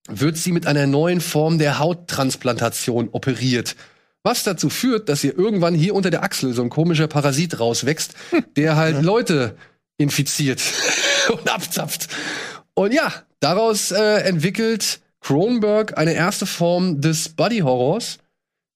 wird 0.08 0.36
sie 0.36 0.52
mit 0.52 0.66
einer 0.66 0.86
neuen 0.86 1.20
Form 1.20 1.58
der 1.58 1.78
Hauttransplantation 1.78 3.08
operiert. 3.12 3.76
Was 4.22 4.42
dazu 4.42 4.70
führt, 4.70 5.08
dass 5.08 5.24
ihr 5.24 5.36
irgendwann 5.36 5.74
hier 5.74 5.94
unter 5.94 6.10
der 6.10 6.22
Achsel 6.22 6.54
so 6.54 6.62
ein 6.62 6.70
komischer 6.70 7.08
Parasit 7.08 7.60
rauswächst, 7.60 8.14
der 8.56 8.76
halt 8.76 9.02
Leute 9.02 9.56
infiziert 9.98 10.62
und 11.30 11.48
abzapft. 11.50 12.08
Und 12.74 12.92
ja, 12.92 13.12
daraus 13.40 13.92
äh, 13.92 14.20
entwickelt 14.22 15.00
Cronenberg 15.20 15.96
eine 15.96 16.12
erste 16.12 16.46
Form 16.46 17.00
des 17.00 17.30
Body 17.30 17.60
Horrors, 17.60 18.18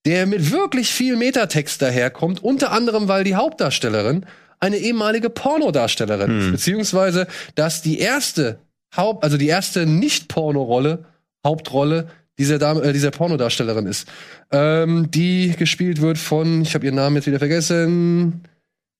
der 0.07 0.26
mit 0.26 0.51
wirklich 0.51 0.91
viel 0.91 1.16
Metatext 1.16 1.83
daherkommt, 1.83 2.43
unter 2.43 2.70
anderem, 2.72 3.09
weil 3.09 3.24
die 3.24 3.35
Hauptdarstellerin 3.35 4.24
eine 4.61 4.79
ehemalige 4.79 5.31
Pornodarstellerin 5.31 6.41
ist, 6.41 6.51
beziehungsweise, 6.53 7.26
dass 7.55 7.83
die 7.83 7.99
erste 7.99 8.59
Haupt, 8.97 9.22
also 9.22 9.37
die 9.37 9.47
erste 9.47 9.87
Nicht-Porno-Rolle, 9.87 11.05
Hauptrolle 11.49 12.09
dieser 12.38 12.59
Dame, 12.61 12.82
äh, 12.82 12.92
dieser 12.92 13.11
Pornodarstellerin 13.11 13.86
ist, 13.86 14.07
ähm, 14.53 15.11
die 15.11 15.55
gespielt 15.59 16.01
wird 16.01 16.18
von, 16.18 16.62
ich 16.62 16.74
habe 16.74 16.84
ihren 16.86 16.94
Namen 16.94 17.16
jetzt 17.16 17.26
wieder 17.26 17.40
vergessen, 17.40 18.42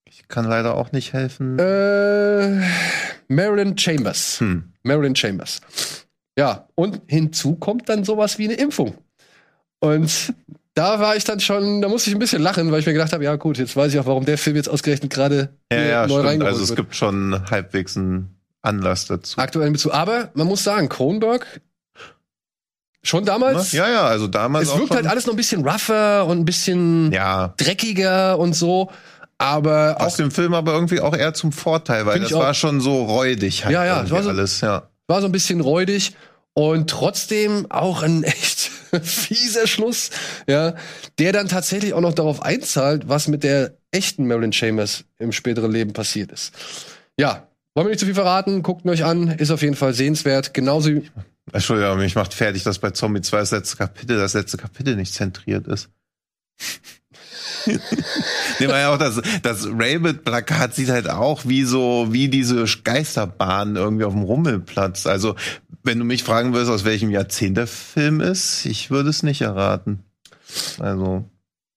Ich 0.09 0.27
kann 0.27 0.45
leider 0.47 0.75
auch 0.75 0.91
nicht 0.93 1.13
helfen. 1.13 1.57
äh, 1.59 2.61
Marilyn 3.29 3.77
Chambers. 3.79 4.41
Hm. 4.41 4.65
Marilyn 4.83 5.15
Chambers. 5.15 5.61
Ja, 6.37 6.67
und 6.75 7.01
hinzu 7.07 7.55
kommt 7.57 7.89
dann 7.89 8.05
sowas 8.05 8.39
wie 8.39 8.45
eine 8.47 8.55
Impfung. 8.55 8.95
Und 9.81 10.33
da 10.75 10.99
war 11.01 11.15
ich 11.17 11.25
dann 11.25 11.41
schon, 11.41 11.83
da 11.83 11.89
musste 11.89 12.11
ich 12.11 12.17
ein 12.17 12.21
bisschen 12.21 12.43
lachen, 12.43 12.71
weil 12.73 12.81
ich 12.81 12.87
mir 12.87 12.93
gedacht 12.93 13.13
habe, 13.13 13.25
ja 13.25 13.37
gut, 13.37 13.59
jetzt 13.59 13.77
weiß 13.77 13.93
ich 13.93 14.01
auch, 14.01 14.07
warum 14.07 14.25
der 14.25 14.39
Film 14.39 14.57
jetzt 14.57 14.69
ausgerechnet 14.69 15.13
gerade 15.13 15.51
Ja, 15.73 15.81
ja, 15.81 16.07
neu 16.07 16.27
stimmt. 16.27 16.45
Also 16.45 16.63
es 16.63 16.69
wird. 16.71 16.79
gibt 16.79 16.97
schon 16.97 17.41
halbwegs 17.51 17.97
einen 17.97 18.35
Anlass 18.63 19.07
dazu. 19.07 19.39
aktuellen 19.39 19.73
Bezug. 19.73 19.93
Aber 19.95 20.31
man 20.35 20.47
muss 20.47 20.65
sagen, 20.65 20.89
Kronberg 20.89 21.61
schon 23.03 23.25
damals, 23.25 23.73
Ja, 23.73 23.89
ja, 23.89 24.03
also 24.07 24.27
damals 24.27 24.69
es 24.69 24.77
wirkt 24.79 24.95
halt 24.95 25.07
alles 25.07 25.27
noch 25.27 25.35
ein 25.35 25.37
bisschen 25.37 25.67
rougher 25.67 26.27
und 26.27 26.39
ein 26.41 26.45
bisschen 26.45 27.13
ja, 27.13 27.55
dreckiger 27.57 28.39
und 28.39 28.55
so. 28.55 28.91
Aber 29.39 29.97
aus 30.01 30.15
auch 30.15 30.17
dem 30.17 30.31
Film 30.33 30.53
aber 30.55 30.73
irgendwie 30.73 31.01
auch 31.01 31.15
eher 31.17 31.33
zum 31.33 31.53
Vorteil, 31.53 32.07
weil 32.07 32.19
das 32.21 32.33
war 32.33 32.55
schon 32.55 32.81
so 32.81 33.05
räudig 33.05 33.65
halt 33.65 33.73
Ja, 33.73 33.85
ja, 33.85 33.93
es 33.93 33.99
irgendwie 34.11 34.15
war 34.15 34.23
so- 34.25 34.29
alles, 34.31 34.61
ja. 34.61 34.89
war 35.07 35.21
so 35.21 35.27
ein 35.27 35.33
bisschen 35.33 35.61
räudig 35.61 36.17
und 36.55 36.91
trotzdem 36.91 37.71
auch 37.71 38.03
ein 38.03 38.23
echt 38.25 38.71
fieser 39.03 39.69
Schluss, 39.69 40.11
ja, 40.49 40.75
der 41.21 41.33
dann 41.33 41.47
tatsächlich 41.47 41.95
auch 41.95 42.01
noch 42.01 42.15
darauf 42.15 42.43
einzahlt, 42.43 43.09
was 43.09 43.29
mit 43.29 43.45
der 43.45 43.75
echten 43.93 44.27
Marilyn 44.27 44.53
Chambers 44.53 45.05
im 45.19 45.31
späteren 45.31 45.71
Leben 45.71 45.93
passiert 45.93 46.33
ist. 46.33 46.53
Ja, 47.17 47.47
wollen 47.75 47.87
wir 47.87 47.91
nicht 47.91 48.01
zu 48.01 48.07
viel 48.07 48.15
verraten, 48.15 48.63
guckt 48.65 48.85
ihn 48.85 48.91
euch 48.91 49.05
an, 49.05 49.29
ist 49.29 49.53
auf 49.53 49.63
jeden 49.63 49.77
Fall 49.77 49.95
sehenswert, 49.95 50.53
genauso 50.53 50.91
wie 50.91 51.09
Entschuldigung, 51.53 51.99
mich 51.99 52.15
macht 52.15 52.35
fertig, 52.35 52.63
dass 52.63 52.79
bei 52.79 52.91
Zombie 52.91 53.21
2 53.21 53.39
das 53.39 53.51
letzte 53.51 53.77
Kapitel, 53.77 54.19
das 54.19 54.35
letzte 54.35 54.57
Kapitel 54.57 54.97
nicht 54.97 55.15
zentriert 55.15 55.67
ist. 55.67 55.89
Nehmen 57.67 58.73
wir 58.73 58.79
ja 58.79 58.95
auch 58.95 58.99
das, 58.99 59.21
das 59.43 59.67
Rabbit-Plakat 59.67 60.75
sieht 60.75 60.89
halt 60.91 61.09
auch 61.09 61.45
wie 61.45 61.65
so, 61.65 62.09
wie 62.11 62.29
diese 62.29 62.65
Geisterbahn 62.85 63.77
irgendwie 63.77 64.05
auf 64.05 64.13
dem 64.13 64.23
Rummelplatz. 64.23 65.07
Also, 65.07 65.37
Wenn 65.83 65.99
du 65.99 66.05
mich 66.05 66.25
fragen 66.25 66.53
würdest, 66.53 66.71
aus 66.71 66.85
welchem 66.85 67.11
Jahrzehnt 67.11 67.57
der 67.57 67.67
Film 67.67 68.21
ist, 68.21 68.67
ich 68.67 68.91
würde 68.91 69.11
es 69.11 69.23
nicht 69.23 69.43
erraten. 69.43 70.05
Also, 70.79 71.25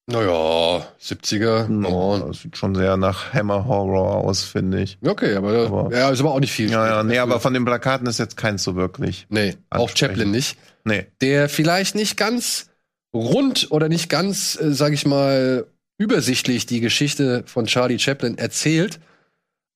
Naja, 0.07 0.85
70er. 0.99 1.67
no, 1.67 1.89
Oh. 2.15 2.27
das 2.27 2.41
sieht 2.41 2.57
schon 2.57 2.75
sehr 2.75 2.97
nach 2.97 3.33
Hammer 3.33 3.65
Horror 3.65 4.15
aus, 4.15 4.43
finde 4.43 4.81
ich. 4.81 4.97
Okay, 5.05 5.35
aber, 5.35 5.67
Aber- 5.67 5.95
ja, 5.95 6.09
ist 6.09 6.19
aber 6.19 6.31
auch 6.33 6.39
nicht 6.39 6.51
viel. 6.51 6.69
Ja, 6.69 6.87
ja, 6.87 7.03
nee, 7.03 7.19
aber 7.19 7.39
von 7.39 7.53
den 7.53 7.63
Plakaten 7.65 8.07
ist 8.07 8.17
jetzt 8.19 8.35
keins 8.35 8.63
so 8.63 8.75
wirklich. 8.75 9.27
Nee, 9.29 9.55
auch. 9.69 9.89
Chaplin 9.95 10.31
nicht. 10.31 10.57
Nee. 10.83 11.05
Der 11.21 11.47
vielleicht 11.49 11.95
nicht 11.95 12.17
ganz 12.17 12.69
rund 13.15 13.67
oder 13.71 13.89
nicht 13.89 14.09
ganz, 14.09 14.59
äh, 14.59 14.73
sag 14.73 14.93
ich 14.93 15.05
mal, 15.05 15.67
übersichtlich 15.99 16.65
die 16.65 16.79
Geschichte 16.79 17.43
von 17.45 17.67
Charlie 17.67 17.99
Chaplin 17.99 18.37
erzählt. 18.37 18.99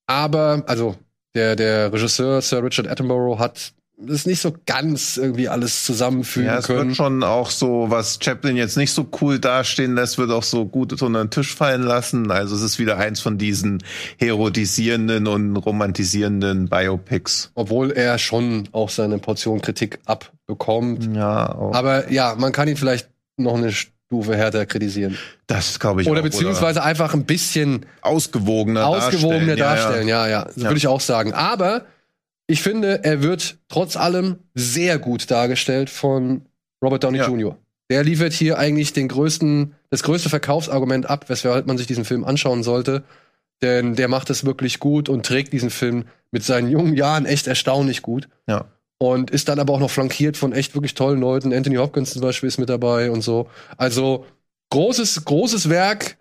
Aber, 0.08 0.64
also, 0.68 0.96
der, 1.36 1.56
der 1.56 1.94
Regisseur 1.94 2.42
Sir 2.42 2.64
Richard 2.64 2.88
Attenborough 2.88 3.38
hat 3.40 3.74
es 4.10 4.26
nicht 4.26 4.42
so 4.42 4.54
ganz 4.66 5.16
irgendwie 5.18 5.48
alles 5.48 5.86
zusammenfügen 5.86 6.48
Ja, 6.50 6.58
es 6.58 6.68
können. 6.68 6.88
wird 6.90 6.98
schon 6.98 7.24
auch 7.24 7.50
so, 7.50 7.86
was 7.90 8.20
Chaplin 8.22 8.58
jetzt 8.58 8.76
nicht 8.76 8.92
so 8.92 9.08
cool 9.22 9.40
dastehen 9.40 9.96
lässt, 9.96 10.18
wird 10.18 10.32
auch 10.32 10.44
so 10.44 10.66
gut 10.66 11.02
unter 11.02 11.24
den 11.24 11.30
Tisch 11.30 11.56
fallen 11.56 11.84
lassen. 11.84 12.30
Also 12.30 12.56
es 12.56 12.62
ist 12.62 12.78
wieder 12.78 12.98
eins 12.98 13.22
von 13.22 13.38
diesen 13.38 13.82
heroisierenden 14.18 15.28
und 15.28 15.56
romantisierenden 15.56 16.68
Biopics. 16.68 17.52
Obwohl 17.56 17.92
er 17.92 18.18
schon 18.18 18.68
auch 18.74 18.90
seine 18.90 19.18
Portion 19.18 19.62
Kritik 19.62 20.00
abbekommt. 20.06 21.10
Ja, 21.16 21.56
auch. 21.56 21.74
Aber 21.74 22.12
ja, 22.12 22.36
man 22.38 22.52
kann 22.52 22.68
ihn 22.68 22.78
vielleicht 22.78 23.10
noch 23.38 23.56
eine 23.56 23.72
Stufe 23.72 24.36
härter 24.36 24.66
kritisieren. 24.66 25.18
das 25.48 25.80
glaube 25.80 26.02
ich 26.02 26.10
Oder 26.10 26.20
auch. 26.20 26.24
beziehungsweise 26.24 26.84
einfach 26.84 27.14
ein 27.14 27.26
bisschen 27.26 27.86
ausgewogener 28.02 28.86
ausgewogener 28.88 29.56
darstellen. 29.56 29.58
darstellen. 29.58 30.08
Ja, 30.08 30.28
ja. 30.28 30.44
Das 30.46 30.58
würde 30.58 30.78
ich 30.78 30.88
auch 30.88 31.02
sagen. 31.02 31.34
Aber 31.34 31.86
ich 32.48 32.62
finde, 32.62 33.04
er 33.04 33.22
wird 33.24 33.58
trotz 33.68 33.96
allem 33.98 34.38
sehr 34.54 35.00
gut 35.00 35.30
dargestellt 35.32 35.90
von 35.90 36.46
Robert 36.84 37.04
Downey 37.04 37.18
Ja. 37.20 37.28
Jr. 37.28 37.58
Der 37.90 38.04
liefert 38.04 38.34
hier 38.34 38.58
eigentlich 38.58 38.94
den 38.94 39.08
größten, 39.08 39.76
das 39.92 40.02
größte 40.04 40.30
Verkaufsargument 40.30 41.08
ab, 41.08 41.26
weshalb 41.30 41.68
man 41.68 41.78
sich 41.78 41.86
diesen 41.88 42.06
Film 42.06 42.24
anschauen 42.24 42.64
sollte. 42.64 43.04
Denn 43.62 43.96
der 43.96 44.08
macht 44.08 44.30
es 44.32 44.44
wirklich 44.44 44.80
gut 44.80 45.08
und 45.08 45.26
trägt 45.26 45.54
diesen 45.54 45.70
Film 45.70 46.06
mit 46.32 46.44
seinen 46.44 46.70
jungen 46.70 46.96
Jahren 46.96 47.26
echt 47.26 47.48
erstaunlich 47.48 48.02
gut. 48.02 48.28
Ja. 48.48 48.66
Und 48.98 49.30
ist 49.30 49.50
dann 49.50 49.60
aber 49.60 49.74
auch 49.74 49.80
noch 49.80 49.92
flankiert 49.92 50.36
von 50.36 50.52
echt 50.52 50.74
wirklich 50.74 50.96
tollen 50.96 51.20
Leuten. 51.20 51.54
Anthony 51.54 51.76
Hopkins 51.76 52.12
zum 52.14 52.22
Beispiel 52.22 52.48
ist 52.48 52.58
mit 52.58 52.70
dabei 52.70 53.12
und 53.12 53.22
so. 53.22 53.48
Also 53.78 54.26
großes, 54.72 55.26
großes 55.26 55.70
Werk, 55.70 56.18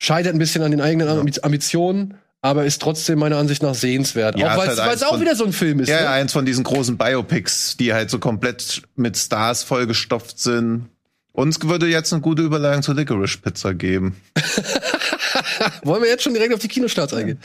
scheitert 0.00 0.34
ein 0.34 0.38
bisschen 0.38 0.62
an 0.62 0.70
den 0.70 0.80
eigenen 0.80 1.08
Ambi- 1.08 1.42
Ambitionen, 1.42 2.14
aber 2.44 2.66
ist 2.66 2.82
trotzdem 2.82 3.20
meiner 3.20 3.38
Ansicht 3.38 3.62
nach 3.62 3.74
sehenswert. 3.74 4.38
Ja, 4.38 4.52
auch 4.52 4.58
weil 4.58 4.68
halt 4.68 4.78
es 4.78 4.78
eins 4.78 5.02
auch 5.02 5.12
von- 5.12 5.20
wieder 5.22 5.34
so 5.34 5.44
ein 5.46 5.52
Film 5.54 5.80
ist. 5.80 5.88
Ja, 5.88 6.02
ne? 6.02 6.10
eins 6.10 6.30
von 6.34 6.44
diesen 6.44 6.62
großen 6.62 6.98
Biopics, 6.98 7.78
die 7.78 7.94
halt 7.94 8.10
so 8.10 8.18
komplett 8.18 8.82
mit 8.96 9.16
Stars 9.16 9.62
vollgestopft 9.62 10.38
sind. 10.38 10.90
Uns 11.32 11.58
würde 11.62 11.86
jetzt 11.88 12.12
eine 12.12 12.20
gute 12.20 12.42
Überleitung 12.42 12.82
zur 12.82 12.94
Licorice 12.96 13.38
Pizza 13.38 13.72
geben. 13.72 14.20
Wollen 15.84 16.02
wir 16.02 16.10
jetzt 16.10 16.22
schon 16.22 16.34
direkt 16.34 16.52
auf 16.52 16.60
die 16.60 16.68
Kinostarts 16.68 17.14
eingehen? 17.14 17.40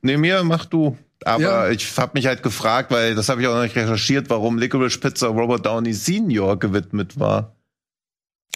Nee, 0.00 0.16
mir 0.16 0.42
mach 0.44 0.64
du. 0.64 0.96
Aber 1.24 1.42
Ja. 1.42 1.68
ich 1.70 1.96
habe 1.98 2.12
mich 2.14 2.26
halt 2.26 2.42
gefragt, 2.42 2.90
weil 2.90 3.14
das 3.14 3.28
habe 3.28 3.42
ich 3.42 3.46
auch 3.48 3.54
noch 3.54 3.62
nicht 3.62 3.76
recherchiert, 3.76 4.30
warum 4.30 4.56
Licorice 4.58 4.98
Pizza 4.98 5.28
Robert 5.28 5.66
Downey 5.66 5.92
Senior 5.92 6.58
gewidmet 6.58 7.20
war. 7.20 7.54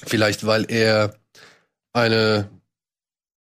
Vielleicht, 0.06 0.46
weil 0.46 0.64
er 0.68 1.14
eine 1.92 2.48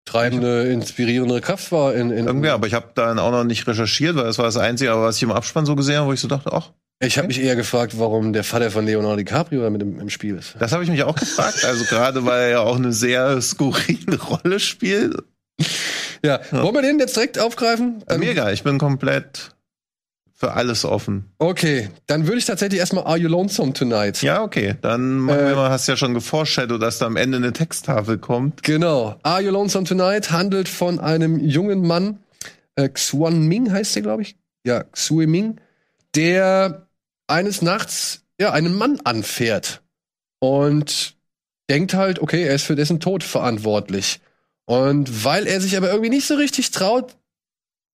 treibende, 0.04 0.64
inspirierende 0.64 1.40
Kraft 1.40 1.70
war 1.72 1.94
in, 1.94 2.10
in 2.10 2.26
Irgendwie, 2.26 2.48
aber 2.48 2.66
ich 2.66 2.74
habe 2.74 2.88
dann 2.94 3.18
auch 3.18 3.30
noch 3.30 3.44
nicht 3.44 3.66
recherchiert, 3.66 4.16
weil 4.16 4.24
das 4.24 4.38
war 4.38 4.46
das 4.46 4.56
Einzige, 4.56 4.90
was 4.96 5.16
ich 5.16 5.22
im 5.22 5.32
Abspann 5.32 5.66
so 5.66 5.76
gesehen 5.76 5.96
habe, 5.98 6.08
wo 6.08 6.12
ich 6.12 6.20
so 6.20 6.28
dachte, 6.28 6.52
ach, 6.52 6.70
Ich 7.00 7.18
habe 7.18 7.28
mich 7.28 7.40
eher 7.40 7.56
gefragt, 7.56 7.98
warum 7.98 8.32
der 8.32 8.44
Vater 8.44 8.70
von 8.70 8.84
Leonardo 8.84 9.16
DiCaprio 9.16 9.68
mit 9.70 9.82
im, 9.82 10.00
im 10.00 10.10
Spiel 10.10 10.36
ist. 10.36 10.54
das 10.58 10.72
habe 10.72 10.82
ich 10.84 10.90
mich 10.90 11.02
auch 11.04 11.14
gefragt. 11.16 11.64
Also 11.64 11.84
gerade, 11.84 12.24
weil 12.26 12.42
er 12.42 12.48
ja 12.50 12.60
auch 12.60 12.76
eine 12.76 12.92
sehr 12.92 13.40
skurrile 13.40 14.18
Rolle 14.20 14.58
spielt. 14.60 15.16
Ja, 16.24 16.40
wollen 16.50 16.74
wir 16.74 16.82
den 16.82 16.98
jetzt 16.98 17.16
direkt 17.16 17.38
aufgreifen? 17.38 18.02
Äh, 18.08 18.18
Mega, 18.18 18.50
ich 18.50 18.62
bin 18.62 18.78
komplett 18.78 19.51
für 20.42 20.54
alles 20.54 20.84
offen. 20.84 21.30
Okay, 21.38 21.88
dann 22.08 22.26
würde 22.26 22.38
ich 22.38 22.46
tatsächlich 22.46 22.80
erstmal 22.80 23.04
Are 23.04 23.16
You 23.16 23.28
Lonesome 23.28 23.74
Tonight? 23.74 24.22
Ja, 24.22 24.42
okay. 24.42 24.74
Dann 24.80 25.18
machen 25.18 25.38
Äh, 25.38 25.48
wir 25.50 25.54
mal, 25.54 25.70
hast 25.70 25.86
ja 25.86 25.96
schon 25.96 26.14
geforeshadowed, 26.14 26.82
dass 26.82 26.98
da 26.98 27.06
am 27.06 27.14
Ende 27.14 27.36
eine 27.36 27.52
Texttafel 27.52 28.18
kommt. 28.18 28.64
Genau. 28.64 29.14
Are 29.22 29.40
You 29.40 29.52
Lonesome 29.52 29.86
Tonight 29.86 30.32
handelt 30.32 30.68
von 30.68 30.98
einem 30.98 31.38
jungen 31.38 31.86
Mann, 31.86 32.18
äh, 32.74 32.88
Xuan 32.88 33.46
Ming 33.46 33.70
heißt 33.70 33.94
der, 33.94 34.02
glaube 34.02 34.22
ich. 34.22 34.34
Ja, 34.66 34.82
Xue 34.82 35.28
Ming, 35.28 35.60
der 36.16 36.88
eines 37.28 37.62
Nachts 37.62 38.22
ja 38.40 38.50
einen 38.50 38.74
Mann 38.74 38.98
anfährt 39.04 39.80
und 40.40 41.14
denkt 41.70 41.94
halt, 41.94 42.18
okay, 42.18 42.42
er 42.42 42.56
ist 42.56 42.64
für 42.64 42.74
dessen 42.74 42.98
Tod 42.98 43.22
verantwortlich. 43.22 44.18
Und 44.64 45.24
weil 45.24 45.46
er 45.46 45.60
sich 45.60 45.76
aber 45.76 45.90
irgendwie 45.90 46.10
nicht 46.10 46.26
so 46.26 46.34
richtig 46.34 46.72
traut, 46.72 47.14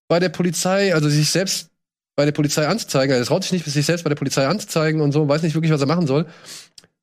bei 0.08 0.18
der 0.18 0.30
Polizei, 0.30 0.94
also 0.94 1.10
sich 1.10 1.30
selbst 1.30 1.68
bei 2.18 2.24
der 2.24 2.32
Polizei 2.32 2.66
anzuzeigen, 2.66 3.14
er 3.14 3.24
traut 3.24 3.44
sich 3.44 3.52
nicht, 3.52 3.64
sich 3.64 3.86
selbst 3.86 4.02
bei 4.02 4.08
der 4.08 4.16
Polizei 4.16 4.44
anzuzeigen 4.44 5.00
und 5.00 5.12
so, 5.12 5.28
weiß 5.28 5.44
nicht 5.44 5.54
wirklich, 5.54 5.70
was 5.70 5.80
er 5.80 5.86
machen 5.86 6.08
soll, 6.08 6.26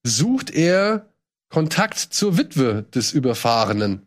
sucht 0.04 0.54
er 0.54 1.06
Kontakt 1.48 1.98
zur 1.98 2.38
Witwe 2.38 2.84
des 2.94 3.14
Überfahrenen. 3.14 4.02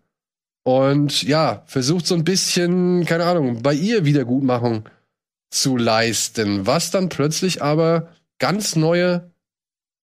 Und 0.64 1.22
ja, 1.22 1.62
versucht 1.64 2.06
so 2.06 2.14
ein 2.14 2.24
bisschen, 2.24 3.06
keine 3.06 3.24
Ahnung, 3.24 3.62
bei 3.62 3.72
ihr 3.72 4.04
Wiedergutmachung 4.04 4.86
zu 5.48 5.78
leisten, 5.78 6.66
was 6.66 6.90
dann 6.90 7.08
plötzlich 7.08 7.62
aber 7.62 8.08
ganz 8.38 8.76
neue 8.76 9.30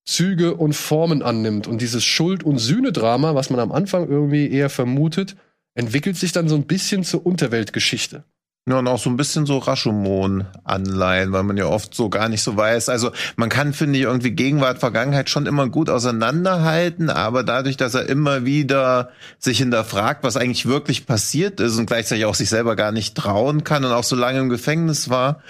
Züge 0.06 0.56
und 0.56 0.74
Formen 0.74 1.22
annimmt. 1.22 1.68
Und 1.68 1.82
dieses 1.82 2.04
Schuld- 2.04 2.44
und 2.44 2.58
Sühne-Drama, 2.58 3.36
was 3.36 3.52
man 3.52 3.60
am 3.60 3.72
Anfang 3.72 4.10
irgendwie 4.10 4.50
eher 4.50 4.72
vermutet, 4.72 5.36
entwickelt 5.76 6.18
sich 6.18 6.32
dann 6.32 6.50
so 6.50 6.56
ein 6.56 6.66
bisschen 6.66 7.04
zur 7.04 7.28
Unterweltgeschichte. 7.28 8.24
Ja, 8.68 8.80
und 8.80 8.88
auch 8.88 8.98
so 8.98 9.12
ein 9.12 9.18
bisschen 9.18 9.46
so 9.46 9.60
Rashomon-Anleihen, 9.60 11.32
weil 11.32 11.44
man 11.44 11.56
ja 11.56 11.68
oft 11.68 11.94
so 11.94 12.10
gar 12.10 12.30
nicht 12.30 12.42
so 12.42 12.58
weiß. 12.58 12.90
Also 12.90 13.12
man 13.36 13.50
kann, 13.50 13.74
finde 13.74 14.00
ich, 14.00 14.06
irgendwie 14.06 14.32
Gegenwart, 14.32 14.80
Vergangenheit 14.80 15.30
schon 15.30 15.46
immer 15.46 15.70
gut 15.70 15.88
auseinanderhalten, 15.88 17.12
aber 17.12 17.44
dadurch, 17.44 17.78
dass 17.78 17.94
er 17.94 18.10
immer 18.10 18.44
wieder 18.44 19.12
sich 19.38 19.60
hinterfragt, 19.60 20.24
was 20.24 20.36
eigentlich 20.36 20.66
wirklich 20.66 21.06
passiert 21.06 21.60
ist 21.60 21.78
und 21.78 21.86
gleichzeitig 21.86 22.26
auch 22.26 22.34
sich 22.34 22.50
selber 22.50 22.76
gar 22.76 22.92
nicht 22.92 23.14
trauen 23.14 23.64
kann 23.64 23.86
und 23.86 23.92
auch 23.92 24.04
so 24.04 24.16
lange 24.16 24.40
im 24.40 24.50
Gefängnis 24.50 25.12
war. 25.12 25.44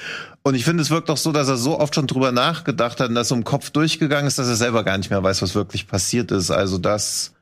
Und 0.43 0.55
ich 0.55 0.65
finde, 0.65 0.83
es 0.83 0.89
wirkt 0.89 1.09
auch 1.09 1.15
so, 1.15 1.31
dass 1.31 1.47
er 1.47 1.55
so 1.55 1.79
oft 1.79 1.95
schon 1.95 2.07
drüber 2.07 2.33
nachgedacht 2.33 2.99
hat 2.99 3.07
und 3.07 3.15
das 3.15 3.29
so 3.29 3.35
im 3.35 3.45
Kopf 3.45 3.69
durchgegangen 3.69 4.27
ist, 4.27 4.39
dass 4.39 4.49
er 4.49 4.57
selber 4.57 4.83
gar 4.83 4.97
nicht 4.97 5.09
mehr 5.09 5.23
weiß, 5.23 5.41
was 5.41 5.55
wirklich 5.55 5.87
passiert 5.87 6.31
ist. 6.31 6.51
Also 6.51 6.77
das 6.77 7.33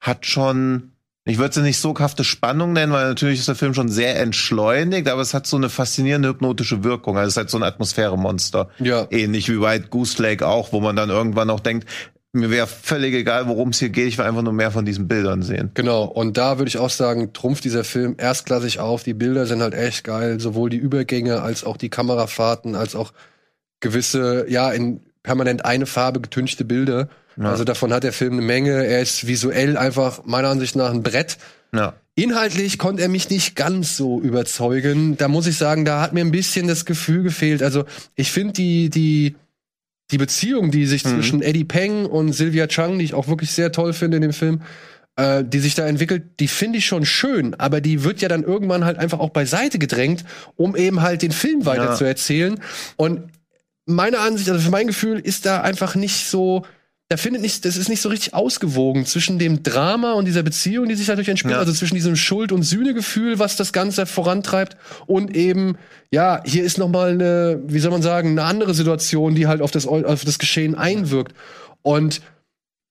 hat 0.00 0.26
schon, 0.26 0.92
ich 1.28 1.36
würde 1.36 1.50
es 1.50 1.56
nicht 1.58 1.78
soghafte 1.78 2.24
Spannung 2.24 2.72
nennen, 2.72 2.90
weil 2.90 3.06
natürlich 3.06 3.38
ist 3.38 3.48
der 3.48 3.54
Film 3.54 3.74
schon 3.74 3.90
sehr 3.90 4.18
entschleunigt, 4.18 5.08
aber 5.08 5.20
es 5.20 5.34
hat 5.34 5.46
so 5.46 5.58
eine 5.58 5.68
faszinierende 5.68 6.30
hypnotische 6.30 6.84
Wirkung. 6.84 7.18
Also 7.18 7.26
es 7.26 7.32
ist 7.34 7.36
halt 7.36 7.50
so 7.50 7.58
ein 7.58 7.64
Atmosphäremonster. 7.64 8.70
Ja. 8.78 9.06
Ähnlich 9.10 9.50
wie 9.50 9.60
White 9.60 9.88
Goose 9.88 10.22
Lake 10.22 10.46
auch, 10.46 10.72
wo 10.72 10.80
man 10.80 10.96
dann 10.96 11.10
irgendwann 11.10 11.50
auch 11.50 11.60
denkt, 11.60 11.86
mir 12.32 12.50
wäre 12.50 12.66
völlig 12.66 13.14
egal, 13.14 13.46
worum 13.46 13.70
es 13.70 13.78
hier 13.78 13.90
geht, 13.90 14.08
ich 14.08 14.16
will 14.16 14.24
einfach 14.24 14.40
nur 14.40 14.54
mehr 14.54 14.70
von 14.70 14.86
diesen 14.86 15.06
Bildern 15.06 15.42
sehen. 15.42 15.70
Genau, 15.74 16.04
und 16.04 16.38
da 16.38 16.58
würde 16.58 16.68
ich 16.68 16.78
auch 16.78 16.90
sagen, 16.90 17.34
trumpft 17.34 17.64
dieser 17.64 17.84
Film 17.84 18.14
erstklassig 18.16 18.80
auf. 18.80 19.02
Die 19.02 19.14
Bilder 19.14 19.44
sind 19.44 19.60
halt 19.60 19.74
echt 19.74 20.04
geil, 20.04 20.40
sowohl 20.40 20.70
die 20.70 20.78
Übergänge 20.78 21.42
als 21.42 21.62
auch 21.62 21.76
die 21.76 21.90
Kamerafahrten, 21.90 22.74
als 22.74 22.94
auch 22.94 23.12
gewisse, 23.80 24.46
ja, 24.48 24.70
in 24.70 25.00
permanent 25.22 25.66
eine 25.66 25.84
Farbe 25.86 26.20
getünchte 26.20 26.64
Bilder. 26.64 27.08
Ja. 27.40 27.50
Also 27.50 27.64
davon 27.64 27.92
hat 27.92 28.02
der 28.04 28.12
Film 28.12 28.34
eine 28.34 28.42
Menge. 28.42 28.84
Er 28.84 29.00
ist 29.00 29.26
visuell 29.26 29.76
einfach 29.76 30.24
meiner 30.24 30.48
Ansicht 30.48 30.74
nach 30.76 30.90
ein 30.90 31.02
Brett. 31.02 31.38
Ja. 31.72 31.94
Inhaltlich 32.16 32.78
konnte 32.78 33.02
er 33.02 33.08
mich 33.08 33.30
nicht 33.30 33.54
ganz 33.54 33.96
so 33.96 34.20
überzeugen. 34.20 35.16
Da 35.16 35.28
muss 35.28 35.46
ich 35.46 35.56
sagen, 35.56 35.84
da 35.84 36.00
hat 36.00 36.12
mir 36.12 36.20
ein 36.20 36.32
bisschen 36.32 36.66
das 36.66 36.84
Gefühl 36.84 37.22
gefehlt. 37.22 37.62
Also 37.62 37.84
ich 38.16 38.32
finde 38.32 38.54
die, 38.54 38.90
die, 38.90 39.36
die 40.10 40.18
Beziehung, 40.18 40.70
die 40.72 40.86
sich 40.86 41.04
Mhm. 41.04 41.08
zwischen 41.10 41.42
Eddie 41.42 41.64
Peng 41.64 42.06
und 42.06 42.32
Sylvia 42.32 42.66
Chang, 42.66 42.98
die 42.98 43.04
ich 43.04 43.14
auch 43.14 43.28
wirklich 43.28 43.52
sehr 43.52 43.70
toll 43.70 43.92
finde 43.92 44.16
in 44.16 44.22
dem 44.22 44.32
Film, 44.32 44.62
äh, 45.14 45.44
die 45.44 45.60
sich 45.60 45.74
da 45.76 45.86
entwickelt, 45.86 46.24
die 46.40 46.48
finde 46.48 46.78
ich 46.78 46.86
schon 46.86 47.04
schön, 47.04 47.54
aber 47.54 47.80
die 47.80 48.02
wird 48.02 48.20
ja 48.20 48.28
dann 48.28 48.42
irgendwann 48.42 48.84
halt 48.84 48.98
einfach 48.98 49.20
auch 49.20 49.30
beiseite 49.30 49.78
gedrängt, 49.78 50.24
um 50.56 50.74
eben 50.74 51.02
halt 51.02 51.22
den 51.22 51.32
Film 51.32 51.66
weiter 51.66 51.84
Ja. 51.90 51.94
zu 51.94 52.04
erzählen. 52.04 52.58
Und 52.96 53.30
meiner 53.86 54.20
Ansicht, 54.20 54.48
also 54.50 54.60
für 54.64 54.70
mein 54.70 54.86
Gefühl, 54.88 55.18
ist 55.20 55.46
da 55.46 55.60
einfach 55.60 55.94
nicht 55.94 56.26
so, 56.28 56.64
da 57.10 57.16
findet 57.16 57.40
nicht, 57.40 57.64
das 57.64 57.76
ist 57.76 57.88
nicht 57.88 58.02
so 58.02 58.10
richtig 58.10 58.34
ausgewogen 58.34 59.06
zwischen 59.06 59.38
dem 59.38 59.62
Drama 59.62 60.12
und 60.12 60.26
dieser 60.26 60.42
Beziehung, 60.42 60.88
die 60.88 60.94
sich 60.94 61.06
dadurch 61.06 61.28
entspielt, 61.28 61.54
Ja. 61.54 61.58
also 61.58 61.72
zwischen 61.72 61.94
diesem 61.94 62.16
Schuld- 62.16 62.52
und 62.52 62.62
Sühnegefühl, 62.64 63.38
was 63.38 63.56
das 63.56 63.72
Ganze 63.72 64.04
vorantreibt 64.04 64.76
und 65.06 65.34
eben, 65.34 65.78
ja, 66.10 66.42
hier 66.44 66.64
ist 66.64 66.76
noch 66.76 66.88
mal 66.88 67.12
eine, 67.12 67.62
wie 67.66 67.78
soll 67.78 67.92
man 67.92 68.02
sagen, 68.02 68.30
eine 68.32 68.44
andere 68.44 68.74
Situation, 68.74 69.34
die 69.34 69.46
halt 69.46 69.62
auf 69.62 69.70
das, 69.70 69.86
auf 69.86 70.24
das 70.24 70.38
Geschehen 70.38 70.74
einwirkt. 70.74 71.34
Und 71.80 72.20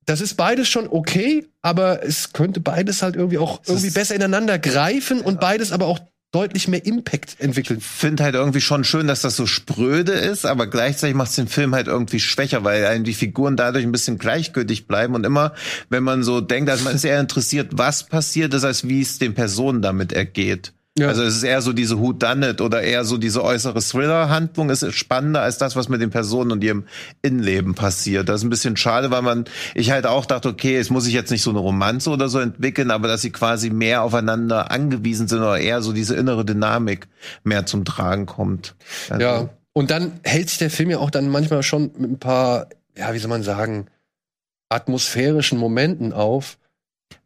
das 0.07 0.21
ist 0.21 0.33
beides 0.35 0.67
schon 0.67 0.87
okay, 0.87 1.45
aber 1.61 2.01
es 2.03 2.33
könnte 2.33 2.59
beides 2.59 3.03
halt 3.03 3.15
irgendwie 3.15 3.37
auch 3.37 3.61
irgendwie 3.67 3.91
besser 3.91 4.15
ineinander 4.15 4.57
greifen 4.57 5.21
und 5.21 5.39
beides 5.39 5.71
aber 5.71 5.85
auch 5.85 5.99
deutlich 6.37 6.67
mehr 6.67 6.85
Impact 6.85 7.39
entwickelt. 7.39 7.81
finde 7.81 8.23
halt 8.23 8.35
irgendwie 8.35 8.61
schon 8.61 8.83
schön, 8.83 9.07
dass 9.07 9.21
das 9.21 9.35
so 9.35 9.47
spröde 9.47 10.11
ist, 10.11 10.45
aber 10.45 10.67
gleichzeitig 10.67 11.15
macht 11.15 11.31
es 11.31 11.35
den 11.35 11.47
Film 11.47 11.73
halt 11.73 11.87
irgendwie 11.87 12.19
schwächer, 12.19 12.63
weil 12.63 12.85
einem 12.85 13.03
die 13.03 13.15
Figuren 13.15 13.55
dadurch 13.55 13.83
ein 13.83 13.91
bisschen 13.91 14.19
gleichgültig 14.19 14.85
bleiben 14.85 15.15
und 15.15 15.25
immer, 15.25 15.53
wenn 15.89 16.03
man 16.03 16.21
so 16.21 16.39
denkt, 16.39 16.69
also 16.69 16.83
man 16.83 16.93
ist 16.93 17.05
eher 17.05 17.19
interessiert, 17.19 17.71
was 17.73 18.03
passiert 18.03 18.53
ist, 18.53 18.63
als 18.63 18.87
wie 18.87 19.01
es 19.01 19.17
den 19.17 19.33
Personen 19.33 19.81
damit 19.81 20.13
ergeht. 20.13 20.73
Ja. 20.97 21.09
Also 21.09 21.23
es 21.23 21.37
ist 21.37 21.43
eher 21.43 21.61
so 21.61 21.73
diese 21.73 21.99
Who 21.99 22.13
Done 22.13 22.49
It 22.49 22.61
oder 22.61 22.81
eher 22.81 23.05
so 23.05 23.17
diese 23.17 23.43
äußere 23.43 23.79
Thriller-Handlung 23.81 24.71
ist 24.71 24.91
spannender 24.93 25.41
als 25.41 25.57
das, 25.59 25.75
was 25.75 25.89
mit 25.89 26.01
den 26.01 26.09
Personen 26.09 26.51
und 26.51 26.63
ihrem 26.63 26.85
Innenleben 27.21 27.75
passiert. 27.75 28.29
Das 28.29 28.41
ist 28.41 28.45
ein 28.45 28.49
bisschen 28.49 28.77
schade, 28.77 29.11
weil 29.11 29.21
man, 29.21 29.45
ich 29.75 29.91
halt 29.91 30.07
auch 30.07 30.25
dachte, 30.25 30.49
okay, 30.49 30.75
es 30.77 30.89
muss 30.89 31.03
sich 31.03 31.13
jetzt 31.13 31.29
nicht 31.29 31.43
so 31.43 31.51
eine 31.51 31.59
Romanze 31.59 32.09
oder 32.09 32.29
so 32.29 32.39
entwickeln, 32.39 32.89
aber 32.89 33.07
dass 33.07 33.21
sie 33.21 33.31
quasi 33.31 33.69
mehr 33.69 34.01
aufeinander 34.01 34.71
angewiesen 34.71 35.27
sind 35.27 35.39
oder 35.39 35.59
eher 35.59 35.81
so 35.81 35.93
diese 35.93 36.15
innere 36.15 36.45
Dynamik 36.45 37.07
mehr 37.43 37.65
zum 37.65 37.85
Tragen 37.85 38.25
kommt. 38.25 38.75
Also, 39.09 39.21
Ja. 39.21 39.49
Und 39.73 39.91
dann 39.91 40.19
hält 40.23 40.49
sich 40.49 40.57
der 40.57 40.71
Film 40.71 40.89
ja 40.89 40.97
auch 40.97 41.11
dann 41.11 41.29
manchmal 41.29 41.61
schon 41.61 41.91
mit 41.99 42.09
ein 42.09 42.17
paar, 42.17 42.65
ja, 42.97 43.13
wie 43.13 43.19
soll 43.19 43.29
man 43.29 43.43
sagen, 43.43 43.85
atmosphärischen 44.69 45.59
Momenten 45.59 46.13
auf. 46.13 46.57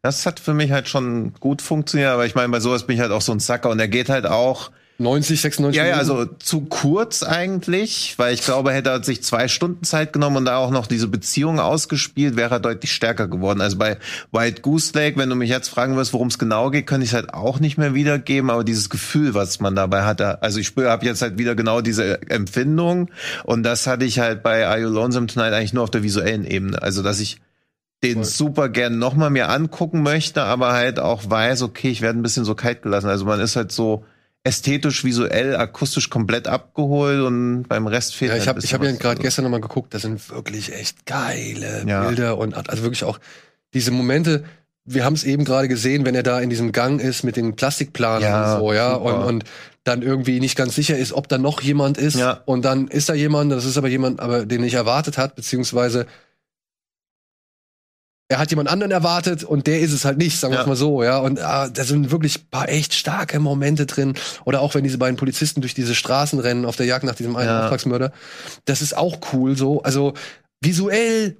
Das 0.02 0.26
hat 0.26 0.40
für 0.40 0.54
mich 0.54 0.72
halt 0.72 0.88
schon 0.88 1.34
gut 1.34 1.62
funktioniert, 1.62 2.10
aber 2.10 2.26
ich 2.26 2.34
meine, 2.34 2.48
bei 2.48 2.60
sowas 2.60 2.86
bin 2.86 2.96
ich 2.96 3.02
halt 3.02 3.12
auch 3.12 3.22
so 3.22 3.32
ein 3.32 3.40
Sacker 3.40 3.70
und 3.70 3.78
er 3.78 3.88
geht 3.88 4.08
halt 4.08 4.26
auch 4.26 4.70
90, 4.98 5.40
96 5.40 5.76
Ja, 5.76 5.86
ja, 5.86 5.96
also 5.96 6.24
zu 6.24 6.62
kurz 6.62 7.22
eigentlich, 7.22 8.14
weil 8.18 8.34
ich 8.34 8.42
glaube, 8.42 8.72
hätte 8.72 8.90
er 8.90 9.02
sich 9.02 9.22
zwei 9.22 9.48
Stunden 9.48 9.84
Zeit 9.84 10.12
genommen 10.12 10.38
und 10.38 10.44
da 10.44 10.58
auch 10.58 10.70
noch 10.70 10.86
diese 10.86 11.08
Beziehung 11.08 11.60
ausgespielt, 11.60 12.36
wäre 12.36 12.56
er 12.56 12.60
deutlich 12.60 12.92
stärker 12.92 13.26
geworden. 13.26 13.60
Also 13.60 13.78
bei 13.78 13.98
White 14.30 14.62
Goose 14.62 14.92
Lake, 14.94 15.18
wenn 15.18 15.28
du 15.28 15.34
mich 15.34 15.50
jetzt 15.50 15.68
fragen 15.68 15.96
wirst, 15.96 16.12
worum 16.12 16.28
es 16.28 16.38
genau 16.38 16.70
geht, 16.70 16.86
könnte 16.86 17.04
ich 17.04 17.10
es 17.10 17.14
halt 17.14 17.34
auch 17.34 17.58
nicht 17.58 17.78
mehr 17.78 17.94
wiedergeben, 17.94 18.50
aber 18.50 18.64
dieses 18.64 18.90
Gefühl, 18.90 19.34
was 19.34 19.60
man 19.60 19.74
dabei 19.74 20.02
hatte, 20.02 20.42
also 20.42 20.60
ich 20.60 20.66
spüre, 20.66 20.90
habe 20.90 21.04
jetzt 21.04 21.22
halt 21.22 21.38
wieder 21.38 21.54
genau 21.54 21.80
diese 21.80 22.22
Empfindung 22.30 23.10
und 23.44 23.62
das 23.62 23.86
hatte 23.86 24.04
ich 24.04 24.20
halt 24.20 24.42
bei 24.42 24.66
Are 24.66 24.80
You 24.80 24.88
Lonesome 24.88 25.26
Tonight 25.26 25.52
eigentlich 25.52 25.72
nur 25.72 25.84
auf 25.84 25.90
der 25.90 26.02
visuellen 26.02 26.44
Ebene. 26.44 26.80
Also, 26.80 27.02
dass 27.02 27.20
ich 27.20 27.38
den 28.02 28.14
Voll. 28.16 28.24
super 28.24 28.68
gern 28.68 28.98
noch 28.98 29.14
mal 29.14 29.30
mir 29.30 29.48
angucken 29.48 30.02
möchte, 30.02 30.42
aber 30.42 30.72
halt 30.72 30.98
auch 30.98 31.22
weiß, 31.28 31.62
okay, 31.62 31.88
ich 31.90 32.00
werde 32.00 32.18
ein 32.18 32.22
bisschen 32.22 32.44
so 32.44 32.54
kalt 32.54 32.82
gelassen. 32.82 33.08
Also 33.08 33.24
man 33.24 33.38
ist 33.40 33.54
halt 33.56 33.70
so 33.72 34.04
ästhetisch, 34.44 35.04
visuell, 35.04 35.54
akustisch 35.56 36.10
komplett 36.10 36.48
abgeholt 36.48 37.20
und 37.20 37.64
beim 37.68 37.86
Rest 37.86 38.16
fehlt 38.16 38.30
Ja, 38.30 38.32
halt 38.32 38.42
ich 38.42 38.48
ein 38.48 38.48
habe 38.50 38.58
ich 38.58 38.62
bisschen 38.64 38.78
hab 38.80 38.84
ja 38.84 38.90
gerade 38.92 39.08
Also, 39.10 39.22
gestern 39.22 39.44
noch 39.44 39.50
mal 39.52 39.60
geguckt, 39.60 39.94
das 39.94 40.02
sind 40.02 40.30
wirklich 40.30 40.72
echt 40.74 41.06
geile 41.06 41.84
Ja. 41.86 42.06
Bilder 42.08 42.38
und 42.38 42.54
also 42.68 42.82
wirklich 42.82 43.04
auch 43.04 43.20
diese 43.72 43.92
Momente, 43.92 44.42
wir 44.84 45.04
haben 45.04 45.14
es 45.14 45.22
eben 45.22 45.44
gerade 45.44 45.68
gesehen, 45.68 46.04
wenn 46.04 46.16
er 46.16 46.24
da 46.24 46.40
in 46.40 46.50
diesem 46.50 46.72
Gang 46.72 47.00
ist 47.00 47.22
mit 47.22 47.36
den 47.36 47.54
Plastikplanen 47.54 48.22
Ja, 48.22 48.54
und 48.54 48.60
so, 48.60 48.72
ja, 48.72 48.94
super. 48.94 49.04
und, 49.20 49.24
und 49.26 49.44
dann 49.84 50.02
irgendwie 50.02 50.40
nicht 50.40 50.56
ganz 50.56 50.74
sicher 50.74 50.98
ist, 50.98 51.12
ob 51.12 51.28
da 51.28 51.38
noch 51.38 51.60
jemand 51.60 51.98
ist 51.98 52.16
Ja. 52.16 52.40
und 52.44 52.64
dann 52.64 52.88
ist 52.88 53.08
da 53.08 53.14
jemand, 53.14 53.52
das 53.52 53.64
ist 53.64 53.78
aber 53.78 53.86
jemand, 53.88 54.18
aber 54.18 54.44
den 54.44 54.62
nicht 54.62 54.74
erwartet 54.74 55.18
hat, 55.18 55.36
beziehungsweise 55.36 56.06
er 58.32 58.38
hat 58.38 58.50
jemand 58.50 58.68
anderen 58.68 58.90
erwartet 58.92 59.44
und 59.44 59.66
der 59.66 59.80
ist 59.80 59.92
es 59.92 60.04
halt 60.04 60.18
nicht, 60.18 60.38
sagen 60.40 60.52
wir 60.52 60.56
Ja. 60.56 60.62
es 60.62 60.66
mal 60.66 60.76
so, 60.76 61.02
ja. 61.02 61.18
Und 61.18 61.40
ah, 61.40 61.68
da 61.68 61.84
sind 61.84 62.10
wirklich 62.10 62.38
ein 62.40 62.48
paar 62.50 62.68
echt 62.68 62.94
starke 62.94 63.38
Momente 63.40 63.86
drin. 63.86 64.14
Oder 64.44 64.60
auch 64.60 64.74
wenn 64.74 64.84
diese 64.84 64.98
beiden 64.98 65.16
Polizisten 65.16 65.60
durch 65.60 65.74
diese 65.74 65.94
Straßen 65.94 66.38
rennen 66.38 66.64
auf 66.64 66.76
der 66.76 66.86
Jagd 66.86 67.04
nach 67.04 67.14
diesem 67.14 67.36
einen 67.36 67.48
Ja. 67.48 67.62
Auftragsmörder. 67.64 68.12
Das 68.64 68.82
ist 68.82 68.96
auch 68.96 69.18
cool 69.32 69.56
so. 69.56 69.82
Also 69.82 70.14
visuell, 70.62 71.36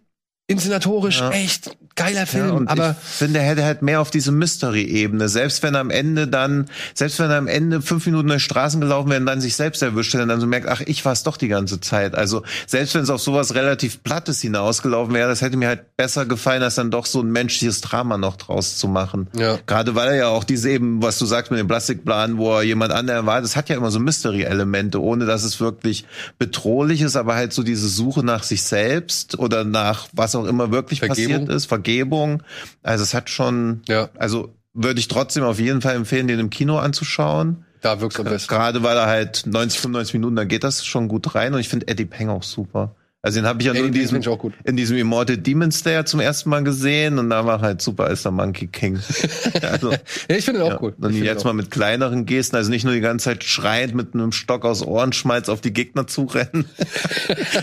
inszenatorisch, 0.48 1.20
Ja. 1.20 1.30
echt 1.30 1.76
geiler 1.94 2.26
Film. 2.26 2.46
Ja, 2.46 2.52
und 2.52 2.68
aber 2.68 2.96
ich 3.00 3.16
finde, 3.16 3.40
er 3.40 3.44
hätte 3.44 3.64
halt 3.64 3.82
mehr 3.82 4.00
auf 4.00 4.10
diese 4.10 4.32
Mystery-Ebene. 4.32 5.28
Selbst 5.28 5.62
wenn 5.62 5.74
er 5.74 5.80
am 5.80 5.90
Ende 5.90 6.28
dann, 6.28 6.66
selbst 6.94 7.18
wenn 7.18 7.30
er 7.30 7.38
am 7.38 7.48
Ende 7.48 7.82
fünf 7.82 8.06
Minuten 8.06 8.28
durch 8.28 8.42
Straßen 8.42 8.80
gelaufen 8.80 9.10
wäre 9.10 9.20
und 9.20 9.26
dann 9.26 9.40
sich 9.40 9.56
selbst 9.56 9.82
erwischt 9.82 10.14
hätte 10.14 10.22
und 10.24 10.28
dann 10.28 10.40
so 10.40 10.46
merkt, 10.46 10.68
ach, 10.68 10.80
ich 10.80 11.04
war 11.04 11.12
es 11.12 11.22
doch 11.22 11.36
die 11.36 11.48
ganze 11.48 11.80
Zeit. 11.80 12.14
Also 12.14 12.42
selbst 12.66 12.94
wenn 12.94 13.02
es 13.02 13.10
auf 13.10 13.20
sowas 13.20 13.54
relativ 13.54 14.02
Plattes 14.02 14.40
hinausgelaufen 14.40 15.14
wäre, 15.14 15.28
das 15.28 15.42
hätte 15.42 15.56
mir 15.56 15.68
halt 15.68 15.96
besser 15.96 16.26
gefallen, 16.26 16.62
als 16.62 16.76
dann 16.76 16.90
doch 16.90 17.06
so 17.06 17.20
ein 17.20 17.30
menschliches 17.30 17.80
Drama 17.80 18.18
noch 18.18 18.36
draus 18.36 18.78
zu 18.78 18.88
machen. 18.88 19.28
Ja. 19.34 19.58
Gerade 19.66 19.94
weil 19.94 20.08
er 20.08 20.16
ja 20.16 20.28
auch 20.28 20.44
diese 20.44 20.70
eben, 20.70 21.02
was 21.02 21.18
du 21.18 21.26
sagst 21.26 21.50
mit 21.50 21.60
dem 21.60 21.68
Plastikplan, 21.68 22.38
wo 22.38 22.56
er 22.56 22.62
jemand 22.62 22.92
anderen 22.92 23.26
war, 23.26 23.40
das 23.40 23.56
hat 23.56 23.68
ja 23.68 23.76
immer 23.76 23.90
so 23.90 24.00
Mystery-Elemente, 24.00 25.00
ohne 25.00 25.26
dass 25.26 25.44
es 25.44 25.60
wirklich 25.60 26.06
bedrohlich 26.38 27.02
ist, 27.02 27.16
aber 27.16 27.34
halt 27.34 27.52
so 27.52 27.62
diese 27.62 27.88
Suche 27.88 28.24
nach 28.24 28.42
sich 28.42 28.62
selbst 28.62 29.38
oder 29.38 29.64
nach 29.64 30.08
was 30.12 30.34
auch 30.34 30.44
immer 30.44 30.70
wirklich 30.70 31.00
Vergebung. 31.00 31.46
passiert 31.46 31.48
ist, 31.56 31.66
Vergebung. 31.82 32.42
Also 32.82 33.02
es 33.02 33.12
hat 33.14 33.28
schon, 33.30 33.82
Ja. 33.88 34.08
also 34.18 34.54
würde 34.74 35.00
ich 35.00 35.08
trotzdem 35.08 35.42
auf 35.44 35.58
jeden 35.58 35.80
Fall 35.82 35.96
empfehlen, 35.96 36.28
den 36.28 36.38
im 36.38 36.50
Kino 36.50 36.78
anzuschauen. 36.78 37.64
da 37.82 38.00
wirkt 38.00 38.18
am 38.20 38.24
besten. 38.26 38.48
Gerade 38.48 38.82
weil 38.84 38.96
er 38.96 39.06
halt 39.06 39.42
90, 39.46 39.80
95 39.80 40.14
Minuten, 40.14 40.36
da 40.36 40.44
geht 40.44 40.62
das 40.62 40.86
schon 40.86 41.08
gut 41.08 41.34
rein 41.34 41.52
und 41.52 41.58
ich 41.60 41.68
finde 41.68 41.88
Eddie 41.88 42.04
Peng 42.04 42.28
auch 42.28 42.44
super. 42.44 42.94
Also 43.24 43.38
den 43.38 43.46
habe 43.46 43.60
ich 43.60 43.66
ja 43.66 43.72
nur 43.72 43.86
in 43.86 43.92
diesem, 43.92 44.20
in 44.64 44.76
diesem 44.76 44.96
Immortal 44.96 45.36
Demon 45.36 45.70
Slayer 45.70 46.04
zum 46.04 46.18
ersten 46.18 46.50
Mal 46.50 46.64
gesehen 46.64 47.20
und 47.20 47.30
da 47.30 47.46
war 47.46 47.60
halt 47.60 47.80
super 47.80 48.06
als 48.06 48.24
der 48.24 48.32
Monkey 48.32 48.66
King. 48.66 48.98
also, 49.62 49.92
Ja, 50.28 50.36
ich 50.36 50.44
finde 50.44 50.60
ihn 50.60 50.66
auch 50.66 50.70
ja. 50.70 50.76
gut. 50.76 50.94
Und 51.00 51.14
Ich 51.14 51.22
jetzt 51.22 51.44
mal 51.44 51.52
mit 51.52 51.70
kleineren 51.70 52.26
Gesten, 52.26 52.56
also 52.56 52.70
nicht 52.70 52.84
nur 52.84 52.94
die 52.94 53.00
ganze 53.00 53.26
Zeit 53.26 53.44
schreiend 53.44 53.94
mit 53.94 54.14
einem 54.14 54.32
Stock 54.32 54.64
aus 54.64 54.84
Ohrenschmalz 54.84 55.48
auf 55.48 55.60
die 55.60 55.72
Gegner 55.72 56.08
zurennen. 56.08 56.64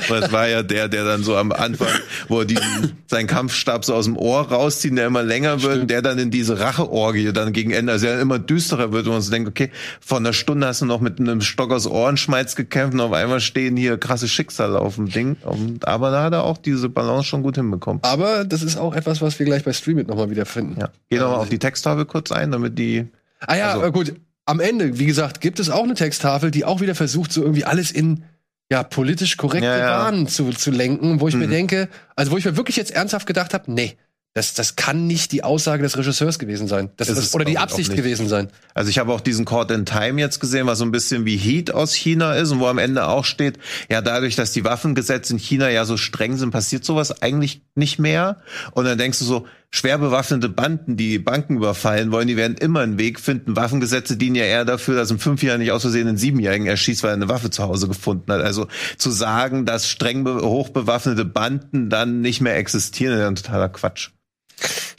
Weil 0.08 0.24
es 0.24 0.32
war 0.32 0.48
ja 0.48 0.64
der, 0.64 0.88
der 0.88 1.04
dann 1.04 1.24
so 1.24 1.36
am 1.36 1.52
Anfang, 1.52 1.90
wo 2.30 2.40
er 2.40 2.46
diesen, 2.46 2.94
seinen 3.08 3.28
Kampfstab 3.28 3.84
so 3.84 3.96
aus 3.96 4.06
dem 4.06 4.16
Ohr 4.16 4.50
rauszieht, 4.50 4.98
der 4.98 5.08
immer 5.08 5.24
länger 5.24 5.62
wird, 5.62 5.82
und 5.82 5.92
der 5.92 6.02
dann 6.02 6.20
in 6.20 6.32
diese 6.32 6.60
Racheorgie 6.60 7.34
dann 7.34 7.52
gegen 7.52 7.72
Ende, 7.72 7.92
also 7.92 8.06
der 8.06 8.22
immer 8.22 8.40
düsterer 8.40 8.94
wird 8.94 9.08
und 9.08 9.12
man 9.14 9.22
so 9.22 9.30
denkt, 9.30 9.50
okay, 9.50 9.72
vor 10.00 10.20
einer 10.20 10.32
Stunde 10.32 10.68
hast 10.68 10.82
du 10.82 10.86
noch 10.86 11.02
mit 11.02 11.20
einem 11.20 11.42
Stock 11.42 11.72
aus 11.72 11.86
Ohrenschmalz 11.86 12.56
gekämpft 12.56 12.94
und 12.94 13.02
auf 13.02 13.12
einmal 13.12 13.42
stehen 13.42 13.76
hier 13.76 13.98
krasse 13.98 14.30
Schicksale 14.30 14.80
auf 14.80 14.96
dem 14.96 15.10
Ding. 15.10 15.36
Und, 15.50 15.88
aber 15.88 16.12
da 16.12 16.24
hat 16.24 16.34
er 16.34 16.44
auch 16.44 16.58
diese 16.58 16.90
Balance 16.90 17.26
schon 17.28 17.44
gut 17.44 17.56
hinbekommen. 17.56 18.02
Aber 18.04 18.46
das 18.46 18.62
ist 18.64 18.78
auch 18.78 18.96
etwas, 18.96 19.22
was 19.22 19.38
wir 19.40 19.46
gleich 19.46 19.64
bei 19.64 19.74
Streamit 19.74 20.08
nochmal 20.08 20.30
wieder 20.30 20.46
finden. 20.46 20.80
Ja. 20.80 20.90
Geh 21.10 21.18
noch 21.20 21.32
mal 21.32 21.38
auf 21.38 21.50
die 21.50 21.60
Texttafel 21.60 22.06
kurz 22.06 22.32
ein, 22.32 22.52
damit 22.52 22.78
die 22.80 23.08
Ah 23.40 23.56
ja, 23.56 23.74
Also- 23.74 23.92
gut. 23.92 24.14
Am 24.46 24.60
Ende, 24.60 24.98
wie 24.98 25.06
gesagt, 25.06 25.42
gibt 25.42 25.60
es 25.60 25.70
auch 25.70 25.84
eine 25.84 25.94
Texttafel, 25.94 26.50
die 26.50 26.66
auch 26.66 26.82
wieder 26.82 26.96
versucht, 26.96 27.32
so 27.32 27.42
irgendwie 27.44 27.66
alles 27.66 27.92
in 27.92 28.24
ja, 28.72 28.82
politisch 28.84 29.38
korrekte 29.38 29.66
Ja, 29.68 29.78
ja. 29.78 29.98
Bahnen 30.04 30.28
zu, 30.28 30.50
zu 30.52 30.72
lenken, 30.72 31.22
wo 31.22 31.28
ich 31.28 31.36
mir 31.36 31.46
Mhm. 31.48 31.52
denke, 31.52 31.90
also 32.16 32.32
wo 32.32 32.38
ich 32.38 32.46
mir 32.46 32.58
wirklich 32.58 32.76
jetzt 32.76 32.92
ernsthaft 32.92 33.28
gedacht 33.28 33.54
habe, 33.54 33.72
nee, 33.72 33.96
das, 34.34 34.54
das 34.54 34.76
kann 34.76 35.08
nicht 35.08 35.32
die 35.32 35.44
Aussage 35.44 35.82
des 35.82 35.98
Regisseurs 35.98 36.38
gewesen 36.38 36.68
sein. 36.68 36.92
Das, 36.98 37.10
Ist 37.10 37.18
das, 37.18 37.26
es, 37.26 37.34
oder 37.34 37.46
die 37.46 37.58
Absicht 37.58 37.96
gewesen 37.96 38.28
sein. 38.28 38.50
Also 38.76 38.92
ich 38.92 39.00
habe 39.00 39.12
auch 39.12 39.22
diesen 39.22 39.44
Caught 39.44 39.72
in 39.72 39.86
Time 39.86 40.22
jetzt 40.22 40.40
gesehen, 40.40 40.68
was 40.68 40.78
so 40.78 40.86
ein 40.86 40.92
bisschen 40.92 41.26
wie 41.26 41.36
Heat 41.36 41.72
aus 41.72 41.94
China 41.94 42.36
ist 42.36 42.52
und 42.52 42.60
wo 42.60 42.68
am 42.68 42.78
Ende 42.78 43.08
auch 43.08 43.26
steht, 43.26 43.58
ja 43.90 44.02
dadurch, 44.02 44.36
dass 44.36 44.52
die 44.52 44.64
Waffengesetze 44.64 45.34
in 45.34 45.40
China 45.40 45.70
ja 45.70 45.84
so 45.84 45.98
streng 45.98 46.38
sind, 46.38 46.52
passiert 46.52 46.86
sowas 46.86 47.24
eigentlich 47.24 47.62
nicht 47.74 47.98
mehr. 47.98 48.38
Und 48.72 48.86
dann 48.86 49.00
denkst 49.00 49.18
du 49.18 49.26
so, 49.26 49.48
schwer 49.72 49.98
bewaffnete 50.00 50.50
Banden, 50.50 50.98
die 50.98 51.20
Banken 51.20 51.58
überfallen 51.58 52.12
wollen, 52.12 52.28
die 52.28 52.38
werden 52.38 52.58
immer 52.58 52.80
einen 52.80 52.98
Weg 52.98 53.20
finden. 53.20 53.56
Waffengesetze 53.56 54.18
dienen 54.18 54.36
ja 54.36 54.44
eher 54.46 54.66
dafür, 54.66 54.96
dass 54.96 55.12
ein 55.12 55.20
Fünfjähriger 55.20 55.60
nicht 55.60 55.72
aus 55.72 55.82
Versehen 55.84 56.08
einen 56.08 56.18
Siebenjährigen 56.18 56.66
erschießt, 56.68 57.04
weil 57.04 57.12
er 57.12 57.16
eine 57.16 57.30
Waffe 57.30 57.50
zu 57.52 57.64
Hause 57.64 57.88
gefunden 57.88 58.32
hat. 58.32 58.42
Also 58.42 58.68
zu 58.98 59.12
sagen, 59.12 59.66
dass 59.66 59.88
streng 59.88 60.24
be- 60.24 60.42
hochbewaffnete 60.42 61.24
Banden 61.26 61.90
dann 61.90 62.22
nicht 62.22 62.42
mehr 62.42 62.58
existieren, 62.58 63.14
ist 63.14 63.20
ja 63.20 63.28
ein 63.28 63.36
totaler 63.36 63.70
Quatsch. 63.70 64.10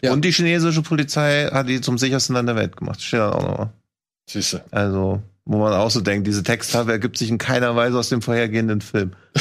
Ja. 0.03 0.13
Und 0.13 0.25
die 0.25 0.31
chinesische 0.33 0.83
Polizei 0.83 1.49
hat 1.53 1.69
die 1.69 1.81
zum 1.81 1.99
sichersten 1.99 2.35
Land 2.35 2.49
der 2.49 2.57
Welt 2.57 2.77
gemacht. 2.77 3.03
Steht 3.03 3.21
dann 3.21 3.33
auch 3.33 3.43
noch 3.43 3.59
mal. 3.59 3.73
Süße. 4.31 4.63
Also, 4.71 5.21
wo 5.45 5.59
man 5.59 5.73
auch 5.73 5.91
so 5.91 6.01
denkt, 6.01 6.27
diese 6.29 6.45
Texttafel 6.45 6.93
ergibt 6.93 7.19
sich 7.19 7.29
in 7.29 7.39
keiner 7.39 7.75
Weise 7.75 7.99
aus 7.99 8.09
dem 8.09 8.23
vorhergehenden 8.23 8.81
Film. 8.81 9.13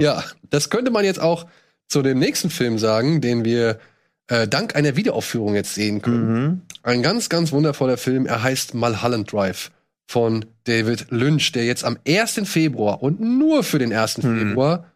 Ja, 0.00 0.24
das 0.50 0.70
könnte 0.70 0.90
man 0.90 1.04
jetzt 1.04 1.20
auch 1.20 1.46
zu 1.92 2.02
dem 2.02 2.18
nächsten 2.18 2.50
Film 2.50 2.78
sagen, 2.78 3.20
den 3.20 3.44
wir 3.44 3.78
äh, 4.26 4.48
dank 4.48 4.74
einer 4.74 4.96
Wiederaufführung 4.96 5.54
jetzt 5.54 5.74
sehen 5.74 6.02
können. 6.02 6.32
Mhm. 6.32 6.60
Ein 6.82 7.02
ganz, 7.02 7.28
ganz 7.28 7.52
wundervoller 7.52 7.98
Film. 7.98 8.26
Er 8.26 8.42
heißt 8.42 8.74
Mulholland 8.74 9.30
Drive 9.32 9.70
von 10.06 10.44
David 10.64 11.06
Lynch, 11.10 11.52
der 11.52 11.64
jetzt 11.64 11.84
am 11.84 11.98
1. 12.06 12.40
Februar 12.44 13.02
und 13.02 13.20
nur 13.20 13.62
für 13.62 13.78
den 13.78 13.92
1. 13.92 14.18
Mhm. 14.18 14.38
Februar 14.38 14.86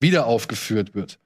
wieder 0.00 0.26
aufgeführt 0.26 0.94
wird. 0.94 1.18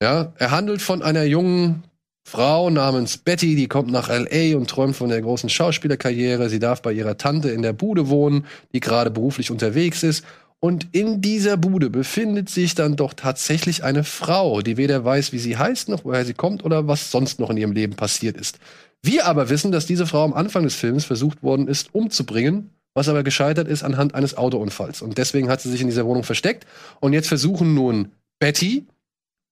Ja, 0.00 0.32
er 0.36 0.50
handelt 0.52 0.80
von 0.80 1.02
einer 1.02 1.24
jungen 1.24 1.82
Frau 2.24 2.70
namens 2.70 3.16
Betty, 3.16 3.56
die 3.56 3.68
kommt 3.68 3.90
nach 3.90 4.08
LA 4.08 4.56
und 4.56 4.68
träumt 4.68 4.94
von 4.94 5.08
der 5.08 5.20
großen 5.20 5.48
Schauspielerkarriere. 5.48 6.48
Sie 6.48 6.58
darf 6.58 6.82
bei 6.82 6.92
ihrer 6.92 7.16
Tante 7.16 7.50
in 7.50 7.62
der 7.62 7.72
Bude 7.72 8.08
wohnen, 8.08 8.46
die 8.72 8.80
gerade 8.80 9.10
beruflich 9.10 9.50
unterwegs 9.50 10.02
ist. 10.02 10.24
Und 10.60 10.88
in 10.92 11.20
dieser 11.20 11.56
Bude 11.56 11.88
befindet 11.88 12.48
sich 12.48 12.74
dann 12.74 12.96
doch 12.96 13.14
tatsächlich 13.14 13.84
eine 13.84 14.02
Frau, 14.02 14.60
die 14.60 14.76
weder 14.76 15.04
weiß, 15.04 15.32
wie 15.32 15.38
sie 15.38 15.56
heißt, 15.56 15.88
noch 15.88 16.04
woher 16.04 16.24
sie 16.24 16.34
kommt 16.34 16.64
oder 16.64 16.88
was 16.88 17.12
sonst 17.12 17.38
noch 17.38 17.50
in 17.50 17.56
ihrem 17.56 17.72
Leben 17.72 17.94
passiert 17.94 18.36
ist. 18.36 18.58
Wir 19.00 19.26
aber 19.26 19.50
wissen, 19.50 19.70
dass 19.70 19.86
diese 19.86 20.06
Frau 20.06 20.24
am 20.24 20.32
Anfang 20.32 20.64
des 20.64 20.74
Films 20.74 21.04
versucht 21.04 21.42
worden 21.44 21.68
ist, 21.68 21.94
umzubringen, 21.94 22.70
was 22.94 23.08
aber 23.08 23.22
gescheitert 23.22 23.68
ist 23.68 23.84
anhand 23.84 24.16
eines 24.16 24.36
Autounfalls. 24.36 25.02
Und 25.02 25.18
deswegen 25.18 25.48
hat 25.48 25.60
sie 25.60 25.70
sich 25.70 25.80
in 25.80 25.86
dieser 25.86 26.06
Wohnung 26.06 26.24
versteckt. 26.24 26.66
Und 26.98 27.12
jetzt 27.12 27.28
versuchen 27.28 27.74
nun 27.74 28.10
Betty 28.40 28.86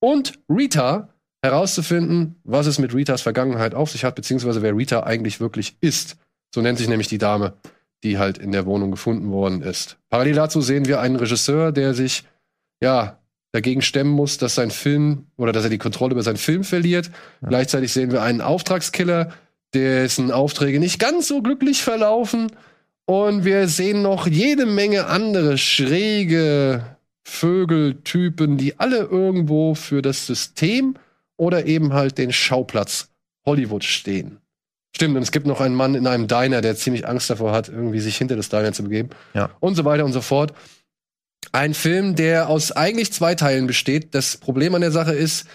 und 0.00 0.40
Rita 0.48 1.10
herauszufinden, 1.42 2.34
was 2.42 2.66
es 2.66 2.80
mit 2.80 2.92
Ritas 2.92 3.22
Vergangenheit 3.22 3.76
auf 3.76 3.90
sich 3.92 4.04
hat, 4.04 4.16
beziehungsweise 4.16 4.62
wer 4.62 4.76
Rita 4.76 5.04
eigentlich 5.04 5.38
wirklich 5.38 5.76
ist. 5.80 6.16
So 6.52 6.60
nennt 6.60 6.78
sich 6.78 6.88
nämlich 6.88 7.06
die 7.06 7.18
Dame, 7.18 7.54
die 8.02 8.18
halt 8.18 8.38
in 8.38 8.52
der 8.52 8.66
Wohnung 8.66 8.90
gefunden 8.90 9.30
worden 9.30 9.62
ist. 9.62 9.98
Parallel 10.10 10.34
dazu 10.34 10.60
sehen 10.60 10.86
wir 10.86 11.00
einen 11.00 11.16
Regisseur, 11.16 11.72
der 11.72 11.94
sich 11.94 12.24
ja 12.80 13.18
dagegen 13.52 13.82
stemmen 13.82 14.10
muss, 14.10 14.38
dass 14.38 14.54
sein 14.54 14.70
Film 14.70 15.26
oder 15.36 15.52
dass 15.52 15.64
er 15.64 15.70
die 15.70 15.78
Kontrolle 15.78 16.12
über 16.12 16.22
seinen 16.22 16.36
Film 16.36 16.62
verliert. 16.62 17.10
Ja. 17.40 17.48
Gleichzeitig 17.48 17.92
sehen 17.92 18.12
wir 18.12 18.22
einen 18.22 18.40
Auftragskiller, 18.42 19.32
dessen 19.72 20.30
Aufträge 20.30 20.78
nicht 20.78 20.98
ganz 20.98 21.28
so 21.28 21.42
glücklich 21.42 21.82
verlaufen. 21.82 22.52
Und 23.06 23.44
wir 23.44 23.68
sehen 23.68 24.02
noch 24.02 24.26
jede 24.26 24.66
Menge 24.66 25.06
andere 25.06 25.58
schräge 25.58 26.84
Vögeltypen, 27.22 28.56
die 28.56 28.78
alle 28.78 28.98
irgendwo 28.98 29.74
für 29.74 30.02
das 30.02 30.26
System 30.26 30.96
oder 31.36 31.66
eben 31.66 31.92
halt 31.92 32.18
den 32.18 32.32
Schauplatz 32.32 33.08
Hollywood 33.44 33.84
stehen. 33.84 34.38
Stimmt, 34.96 35.14
und 35.14 35.22
es 35.22 35.30
gibt 35.30 35.46
noch 35.46 35.60
einen 35.60 35.74
Mann 35.74 35.94
in 35.94 36.06
einem 36.06 36.26
Diner, 36.26 36.62
der 36.62 36.74
ziemlich 36.74 37.06
Angst 37.06 37.28
davor 37.28 37.52
hat, 37.52 37.68
irgendwie 37.68 38.00
sich 38.00 38.16
hinter 38.16 38.34
das 38.34 38.48
Diner 38.48 38.72
zu 38.72 38.82
begeben. 38.82 39.10
Ja. 39.34 39.50
Und 39.60 39.74
so 39.74 39.84
weiter 39.84 40.06
und 40.06 40.14
so 40.14 40.22
fort. 40.22 40.54
Ein 41.52 41.74
Film, 41.74 42.16
der 42.16 42.48
aus 42.48 42.72
eigentlich 42.72 43.12
zwei 43.12 43.34
Teilen 43.34 43.66
besteht. 43.66 44.14
Das 44.14 44.38
Problem 44.38 44.74
an 44.74 44.80
der 44.80 44.92
Sache 44.92 45.12
ist, 45.12 45.48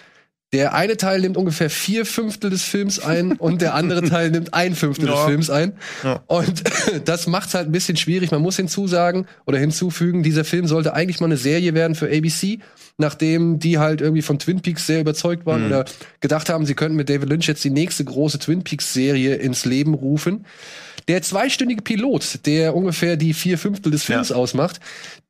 der 0.52 0.74
eine 0.74 0.98
Teil 0.98 1.20
nimmt 1.20 1.36
ungefähr 1.36 1.70
vier 1.70 2.04
Fünftel 2.04 2.50
des 2.50 2.62
Films 2.62 2.98
ein 2.98 3.32
und 3.38 3.62
der 3.62 3.74
andere 3.74 4.02
Teil 4.02 4.30
nimmt 4.30 4.52
ein 4.52 4.74
Fünftel 4.74 5.08
ja. 5.08 5.14
des 5.14 5.24
Films 5.24 5.50
ein. 5.50 5.72
Ja. 6.04 6.22
Und 6.26 6.62
das 7.06 7.26
macht 7.26 7.48
es 7.48 7.54
halt 7.54 7.68
ein 7.68 7.72
bisschen 7.72 7.96
schwierig. 7.96 8.30
Man 8.30 8.42
muss 8.42 8.56
hinzusagen 8.56 9.26
oder 9.46 9.58
hinzufügen, 9.58 10.22
dieser 10.22 10.44
Film 10.44 10.66
sollte 10.66 10.94
eigentlich 10.94 11.20
mal 11.20 11.26
eine 11.26 11.38
Serie 11.38 11.74
werden 11.74 11.94
für 11.94 12.06
ABC, 12.06 12.58
nachdem 12.98 13.58
die 13.58 13.78
halt 13.78 14.02
irgendwie 14.02 14.22
von 14.22 14.38
Twin 14.38 14.60
Peaks 14.60 14.86
sehr 14.86 15.00
überzeugt 15.00 15.46
waren 15.46 15.62
mhm. 15.62 15.66
oder 15.68 15.84
gedacht 16.20 16.50
haben, 16.50 16.66
sie 16.66 16.74
könnten 16.74 16.96
mit 16.96 17.08
David 17.08 17.28
Lynch 17.28 17.46
jetzt 17.46 17.64
die 17.64 17.70
nächste 17.70 18.04
große 18.04 18.38
Twin 18.38 18.62
Peaks 18.62 18.92
Serie 18.92 19.36
ins 19.36 19.64
Leben 19.64 19.94
rufen. 19.94 20.44
Der 21.08 21.22
zweistündige 21.22 21.82
Pilot, 21.82 22.46
der 22.46 22.76
ungefähr 22.76 23.16
die 23.16 23.34
vier 23.34 23.58
Fünftel 23.58 23.90
des 23.90 24.04
Films 24.04 24.28
ja. 24.28 24.36
ausmacht, 24.36 24.80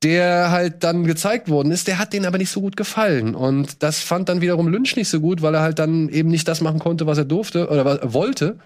der 0.03 0.51
halt 0.51 0.83
dann 0.83 1.05
gezeigt 1.05 1.49
worden 1.49 1.71
ist, 1.71 1.87
der 1.87 1.97
hat 1.97 2.13
denen 2.13 2.25
aber 2.25 2.37
nicht 2.37 2.51
so 2.51 2.61
gut 2.61 2.77
gefallen. 2.77 3.33
Und 3.33 3.81
das 3.81 3.99
fand 3.99 4.29
dann 4.29 4.41
wiederum 4.41 4.67
Lynch 4.67 4.95
nicht 4.95 5.09
so 5.09 5.19
gut, 5.19 5.41
weil 5.41 5.55
er 5.55 5.61
halt 5.61 5.79
dann 5.79 6.09
eben 6.09 6.29
nicht 6.29 6.47
das 6.47 6.61
machen 6.61 6.79
konnte, 6.79 7.07
was 7.07 7.17
er 7.17 7.25
durfte 7.25 7.69
oder 7.69 7.85
was 7.85 7.99
er 7.99 8.13
wollte. 8.13 8.59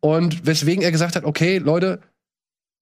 Und 0.00 0.46
weswegen 0.46 0.82
er 0.82 0.92
gesagt 0.92 1.16
hat, 1.16 1.24
okay, 1.24 1.58
Leute, 1.58 2.00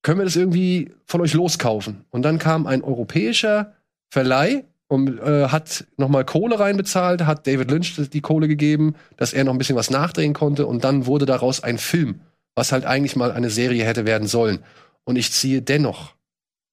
können 0.03 0.19
wir 0.19 0.25
das 0.25 0.37
irgendwie 0.37 0.93
von 1.07 1.21
euch 1.21 1.33
loskaufen? 1.33 2.05
Und 2.11 2.23
dann 2.23 2.39
kam 2.39 2.67
ein 2.67 2.83
europäischer 2.83 3.73
Verleih 4.11 4.65
und 4.87 5.19
äh, 5.19 5.49
hat 5.49 5.87
nochmal 5.97 6.25
Kohle 6.25 6.61
reinbezahlt, 6.61 7.27
hat 7.27 7.47
David 7.47 7.71
Lynch 7.71 7.97
die 8.11 8.21
Kohle 8.21 8.47
gegeben, 8.47 8.95
dass 9.17 9.33
er 9.33 9.45
noch 9.45 9.53
ein 9.53 9.59
bisschen 9.59 9.77
was 9.77 9.91
nachdrehen 9.91 10.35
konnte 10.35 10.67
und 10.67 10.85
dann 10.85 11.07
wurde 11.07 11.27
daraus 11.27 11.63
ein 11.63 11.79
Film 11.79 12.21
was 12.55 12.73
halt 12.73 12.85
eigentlich 12.85 13.17
mal 13.17 13.33
eine 13.33 13.51
Serie 13.51 13.85
hätte 13.85 14.07
werden 14.07 14.29
sollen. 14.29 14.61
Und 15.05 15.17
ich 15.17 15.33
ziehe 15.33 15.63
dennoch 15.63 16.15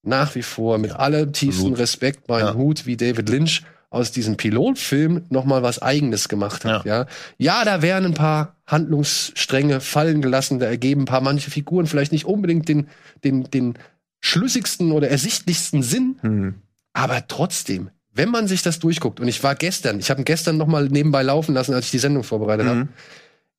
nach 0.03 0.36
wie 0.36 0.43
vor 0.43 0.77
mit 0.77 0.93
allem 0.93 1.34
tiefsten 1.34 1.73
Respekt 1.73 2.27
meinen 2.27 2.47
ja. 2.47 2.53
Hut, 2.55 2.86
wie 2.86 2.97
David 2.97 3.29
Lynch 3.29 3.63
aus 3.91 4.11
diesem 4.11 4.38
Pilotfilm 4.38 5.25
noch 5.29 5.43
mal 5.43 5.63
was 5.63 5.82
Eigenes 5.82 6.29
gemacht 6.29 6.63
hat. 6.63 6.86
Ja. 6.86 7.01
ja, 7.01 7.05
ja, 7.38 7.65
da 7.65 7.82
wären 7.82 8.05
ein 8.05 8.13
paar 8.13 8.55
Handlungsstränge 8.65 9.82
fallen 9.82 10.21
gelassen, 10.21 10.59
da 10.59 10.67
ergeben 10.67 11.01
ein 11.01 11.05
paar 11.05 11.21
manche 11.21 11.51
Figuren 11.51 11.88
vielleicht 11.88 12.13
nicht 12.13 12.25
unbedingt 12.25 12.69
den 12.69 12.88
den 13.23 13.43
den 13.51 13.77
schlüssigsten 14.21 14.91
oder 14.91 15.09
ersichtlichsten 15.09 15.84
Sinn, 15.84 16.17
mhm. 16.21 16.55
aber 16.93 17.27
trotzdem, 17.27 17.89
wenn 18.13 18.29
man 18.29 18.47
sich 18.47 18.61
das 18.61 18.79
durchguckt 18.79 19.19
und 19.19 19.27
ich 19.27 19.43
war 19.43 19.55
gestern, 19.55 19.99
ich 19.99 20.09
habe 20.09 20.21
ihn 20.21 20.25
gestern 20.25 20.57
noch 20.57 20.67
mal 20.67 20.88
nebenbei 20.88 21.21
laufen 21.21 21.53
lassen, 21.53 21.73
als 21.73 21.86
ich 21.86 21.91
die 21.91 21.99
Sendung 21.99 22.23
vorbereitet 22.23 22.65
mhm. 22.65 22.69
habe 22.69 22.88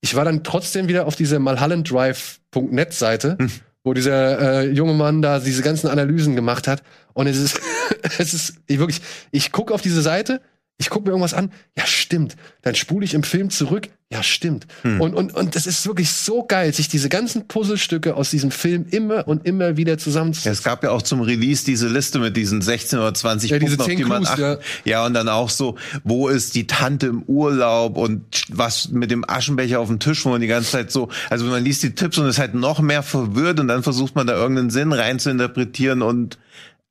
ich 0.03 0.15
war 0.17 0.25
dann 0.25 0.45
trotzdem 0.45 0.89
wieder 0.89 1.07
auf 1.07 1.17
diese 1.17 1.39
malhallendrive.net 1.39 2.93
Seite, 2.93 3.37
hm. 3.39 3.51
wo 3.85 3.95
dieser 3.95 4.63
äh, 4.63 4.71
junge 4.71 4.93
Mann 4.93 5.23
da 5.23 5.39
diese 5.39 5.63
ganzen 5.63 5.89
Analysen 5.89 6.37
gemacht 6.37 6.69
hat. 6.69 6.83
Und 7.15 7.29
es 7.29 7.39
ist, 7.39 7.61
es 8.19 8.35
ist 8.35 8.55
ich 8.67 8.79
wirklich, 8.79 9.01
ich 9.31 9.53
gucke 9.53 9.73
auf 9.73 9.81
diese 9.81 10.03
Seite, 10.03 10.43
ich 10.79 10.91
gucke 10.91 11.05
mir 11.05 11.11
irgendwas 11.11 11.35
an, 11.35 11.53
ja 11.77 11.87
stimmt. 11.87 12.37
Dann 12.63 12.75
spule 12.75 13.05
ich 13.05 13.15
im 13.15 13.23
Film 13.23 13.51
zurück, 13.51 13.89
ja 14.13 14.23
stimmt. 14.23 14.67
Hm. 14.83 15.01
Und, 15.01 15.15
und, 15.15 15.35
und 15.35 15.55
das 15.55 15.67
ist 15.67 15.87
wirklich 15.87 16.11
so 16.11 16.45
geil, 16.45 16.73
sich 16.75 16.89
diese 16.89 17.09
ganzen 17.09 17.47
Puzzlestücke 17.47 18.17
aus 18.17 18.31
diesem 18.31 18.51
Film 18.51 18.87
immer 18.91 19.29
und 19.29 19.47
immer 19.47 19.77
wieder 19.77 19.97
zusammenzusetzen. 19.97 20.49
Ja, 20.49 20.53
es 20.53 20.63
gab 20.63 20.83
ja 20.83 20.91
auch 20.91 21.03
zum 21.03 21.21
Release 21.21 21.65
diese 21.65 21.89
Liste 21.89 22.19
mit 22.19 22.37
diesen 22.37 22.63
16 22.63 22.99
oder 22.99 23.15
20 23.15 23.51
ja, 23.51 23.59
Punkten, 23.59 23.81
auf 23.81 23.87
die 23.87 24.05
man 24.05 24.27
achten. 24.27 24.41
Ja. 24.41 24.59
ja, 24.85 25.07
und 25.07 25.15
dann 25.15 25.29
auch 25.29 25.51
so, 25.51 25.77
wo 26.05 26.29
ist 26.29 26.55
die 26.55 26.67
Tante 26.67 27.07
im 27.07 27.23
Urlaub 27.23 27.97
und 27.97 28.43
was 28.49 28.89
mit 28.89 29.11
dem 29.11 29.25
Aschenbecher 29.29 29.81
auf 29.81 29.89
dem 29.89 29.99
Tisch, 29.99 30.25
wo 30.25 30.31
man 30.31 30.41
die 30.41 30.47
ganze 30.47 30.73
Zeit 30.73 30.91
so, 30.91 31.09
also 31.31 31.45
man 31.47 31.63
liest 31.63 31.83
die 31.83 31.95
Tipps 31.95 32.19
und 32.19 32.27
ist 32.27 32.39
halt 32.39 32.55
noch 32.55 32.81
mehr 32.81 33.03
verwirrt 33.03 33.61
und 33.61 33.69
dann 33.69 33.83
versucht 33.83 34.15
man 34.15 34.27
da 34.27 34.35
irgendeinen 34.35 34.71
Sinn 34.71 34.93
rein 34.93 35.19
zu 35.19 35.31
interpretieren 35.31 36.03
und 36.03 36.39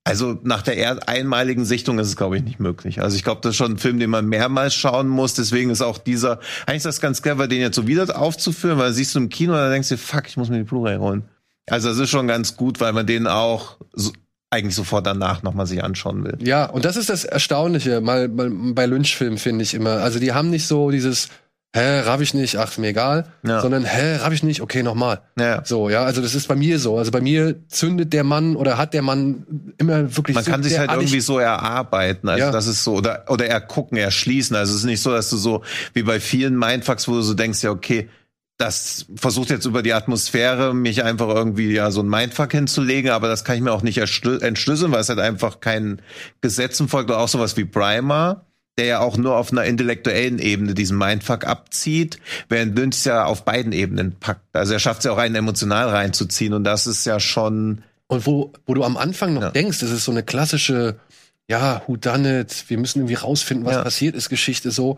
also 0.03 0.39
nach 0.43 0.63
der 0.63 1.07
einmaligen 1.07 1.63
Sichtung 1.63 1.99
ist 1.99 2.07
es, 2.07 2.15
glaube 2.15 2.37
ich, 2.37 2.43
nicht 2.43 2.59
möglich. 2.59 3.01
Also 3.01 3.15
ich 3.15 3.23
glaube, 3.23 3.41
das 3.41 3.51
ist 3.51 3.57
schon 3.57 3.73
ein 3.73 3.77
Film, 3.77 3.99
den 3.99 4.09
man 4.09 4.25
mehrmals 4.27 4.73
schauen 4.73 5.07
muss. 5.07 5.35
Deswegen 5.35 5.69
ist 5.69 5.81
auch 5.81 5.99
dieser, 5.99 6.39
eigentlich 6.65 6.77
ist 6.77 6.85
das 6.85 7.01
ganz 7.01 7.21
clever, 7.21 7.47
den 7.47 7.61
jetzt 7.61 7.75
so 7.75 7.85
wieder 7.87 8.19
aufzuführen, 8.19 8.79
weil 8.79 8.93
siehst 8.93 9.13
du 9.13 9.19
im 9.19 9.29
Kino 9.29 9.53
und 9.53 9.59
dann 9.59 9.71
denkst 9.71 9.89
du, 9.89 9.97
fuck, 9.97 10.27
ich 10.27 10.37
muss 10.37 10.49
mir 10.49 10.57
die 10.57 10.63
Blu-ray 10.63 10.97
holen. 10.97 11.23
Also 11.69 11.89
das 11.89 11.99
ist 11.99 12.09
schon 12.09 12.27
ganz 12.27 12.57
gut, 12.57 12.79
weil 12.79 12.93
man 12.93 13.05
den 13.05 13.27
auch 13.27 13.77
so, 13.93 14.11
eigentlich 14.49 14.75
sofort 14.75 15.05
danach 15.05 15.43
nochmal 15.43 15.67
sich 15.67 15.83
anschauen 15.83 16.23
will. 16.23 16.37
Ja, 16.41 16.65
und 16.65 16.83
das 16.83 16.97
ist 16.97 17.09
das 17.09 17.23
Erstaunliche, 17.23 18.01
mal, 18.01 18.27
mal 18.27 18.49
bei 18.49 18.85
Lynch-Filmen 18.87 19.37
finde 19.37 19.63
ich 19.63 19.73
immer. 19.73 20.01
Also 20.01 20.19
die 20.19 20.33
haben 20.33 20.49
nicht 20.49 20.67
so 20.67 20.89
dieses 20.91 21.29
hä, 21.73 21.99
raff 22.01 22.21
ich 22.21 22.33
nicht, 22.33 22.57
ach, 22.57 22.77
mir 22.77 22.87
egal, 22.89 23.25
ja. 23.43 23.61
sondern 23.61 23.85
hä, 23.85 24.17
raff 24.17 24.33
ich 24.33 24.43
nicht, 24.43 24.61
okay, 24.61 24.83
nochmal. 24.83 25.21
Ja. 25.39 25.63
So, 25.63 25.89
ja, 25.89 26.03
also 26.03 26.21
das 26.21 26.35
ist 26.35 26.47
bei 26.47 26.55
mir 26.55 26.79
so. 26.79 26.97
Also 26.97 27.11
bei 27.11 27.21
mir 27.21 27.55
zündet 27.69 28.11
der 28.13 28.23
Mann 28.23 28.55
oder 28.55 28.77
hat 28.77 28.93
der 28.93 29.01
Mann 29.01 29.73
immer 29.77 30.15
wirklich 30.15 30.35
Man 30.35 30.45
kann 30.45 30.63
sich 30.63 30.77
halt 30.77 30.91
irgendwie 30.91 31.21
so 31.21 31.39
erarbeiten, 31.39 32.27
also 32.27 32.45
ja. 32.45 32.51
das 32.51 32.67
ist 32.67 32.83
so, 32.83 32.95
oder, 32.95 33.25
oder 33.29 33.45
ergucken, 33.47 33.97
erschließen. 33.97 34.55
Also 34.55 34.73
es 34.73 34.79
ist 34.79 34.85
nicht 34.85 35.01
so, 35.01 35.11
dass 35.11 35.29
du 35.29 35.37
so, 35.37 35.63
wie 35.93 36.03
bei 36.03 36.19
vielen 36.19 36.57
Mindfucks, 36.57 37.07
wo 37.07 37.13
du 37.13 37.21
so 37.21 37.33
denkst, 37.33 37.63
ja, 37.63 37.71
okay, 37.71 38.09
das 38.57 39.07
versucht 39.15 39.49
jetzt 39.49 39.65
über 39.65 39.81
die 39.81 39.93
Atmosphäre 39.93 40.75
mich 40.75 41.03
einfach 41.03 41.29
irgendwie 41.29 41.73
ja 41.73 41.89
so 41.89 42.01
ein 42.01 42.07
Mindfuck 42.07 42.51
hinzulegen, 42.51 43.09
aber 43.09 43.27
das 43.27 43.43
kann 43.43 43.55
ich 43.55 43.61
mir 43.61 43.71
auch 43.71 43.81
nicht 43.81 43.97
entschlüsseln, 43.97 44.91
weil 44.91 44.99
es 44.99 45.09
halt 45.09 45.19
einfach 45.19 45.61
keinen 45.61 46.01
Gesetzen 46.41 46.87
folgt 46.87 47.09
oder 47.09 47.19
auch 47.19 47.27
sowas 47.27 47.57
wie 47.57 47.65
Primer 47.65 48.45
der 48.81 48.87
ja 48.87 48.99
auch 48.99 49.15
nur 49.15 49.37
auf 49.37 49.51
einer 49.51 49.63
intellektuellen 49.65 50.39
Ebene 50.39 50.73
diesen 50.73 50.97
Mindfuck 50.97 51.45
abzieht, 51.45 52.17
während 52.49 52.75
Lynch 52.75 53.05
ja 53.05 53.25
auf 53.25 53.45
beiden 53.45 53.73
Ebenen 53.73 54.15
packt. 54.19 54.55
Also 54.55 54.73
er 54.73 54.79
schafft 54.79 54.99
es 54.99 55.05
ja 55.05 55.11
auch 55.11 55.19
einen 55.19 55.35
emotional 55.35 55.89
reinzuziehen 55.89 56.53
und 56.53 56.63
das 56.63 56.87
ist 56.87 57.05
ja 57.05 57.19
schon. 57.19 57.83
Und 58.07 58.25
wo, 58.25 58.51
wo 58.65 58.73
du 58.73 58.83
am 58.83 58.97
Anfang 58.97 59.35
noch 59.35 59.43
ja. 59.43 59.51
denkst, 59.51 59.79
das 59.81 59.91
ist 59.91 60.03
so 60.03 60.11
eine 60.11 60.23
klassische, 60.23 60.99
ja, 61.47 61.83
who 61.85 61.95
done 61.95 62.41
it, 62.41 62.65
wir 62.69 62.79
müssen 62.79 62.99
irgendwie 62.99 63.13
rausfinden, 63.13 63.67
was 63.67 63.75
ja. 63.75 63.83
passiert 63.83 64.15
ist, 64.15 64.29
Geschichte 64.29 64.71
so. 64.71 64.97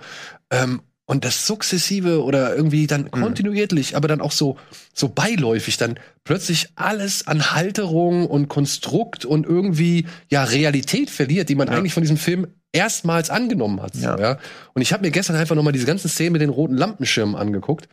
Ähm, 0.50 0.82
und 1.06 1.26
das 1.26 1.46
sukzessive 1.46 2.24
oder 2.24 2.56
irgendwie 2.56 2.88
dann 2.88 3.04
mhm. 3.04 3.12
kontinuierlich, 3.12 3.92
mhm. 3.92 3.98
aber 3.98 4.08
dann 4.08 4.22
auch 4.22 4.32
so 4.32 4.58
so 4.94 5.10
beiläufig 5.10 5.78
dann 5.78 6.00
plötzlich 6.24 6.70
alles 6.76 7.28
an 7.28 7.52
Halterung 7.52 8.28
und 8.28 8.48
Konstrukt 8.48 9.26
und 9.26 9.46
irgendwie 9.46 10.06
ja 10.30 10.44
Realität 10.44 11.10
verliert, 11.10 11.50
die 11.50 11.56
man 11.56 11.68
ja. 11.68 11.74
eigentlich 11.74 11.94
von 11.94 12.04
diesem 12.04 12.18
Film 12.18 12.48
erstmals 12.72 13.30
angenommen 13.30 13.82
hat. 13.82 13.96
Ja. 13.96 14.18
ja? 14.20 14.40
Und 14.74 14.82
ich 14.82 14.94
habe 14.94 15.04
mir 15.04 15.12
gestern 15.12 15.36
einfach 15.36 15.56
noch 15.56 15.64
mal 15.64 15.72
diese 15.72 15.86
ganzen 15.86 16.10
Szenen 16.10 16.34
mit 16.34 16.42
den 16.42 16.50
roten 16.50 16.76
Lampenschirmen 16.76 17.36
angeguckt. 17.36 17.88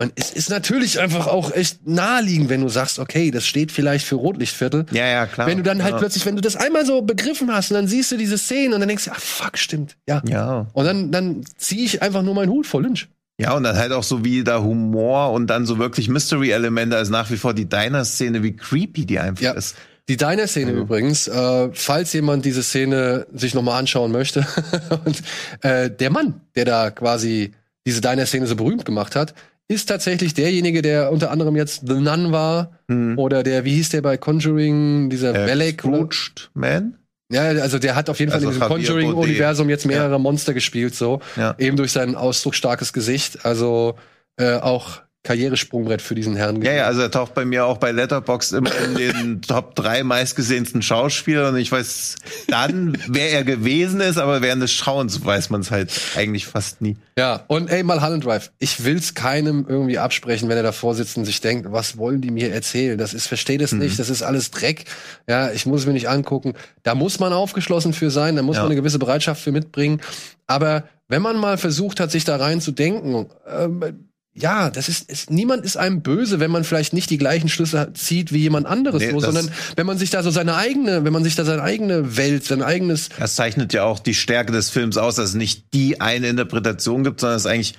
Und 0.00 0.12
es 0.16 0.30
ist 0.32 0.48
natürlich 0.48 0.98
einfach 0.98 1.26
auch 1.26 1.52
echt 1.52 1.86
naheliegend, 1.86 2.48
wenn 2.48 2.62
du 2.62 2.70
sagst, 2.70 2.98
okay, 2.98 3.30
das 3.30 3.44
steht 3.44 3.70
vielleicht 3.70 4.06
für 4.06 4.14
Rotlichtviertel. 4.14 4.86
Ja, 4.92 5.06
ja, 5.06 5.26
klar. 5.26 5.46
Wenn 5.46 5.58
du 5.58 5.62
dann 5.62 5.82
halt 5.82 5.92
ja. 5.92 5.98
plötzlich, 5.98 6.24
wenn 6.24 6.36
du 6.36 6.40
das 6.40 6.56
einmal 6.56 6.86
so 6.86 7.02
begriffen 7.02 7.52
hast 7.52 7.70
und 7.70 7.74
dann 7.74 7.86
siehst 7.86 8.10
du 8.10 8.16
diese 8.16 8.38
Szenen 8.38 8.72
und 8.72 8.80
dann 8.80 8.88
denkst 8.88 9.04
du, 9.04 9.10
ach 9.12 9.20
fuck, 9.20 9.58
stimmt. 9.58 9.98
Ja. 10.08 10.22
ja. 10.26 10.66
Und 10.72 10.86
dann, 10.86 11.10
dann 11.10 11.44
ziehe 11.58 11.84
ich 11.84 12.00
einfach 12.00 12.22
nur 12.22 12.34
meinen 12.34 12.48
Hut 12.48 12.66
vor 12.66 12.80
Lynch. 12.80 13.08
Ja, 13.38 13.54
und 13.54 13.62
dann 13.62 13.76
halt 13.76 13.92
auch 13.92 14.02
so 14.02 14.24
wie 14.24 14.42
da 14.42 14.62
Humor 14.62 15.32
und 15.32 15.48
dann 15.48 15.66
so 15.66 15.78
wirklich 15.78 16.08
Mystery-Elemente, 16.08 16.96
also 16.96 17.12
nach 17.12 17.30
wie 17.30 17.36
vor 17.36 17.52
die 17.52 17.68
Diner-Szene, 17.68 18.42
wie 18.42 18.56
creepy 18.56 19.04
die 19.04 19.18
einfach 19.18 19.42
ja. 19.42 19.52
ist. 19.52 19.76
Die 20.08 20.16
Diner-Szene 20.16 20.72
mhm. 20.72 20.78
übrigens, 20.78 21.28
äh, 21.28 21.68
falls 21.74 22.14
jemand 22.14 22.46
diese 22.46 22.62
Szene 22.62 23.26
sich 23.34 23.54
nochmal 23.54 23.78
anschauen 23.78 24.12
möchte, 24.12 24.46
und 25.04 25.22
äh, 25.60 25.90
der 25.90 26.08
Mann, 26.08 26.40
der 26.54 26.64
da 26.64 26.90
quasi 26.90 27.52
diese 27.86 28.00
Diner-Szene 28.00 28.46
so 28.46 28.56
berühmt 28.56 28.86
gemacht 28.86 29.14
hat, 29.14 29.34
ist 29.70 29.86
tatsächlich 29.86 30.34
derjenige, 30.34 30.82
der 30.82 31.12
unter 31.12 31.30
anderem 31.30 31.54
jetzt 31.54 31.86
The 31.86 31.94
Nun 31.94 32.32
war 32.32 32.72
mhm. 32.88 33.16
oder 33.16 33.44
der, 33.44 33.64
wie 33.64 33.74
hieß 33.74 33.90
der 33.90 34.02
bei 34.02 34.16
Conjuring, 34.16 35.10
dieser 35.10 35.30
äh, 35.30 35.46
Belek? 35.46 35.80
Scrooged 35.80 36.50
Man? 36.54 36.96
Ja, 37.32 37.42
also 37.42 37.78
der 37.78 37.94
hat 37.94 38.10
auf 38.10 38.18
jeden 38.18 38.32
also 38.32 38.50
Fall 38.50 38.54
in 38.54 38.60
diesem 38.60 38.68
Conjuring-Universum 38.68 39.70
jetzt 39.70 39.86
mehrere 39.86 40.10
ja. 40.10 40.18
Monster 40.18 40.54
gespielt, 40.54 40.96
so. 40.96 41.20
Ja. 41.36 41.54
Eben 41.58 41.76
durch 41.76 41.92
sein 41.92 42.16
ausdrucksstarkes 42.16 42.92
Gesicht. 42.92 43.46
Also 43.46 43.94
äh, 44.36 44.54
auch 44.54 45.02
Karrieresprungbrett 45.22 46.00
für 46.00 46.14
diesen 46.14 46.34
Herrn. 46.34 46.62
Ja, 46.62 46.72
ja, 46.72 46.86
also 46.86 47.02
er 47.02 47.10
taucht 47.10 47.34
bei 47.34 47.44
mir 47.44 47.66
auch 47.66 47.76
bei 47.76 47.92
Letterboxd 47.92 48.54
immer 48.54 48.70
in 48.84 48.94
den 48.94 49.42
Top 49.46 49.74
3 49.74 50.02
meistgesehensten 50.02 50.80
Schauspielern. 50.80 51.54
Und 51.54 51.60
ich 51.60 51.70
weiß 51.70 52.16
dann, 52.48 52.96
wer 53.06 53.30
er 53.30 53.44
gewesen 53.44 54.00
ist, 54.00 54.16
aber 54.16 54.40
während 54.40 54.62
des 54.62 54.72
Schauens 54.72 55.22
weiß 55.22 55.50
man 55.50 55.60
es 55.60 55.70
halt 55.70 55.92
eigentlich 56.16 56.46
fast 56.46 56.80
nie. 56.80 56.96
Ja, 57.18 57.44
und 57.48 57.68
ey, 57.70 57.82
mal 57.82 58.00
Holland 58.00 58.24
Drive. 58.24 58.50
Ich 58.58 58.82
will's 58.84 59.14
keinem 59.14 59.66
irgendwie 59.68 59.98
absprechen, 59.98 60.48
wenn 60.48 60.56
er 60.56 60.62
davor 60.62 60.94
sitzt 60.94 61.18
und 61.18 61.26
sich 61.26 61.42
denkt, 61.42 61.70
was 61.70 61.98
wollen 61.98 62.22
die 62.22 62.30
mir 62.30 62.50
erzählen? 62.52 62.96
Das 62.96 63.12
ist, 63.12 63.26
verstehe 63.26 63.58
das 63.58 63.72
Mhm. 63.72 63.80
nicht, 63.80 63.98
das 63.98 64.08
ist 64.08 64.22
alles 64.22 64.50
Dreck. 64.50 64.84
Ja, 65.28 65.50
ich 65.52 65.66
muss 65.66 65.80
es 65.80 65.86
mir 65.86 65.92
nicht 65.92 66.08
angucken. 66.08 66.54
Da 66.82 66.94
muss 66.94 67.20
man 67.20 67.34
aufgeschlossen 67.34 67.92
für 67.92 68.10
sein, 68.10 68.36
da 68.36 68.42
muss 68.42 68.56
Ja. 68.56 68.62
man 68.62 68.70
eine 68.72 68.80
gewisse 68.80 68.98
Bereitschaft 68.98 69.42
für 69.42 69.52
mitbringen. 69.52 70.00
Aber 70.46 70.84
wenn 71.08 71.20
man 71.20 71.36
mal 71.36 71.58
versucht 71.58 72.00
hat, 72.00 72.10
sich 72.10 72.24
da 72.24 72.36
rein 72.36 72.60
zu 72.62 72.72
denken, 72.72 73.26
ähm, 73.46 74.06
ja, 74.32 74.70
das 74.70 74.88
ist, 74.88 75.10
ist, 75.10 75.30
niemand 75.30 75.64
ist 75.64 75.76
einem 75.76 76.02
böse, 76.02 76.38
wenn 76.38 76.50
man 76.50 76.62
vielleicht 76.62 76.92
nicht 76.92 77.10
die 77.10 77.18
gleichen 77.18 77.48
Schlüsse 77.48 77.92
zieht 77.94 78.32
wie 78.32 78.38
jemand 78.38 78.66
anderes, 78.66 79.02
Nee, 79.02 79.10
so, 79.10 79.20
sondern 79.20 79.50
wenn 79.74 79.86
man 79.86 79.98
sich 79.98 80.10
da 80.10 80.22
so 80.22 80.30
seine 80.30 80.54
eigene, 80.54 81.04
wenn 81.04 81.12
man 81.12 81.24
sich 81.24 81.34
da 81.34 81.44
seine 81.44 81.62
eigene 81.62 82.16
Welt, 82.16 82.44
sein 82.44 82.62
eigenes 82.62 83.08
Das 83.18 83.34
zeichnet 83.34 83.72
ja 83.72 83.84
auch 83.84 83.98
die 83.98 84.14
Stärke 84.14 84.52
des 84.52 84.70
Films 84.70 84.96
aus, 84.96 85.16
dass 85.16 85.30
es 85.30 85.34
nicht 85.34 85.74
die 85.74 86.00
eine 86.00 86.28
Interpretation 86.28 87.02
gibt, 87.02 87.20
sondern 87.20 87.38
es 87.38 87.46
eigentlich 87.46 87.74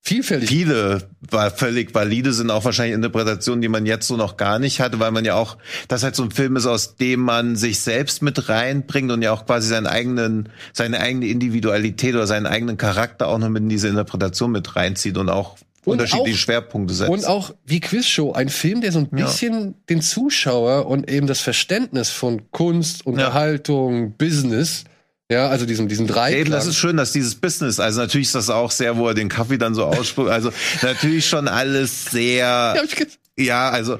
vielfältig. 0.00 0.48
viele 0.48 1.08
völlig 1.56 1.94
valide 1.94 2.32
sind, 2.32 2.50
auch 2.50 2.64
wahrscheinlich 2.64 2.94
Interpretationen, 2.94 3.60
die 3.60 3.68
man 3.68 3.84
jetzt 3.84 4.06
so 4.06 4.16
noch 4.16 4.36
gar 4.36 4.58
nicht 4.58 4.80
hatte, 4.80 5.00
weil 5.00 5.10
man 5.10 5.24
ja 5.24 5.34
auch, 5.34 5.58
das 5.88 6.02
halt 6.02 6.16
so 6.16 6.22
ein 6.22 6.30
Film 6.30 6.56
ist, 6.56 6.66
aus 6.66 6.96
dem 6.96 7.20
man 7.20 7.56
sich 7.56 7.80
selbst 7.80 8.22
mit 8.22 8.48
reinbringt 8.48 9.10
und 9.10 9.22
ja 9.22 9.32
auch 9.32 9.44
quasi 9.44 9.68
seinen 9.68 9.86
eigenen, 9.86 10.48
seine 10.72 11.00
eigene 11.00 11.26
Individualität 11.26 12.14
oder 12.14 12.26
seinen 12.26 12.46
eigenen 12.46 12.76
Charakter 12.76 13.26
auch 13.28 13.38
noch 13.38 13.48
mit 13.48 13.64
in 13.64 13.68
diese 13.68 13.88
Interpretation 13.88 14.52
mit 14.52 14.76
reinzieht 14.76 15.18
und 15.18 15.28
auch 15.28 15.58
unterschiedliche 15.84 16.34
auch- 16.36 16.38
Schwerpunkte 16.40 16.94
setzt. 16.94 17.10
Und 17.10 17.26
auch 17.26 17.52
wie 17.64 17.80
Quizshow, 17.80 18.32
ein 18.32 18.48
Film, 18.48 18.80
der 18.80 18.92
so 18.92 18.98
ein 19.00 19.08
Ja. 19.16 19.24
bisschen 19.26 19.74
den 19.88 20.02
Zuschauer 20.02 20.86
und 20.86 21.10
eben 21.10 21.26
das 21.26 21.40
Verständnis 21.40 22.10
von 22.10 22.50
Kunst, 22.50 23.06
Unterhaltung, 23.06 24.14
Business, 24.16 24.84
ja, 25.30 25.48
also 25.48 25.64
diesem, 25.64 25.86
diesen 25.88 26.06
Dreiklang. 26.08 26.40
Eben, 26.40 26.50
das 26.50 26.66
ist 26.66 26.76
schön, 26.76 26.96
dass 26.96 27.12
dieses 27.12 27.36
Business, 27.36 27.78
also 27.78 28.00
natürlich 28.00 28.26
ist 28.28 28.34
das 28.34 28.50
auch 28.50 28.70
sehr, 28.72 28.96
wo 28.96 29.06
er 29.08 29.14
den 29.14 29.28
Kaffee 29.28 29.58
dann 29.58 29.74
so 29.76 29.84
ausspuckt, 29.84 30.28
also 30.28 30.50
natürlich 30.82 31.26
schon 31.28 31.46
alles 31.48 32.06
sehr, 32.06 32.74
Ja, 33.38 33.44
ja, 33.44 33.70
also 33.70 33.98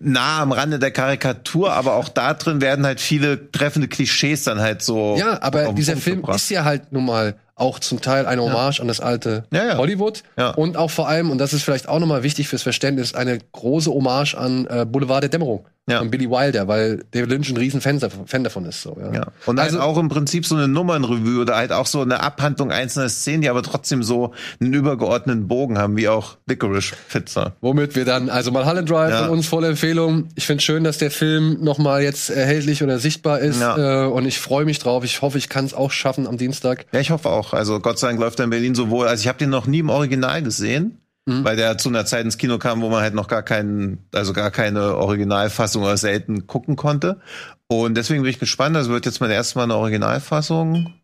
nah 0.00 0.40
am 0.40 0.50
Rande 0.52 0.78
der 0.80 0.90
Karikatur, 0.90 1.72
aber 1.74 1.94
auch 1.94 2.08
da 2.08 2.34
drin 2.34 2.60
werden 2.60 2.84
halt 2.86 3.00
viele 3.00 3.52
treffende 3.52 3.86
Klischees 3.88 4.42
dann 4.44 4.58
halt 4.60 4.82
so. 4.82 5.16
ja, 5.18 5.40
aber 5.42 5.72
dieser 5.74 5.96
Film 5.96 6.16
gebracht. 6.22 6.36
ist 6.36 6.50
ja 6.50 6.64
halt 6.64 6.90
nun 6.92 7.04
mal 7.04 7.36
auch 7.60 7.78
zum 7.78 8.00
Teil 8.00 8.26
eine 8.26 8.42
Hommage 8.42 8.80
an 8.80 8.88
das 8.88 9.00
alte 9.00 9.44
Ja, 9.52 9.64
ja. 9.66 9.76
Hollywood 9.76 10.22
Ja. 10.38 10.50
und 10.50 10.76
auch 10.76 10.90
vor 10.90 11.08
allem, 11.08 11.30
und 11.30 11.38
das 11.38 11.52
ist 11.52 11.62
vielleicht 11.62 11.88
auch 11.88 11.98
nochmal 11.98 12.22
wichtig 12.22 12.48
fürs 12.48 12.62
Verständnis, 12.62 13.14
eine 13.14 13.38
große 13.52 13.90
Hommage 13.90 14.34
an 14.34 14.66
äh, 14.66 14.86
Boulevard 14.86 15.22
der 15.22 15.30
Dämmerung 15.30 15.66
Ja. 15.90 15.98
von 15.98 16.10
Billy 16.10 16.30
Wilder, 16.30 16.68
weil 16.68 17.04
David 17.10 17.30
Lynch 17.30 17.50
ein 17.50 17.56
riesen 17.56 17.80
Fan, 17.80 17.98
davon- 17.98 18.26
Fan 18.26 18.44
davon 18.44 18.64
ist. 18.64 18.82
So, 18.82 18.96
ja. 19.00 19.12
Ja. 19.12 19.26
Und 19.46 19.58
Also- 19.58 19.78
halt 19.78 19.88
auch 19.88 19.98
im 19.98 20.08
Prinzip 20.08 20.46
so 20.46 20.54
eine 20.54 20.68
Nummernrevue 20.68 21.40
oder 21.40 21.56
halt 21.56 21.72
auch 21.72 21.86
so 21.86 22.00
eine 22.02 22.20
Abhandlung 22.22 22.70
einzelner 22.72 23.08
Szenen, 23.08 23.42
die 23.42 23.48
aber 23.48 23.62
trotzdem 23.62 24.02
so 24.02 24.32
einen 24.60 24.72
übergeordneten 24.72 25.48
Bogen 25.48 25.78
haben, 25.78 25.96
wie 25.96 26.08
auch 26.08 26.36
Licorice 26.46 26.94
Pizza. 27.10 27.54
Womit 27.60 27.96
wir 27.96 28.04
dann, 28.04 28.28
also 28.30 28.50
mal 28.50 28.64
Holland 28.64 28.88
Drive 28.88 29.10
Ja. 29.10 29.22
von 29.24 29.30
uns 29.30 29.46
volle 29.46 29.68
Empfehlung. 29.68 30.28
Ich 30.36 30.46
finde 30.46 30.62
schön, 30.62 30.84
dass 30.84 30.98
der 30.98 31.10
Film 31.10 31.58
nochmal 31.62 32.02
jetzt 32.02 32.30
erhältlich 32.30 32.82
oder 32.82 32.98
sichtbar 32.98 33.40
ist. 33.40 33.60
Ja. 33.60 34.04
Äh, 34.04 34.06
und 34.08 34.26
ich 34.26 34.38
freue 34.38 34.64
mich 34.64 34.78
drauf. 34.78 35.04
Ich 35.04 35.22
hoffe, 35.22 35.38
ich 35.38 35.48
kann 35.48 35.64
es 35.64 35.74
auch 35.74 35.90
schaffen 35.90 36.26
am 36.26 36.36
Dienstag. 36.38 36.86
Ja, 36.92 37.00
ich 37.00 37.10
hoffe 37.10 37.28
auch. 37.28 37.52
Also 37.52 37.80
Gott 37.80 37.98
sei 37.98 38.08
Dank 38.08 38.20
läuft 38.20 38.38
er 38.40 38.44
in 38.44 38.50
Berlin 38.50 38.74
sowohl, 38.74 39.06
also 39.08 39.20
ich 39.20 39.28
habe 39.28 39.38
den 39.38 39.50
noch 39.50 39.66
nie 39.66 39.80
im 39.80 39.88
Original 39.88 40.42
gesehen, 40.42 40.99
Mhm. 41.26 41.44
weil 41.44 41.56
der 41.56 41.76
zu 41.78 41.88
einer 41.90 42.06
Zeit 42.06 42.24
ins 42.24 42.38
Kino 42.38 42.58
kam, 42.58 42.80
wo 42.80 42.88
man 42.88 43.02
halt 43.02 43.14
noch 43.14 43.28
gar 43.28 43.42
keinen, 43.42 44.06
also 44.14 44.32
gar 44.32 44.50
keine 44.50 44.96
Originalfassung 44.96 45.82
oder 45.82 45.96
selten 45.96 46.46
gucken 46.46 46.76
konnte. 46.76 47.20
Und 47.68 47.94
deswegen 47.96 48.22
bin 48.22 48.30
ich 48.30 48.38
gespannt. 48.38 48.74
Also 48.76 48.90
wird 48.90 49.04
jetzt 49.06 49.20
mein 49.20 49.30
erstes 49.30 49.54
Mal 49.54 49.64
eine 49.64 49.76
Originalfassung. 49.76 50.94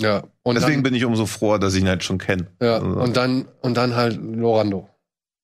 Ja. 0.00 0.24
Und 0.42 0.54
Deswegen 0.56 0.76
dann, 0.78 0.82
bin 0.84 0.94
ich 0.94 1.04
umso 1.04 1.26
froher, 1.26 1.58
dass 1.58 1.74
ich 1.74 1.82
ihn 1.82 1.88
halt 1.88 2.02
schon 2.04 2.18
kenne. 2.18 2.46
ja, 2.60 2.74
Also, 2.74 2.86
und 2.86 3.16
dann, 3.16 3.46
und 3.60 3.76
dann 3.76 3.94
halt 3.96 4.18
Lorando. 4.20 4.88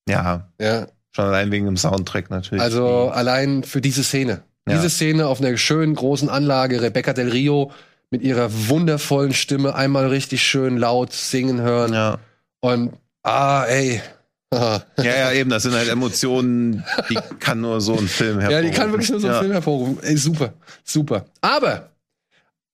ja, 0.09 0.49
Ja. 0.61 0.87
schon 1.13 1.25
allein 1.27 1.51
wegen 1.53 1.67
dem 1.67 1.77
Soundtrack 1.77 2.31
natürlich. 2.31 2.63
Also 2.63 3.11
allein 3.11 3.63
für 3.65 3.81
diese 3.81 4.03
Szene. 4.03 4.43
Ja. 4.69 4.75
Diese 4.77 4.91
Szene 4.91 5.29
auf 5.29 5.41
einer 5.41 5.57
schönen 5.57 5.95
großen 5.95 6.29
Anlage, 6.29 6.83
Rebecca 6.83 7.13
Del 7.13 7.29
Rio 7.31 7.71
mit 8.11 8.23
ihrer 8.23 8.49
wundervollen 8.69 9.33
Stimme 9.35 9.75
einmal 9.75 10.09
richtig 10.09 10.43
schön 10.43 10.77
laut 10.79 11.13
singen 11.13 11.61
hören. 11.61 11.93
ja. 11.93 12.19
Und 12.61 12.93
ah, 13.23 13.65
ey. 13.65 14.01
Ja, 14.53 14.83
ja, 14.99 15.33
eben. 15.33 15.51
Das 15.51 15.65
sind 15.65 15.75
halt 15.75 15.89
Emotionen, 15.89 16.85
die 17.11 17.19
kann 17.41 17.61
nur 17.61 17.81
so 17.81 17.95
ein 17.99 18.07
Film 18.09 18.41
Ja, 18.41 18.49
hervorrufen. 18.49 18.71
die 18.73 18.77
kann 18.79 18.91
wirklich 18.93 19.11
nur 19.11 19.21
so 19.21 19.27
einen 19.27 19.35
ja. 19.35 19.41
Film 19.41 19.53
hervorrufen. 19.53 19.99
Ey, 20.03 20.17
super, 20.17 20.55
super. 20.85 21.27
Aber 21.41 21.91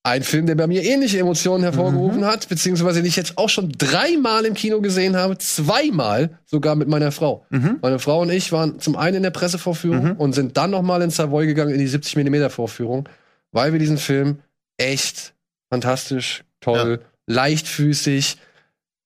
ein 0.05 0.23
Film, 0.23 0.47
der 0.47 0.55
bei 0.57 0.67
mir 0.67 0.83
ähnliche 0.83 1.19
Emotionen 1.21 1.63
hervorgerufen 1.63 2.21
Mhm. 2.21 2.27
hat, 2.27 2.49
beziehungsweise 2.49 2.99
den 3.01 3.07
ich 3.07 3.17
jetzt 3.17 3.39
auch 3.39 3.49
schon 3.49 3.73
dreimal 3.79 4.45
im 4.45 4.55
Kino 4.55 4.81
gesehen 4.81 5.17
habe, 5.17 5.39
zweimal 5.39 6.39
sogar 6.45 6.75
mit 6.75 6.89
meiner 6.89 7.13
Frau. 7.13 7.47
Mhm. 7.51 7.79
Meine 7.81 7.99
Frau 8.01 8.21
und 8.21 8.31
ich 8.31 8.51
waren 8.53 8.79
zum 8.81 8.97
einen 8.97 9.19
in 9.19 9.23
der 9.23 9.31
Pressevorführung 9.31 10.17
und 10.17 10.35
sind 10.35 10.57
dann 10.57 10.73
noch 10.73 10.83
mal 10.83 11.01
in 11.03 11.11
Savoy 11.11 11.47
gegangen 11.47 11.73
in 11.73 11.79
die 11.79 11.87
70 11.87 12.17
mm 12.17 12.51
Vorführung, 12.51 13.09
weil 13.53 13.73
wir 13.73 13.79
diesen 13.79 13.97
Film 13.99 14.41
echt 14.77 15.35
fantastisch, 15.71 16.43
toll, 16.61 17.01
leichtfüßig, 17.27 18.39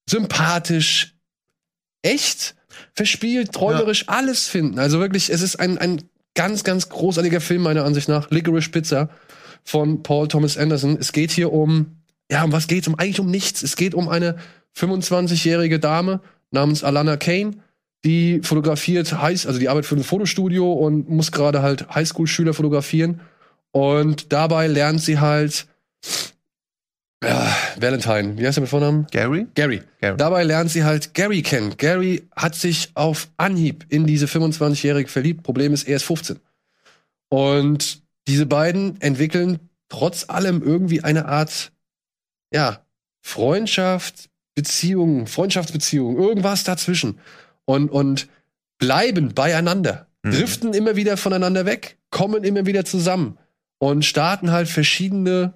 sympathisch, 0.09 1.15
echt 2.07 2.55
verspielt, 2.95 3.53
träumerisch, 3.53 4.09
alles 4.09 4.47
finden. 4.47 4.79
Also 4.79 5.01
wirklich, 5.01 5.31
es 5.31 5.43
ist 5.43 5.57
ein, 5.57 5.79
ein 5.79 6.03
ganz, 6.35 6.65
ganz 6.65 6.89
großartiger 6.89 7.41
Film, 7.41 7.63
meiner 7.63 7.85
Ansicht 7.85 8.09
nach. 8.09 8.31
Licorice 8.31 8.71
Pizza 8.71 9.11
von 9.65 10.03
Paul 10.03 10.29
Thomas 10.29 10.57
Anderson. 10.57 10.97
Es 10.99 11.13
geht 11.13 11.33
hier 11.33 11.53
um, 11.53 11.97
ja, 12.31 12.45
um 12.45 12.53
was 12.53 12.69
geht's? 12.69 12.87
Um 12.87 12.95
eigentlich 12.95 13.21
um 13.21 13.31
nichts. 13.31 13.63
Es 13.63 13.77
geht 13.77 13.95
um 13.95 14.09
eine 14.09 14.37
25-jährige 14.77 15.81
Dame 15.81 16.21
namens 16.51 16.85
Alana 16.85 17.17
Kane, 17.17 17.57
die 18.05 18.41
fotografiert 18.43 19.21
heiß, 19.21 19.47
also 19.47 19.59
die 19.59 19.69
arbeitet 19.69 19.89
für 19.89 19.97
ein 19.97 20.05
Fotostudio 20.05 20.73
und 20.73 21.09
muss 21.09 21.33
gerade 21.33 21.63
halt 21.63 21.89
Highschool-Schüler 21.95 22.55
fotografieren. 22.55 23.21
Und 23.73 24.33
dabei 24.33 24.69
lernt 24.69 25.03
sie 25.03 25.19
halt 25.19 25.67
ja, 27.25 27.57
Valentine, 27.79 28.39
wie 28.39 28.47
heißt 28.47 28.59
er 28.59 28.61
mit 28.61 28.71
Vornamen? 28.71 29.07
Gary? 29.11 29.47
Gary. 29.55 29.83
Gary. 30.01 30.17
Dabei 30.17 30.45
lernt 30.45 30.71
sie 30.71 30.85
halt 30.85 31.15
Gary 31.15 31.43
kennen. 31.43 31.77
Gary 31.77 32.29
hat 32.35 32.55
sich 32.55 32.91
auf 32.95 33.29
Anhieb 33.37 33.87
in 33.89 34.07
diese 34.07 34.27
25-Jährige 34.27 35.09
verliebt. 35.09 35.43
Problem 35.43 35.73
ist, 35.73 35.89
er 35.89 35.97
ist 35.97 36.05
15. 36.05 36.39
Und 37.29 38.03
diese 38.29 38.47
beiden 38.47 39.01
entwickeln 39.01 39.61
trotz 39.89 40.29
allem 40.29 40.63
irgendwie 40.63 41.03
eine 41.05 41.27
Art, 41.27 41.73
ja, 42.53 42.85
Freundschaft, 43.23 44.29
Beziehung, 44.55 45.27
Freundschaftsbeziehung, 45.27 46.17
irgendwas 46.17 46.65
dazwischen. 46.65 47.19
Und, 47.65 47.91
und 47.91 48.29
bleiben 48.79 49.35
beieinander. 49.35 50.07
Mhm. 50.23 50.33
Driften 50.33 50.75
immer 50.75 50.97
wieder 50.97 51.17
voneinander 51.17 51.67
weg, 51.67 51.99
kommen 52.11 52.45
immer 52.45 52.67
wieder 52.67 52.85
zusammen 52.85 53.39
und 53.79 54.05
starten 54.05 54.51
halt 54.51 54.69
verschiedene 54.69 55.55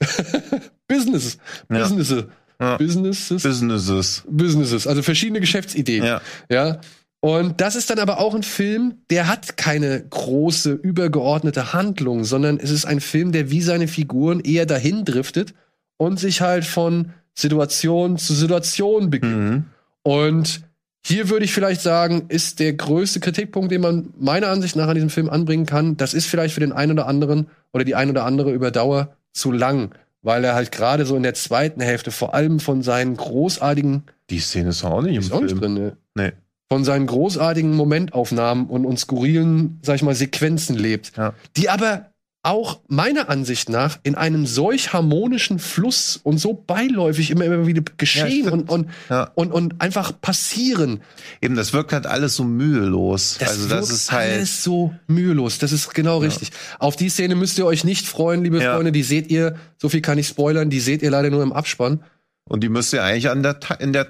Business, 0.90 1.38
Ja. 1.70 1.78
Businesses, 1.78 2.24
Ja. 2.60 2.76
Businesses, 2.76 3.42
Businesses. 3.42 4.22
Businesses, 4.28 4.86
also 4.86 5.02
verschiedene 5.02 5.40
Geschäftsideen. 5.40 6.04
Ja. 6.04 6.20
Ja. 6.50 6.80
Und 7.20 7.60
das 7.60 7.76
ist 7.76 7.90
dann 7.90 7.98
aber 7.98 8.18
auch 8.18 8.34
ein 8.34 8.42
Film, 8.42 8.94
der 9.10 9.28
hat 9.28 9.58
keine 9.58 10.02
große, 10.08 10.72
übergeordnete 10.72 11.74
Handlung, 11.74 12.24
sondern 12.24 12.58
es 12.58 12.70
ist 12.70 12.86
ein 12.86 13.00
Film, 13.00 13.32
der 13.32 13.50
wie 13.50 13.60
seine 13.60 13.88
Figuren 13.88 14.40
eher 14.40 14.64
dahin 14.64 15.04
driftet 15.04 15.52
und 15.98 16.18
sich 16.18 16.40
halt 16.40 16.64
von 16.64 17.12
Situation 17.34 18.16
zu 18.16 18.34
Situation 18.34 19.10
begibt. 19.10 19.32
Mhm. 19.36 19.64
Und 20.02 20.62
hier 21.04 21.28
würde 21.28 21.44
ich 21.44 21.52
vielleicht 21.52 21.80
sagen, 21.82 22.26
ist 22.28 22.58
der 22.58 22.72
größte 22.72 23.20
Kritikpunkt, 23.20 23.70
den 23.70 23.80
man 23.82 24.10
meiner 24.18 24.48
Ansicht 24.48 24.76
nach 24.76 24.88
an 24.88 24.94
diesem 24.94 25.10
Film 25.10 25.28
anbringen 25.28 25.66
kann, 25.66 25.96
das 25.96 26.14
ist 26.14 26.26
vielleicht 26.26 26.54
für 26.54 26.60
den 26.60 26.72
einen 26.72 26.92
oder 26.92 27.06
anderen 27.06 27.48
oder 27.72 27.84
die 27.84 27.94
ein 27.94 28.10
oder 28.10 28.24
andere 28.24 28.52
über 28.52 28.70
Dauer 28.70 29.14
zu 29.32 29.52
lang, 29.52 29.90
weil 30.22 30.44
er 30.44 30.54
halt 30.54 30.70
gerade 30.72 31.06
so 31.06 31.16
in 31.16 31.22
der 31.22 31.34
zweiten 31.34 31.80
Hälfte 31.80 32.10
vor 32.10 32.34
allem 32.34 32.60
von 32.60 32.82
seinen 32.82 33.16
großartigen 33.16 34.04
Die 34.30 34.38
Szene 34.40 34.70
ist 34.70 34.84
auch 34.84 35.02
nicht 35.02 35.16
im 35.16 35.22
Film. 35.22 35.60
drin, 35.60 35.74
ne? 35.74 35.96
Nee. 36.14 36.32
von 36.70 36.84
seinen 36.84 37.06
großartigen 37.06 37.74
Momentaufnahmen 37.74 38.66
und, 38.66 38.84
und 38.84 38.98
skurrilen, 38.98 39.78
sag 39.82 39.96
ich 39.96 40.02
mal, 40.02 40.14
Sequenzen 40.14 40.76
lebt, 40.76 41.16
Ja. 41.16 41.34
die 41.56 41.68
aber 41.68 42.09
auch 42.42 42.80
meiner 42.88 43.28
Ansicht 43.28 43.68
nach 43.68 43.98
in 44.02 44.14
einem 44.14 44.46
solch 44.46 44.94
harmonischen 44.94 45.58
Fluss 45.58 46.18
und 46.22 46.38
so 46.38 46.54
beiläufig 46.54 47.30
immer, 47.30 47.44
immer 47.44 47.66
wieder 47.66 47.82
geschehen 47.98 48.46
Ja, 48.46 48.52
und, 48.52 48.70
und, 48.70 48.88
Ja. 49.10 49.30
und, 49.34 49.52
und 49.52 49.80
einfach 49.82 50.18
passieren. 50.22 51.00
Eben, 51.42 51.54
das 51.54 51.74
wirkt 51.74 51.92
halt 51.92 52.06
alles 52.06 52.36
so 52.36 52.44
mühelos. 52.44 53.36
Das 53.38 53.50
also 53.50 53.68
das 53.68 53.88
wirkt 53.88 53.92
ist 53.92 54.12
halt. 54.12 54.32
alles 54.32 54.64
so 54.64 54.94
mühelos. 55.06 55.58
Das 55.58 55.70
ist 55.72 55.92
genau 55.94 56.18
richtig. 56.18 56.50
Auf 56.78 56.96
die 56.96 57.10
Szene 57.10 57.34
müsst 57.34 57.58
ihr 57.58 57.66
euch 57.66 57.84
nicht 57.84 58.06
freuen, 58.06 58.42
liebe 58.42 58.62
Ja. 58.62 58.74
Freunde. 58.74 58.92
Die 58.92 59.02
seht 59.02 59.30
ihr, 59.30 59.56
so 59.76 59.90
viel 59.90 60.00
kann 60.00 60.16
ich 60.16 60.26
spoilern, 60.28 60.70
die 60.70 60.80
seht 60.80 61.02
ihr 61.02 61.10
leider 61.10 61.28
nur 61.28 61.42
im 61.42 61.52
Abspann. 61.52 62.02
Und 62.44 62.62
die 62.64 62.70
müsste 62.70 62.96
ja 62.96 63.04
eigentlich 63.04 63.28
an 63.28 63.42
der 63.42 63.58
in 63.80 63.92
der, 63.92 64.06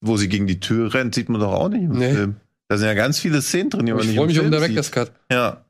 wo 0.00 0.16
sie 0.16 0.28
gegen 0.28 0.46
die 0.46 0.60
Tür 0.60 0.94
rennt, 0.94 1.16
sieht 1.16 1.28
man 1.28 1.40
doch 1.40 1.52
auch 1.52 1.68
nicht 1.68 1.82
im 1.82 1.98
Nee. 1.98 2.12
Film. 2.14 2.36
Da 2.68 2.78
sind 2.78 2.86
ja 2.86 2.94
ganz 2.94 3.18
viele 3.18 3.42
Szenen 3.42 3.70
drin, 3.70 3.86
die 3.86 3.92
man 3.92 4.02
Ich 4.02 4.06
nicht 4.06 4.16
freue 4.16 4.26
im 4.26 4.28
mich 4.30 4.38
um 4.38 4.44
Film 4.50 4.52
Director's. 4.62 4.92
Cut. 4.92 5.10
Ja. 5.32 5.64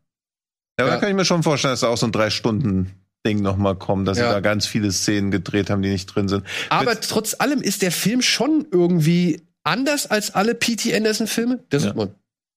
Ja, 0.79 0.85
aber 0.85 0.89
Ja. 0.89 0.95
da 0.95 1.01
kann 1.01 1.09
ich 1.11 1.15
mir 1.17 1.25
schon 1.25 1.43
vorstellen, 1.43 1.73
dass 1.73 1.81
da 1.81 1.89
auch 1.89 1.97
so 1.99 2.07
ein 2.07 2.13
drei 2.13 2.31
Stunden 2.31 2.93
Ding 3.27 3.41
noch 3.41 3.57
mal 3.57 3.77
kommt, 3.77 4.09
dass 4.09 4.19
Ja. 4.19 4.29
sie 4.29 4.35
da 4.35 4.41
ganz 4.41 4.67
viele 4.67 4.91
Szenen 4.91 5.31
gedreht 5.31 5.71
haben, 5.71 5.83
die 5.83 5.91
nicht 5.91 6.07
drin 6.07 6.29
sind. 6.29 6.45
Aber 6.71 6.91
Mit- 6.91 7.09
trotz 7.09 7.35
allem 7.39 7.63
ist 7.63 7.83
der 7.83 7.93
Film 7.93 8.21
schon 8.23 8.67
irgendwie 8.73 9.43
anders 9.65 10.11
als 10.11 10.35
alle 10.35 10.55
P.T. 10.57 10.95
Anderson-Filme. 10.97 11.61
Das 11.71 11.83
Ja. 11.85 11.91
sieht 11.91 11.97
man. 11.97 12.15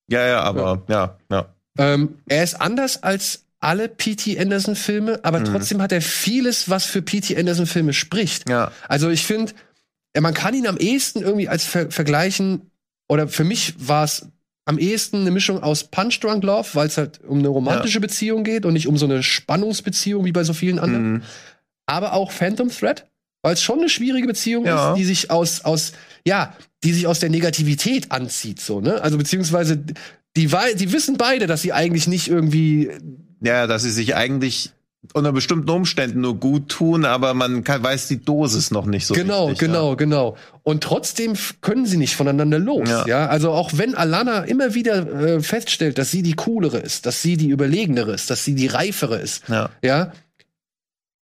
ja, 0.10 0.26
ja, 0.26 0.42
aber 0.42 0.84
ja, 0.88 1.18
ja. 1.32 1.46
Ähm, 1.78 2.16
er 2.28 2.44
ist 2.44 2.60
anders 2.60 3.04
als 3.04 3.44
alle 3.60 3.90
P.T. 3.90 4.40
Anderson-Filme, 4.40 5.20
aber 5.24 5.40
Mhm. 5.40 5.46
trotzdem 5.46 5.82
hat 5.82 5.92
er 5.92 6.02
vieles, 6.02 6.70
was 6.70 6.86
für 6.86 7.02
P.T. 7.02 7.38
Anderson-Filme 7.38 7.94
spricht. 7.94 8.50
Ja, 8.50 8.72
Also 8.88 9.10
ich 9.10 9.24
finde, 9.26 9.54
man 10.20 10.34
kann 10.34 10.54
ihn 10.56 10.66
am 10.68 10.78
ehesten 10.78 11.22
irgendwie 11.22 11.48
als 11.50 11.66
ver 11.66 11.92
vergleichen, 11.92 12.72
oder 13.08 13.28
für 13.28 13.44
mich 13.44 13.76
war 13.78 14.04
es 14.06 14.28
am 14.66 14.78
ehesten 14.80 15.22
eine 15.22 15.32
Mischung 15.32 15.62
aus 15.62 15.86
Punch 15.86 16.20
Drunk 16.22 16.44
Love, 16.44 16.68
weil 16.74 16.88
es 16.88 16.98
halt 16.98 17.20
um 17.28 17.40
eine 17.40 17.48
romantische 17.50 18.00
Beziehung 18.00 18.44
geht 18.44 18.66
und 18.66 18.74
nicht 18.74 18.88
um 18.88 18.98
so 18.98 19.06
eine 19.06 19.22
Spannungsbeziehung 19.24 20.26
wie 20.26 20.32
bei 20.32 20.44
so 20.44 20.54
vielen 20.54 20.80
anderen. 20.80 21.14
Mhm. 21.14 21.22
aber 21.88 22.14
auch 22.14 22.32
Phantom 22.32 22.70
Thread, 22.70 23.06
weil 23.44 23.54
es 23.54 23.62
schon 23.62 23.78
eine 23.78 23.90
schwierige 23.90 24.26
Beziehung 24.26 24.66
Ja. 24.66 24.92
ist, 24.94 24.98
die 24.98 25.04
sich 25.04 25.30
aus, 25.30 25.64
aus, 25.64 25.94
ja, 26.26 26.56
die 26.84 26.94
sich 26.94 27.06
aus 27.06 27.20
der 27.20 27.30
Negativität 27.30 28.12
anzieht, 28.12 28.60
so, 28.60 28.82
ne? 28.82 29.02
Also 29.04 29.18
beziehungsweise 29.20 29.78
die, 29.78 30.48
die 30.48 30.92
wissen 30.92 31.18
beide, 31.18 31.46
dass 31.46 31.62
sie 31.62 31.72
eigentlich 31.72 32.08
nicht 32.08 32.28
irgendwie, 32.28 32.90
ja, 33.42 33.68
dass 33.68 33.84
sie 33.84 33.92
sich 33.92 34.16
eigentlich 34.16 34.72
unter 35.14 35.32
bestimmten 35.32 35.70
Umständen 35.70 36.22
nur 36.22 36.40
gut 36.40 36.70
tun, 36.70 37.06
aber 37.06 37.34
man 37.34 37.64
kann, 37.64 37.84
weiß 37.84 38.08
die 38.08 38.24
Dosis 38.24 38.72
noch 38.72 38.86
nicht 38.86 39.06
so 39.06 39.14
genau, 39.14 39.48
richtig, 39.48 39.68
genau, 39.68 39.96
genau. 39.96 40.38
Und 40.64 40.84
trotzdem 40.84 41.34
können 41.62 41.86
sie 41.86 41.98
nicht 41.98 42.16
voneinander 42.16 42.60
los, 42.60 42.90
ja. 42.90 43.06
Ja. 43.08 43.28
Also 43.28 43.52
auch 43.52 43.72
wenn 43.76 43.96
Alana 43.96 44.44
immer 44.44 44.74
wieder 44.74 45.08
äh, 45.22 45.40
feststellt, 45.42 45.98
dass 45.98 46.12
sie 46.12 46.22
die 46.24 46.34
coolere 46.34 46.78
ist, 46.78 47.06
dass 47.06 47.22
sie 47.22 47.38
die 47.38 47.50
überlegenere 47.50 48.14
ist, 48.14 48.30
dass 48.30 48.44
sie 48.44 48.56
die 48.56 48.68
reifere 48.68 49.18
ist, 49.18 49.48
Ja. 49.48 49.70
ja, 49.84 50.12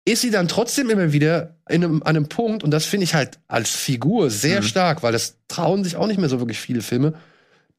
ist 0.05 0.22
sie 0.22 0.30
dann 0.30 0.47
trotzdem 0.47 0.88
immer 0.90 1.12
wieder 1.12 1.56
in 1.68 1.82
einem, 1.82 2.02
an 2.02 2.16
einem 2.16 2.28
Punkt, 2.28 2.62
und 2.62 2.70
das 2.70 2.84
finde 2.86 3.05
ich 3.05 3.14
halt 3.14 3.40
als 3.48 3.70
Figur 3.70 4.30
sehr 4.30 4.60
Mhm. 4.60 4.64
stark, 4.66 5.02
weil 5.02 5.12
das 5.12 5.34
trauen 5.48 5.82
sich 5.82 5.97
auch 5.97 6.06
nicht 6.06 6.20
mehr 6.20 6.28
so 6.28 6.38
wirklich 6.38 6.60
viele 6.60 6.80
Filme, 6.82 7.14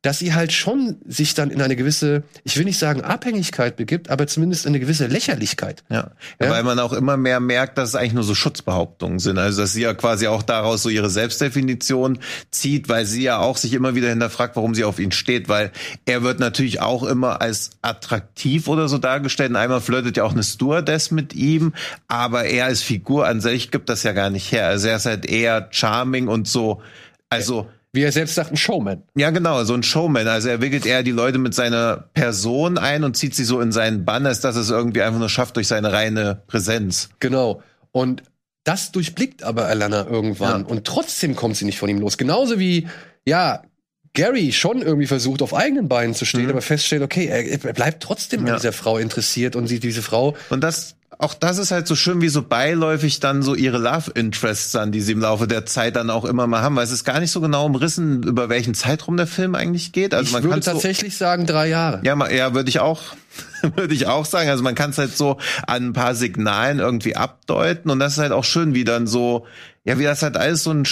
dass 0.07 0.19
sie 0.19 0.34
halt 0.34 0.53
schon 0.53 0.95
sich 1.05 1.34
dann 1.34 1.49
in 1.49 1.61
eine 1.61 1.75
gewisse, 1.75 2.23
ich 2.45 2.57
will 2.57 2.63
nicht 2.63 2.79
sagen 2.79 3.01
Abhängigkeit 3.01 3.75
begibt, 3.75 4.09
aber 4.09 4.25
zumindest 4.25 4.65
in 4.65 4.69
eine 4.69 4.79
gewisse 4.79 5.07
Lächerlichkeit. 5.07 5.84
Ja. 5.89 6.11
Ja. 6.39 6.49
weil 6.49 6.63
man 6.63 6.79
auch 6.79 6.93
immer 6.93 7.17
mehr 7.17 7.41
merkt, 7.41 7.77
dass 7.77 7.89
es 7.89 7.95
eigentlich 7.95 8.13
nur 8.13 8.23
so 8.23 8.34
Schutzbehauptungen 8.34 9.19
sind. 9.19 9.38
Also 9.38 9.63
dass 9.63 9.73
sie 9.73 9.81
ja 9.81 9.93
quasi 9.93 10.27
auch 10.27 10.43
daraus 10.43 10.81
so 10.81 10.88
ihre 10.88 11.09
Selbstdefinition 11.09 12.19
zieht, 12.51 12.88
weil 12.88 13.05
sie 13.05 13.23
ja 13.23 13.39
auch 13.39 13.57
sich 13.57 13.73
immer 13.73 13.95
wieder 13.95 14.07
hinterfragt, 14.07 14.55
warum 14.55 14.75
sie 14.75 14.85
auf 14.85 14.97
ihn 14.97 15.11
steht, 15.11 15.49
weil 15.49 15.73
er 16.05 16.23
wird 16.23 16.39
natürlich 16.39 16.79
auch 16.79 17.03
immer 17.03 17.41
als 17.41 17.71
attraktiv 17.81 18.69
oder 18.69 18.88
so 18.88 18.99
dargestellt. 18.99 19.49
Und 19.49 19.57
einmal 19.57 19.81
flirtet 19.81 20.15
ja 20.15 20.23
auch 20.23 20.31
eine 20.31 20.43
Stewardess 20.43 21.11
mit 21.11 21.34
ihm, 21.34 21.73
aber 22.07 22.45
er 22.45 22.67
als 22.67 22.81
Figur 22.81 23.27
an 23.27 23.41
sich 23.41 23.71
gibt 23.71 23.89
das 23.89 24.03
ja 24.03 24.13
gar 24.13 24.29
nicht 24.29 24.53
her. 24.53 24.67
Also 24.67 24.88
er 24.88 24.95
ist 24.95 25.05
halt 25.05 25.25
eher 25.25 25.67
charming 25.71 26.29
und 26.29 26.47
so, 26.47 26.81
also 27.29 27.67
Wie 27.98 28.03
er 28.03 28.11
selbst 28.11 28.36
sagt, 28.36 28.52
ein 28.52 28.57
Showman. 28.57 29.02
ja, 29.15 29.32
genau, 29.32 29.64
so 29.64 29.74
ein 29.74 29.82
Showman. 29.82 30.28
Also 30.28 30.49
er 30.49 30.61
wickelt 30.61 30.86
eher 30.86 31.02
die 31.02 31.10
Leute 31.11 31.40
mit 31.40 31.56
seiner 31.56 32.10
Person 32.14 32.78
ein 32.78 33.03
und 33.03 33.18
zieht 33.18 33.34
sie 33.34 33.44
so 33.44 33.60
in 33.60 33.72
seinen 33.72 34.06
Bann, 34.06 34.28
als 34.28 34.40
dass 34.40 34.56
er 34.56 34.61
es 34.61 34.69
irgendwie 34.69 35.02
einfach 35.02 35.18
nur 35.19 35.30
schafft 35.30 35.56
durch 35.56 35.68
seine 35.68 35.91
reine 35.91 36.44
Präsenz. 36.45 37.10
Genau. 37.19 37.64
Und 37.91 38.22
das 38.64 38.91
durchblickt 38.91 39.41
aber 39.41 39.65
Alana 39.65 40.06
irgendwann. 40.06 40.61
Ja. 40.61 40.68
Und 40.68 40.86
trotzdem 40.86 41.36
kommt 41.36 41.56
sie 41.56 41.65
nicht 41.65 41.80
von 41.80 41.90
ihm 41.90 41.98
los. 41.99 42.19
Genauso 42.19 42.60
wie, 42.60 42.88
ja, 43.26 43.64
Gary 44.14 44.52
schon 44.52 44.82
irgendwie 44.84 45.07
versucht, 45.07 45.41
auf 45.41 45.53
eigenen 45.56 45.88
Beinen 45.88 46.14
zu 46.14 46.26
stehen, 46.26 46.44
Mhm. 46.44 46.49
aber 46.52 46.61
feststellt, 46.61 47.02
okay, 47.02 47.26
er, 47.26 47.45
er 47.65 47.74
bleibt 47.74 48.03
trotzdem 48.03 48.41
an 48.41 48.48
Ja. 48.48 48.56
dieser 48.57 48.74
Frau 48.74 48.98
interessiert 48.99 49.56
und 49.56 49.65
sie 49.68 49.80
diese 49.80 50.03
Frau 50.03 50.36
Und 50.49 50.61
das, 50.64 50.97
auch 51.19 51.34
das 51.34 51.57
ist 51.57 51.71
halt 51.71 51.88
so 51.88 51.95
schön, 51.95 52.21
wie 52.21 52.27
so 52.27 52.43
beiläufig 52.43 53.19
dann 53.19 53.41
so 53.41 53.55
ihre 53.55 53.77
Love 53.77 54.11
Interests 54.13 54.75
an, 54.75 54.91
die 54.91 55.01
sie 55.01 55.13
im 55.13 55.21
Laufe 55.21 55.47
der 55.47 55.65
Zeit 55.65 55.95
dann 55.95 56.09
auch 56.09 56.25
immer 56.25 56.47
mal 56.47 56.61
haben, 56.61 56.75
weil 56.75 56.84
es 56.84 56.91
ist 56.91 57.05
gar 57.05 57.19
nicht 57.19 57.31
so 57.31 57.41
genau 57.41 57.65
umrissen, 57.65 58.23
über 58.23 58.49
welchen 58.49 58.73
Zeitraum 58.73 59.17
der 59.17 59.25
Film 59.25 59.55
eigentlich 59.55 59.93
geht. 59.93 60.13
Also 60.13 60.27
ich 60.27 60.34
man 60.34 60.43
würde 60.43 60.55
kann 60.55 60.61
so, 60.61 60.71
tatsächlich 60.73 61.17
sagen, 61.17 61.45
drei 61.45 61.69
Jahre. 61.69 62.01
ja, 62.03 62.29
ja, 62.29 62.53
würde 62.53 62.69
ich 62.69 62.79
auch, 62.79 63.01
würde 63.75 63.93
ich 63.93 64.05
auch 64.07 64.25
sagen. 64.25 64.49
Also 64.49 64.63
man 64.63 64.75
kann 64.75 64.91
es 64.91 64.97
halt 64.97 65.15
so 65.15 65.38
an 65.65 65.88
ein 65.88 65.93
paar 65.93 66.13
Signalen 66.13 66.79
irgendwie 66.79 67.15
abdeuten 67.15 67.89
und 67.89 67.99
das 67.99 68.13
ist 68.13 68.19
halt 68.19 68.31
auch 68.31 68.43
schön, 68.43 68.75
wie 68.75 68.84
dann 68.84 69.07
so, 69.07 69.47
ja, 69.85 69.97
wie 69.97 70.03
das 70.03 70.21
halt 70.21 70.38
alles 70.38 70.63
so 70.63 70.71
ein 70.71 70.85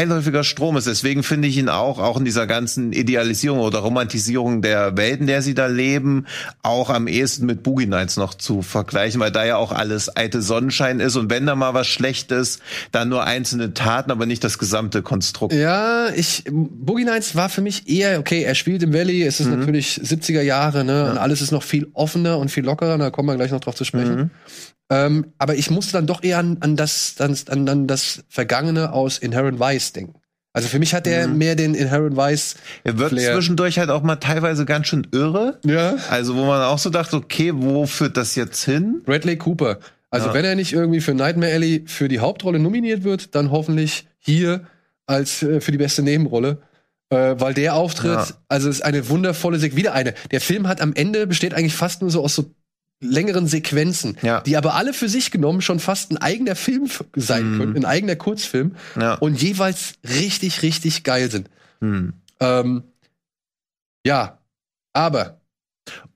beiläufiger 0.00 0.44
Strom 0.44 0.76
ist. 0.76 0.86
Deswegen 0.86 1.24
finde 1.24 1.48
ich 1.48 1.56
ihn 1.56 1.68
auch, 1.68 1.98
auch 1.98 2.16
in 2.16 2.24
dieser 2.24 2.46
ganzen 2.46 2.92
Idealisierung 2.92 3.58
oder 3.58 3.80
Romantisierung 3.80 4.62
der 4.62 4.96
Welt, 4.96 5.20
in 5.20 5.26
der 5.26 5.42
sie 5.42 5.52
da 5.52 5.66
leben, 5.66 6.26
auch 6.62 6.90
am 6.90 7.08
ehesten 7.08 7.44
mit 7.44 7.64
Boogie 7.64 7.86
Nights 7.86 8.16
noch 8.16 8.34
zu 8.34 8.62
vergleichen, 8.62 9.20
weil 9.20 9.32
da 9.32 9.44
ja 9.44 9.56
auch 9.56 9.72
alles 9.72 10.08
alte 10.08 10.42
Sonnenschein 10.42 11.00
ist 11.00 11.16
und 11.16 11.28
wenn 11.28 11.44
da 11.44 11.56
mal 11.56 11.74
was 11.74 11.88
schlecht 11.88 12.30
ist, 12.30 12.62
dann 12.92 13.08
nur 13.08 13.24
einzelne 13.24 13.74
Taten, 13.74 14.12
aber 14.12 14.26
nicht 14.26 14.44
das 14.44 14.60
gesamte 14.60 15.02
Konstrukt. 15.02 15.52
Ja, 15.52 16.08
ich 16.14 16.44
Boogie 16.48 17.04
Nights 17.04 17.34
war 17.34 17.48
für 17.48 17.60
mich 17.60 17.88
eher 17.88 18.20
okay. 18.20 18.44
Er 18.44 18.54
spielt 18.54 18.84
im 18.84 18.92
Valley, 18.94 19.24
es 19.24 19.40
ist 19.40 19.48
Mhm. 19.48 19.58
natürlich 19.58 20.00
70er 20.04 20.42
Jahre, 20.42 20.84
ne, 20.84 21.10
und 21.10 21.18
alles 21.18 21.42
ist 21.42 21.50
noch 21.50 21.64
viel 21.64 21.88
offener 21.94 22.38
und 22.38 22.52
viel 22.52 22.64
lockerer. 22.64 22.96
Da 22.96 23.10
kommen 23.10 23.28
wir 23.28 23.34
gleich 23.34 23.50
noch 23.50 23.58
drauf 23.60 23.74
zu 23.74 23.84
sprechen. 23.84 24.14
Mhm. 24.16 24.30
Ähm, 24.90 25.32
aber 25.38 25.54
ich 25.54 25.70
musste 25.70 25.92
dann 25.92 26.06
doch 26.06 26.22
eher 26.22 26.38
an, 26.38 26.56
an 26.60 26.76
das 26.76 27.14
an, 27.20 27.68
an, 27.68 27.86
das 27.86 28.24
Vergangene 28.28 28.92
aus 28.92 29.18
Inherent 29.18 29.60
Vice 29.60 29.92
denken. 29.92 30.14
Also 30.52 30.66
für 30.66 30.80
mich 30.80 30.94
hat 30.94 31.06
er 31.06 31.28
Mhm. 31.28 31.38
mehr 31.38 31.54
den 31.54 31.74
Inherent 31.74 32.16
Vice. 32.16 32.56
Er 32.82 32.98
wird 32.98 33.10
Flair. 33.10 33.34
zwischendurch 33.34 33.78
halt 33.78 33.88
auch 33.90 34.02
mal 34.02 34.16
teilweise 34.16 34.64
ganz 34.64 34.88
schön 34.88 35.06
irre. 35.12 35.60
Ja. 35.64 35.94
Also 36.10 36.34
wo 36.34 36.44
man 36.44 36.60
auch 36.62 36.78
so 36.78 36.90
dachte, 36.90 37.16
okay, 37.16 37.52
wo 37.54 37.86
führt 37.86 38.16
das 38.16 38.34
jetzt 38.34 38.64
hin? 38.64 39.02
Bradley 39.04 39.36
Cooper. 39.36 39.78
Also 40.10 40.28
Ja. 40.28 40.34
wenn 40.34 40.44
er 40.44 40.56
nicht 40.56 40.72
irgendwie 40.72 41.00
für 41.00 41.14
Nightmare 41.14 41.52
Alley 41.52 41.84
für 41.86 42.08
die 42.08 42.18
Hauptrolle 42.18 42.58
nominiert 42.58 43.04
wird, 43.04 43.36
dann 43.36 43.52
hoffentlich 43.52 44.08
hier 44.18 44.66
als 45.06 45.44
äh, 45.44 45.60
für 45.60 45.70
die 45.70 45.78
beste 45.78 46.02
Nebenrolle. 46.02 46.58
Äh, 47.10 47.36
weil 47.38 47.54
der 47.54 47.74
Auftritt, 47.74 48.10
Ja. 48.14 48.26
also 48.48 48.68
ist 48.68 48.84
eine 48.84 49.08
wundervolle 49.08 49.58
Sek 49.60 49.76
wieder 49.76 49.92
eine. 49.94 50.14
Der 50.32 50.40
Film 50.40 50.66
hat 50.66 50.80
am 50.80 50.94
Ende 50.94 51.28
besteht 51.28 51.54
eigentlich 51.54 51.74
fast 51.76 52.02
nur 52.02 52.10
so 52.10 52.24
aus 52.24 52.34
so 52.34 52.52
längeren 53.00 53.46
Sequenzen, 53.46 54.16
Ja. 54.22 54.40
die 54.42 54.56
aber 54.56 54.74
alle 54.74 54.92
für 54.92 55.08
sich 55.08 55.30
genommen 55.30 55.62
schon 55.62 55.80
fast 55.80 56.10
ein 56.10 56.18
eigener 56.18 56.54
Film 56.54 56.88
sein 57.16 57.52
Mhm. 57.54 57.58
können, 57.58 57.76
ein 57.78 57.84
eigener 57.86 58.16
Kurzfilm 58.16 58.76
Ja. 58.98 59.14
und 59.14 59.40
jeweils 59.42 59.94
richtig, 60.08 60.62
richtig 60.62 61.02
geil 61.02 61.30
sind. 61.30 61.48
Hm. 61.80 62.12
Ähm, 62.40 62.82
ja, 64.06 64.38
aber 64.92 65.36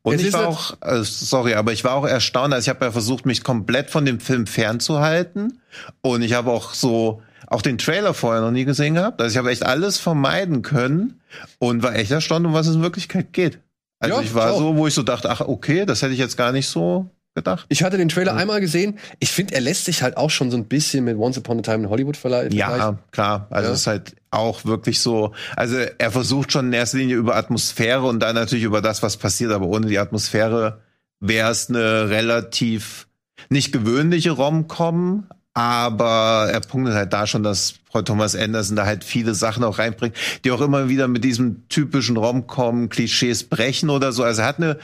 Und 0.03 0.17
Es 0.17 0.23
ich 0.23 0.33
war 0.35 0.47
auch, 0.49 0.77
äh, 0.83 1.03
sorry, 1.03 1.55
aber 1.55 1.73
ich 1.73 1.83
war 1.83 1.95
auch 1.95 2.05
erstaunt. 2.07 2.53
Also 2.53 2.67
ich 2.67 2.69
habe 2.69 2.85
ja 2.85 2.93
versucht, 2.93 3.25
mich 3.25 3.43
komplett 3.43 3.89
von 3.91 4.05
dem 4.05 4.21
Film 4.21 4.47
fernzuhalten. 4.47 5.61
Und 6.03 6.21
ich 6.23 6.35
habe 6.35 6.51
auch 6.53 6.75
so, 6.75 7.23
auch 7.47 7.63
den 7.63 7.79
Trailer 7.79 8.13
vorher 8.13 8.43
noch 8.43 8.51
nie 8.51 8.67
gesehen 8.67 8.95
gehabt. 8.95 9.21
Also 9.23 9.33
ich 9.33 9.39
habe 9.39 9.51
echt 9.51 9.65
alles 9.65 9.99
vermeiden 9.99 10.61
können 10.61 11.21
und 11.59 11.83
war 11.83 11.95
echt 11.97 12.11
erstaunt, 12.11 12.45
um 12.47 12.53
was 12.53 12.67
es 12.67 12.77
in 12.77 12.83
Wirklichkeit 12.83 13.33
geht. 13.33 13.59
Also 14.05 14.17
Ja, 14.17 14.23
ich 14.23 14.35
war 14.35 14.53
auch. 14.53 14.59
so, 14.59 14.77
wo 14.77 14.87
ich 14.87 14.95
so 14.95 15.03
dachte, 15.03 15.31
ach 15.31 15.41
okay, 15.41 15.85
das 15.87 16.03
hätte 16.03 16.13
ich 16.13 16.19
jetzt 16.19 16.37
gar 16.37 16.53
nicht 16.53 16.69
so 16.69 17.11
gedacht. 17.35 17.67
Ich 17.69 17.83
hatte 17.83 17.97
den 17.99 18.09
Trailer 18.09 18.35
einmal 18.37 18.61
gesehen. 18.61 18.99
Ich 19.19 19.33
finde, 19.33 19.55
er 19.55 19.61
lässt 19.61 19.87
sich 19.87 20.03
halt 20.03 20.17
auch 20.17 20.31
schon 20.31 20.51
so 20.53 20.57
ein 20.57 20.67
bisschen 20.67 21.05
mit 21.05 21.17
Once 21.17 21.37
Upon 21.37 21.59
a 21.59 21.63
Time 21.63 21.85
in 21.85 21.91
Hollywood 21.91 22.17
vergleichen. 22.17 22.53
Ja, 22.57 22.97
klar. 23.11 23.49
Also 23.51 23.69
Ja. 23.69 23.75
es 23.75 23.81
ist 23.81 23.87
halt 23.89 24.15
auch 24.31 24.65
wirklich 24.65 25.01
so. 25.01 25.33
Also 25.57 25.77
er 25.99 26.11
versucht 26.13 26.53
schon 26.53 26.67
in 26.67 26.73
erster 26.73 26.99
Linie 26.99 27.17
über 27.17 27.35
Atmosphäre 27.35 28.03
und 28.05 28.21
dann 28.21 28.37
natürlich 28.37 28.65
über 28.65 28.81
das, 28.81 29.03
was 29.03 29.17
passiert. 29.17 29.51
Aber 29.51 29.67
ohne 29.67 29.87
die 29.89 29.99
Atmosphäre 29.99 30.81
wäre 31.19 31.51
es 31.51 31.69
eine 31.69 32.09
relativ 32.09 33.09
nicht 33.49 33.73
gewöhnliche 33.73 34.31
Rom-Com. 34.31 35.27
Aber 35.57 36.49
er 36.53 36.61
punktet 36.61 36.95
halt 36.95 37.13
da 37.13 37.29
schon, 37.29 37.45
dass 37.45 37.75
Paul 37.93 38.03
Thomas 38.03 38.35
Anderson 38.35 38.75
da 38.75 38.87
halt 38.87 39.05
viele 39.05 39.35
Sachen 39.35 39.63
auch 39.63 39.79
reinbringt, 39.79 40.17
die 40.45 40.51
auch 40.51 40.61
immer 40.61 40.89
wieder 40.89 41.07
mit 41.07 41.23
diesem 41.23 41.69
typischen 41.69 42.17
Rom-Com-Klischees 42.17 43.45
brechen 43.45 43.89
oder 43.89 44.11
so. 44.11 44.25
Also 44.25 44.43
er 44.43 44.49
hat 44.49 44.59
eine 44.59 44.79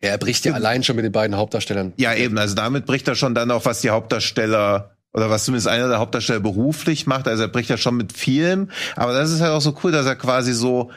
Er 0.00 0.16
bricht 0.16 0.46
ja 0.46 0.54
allein 0.54 0.82
schon 0.82 0.96
mit 0.96 1.04
den 1.04 1.12
beiden 1.12 1.36
Hauptdarstellern. 1.36 1.92
ja, 1.98 2.14
eben. 2.14 2.38
Also 2.38 2.54
damit 2.54 2.86
bricht 2.86 3.06
er 3.08 3.14
schon 3.14 3.34
dann 3.34 3.50
auch, 3.50 3.66
was 3.66 3.82
die 3.82 3.90
Hauptdarsteller 3.90 4.96
oder 5.12 5.28
was 5.28 5.44
zumindest 5.44 5.68
einer 5.68 5.88
der 5.88 5.98
Hauptdarsteller 5.98 6.40
beruflich 6.40 7.06
macht. 7.06 7.28
Also 7.28 7.42
er 7.42 7.48
bricht 7.48 7.68
ja 7.68 7.76
schon 7.76 7.96
mit 7.96 8.14
vielem. 8.14 8.70
Aber 8.96 9.12
das 9.12 9.30
ist 9.30 9.42
halt 9.42 9.52
auch 9.52 9.60
so 9.60 9.76
cool, 9.84 9.92
dass 9.92 10.06
er 10.06 10.16
quasi 10.16 10.54
so 10.54 10.90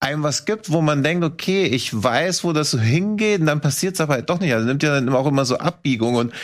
einem 0.00 0.22
was 0.22 0.44
gibt, 0.44 0.70
wo 0.70 0.82
man 0.82 1.02
denkt, 1.02 1.24
okay, 1.24 1.64
ich 1.64 1.90
weiß, 1.92 2.44
wo 2.44 2.52
das 2.52 2.70
so 2.70 2.78
hingeht, 2.78 3.40
und 3.40 3.46
dann 3.46 3.62
passiert 3.62 3.94
es 3.94 4.00
aber 4.02 4.14
halt 4.14 4.28
doch 4.28 4.38
nicht. 4.38 4.52
Also 4.52 4.66
nimmt 4.66 4.82
ja 4.82 4.90
dann 4.90 5.08
auch 5.08 5.26
immer 5.26 5.46
so 5.46 5.56
Abbiegungen 5.56 6.16
und 6.16 6.34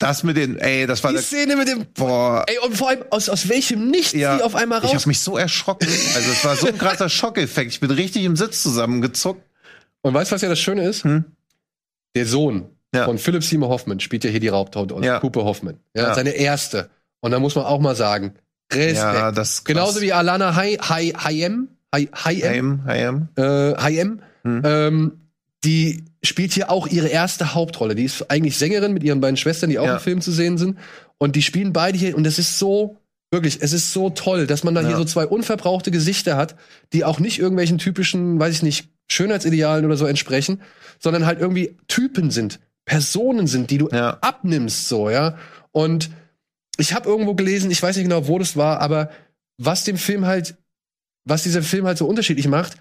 das 0.00 0.24
mit 0.24 0.36
den, 0.36 0.58
ey, 0.58 0.86
das 0.88 1.04
war 1.04 1.12
Die 1.12 1.18
Szene 1.18 1.54
mit 1.54 1.68
dem. 1.68 1.86
boah, 1.94 2.44
Ey, 2.48 2.58
und 2.58 2.76
vor 2.76 2.88
allem 2.88 3.04
aus, 3.10 3.28
aus 3.28 3.48
welchem 3.48 3.88
Nichts 3.90 4.12
ja, 4.12 4.36
die 4.38 4.42
auf 4.42 4.56
einmal 4.56 4.78
ich 4.82 4.86
raus. 4.86 4.94
habe 4.94 5.08
mich 5.08 5.20
so 5.20 5.36
erschrocken. 5.38 5.86
Also 6.16 6.32
es 6.32 6.44
war 6.44 6.56
so 6.56 6.66
ein 6.66 6.76
krasser 6.78 7.08
Schockeffekt. 7.08 7.70
Ich 7.70 7.78
bin 7.80 7.90
richtig 7.92 8.24
im 8.24 8.34
Sitz 8.34 8.62
zusammengezuckt. 8.62 9.42
Und 10.02 10.14
weißt 10.14 10.30
du, 10.32 10.34
was 10.34 10.42
ja 10.42 10.48
das 10.48 10.58
Schöne 10.58 10.88
ist? 10.88 11.04
Hm? 11.04 11.24
Der 12.16 12.26
Sohn 12.26 12.64
Ja. 12.94 13.04
von 13.04 13.18
Philip 13.18 13.44
Seymour 13.44 13.68
Hoffman 13.68 14.00
spielt 14.00 14.24
ja 14.24 14.30
hier 14.30 14.40
die 14.40 14.50
Haupthaut, 14.50 14.92
Ja. 15.04 15.20
Cooper 15.20 15.44
Hoffman. 15.44 15.78
Ja, 15.94 16.08
Ja. 16.08 16.14
Seine 16.14 16.30
erste. 16.30 16.90
Und 17.20 17.30
da 17.32 17.38
muss 17.38 17.54
man 17.54 17.66
auch 17.66 17.78
mal 17.78 17.94
sagen, 17.94 18.34
Respekt. 18.72 18.96
Ja, 18.96 19.30
das 19.32 19.50
ist 19.50 19.64
krass. 19.64 19.74
Genauso 19.74 20.00
wie 20.00 20.12
Alana 20.12 20.56
Hay, 20.56 20.76
Hay, 20.80 21.10
Hayem, 21.10 21.68
Hi, 21.94 22.08
Hi 22.14 22.40
M, 22.40 22.84
Hayam, 22.86 23.28
Hayam. 23.36 23.74
äh, 23.74 23.76
Hi 23.76 23.98
M, 23.98 24.22
ähm, 24.64 25.20
die 25.64 26.04
spielt 26.24 26.52
hier 26.52 26.70
auch 26.70 26.86
ihre 26.86 27.08
erste 27.08 27.54
Hauptrolle. 27.54 27.94
Die 27.94 28.04
ist 28.04 28.30
eigentlich 28.30 28.58
Sängerin 28.58 28.92
mit 28.92 29.02
ihren 29.02 29.20
beiden 29.20 29.36
Schwestern, 29.36 29.70
die 29.70 29.78
auch 29.78 29.86
Ja. 29.86 29.94
im 29.94 30.00
Film 30.00 30.20
zu 30.20 30.32
sehen 30.32 30.58
sind. 30.58 30.78
Und 31.18 31.36
die 31.36 31.42
spielen 31.42 31.72
beide 31.72 31.96
hier 31.98 32.16
und 32.16 32.26
es 32.26 32.38
ist 32.38 32.58
so, 32.58 32.96
wirklich, 33.30 33.58
es 33.62 33.72
ist 33.72 33.92
so 33.92 34.10
toll, 34.10 34.46
dass 34.46 34.64
man 34.64 34.74
da 34.74 34.80
hier 34.80 34.90
Ja. 34.90 34.96
so 34.96 35.04
zwei 35.04 35.26
unverbrauchte 35.26 35.90
Gesichter 35.90 36.36
hat, 36.36 36.56
die 36.92 37.04
auch 37.04 37.20
nicht 37.20 37.38
irgendwelchen 37.38 37.78
typischen, 37.78 38.38
weiß 38.38 38.54
ich 38.56 38.62
nicht, 38.62 38.88
Schönheitsidealen 39.10 39.84
oder 39.86 39.96
so 39.96 40.06
entsprechen, 40.06 40.60
sondern 40.98 41.26
halt 41.26 41.40
irgendwie 41.40 41.76
Typen 41.88 42.30
sind, 42.30 42.60
Personen 42.84 43.46
sind, 43.46 43.70
die 43.70 43.78
du 43.78 43.88
Ja. 43.90 44.18
abnimmst, 44.20 44.88
so, 44.88 45.10
ja. 45.10 45.36
Und 45.72 46.10
ich 46.78 46.94
habe 46.94 47.08
irgendwo 47.08 47.34
gelesen, 47.34 47.70
ich 47.70 47.82
weiß 47.82 47.96
nicht 47.96 48.04
genau, 48.04 48.26
wo 48.28 48.38
das 48.38 48.56
war, 48.56 48.80
aber 48.80 49.10
was 49.58 49.84
dem 49.84 49.96
Film 49.96 50.26
halt, 50.26 50.56
was 51.24 51.42
dieser 51.42 51.62
Film 51.62 51.86
halt 51.86 51.98
so 51.98 52.06
unterschiedlich 52.06 52.48
macht, 52.48 52.76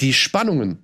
die 0.00 0.12
Spannungen 0.12 0.83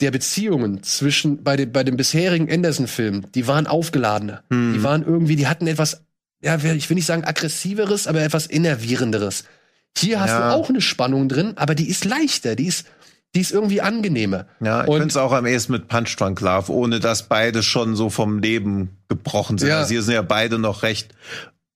der 0.00 0.10
Beziehungen 0.10 0.82
zwischen 0.82 1.42
bei 1.42 1.56
dem 1.56 1.72
bei 1.72 1.82
dem 1.84 1.96
bisherigen 1.96 2.50
Anderson-Film, 2.52 3.32
die 3.34 3.46
waren 3.46 3.66
aufgeladener. 3.66 4.42
Hm. 4.50 4.74
Die 4.74 4.82
waren 4.82 5.02
irgendwie, 5.04 5.36
die 5.36 5.46
hatten 5.48 5.66
etwas, 5.66 6.02
ja, 6.42 6.56
ich 6.56 6.88
will 6.90 6.94
nicht 6.96 7.06
sagen 7.06 7.24
aggressiveres, 7.24 8.06
aber 8.06 8.22
etwas 8.22 8.46
innervierenderes. 8.46 9.44
Hier 9.96 10.20
hast 10.20 10.30
Ja. 10.30 10.50
du 10.50 10.54
auch 10.56 10.68
eine 10.68 10.82
Spannung 10.82 11.28
drin, 11.28 11.54
aber 11.56 11.74
die 11.74 11.88
ist 11.88 12.04
leichter, 12.04 12.54
die 12.56 12.66
ist, 12.66 12.86
die 13.34 13.40
ist 13.40 13.52
irgendwie 13.52 13.80
angenehmer. 13.80 14.46
Ja, 14.60 14.82
ich 14.84 14.90
finde 14.90 15.06
es 15.06 15.16
auch 15.16 15.32
am 15.32 15.46
ehesten 15.46 15.72
mit 15.72 15.88
Punch 15.88 16.14
Drunk 16.16 16.40
Love, 16.40 16.72
ohne 16.72 17.00
dass 17.00 17.28
beide 17.28 17.62
schon 17.62 17.96
so 17.96 18.10
vom 18.10 18.38
Leben 18.38 18.98
gebrochen 19.08 19.56
sind. 19.58 19.68
Ja. 19.68 19.78
Also 19.78 19.90
hier 19.90 20.02
sind 20.02 20.14
ja 20.14 20.22
beide 20.22 20.58
noch 20.58 20.82
recht, 20.82 21.14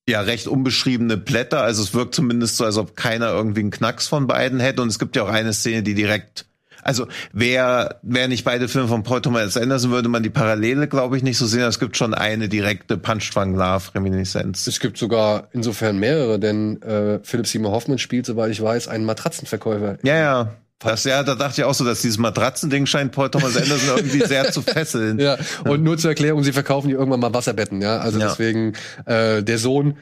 ja, 0.08 0.20
recht 0.20 0.46
unbeschriebene 0.46 1.16
Blätter. 1.16 1.62
Also 1.62 1.82
es 1.82 1.94
wirkt 1.94 2.14
zumindest 2.14 2.56
so, 2.58 2.64
als 2.64 2.76
ob 2.76 2.96
keiner 2.96 3.28
irgendwie 3.30 3.60
einen 3.60 3.70
Knacks 3.70 4.06
von 4.08 4.26
beiden 4.26 4.60
hätte. 4.60 4.82
Und 4.82 4.88
es 4.88 4.98
gibt 4.98 5.16
ja 5.16 5.22
auch 5.22 5.28
eine 5.28 5.52
Szene, 5.52 5.82
die 5.82 5.94
direkt, 5.94 6.46
also 6.90 7.06
wer, 7.32 7.98
wer 8.02 8.28
nicht 8.28 8.44
beide 8.44 8.68
Filme 8.68 8.88
von 8.88 9.02
Paul 9.02 9.20
Thomas 9.22 9.56
Anderson, 9.56 9.90
würde 9.90 10.08
man 10.08 10.22
die 10.22 10.30
Parallele, 10.30 10.88
glaube 10.88 11.16
ich, 11.16 11.22
nicht 11.22 11.38
so 11.38 11.46
sehen. 11.46 11.62
Es 11.62 11.78
gibt 11.78 11.96
schon 11.96 12.12
eine 12.14 12.48
direkte 12.48 12.98
Punch 12.98 13.30
Love 13.34 13.94
Reminiszenz. 13.94 14.66
Es 14.66 14.80
gibt 14.80 14.98
sogar 14.98 15.48
insofern 15.52 15.98
mehrere, 15.98 16.38
denn 16.38 16.82
äh, 16.82 17.20
Philip 17.22 17.46
Seymour 17.46 17.72
Hoffman 17.72 17.98
spielt, 17.98 18.26
soweit 18.26 18.50
ich 18.50 18.60
weiß, 18.60 18.88
einen 18.88 19.04
Matratzenverkäufer. 19.04 19.98
Ja, 20.02 20.16
ja. 20.16 20.50
Das, 20.82 21.04
ja, 21.04 21.22
da 21.22 21.34
dachte 21.34 21.60
ich 21.60 21.64
auch 21.64 21.74
so, 21.74 21.84
dass 21.84 22.00
dieses 22.00 22.16
Matratzending 22.16 22.86
scheint 22.86 23.12
Paul 23.12 23.30
Thomas 23.30 23.54
Anderson 23.54 23.88
irgendwie 23.98 24.20
sehr 24.26 24.50
zu 24.50 24.62
fesseln. 24.62 25.18
Ja, 25.18 25.36
und 25.64 25.82
nur 25.82 25.98
zur 25.98 26.10
Erklärung, 26.10 26.42
sie 26.42 26.52
verkaufen 26.52 26.88
hier 26.88 26.98
irgendwann 26.98 27.20
mal 27.20 27.34
Wasserbetten, 27.34 27.82
ja. 27.82 27.98
Also 27.98 28.18
Ja. 28.18 28.28
deswegen, 28.28 28.72
äh, 29.04 29.42
der 29.42 29.58
Sohn 29.58 29.98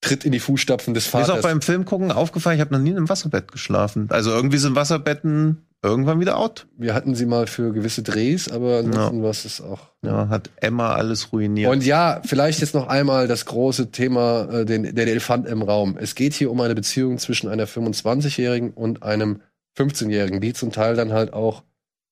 tritt 0.00 0.24
in 0.24 0.30
die 0.32 0.38
Fußstapfen 0.38 0.94
des 0.94 1.12
Mir 1.12 1.20
ist 1.20 1.24
auch 1.24 1.36
Vaters. 1.36 1.42
beim 1.42 1.62
Film 1.62 1.84
gucken 1.84 2.12
aufgefallen, 2.12 2.56
ich 2.56 2.60
habe 2.60 2.72
noch 2.74 2.80
nie 2.80 2.90
in 2.90 2.96
einem 2.96 3.08
Wasserbett 3.08 3.50
geschlafen. 3.50 4.06
Also 4.10 4.30
irgendwie 4.30 4.58
sind 4.58 4.76
Wasserbetten 4.76 5.66
irgendwann 5.84 6.18
wieder 6.18 6.38
out. 6.38 6.66
Wir 6.76 6.94
hatten 6.94 7.14
sie 7.14 7.26
mal 7.26 7.46
für 7.46 7.72
gewisse 7.72 8.02
Drehs, 8.02 8.50
aber 8.50 8.78
ansonsten 8.78 9.22
war 9.22 9.30
es 9.30 9.60
auch. 9.60 9.80
Ja, 10.02 10.28
hat 10.28 10.50
Emma 10.56 10.94
alles 10.94 11.32
ruiniert. 11.32 11.70
Und 11.70 11.84
ja, 11.84 12.22
vielleicht 12.24 12.60
jetzt 12.60 12.74
noch 12.74 12.88
einmal 12.88 13.28
das 13.28 13.44
große 13.44 13.90
Thema, 13.90 14.48
äh, 14.50 14.64
den, 14.64 14.94
der 14.94 15.06
Elefant 15.06 15.46
im 15.46 15.62
Raum. 15.62 15.96
Es 16.00 16.14
geht 16.14 16.32
hier 16.32 16.50
um 16.50 16.60
eine 16.60 16.74
Beziehung 16.74 17.18
zwischen 17.18 17.48
einer 17.48 17.66
25-Jährigen 17.66 18.72
und 18.72 19.02
einem 19.02 19.42
15-Jährigen, 19.76 20.40
die 20.40 20.54
zum 20.54 20.72
Teil 20.72 20.96
dann 20.96 21.12
halt 21.12 21.32
auch 21.32 21.62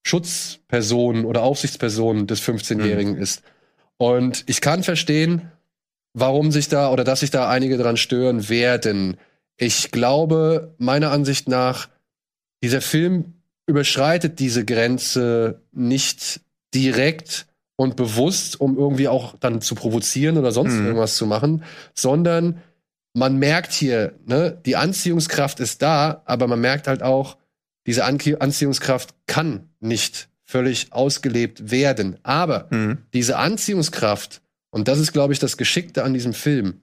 Schutzperson 0.05 1.24
oder 1.24 1.43
Aufsichtsperson 1.43 2.27
des 2.27 2.43
15-Jährigen 2.43 3.16
ist. 3.16 3.43
Und 3.97 4.44
ich 4.47 4.61
kann 4.61 4.82
verstehen, 4.82 5.51
warum 6.12 6.53
sich 6.53 6.69
da 6.69 6.90
oder 6.90 7.05
dass 7.05 7.20
sich 7.20 7.31
da 7.31 7.49
einige 7.49 7.78
dran 7.78 7.97
stören 7.97 8.49
werden. 8.49 9.16
Ich 9.57 9.90
glaube, 9.93 10.74
meiner 10.78 11.11
Ansicht 11.11 11.49
nach, 11.49 11.89
dieser 12.62 12.81
Film 12.81 13.41
überschreitet 13.66 14.39
diese 14.39 14.64
Grenze 14.64 15.62
nicht 15.72 16.40
direkt 16.74 17.47
und 17.76 17.97
bewusst, 17.97 18.60
um 18.60 18.76
irgendwie 18.78 19.09
auch 19.09 19.36
dann 19.39 19.60
zu 19.60 19.74
provozieren 19.74 20.36
oder 20.39 20.52
sonst 20.52 20.74
Mhm. 20.74 20.86
irgendwas 20.86 21.16
zu 21.16 21.26
machen, 21.26 21.64
sondern 21.94 22.60
man 23.14 23.39
merkt 23.39 23.72
hier, 23.72 24.18
ne, 24.24 24.59
die 24.64 24.76
Anziehungskraft 24.76 25.60
ist 25.60 25.82
da, 25.82 26.22
aber 26.24 26.47
man 26.47 26.60
merkt 26.60 26.86
halt 26.89 27.02
auch, 27.02 27.36
diese 27.86 28.05
Anki- 28.06 28.36
Anziehungskraft 28.39 29.14
kann 29.26 29.68
nicht 29.80 30.28
völlig 30.44 30.93
ausgelebt 30.93 31.70
werden. 31.70 32.18
Aber 32.22 32.68
Hm. 32.70 32.98
diese 33.12 33.36
Anziehungskraft, 33.39 34.40
und 34.70 34.86
das 34.89 34.98
ist, 34.98 35.12
glaube 35.12 35.32
ich, 35.32 35.39
das 35.39 35.56
Geschickte 35.56 36.05
an 36.05 36.14
diesem 36.14 36.32
Film, 36.34 36.80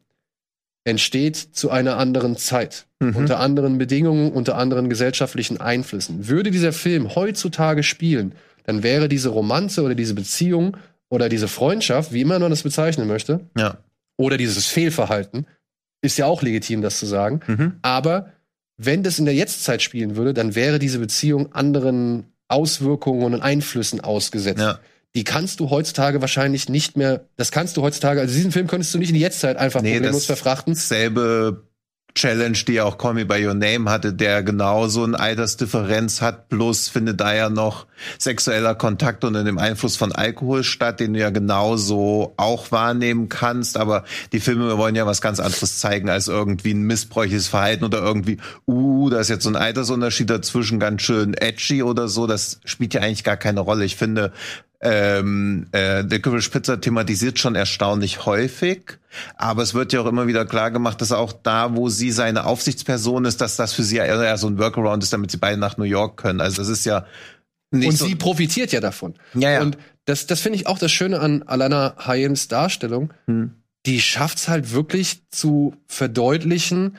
entsteht 0.84 1.36
zu 1.38 1.70
einer 1.70 1.98
anderen 1.98 2.36
Zeit, 2.38 2.86
Mhm. 3.02 3.16
unter 3.16 3.40
anderen 3.40 3.78
Bedingungen, 3.78 4.32
unter 4.32 4.58
anderen 4.58 4.90
gesellschaftlichen 4.90 5.60
Einflüssen. 5.62 6.28
Würde 6.28 6.52
dieser 6.52 6.74
Film 6.74 7.16
heutzutage 7.16 7.84
spielen, 7.84 8.34
dann 8.66 8.84
wäre 8.84 9.08
diese 9.08 9.30
Romanze 9.30 9.84
oder 9.84 9.96
diese 9.96 10.14
Beziehung 10.14 10.76
oder 11.10 11.30
diese 11.30 11.48
Freundschaft, 11.48 12.12
wie 12.12 12.22
immer 12.22 12.38
man 12.40 12.50
das 12.52 12.64
bezeichnen 12.64 13.08
möchte, 13.08 13.40
Ja. 13.58 13.78
oder 14.18 14.38
dieses 14.38 14.66
Fehlverhalten, 14.68 15.46
ist 16.02 16.18
ja 16.18 16.26
auch 16.26 16.42
legitim, 16.42 16.82
das 16.82 17.00
zu 17.00 17.06
sagen, 17.06 17.40
Mhm. 17.48 17.74
aber 17.82 18.34
wenn 18.78 19.02
das 19.04 19.18
in 19.20 19.26
der 19.26 19.34
Jetztzeit 19.34 19.82
spielen 19.82 20.16
würde, 20.16 20.34
dann 20.34 20.56
wäre 20.56 20.78
diese 20.80 21.00
Beziehung 21.00 21.54
anderen 21.54 22.26
Auswirkungen 22.48 23.24
und 23.34 23.42
Einflüssen 23.42 24.02
ausgesetzt. 24.02 24.60
Ja. 24.62 24.80
Die 25.16 25.24
kannst 25.24 25.60
du 25.60 25.70
heutzutage 25.70 26.22
wahrscheinlich 26.22 26.70
nicht 26.70 26.96
mehr, 26.98 27.26
das 27.38 27.52
kannst 27.52 27.78
du 27.78 27.82
heutzutage, 27.82 28.20
also 28.22 28.34
diesen 28.34 28.52
Film 28.52 28.68
könntest 28.68 28.94
du 28.94 28.98
nicht 29.00 29.10
in 29.10 29.16
die 29.16 29.22
Jetztzeit 29.22 29.58
einfach 29.58 29.82
Nee, 29.82 29.94
problemlos 29.96 30.26
verfrachten. 30.26 30.76
Selbe 30.76 31.64
Challenge, 32.16 32.58
die 32.68 32.82
auch 32.82 32.98
Call 32.98 33.14
Me 33.14 33.26
By 33.26 33.46
Your 33.46 33.54
Name 33.54 33.90
hatte, 33.90 34.14
der 34.14 34.44
genauso 34.44 35.04
eine 35.04 35.20
Altersdifferenz 35.20 36.22
hat, 36.22 36.50
plus 36.50 36.90
findet 36.90 37.22
da 37.22 37.34
ja 37.34 37.50
noch 37.50 37.86
sexueller 38.18 38.76
Kontakt 38.76 39.24
unter 39.24 39.44
dem 39.44 39.58
Einfluss 39.58 39.96
von 39.96 40.12
Alkohol 40.12 40.64
statt, 40.64 41.00
den 41.00 41.14
du 41.14 41.20
ja 41.20 41.30
genauso 41.30 42.34
auch 42.38 42.72
wahrnehmen 42.72 43.30
kannst. 43.30 43.78
Aber 43.78 44.04
die 44.32 44.40
Filme 44.40 44.78
wollen 44.78 44.96
ja 44.96 45.06
was 45.06 45.22
ganz 45.22 45.40
anderes 45.40 45.80
zeigen 45.80 46.10
als 46.10 46.28
irgendwie 46.28 46.74
ein 46.74 46.82
missbräuchliches 46.82 47.48
Verhalten 47.48 47.86
oder 47.86 48.02
irgendwie, 48.02 48.38
uh, 48.68 49.10
da 49.10 49.20
ist 49.20 49.30
jetzt 49.30 49.44
so 49.44 49.50
ein 49.50 49.56
Altersunterschied 49.56 50.30
dazwischen, 50.30 50.80
ganz 50.80 51.04
schön 51.04 51.34
edgy 51.36 51.84
oder 51.84 52.08
so. 52.08 52.28
Das 52.28 52.60
spielt 52.66 52.94
ja 52.94 53.02
eigentlich 53.02 53.24
gar 53.24 53.38
keine 53.38 53.60
Rolle. 53.60 53.86
Ich 53.86 53.96
finde, 53.96 54.34
ähm, 54.82 55.68
äh, 55.74 56.02
Licorice 56.02 56.50
Pizza 56.50 56.80
thematisiert 56.80 57.38
schon 57.38 57.56
erstaunlich 57.56 58.26
häufig, 58.26 58.98
aber 59.36 59.62
es 59.62 59.74
wird 59.74 59.92
ja 59.92 60.02
auch 60.02 60.06
immer 60.06 60.28
wieder 60.28 60.46
klar 60.46 60.72
gemacht, 60.72 61.02
dass 61.02 61.12
auch 61.12 61.34
da, 61.34 61.76
wo 61.76 61.90
sie 61.90 62.12
seine 62.12 62.46
Aufsichtsperson 62.46 63.26
ist, 63.26 63.42
dass 63.42 63.58
das 63.58 63.74
für 63.74 63.84
sie 63.84 63.98
eher 63.98 64.38
so 64.38 64.48
ein 64.48 64.58
Workaround 64.58 65.04
ist, 65.04 65.12
damit 65.12 65.32
sie 65.32 65.38
beide 65.38 65.60
nach 65.60 65.78
New 65.78 65.84
York 65.84 66.18
können. 66.18 66.40
Also 66.40 66.62
das 66.62 66.70
ist 66.70 66.86
ja 66.86 67.06
nicht 67.72 67.90
Und 67.90 67.98
so, 67.98 68.06
sie 68.06 68.16
profitiert 68.16 68.72
ja 68.72 68.80
davon. 68.80 69.16
Ja, 69.34 69.52
ja. 69.52 69.62
Und 69.62 69.78
das, 70.06 70.28
das 70.28 70.40
finde 70.40 70.58
ich 70.58 70.68
auch 70.68 70.80
das 70.80 70.92
Schöne 70.92 71.20
an 71.20 71.44
Alana 71.44 71.96
Hayems 71.98 72.48
Darstellung. 72.48 73.14
Hm. 73.28 73.52
Die 73.86 74.02
schafft's 74.02 74.48
halt 74.48 74.72
wirklich 74.72 75.28
zu 75.30 75.76
verdeutlichen, 75.88 76.98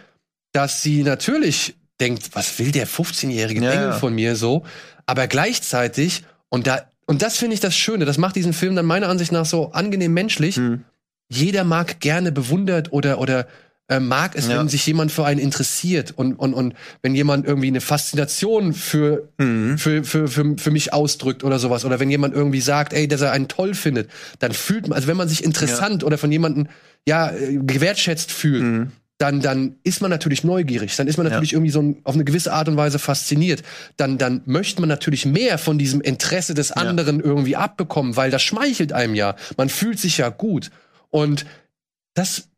dass 0.53 0.83
sie 0.83 1.03
natürlich 1.03 1.77
denkt, 2.01 2.31
was 2.35 2.59
will 2.59 2.73
der 2.73 2.87
15-jährige 2.87 3.63
Ja, 3.63 3.73
Engel 3.73 3.89
ja. 3.89 3.93
von 3.93 4.15
mir 4.15 4.37
so? 4.37 4.65
Aber 5.07 5.27
gleichzeitig, 5.27 6.25
und 6.49 6.67
da, 6.67 6.90
und 7.11 7.23
das 7.23 7.37
finde 7.39 7.55
ich 7.55 7.61
das 7.61 7.75
Schöne, 7.77 8.05
das 8.05 8.19
macht 8.19 8.37
diesen 8.37 8.53
Film 8.53 8.77
dann 8.77 8.87
meiner 8.87 9.09
Ansicht 9.09 9.33
nach 9.33 9.45
so 9.45 9.73
angenehm 9.73 10.13
menschlich. 10.15 10.57
Hm. 10.57 10.85
Jeder 11.29 11.65
mag 11.65 11.99
gerne 11.99 12.31
bewundert 12.31 12.93
oder, 12.93 13.19
oder 13.19 13.47
äh, 13.89 13.99
mag 13.99 14.37
es, 14.37 14.47
Ja. 14.47 14.59
wenn 14.61 14.69
sich 14.69 14.87
jemand 14.87 15.11
für 15.11 15.25
einen 15.25 15.41
interessiert 15.41 16.13
und, 16.17 16.35
und, 16.35 16.55
und 16.55 16.75
wenn 17.03 17.15
jemand 17.17 17.47
irgendwie 17.47 17.67
eine 17.67 17.81
Faszination 17.81 18.73
für 18.75 19.29
Mhm. 19.39 19.77
für, 19.77 20.05
für, 20.05 20.29
für, 20.29 20.57
für 20.57 20.71
mich 20.71 20.93
ausdrückt 20.93 21.43
oder 21.43 21.59
sowas. 21.59 21.85
Oder 21.85 21.99
wenn 21.99 22.11
jemand 22.11 22.33
irgendwie 22.35 22.61
sagt, 22.61 22.93
ey, 22.93 23.09
dass 23.09 23.21
er 23.23 23.33
einen 23.33 23.49
toll 23.49 23.75
findet, 23.75 24.09
dann 24.39 24.53
fühlt 24.53 24.87
man, 24.87 24.95
also 24.95 25.09
wenn 25.09 25.17
man 25.17 25.29
sich 25.29 25.43
interessant 25.43 26.05
oder 26.05 26.17
von 26.19 26.31
jemandem 26.31 26.69
ja 27.09 27.31
äh, 27.33 27.59
gewertschätzt 27.61 28.31
fühlt, 28.31 28.63
Mhm. 28.63 28.93
Dann, 29.21 29.43
dann 29.43 29.77
ist 29.85 30.01
man 30.01 30.11
natürlich 30.11 30.45
neugierig. 30.45 30.97
Dann 30.97 31.07
ist 31.07 31.19
man 31.19 31.27
Ja. 31.27 31.33
natürlich 31.33 31.53
irgendwie 31.53 31.71
so 31.71 31.83
ein, 31.83 31.99
auf 32.05 32.15
eine 32.15 32.25
gewisse 32.25 32.55
Art 32.55 32.69
und 32.69 32.79
Weise 32.79 32.99
fasziniert. 32.99 33.63
Dann, 33.99 34.17
dann 34.17 34.41
möchte 34.47 34.81
man 34.81 34.89
natürlich 34.89 35.27
mehr 35.27 35.59
von 35.59 35.77
diesem 35.77 36.01
Interesse 36.01 36.55
des 36.55 36.73
anderen 36.73 37.21
irgendwie 37.21 37.55
abbekommen, 37.55 38.17
weil 38.17 38.31
das 38.31 38.43
schmeichelt 38.43 38.95
einem 38.95 39.15
ja. 39.15 39.37
Man 39.59 39.69
fühlt 39.69 40.01
sich 40.01 40.17
ja 40.17 40.31
gut. 40.31 40.71
Und 41.11 41.45
das 42.15 42.49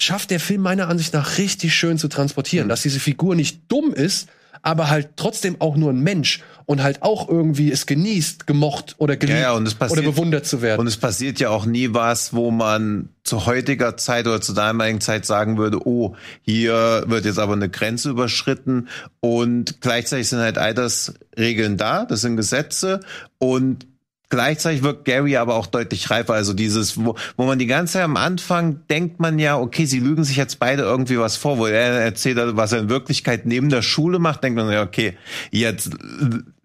schafft 0.00 0.30
der 0.30 0.38
Film 0.38 0.60
meiner 0.62 0.86
Ansicht 0.88 1.12
nach 1.12 1.38
richtig 1.38 1.74
schön 1.74 1.98
zu 1.98 2.06
transportieren, 2.06 2.68
dass 2.68 2.82
diese 2.82 3.00
Figur 3.00 3.34
nicht 3.34 3.62
dumm 3.66 3.92
ist, 3.92 4.28
aber 4.62 4.90
halt 4.90 5.10
trotzdem 5.16 5.60
auch 5.60 5.76
nur 5.76 5.90
ein 5.90 6.00
Mensch 6.00 6.42
und 6.66 6.82
halt 6.82 7.02
auch 7.02 7.28
irgendwie 7.28 7.70
es 7.70 7.86
genießt, 7.86 8.46
gemocht 8.46 8.96
oder 8.98 9.16
geliebt 9.16 9.38
Ja, 9.38 9.52
ja, 9.52 9.52
passiert- 9.74 10.00
oder 10.00 10.02
bewundert 10.02 10.46
zu 10.46 10.62
werden. 10.62 10.80
Und 10.80 10.86
es 10.86 10.96
passiert 10.96 11.38
ja 11.38 11.50
auch 11.50 11.64
nie 11.64 11.94
was, 11.94 12.34
wo 12.34 12.50
man 12.50 13.10
zu 13.24 13.46
heutiger 13.46 13.96
Zeit 13.96 14.26
oder 14.26 14.40
zu 14.40 14.52
damaligen 14.52 15.00
Zeit 15.00 15.24
sagen 15.26 15.58
würde, 15.58 15.86
oh, 15.86 16.16
hier 16.42 17.04
wird 17.06 17.24
jetzt 17.24 17.38
aber 17.38 17.54
eine 17.54 17.68
Grenze 17.68 18.10
überschritten 18.10 18.88
und 19.20 19.80
gleichzeitig 19.80 20.28
sind 20.28 20.40
halt 20.40 20.58
Altersregeln 20.58 21.76
da, 21.76 22.04
das 22.04 22.20
sind 22.20 22.36
Gesetze 22.36 23.00
und 23.38 23.86
Gleichzeitig 24.28 24.82
wirkt 24.82 25.04
Gary 25.04 25.36
aber 25.36 25.54
auch 25.54 25.66
deutlich 25.66 26.10
reifer. 26.10 26.34
Also 26.34 26.52
dieses, 26.52 26.96
wo, 26.96 27.14
wo 27.36 27.44
man 27.44 27.60
die 27.60 27.66
ganze 27.66 27.94
Zeit 27.94 28.02
am 28.02 28.16
Anfang 28.16 28.80
denkt 28.90 29.20
man 29.20 29.38
ja, 29.38 29.58
okay, 29.58 29.84
sie 29.84 30.00
lügen 30.00 30.24
sich 30.24 30.36
jetzt 30.36 30.58
beide 30.58 30.82
irgendwie 30.82 31.18
was 31.18 31.36
vor, 31.36 31.58
wo 31.58 31.66
er 31.66 32.00
erzählt, 32.00 32.38
was 32.56 32.72
er 32.72 32.80
in 32.80 32.88
Wirklichkeit 32.88 33.46
neben 33.46 33.68
der 33.68 33.82
Schule 33.82 34.18
macht, 34.18 34.42
denkt 34.42 34.56
man 34.56 34.70
ja, 34.70 34.82
okay, 34.82 35.16
jetzt 35.52 35.90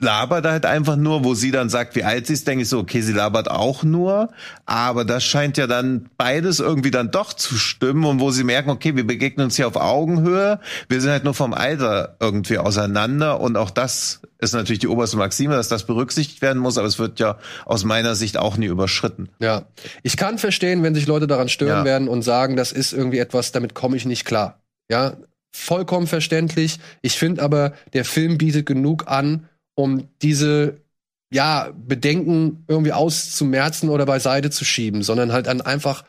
labert 0.01 0.45
er 0.45 0.51
halt 0.51 0.65
einfach 0.65 0.95
nur, 0.95 1.23
wo 1.23 1.35
sie 1.35 1.51
dann 1.51 1.69
sagt, 1.69 1.95
wie 1.95 2.03
alt 2.03 2.27
sie 2.27 2.33
ist, 2.33 2.47
denke 2.47 2.63
ich 2.63 2.69
so, 2.69 2.79
okay, 2.79 3.01
sie 3.01 3.13
labert 3.13 3.49
auch 3.49 3.83
nur, 3.83 4.29
aber 4.65 5.05
das 5.05 5.23
scheint 5.23 5.57
ja 5.57 5.67
dann 5.67 6.09
beides 6.17 6.59
irgendwie 6.59 6.91
dann 6.91 7.11
doch 7.11 7.33
zu 7.33 7.55
stimmen 7.55 8.03
und 8.05 8.19
wo 8.19 8.31
sie 8.31 8.43
merken, 8.43 8.71
okay, 8.71 8.95
wir 8.95 9.05
begegnen 9.05 9.45
uns 9.45 9.55
hier 9.55 9.67
auf 9.67 9.75
Augenhöhe, 9.75 10.59
wir 10.89 11.01
sind 11.01 11.11
halt 11.11 11.23
nur 11.23 11.33
vom 11.33 11.53
Alter 11.53 12.17
irgendwie 12.19 12.57
auseinander 12.57 13.39
und 13.39 13.55
auch 13.57 13.69
das 13.69 14.21
ist 14.39 14.53
natürlich 14.53 14.79
die 14.79 14.87
oberste 14.87 15.17
Maxime, 15.17 15.53
dass 15.53 15.67
das 15.69 15.85
berücksichtigt 15.85 16.41
werden 16.41 16.59
muss, 16.61 16.79
aber 16.79 16.87
es 16.87 16.97
wird 16.97 17.19
ja 17.19 17.37
aus 17.65 17.83
meiner 17.83 18.15
Sicht 18.15 18.37
auch 18.37 18.57
nie 18.57 18.65
überschritten. 18.65 19.29
Ja. 19.39 19.65
Ich 20.01 20.17
kann 20.17 20.39
verstehen, 20.39 20.81
wenn 20.81 20.95
sich 20.95 21.05
Leute 21.05 21.27
daran 21.27 21.47
stören 21.47 21.79
Ja. 21.79 21.85
werden 21.85 22.07
und 22.07 22.23
sagen, 22.23 22.55
das 22.55 22.71
ist 22.71 22.91
irgendwie 22.91 23.19
etwas, 23.19 23.51
damit 23.51 23.75
komme 23.75 23.97
ich 23.97 24.05
nicht 24.05 24.25
klar. 24.25 24.59
Ja, 24.89 25.13
vollkommen 25.51 26.07
verständlich. 26.07 26.79
Ich 27.03 27.19
finde 27.19 27.43
aber, 27.43 27.73
der 27.93 28.03
Film 28.03 28.37
bietet 28.39 28.65
genug 28.65 29.07
an, 29.07 29.47
um 29.75 30.07
diese 30.21 30.77
ja, 31.31 31.69
Bedenken 31.75 32.65
irgendwie 32.67 32.91
auszumerzen 32.91 33.89
oder 33.89 34.05
beiseite 34.05 34.49
zu 34.49 34.65
schieben, 34.65 35.01
sondern 35.01 35.31
halt 35.31 35.47
dann 35.47 35.61
einfach 35.61 36.03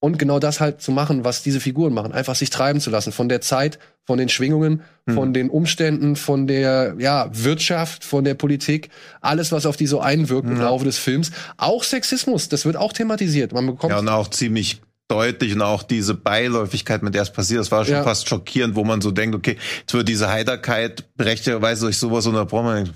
und 0.00 0.18
genau 0.18 0.38
das 0.38 0.60
halt 0.60 0.80
zu 0.80 0.92
machen, 0.92 1.24
was 1.24 1.42
diese 1.42 1.60
Figuren 1.60 1.92
machen, 1.92 2.12
einfach 2.12 2.34
sich 2.34 2.48
treiben 2.48 2.80
zu 2.80 2.90
lassen 2.90 3.12
von 3.12 3.28
der 3.28 3.42
Zeit, 3.42 3.78
von 4.06 4.18
den 4.18 4.30
Schwingungen, 4.30 4.82
von 5.06 5.34
den 5.34 5.50
Umständen, 5.50 6.16
von 6.16 6.46
der 6.46 6.94
ja, 6.98 7.28
Wirtschaft, 7.32 8.04
von 8.04 8.24
der 8.24 8.34
Politik, 8.34 8.88
alles 9.20 9.52
was 9.52 9.66
auf 9.66 9.76
die 9.76 9.86
so 9.86 10.00
einwirkt 10.00 10.48
im 10.48 10.58
Laufe 10.58 10.84
des 10.84 10.98
Films, 10.98 11.32
auch 11.58 11.84
Sexismus, 11.84 12.48
das 12.48 12.64
wird 12.64 12.76
auch 12.76 12.92
thematisiert. 12.92 13.52
Man 13.52 13.66
bekommt 13.66 13.92
Ja, 13.92 13.98
und 13.98 14.08
auch 14.08 14.28
ziemlich 14.28 14.80
deutlich 15.10 15.54
und 15.54 15.62
auch 15.62 15.82
diese 15.82 16.14
Beiläufigkeit, 16.14 17.02
mit 17.02 17.14
der 17.14 17.22
es 17.22 17.32
passiert, 17.32 17.60
das 17.60 17.70
war 17.70 17.84
schon 17.84 17.94
Ja. 17.94 18.02
fast 18.04 18.28
schockierend, 18.28 18.74
wo 18.76 18.84
man 18.84 19.00
so 19.00 19.10
denkt, 19.10 19.34
okay, 19.34 19.56
jetzt 19.80 19.92
wird 19.92 20.08
diese 20.08 20.30
Heiterkeit 20.30 21.04
berechtigterweise 21.16 21.86
durch 21.86 21.98
sowas 21.98 22.26
unterbrochen. 22.26 22.74
Denkt, 22.84 22.94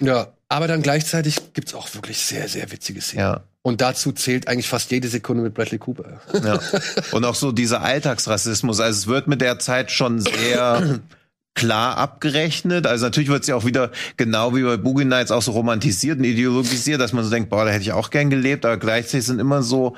Ja, 0.00 0.28
aber 0.48 0.66
dann 0.66 0.82
gleichzeitig 0.82 1.52
gibt's 1.52 1.74
auch 1.74 1.92
wirklich 1.94 2.18
sehr, 2.18 2.48
sehr 2.48 2.70
witzige 2.72 3.00
Szenen. 3.00 3.20
Ja. 3.20 3.40
Und 3.62 3.82
dazu 3.82 4.12
zählt 4.12 4.48
eigentlich 4.48 4.68
fast 4.68 4.90
jede 4.90 5.08
Sekunde 5.08 5.42
mit 5.42 5.52
Bradley 5.52 5.78
Cooper. 5.78 6.20
Ja. 6.42 6.58
Und 7.12 7.24
auch 7.26 7.34
so 7.34 7.52
dieser 7.52 7.82
Alltagsrassismus. 7.82 8.80
Also 8.80 8.98
es 8.98 9.06
wird 9.06 9.28
mit 9.28 9.42
der 9.42 9.58
Zeit 9.58 9.90
schon 9.90 10.18
sehr 10.18 11.00
klar 11.54 11.98
abgerechnet. 11.98 12.86
Also 12.86 13.04
natürlich 13.04 13.28
wird 13.28 13.42
es 13.42 13.48
ja 13.48 13.56
auch 13.56 13.66
wieder 13.66 13.90
genau 14.16 14.56
wie 14.56 14.62
bei 14.62 14.78
Boogie 14.78 15.04
Nights 15.04 15.30
auch 15.30 15.42
so 15.42 15.52
romantisiert 15.52 16.18
und 16.18 16.24
ideologisiert, 16.24 17.02
dass 17.02 17.12
man 17.12 17.22
so 17.22 17.28
denkt, 17.30 17.50
boah, 17.50 17.66
da 17.66 17.70
hätte 17.70 17.82
ich 17.82 17.92
auch 17.92 18.08
gern 18.08 18.30
gelebt, 18.30 18.64
aber 18.64 18.78
gleichzeitig 18.78 19.26
sind 19.26 19.40
immer 19.40 19.62
so 19.62 19.94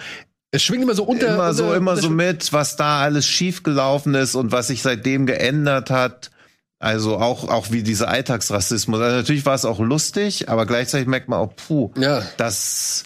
Es 0.53 0.63
schwingt 0.63 0.83
immer 0.83 0.95
so 0.95 1.05
unter. 1.05 1.35
immer 1.35 1.53
so 1.55 1.65
unter, 1.65 1.77
immer 1.77 1.91
unter- 1.93 2.03
so 2.03 2.11
mit, 2.11 2.53
was 2.53 2.77
da 2.77 3.01
alles 3.01 3.27
schiefgelaufen 3.27 4.15
ist 4.15 4.35
und 4.35 4.53
was 4.53 4.69
sich 4.69 4.83
seitdem 4.83 5.27
geändert 5.27 5.91
hat. 5.91 6.31
Also 6.79 7.17
auch 7.19 7.49
auch 7.49 7.71
wie 7.71 7.83
dieser 7.83 8.09
Alltagsrassismus. 8.09 9.01
Also 9.01 9.17
natürlich 9.17 9.47
war 9.47 9.55
es 9.55 9.65
auch 9.65 9.79
lustig, 9.81 10.49
aber 10.49 10.67
gleichzeitig 10.67 11.07
merkt 11.07 11.29
man 11.29 11.39
auch, 11.39 11.55
puh, 11.57 11.91
Ja. 11.97 12.23
dass 12.37 13.05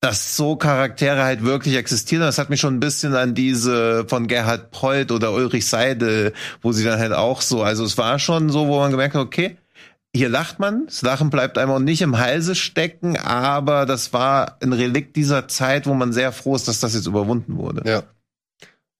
dass 0.00 0.36
so 0.36 0.54
Charaktere 0.54 1.24
halt 1.24 1.42
wirklich 1.42 1.74
existieren. 1.74 2.22
Das 2.22 2.38
hat 2.38 2.50
mich 2.50 2.60
schon 2.60 2.76
ein 2.76 2.80
bisschen 2.80 3.16
an 3.16 3.34
diese 3.34 4.04
von 4.06 4.28
Gerhard 4.28 4.70
Polt 4.70 5.10
oder 5.10 5.32
Ulrich 5.32 5.66
Seidel, 5.66 6.32
wo 6.62 6.70
sie 6.70 6.84
dann 6.84 7.00
halt 7.00 7.12
auch 7.12 7.40
so, 7.40 7.64
also 7.64 7.84
es 7.84 7.98
war 7.98 8.20
schon 8.20 8.48
so, 8.50 8.68
wo 8.68 8.78
man 8.78 8.92
gemerkt 8.92 9.16
hat, 9.16 9.22
okay, 9.22 9.56
hier 10.14 10.28
lacht 10.28 10.58
man, 10.58 10.86
das 10.86 11.02
Lachen 11.02 11.30
bleibt 11.30 11.58
einem 11.58 11.70
auch 11.70 11.78
nicht 11.78 12.00
im 12.02 12.18
Halse 12.18 12.54
stecken, 12.54 13.16
aber 13.18 13.86
das 13.86 14.12
war 14.12 14.56
ein 14.62 14.72
Relikt 14.72 15.16
dieser 15.16 15.48
Zeit, 15.48 15.86
wo 15.86 15.94
man 15.94 16.12
sehr 16.12 16.32
froh 16.32 16.56
ist, 16.56 16.66
dass 16.66 16.80
das 16.80 16.94
jetzt 16.94 17.06
überwunden 17.06 17.56
wurde. 17.56 17.88
Ja. 17.88 18.02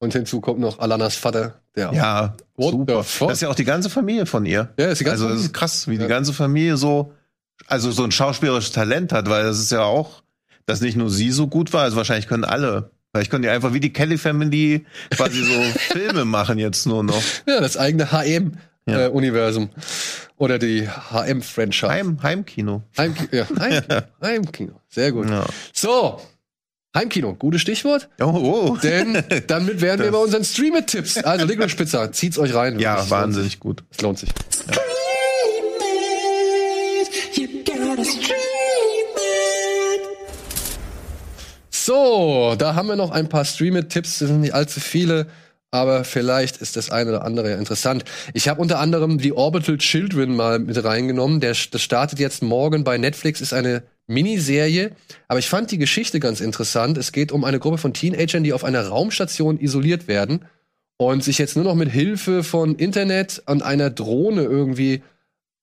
Und 0.01 0.13
hinzu 0.13 0.41
kommt 0.41 0.61
noch 0.61 0.79
Alanas 0.79 1.17
Vater, 1.17 1.61
der 1.75 1.93
Ja, 1.93 2.37
What 2.57 2.73
super. 2.73 3.05
Das 3.21 3.33
ist 3.33 3.41
ja 3.43 3.49
auch 3.49 3.55
die 3.55 3.65
ganze 3.65 3.91
Familie 3.91 4.27
von 4.27 4.47
ihr. 4.47 4.73
Ja, 4.79 4.87
ist 4.89 5.01
die 5.01 5.05
ganze 5.05 5.25
also 5.25 5.35
das 5.35 5.45
ist 5.47 5.55
krass, 5.55 5.89
wie 5.89 5.95
Ja. 5.95 6.03
die 6.03 6.09
ganze 6.09 6.33
Familie 6.33 6.77
so, 6.77 7.13
also 7.67 7.91
so 7.91 8.05
ein 8.05 8.13
schauspielerisches 8.13 8.73
Talent 8.73 9.13
hat, 9.13 9.29
weil 9.29 9.43
das 9.45 9.59
ist 9.59 9.73
ja 9.73 9.83
auch, 9.83 10.23
dass 10.67 10.81
nicht 10.83 10.97
nur 10.97 11.11
sie 11.11 11.33
so 11.33 11.49
gut 11.49 11.73
war, 11.73 11.83
also 11.83 11.97
wahrscheinlich 11.97 12.29
können 12.29 12.45
alle. 12.45 12.91
Vielleicht 13.13 13.31
können 13.31 13.43
die 13.43 13.49
einfach 13.49 13.73
wie 13.73 13.81
die 13.81 13.93
Kelly 13.93 14.19
Family 14.19 14.85
quasi 15.11 15.43
so 15.43 15.61
Filme 15.93 16.25
machen 16.27 16.59
jetzt 16.59 16.87
nur 16.87 17.03
noch. 17.03 17.23
Ja, 17.47 17.61
das 17.61 17.77
eigene 17.79 18.13
Ja. 18.89 19.09
HM-Universum. 19.09 19.71
Oder 20.37 20.59
die 20.59 20.89
HM-Franchise. 20.89 21.89
Heim, 21.89 22.19
Heimkino. 22.23 22.83
Heim, 22.97 23.15
ja, 23.33 23.47
Heimkino. 23.59 24.01
Heimkino. 24.23 24.81
Sehr 24.89 25.13
gut. 25.13 25.29
Ja. 25.29 25.45
So. 25.73 26.21
Heimkino, 26.97 27.35
gutes 27.35 27.61
Stichwort. 27.61 28.09
Oh, 28.21 28.25
oh. 28.25 28.77
Denn 28.83 29.23
damit 29.47 29.81
wären 29.81 29.99
wir 29.99 30.07
Das- 30.07 30.13
bei 30.19 30.19
unseren 30.19 30.45
Streamer-Tipps. 30.45 31.19
Also 31.19 31.45
Licorice 31.45 31.77
Pizza, 31.77 32.11
zieht's 32.13 32.39
euch 32.39 32.55
rein. 32.55 32.79
Ja, 32.79 33.03
Es 33.03 33.11
wahnsinnig 33.11 33.61
gut. 33.61 33.85
Es 33.91 34.01
lohnt 34.01 34.19
sich. 34.19 34.31
You 37.35 37.47
gotta 37.65 38.03
stream 38.05 38.37
it. 39.17 40.01
So, 41.71 42.55
da 42.59 42.75
haben 42.75 42.89
wir 42.89 42.97
noch 42.97 43.11
ein 43.11 43.29
paar 43.29 43.45
Streamer-Tipps. 43.45 44.19
Das 44.21 44.29
sind 44.29 44.41
nicht 44.41 44.55
allzu 44.55 44.81
viele, 44.81 45.27
aber 45.71 46.05
vielleicht 46.05 46.59
ist 46.59 46.77
das 46.77 46.91
eine 46.91 47.11
oder 47.11 47.25
andere 47.25 47.51
ja 47.51 47.57
interessant. 47.57 48.05
Ich 48.33 48.49
habe 48.49 48.61
unter 48.61 48.79
anderem 48.79 49.19
die 49.19 49.33
Orbital 49.33 49.79
Children 49.79 50.35
mal 50.35 50.59
mit 50.59 50.83
reingenommen. 50.83 51.41
Der, 51.41 51.55
das 51.71 51.83
startet 51.83 52.19
jetzt 52.19 52.43
morgen 52.43 52.85
bei 52.85 52.97
Netflix, 52.97 53.41
ist 53.41 53.53
eine 53.53 53.83
Miniserie. 54.07 54.93
Aber 55.29 55.39
ich 55.39 55.49
fand 55.49 55.71
die 55.71 55.79
Geschichte 55.79 56.21
ganz 56.21 56.41
interessant. 56.41 56.97
Es 56.97 57.13
geht 57.13 57.33
um 57.33 57.45
eine 57.45 57.59
Gruppe 57.59 57.79
von 57.79 57.93
Teenagern, 57.93 58.45
die 58.45 58.55
auf 58.55 58.65
einer 58.65 58.87
Raumstation 58.87 59.61
isoliert 59.61 60.09
werden 60.09 60.47
und 60.97 61.23
sich 61.23 61.37
jetzt 61.37 61.55
nur 61.55 61.65
noch 61.65 61.75
mit 61.75 61.91
Hilfe 61.91 62.43
von 62.43 62.75
Internet 62.75 63.43
und 63.47 63.63
einer 63.63 63.91
Drohne 63.91 64.45
irgendwie 64.45 65.03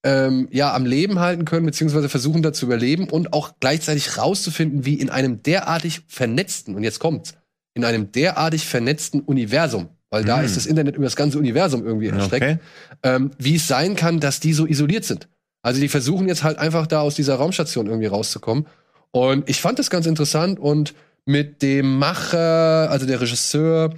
ähm, 0.03 0.47
ja 0.51 0.73
am 0.75 0.85
Leben 0.85 1.19
halten 1.19 1.45
können, 1.45 1.65
beziehungsweise 1.65 2.09
versuchen 2.09 2.43
da 2.43 2.53
zu 2.53 2.67
überleben 2.67 3.09
und 3.09 3.33
auch 3.33 3.53
gleichzeitig 3.59 4.17
rauszufinden, 4.17 4.85
wie 4.85 4.95
in 4.95 5.09
einem 5.09 5.41
derartig 5.41 6.01
vernetzten, 6.07 6.75
und 6.75 6.83
jetzt 6.83 6.99
kommt's, 6.99 7.33
in 7.73 7.83
einem 7.83 8.11
derartig 8.11 8.65
vernetzten 8.65 9.21
Universum, 9.21 9.89
weil 10.09 10.23
da 10.23 10.37
Mhm. 10.37 10.45
ist 10.45 10.55
das 10.57 10.65
Internet 10.65 10.95
über 10.95 11.05
das 11.05 11.15
ganze 11.15 11.37
Universum 11.39 11.85
irgendwie 11.85 12.07
erstreckt, 12.07 12.43
Okay. 12.45 12.57
ähm, 13.03 13.31
wie 13.37 13.55
es 13.55 13.67
sein 13.67 13.95
kann, 13.95 14.19
dass 14.19 14.39
die 14.39 14.53
so 14.53 14.65
isoliert 14.65 15.05
sind. 15.05 15.27
Also 15.61 15.81
die 15.81 15.87
versuchen 15.89 16.27
jetzt 16.27 16.43
halt 16.43 16.57
einfach 16.59 16.85
da 16.87 17.01
aus 17.01 17.15
dieser 17.15 17.35
Raumstation 17.35 17.87
irgendwie 17.87 18.07
rauszukommen. 18.07 18.67
Und 19.11 19.49
ich 19.49 19.61
fand 19.61 19.79
das 19.79 19.89
ganz 19.89 20.05
interessant 20.05 20.59
und 20.59 20.93
mit 21.25 21.61
dem 21.63 21.97
Macher, 21.97 22.89
also 22.91 23.05
der 23.07 23.19
Regisseur 23.21 23.93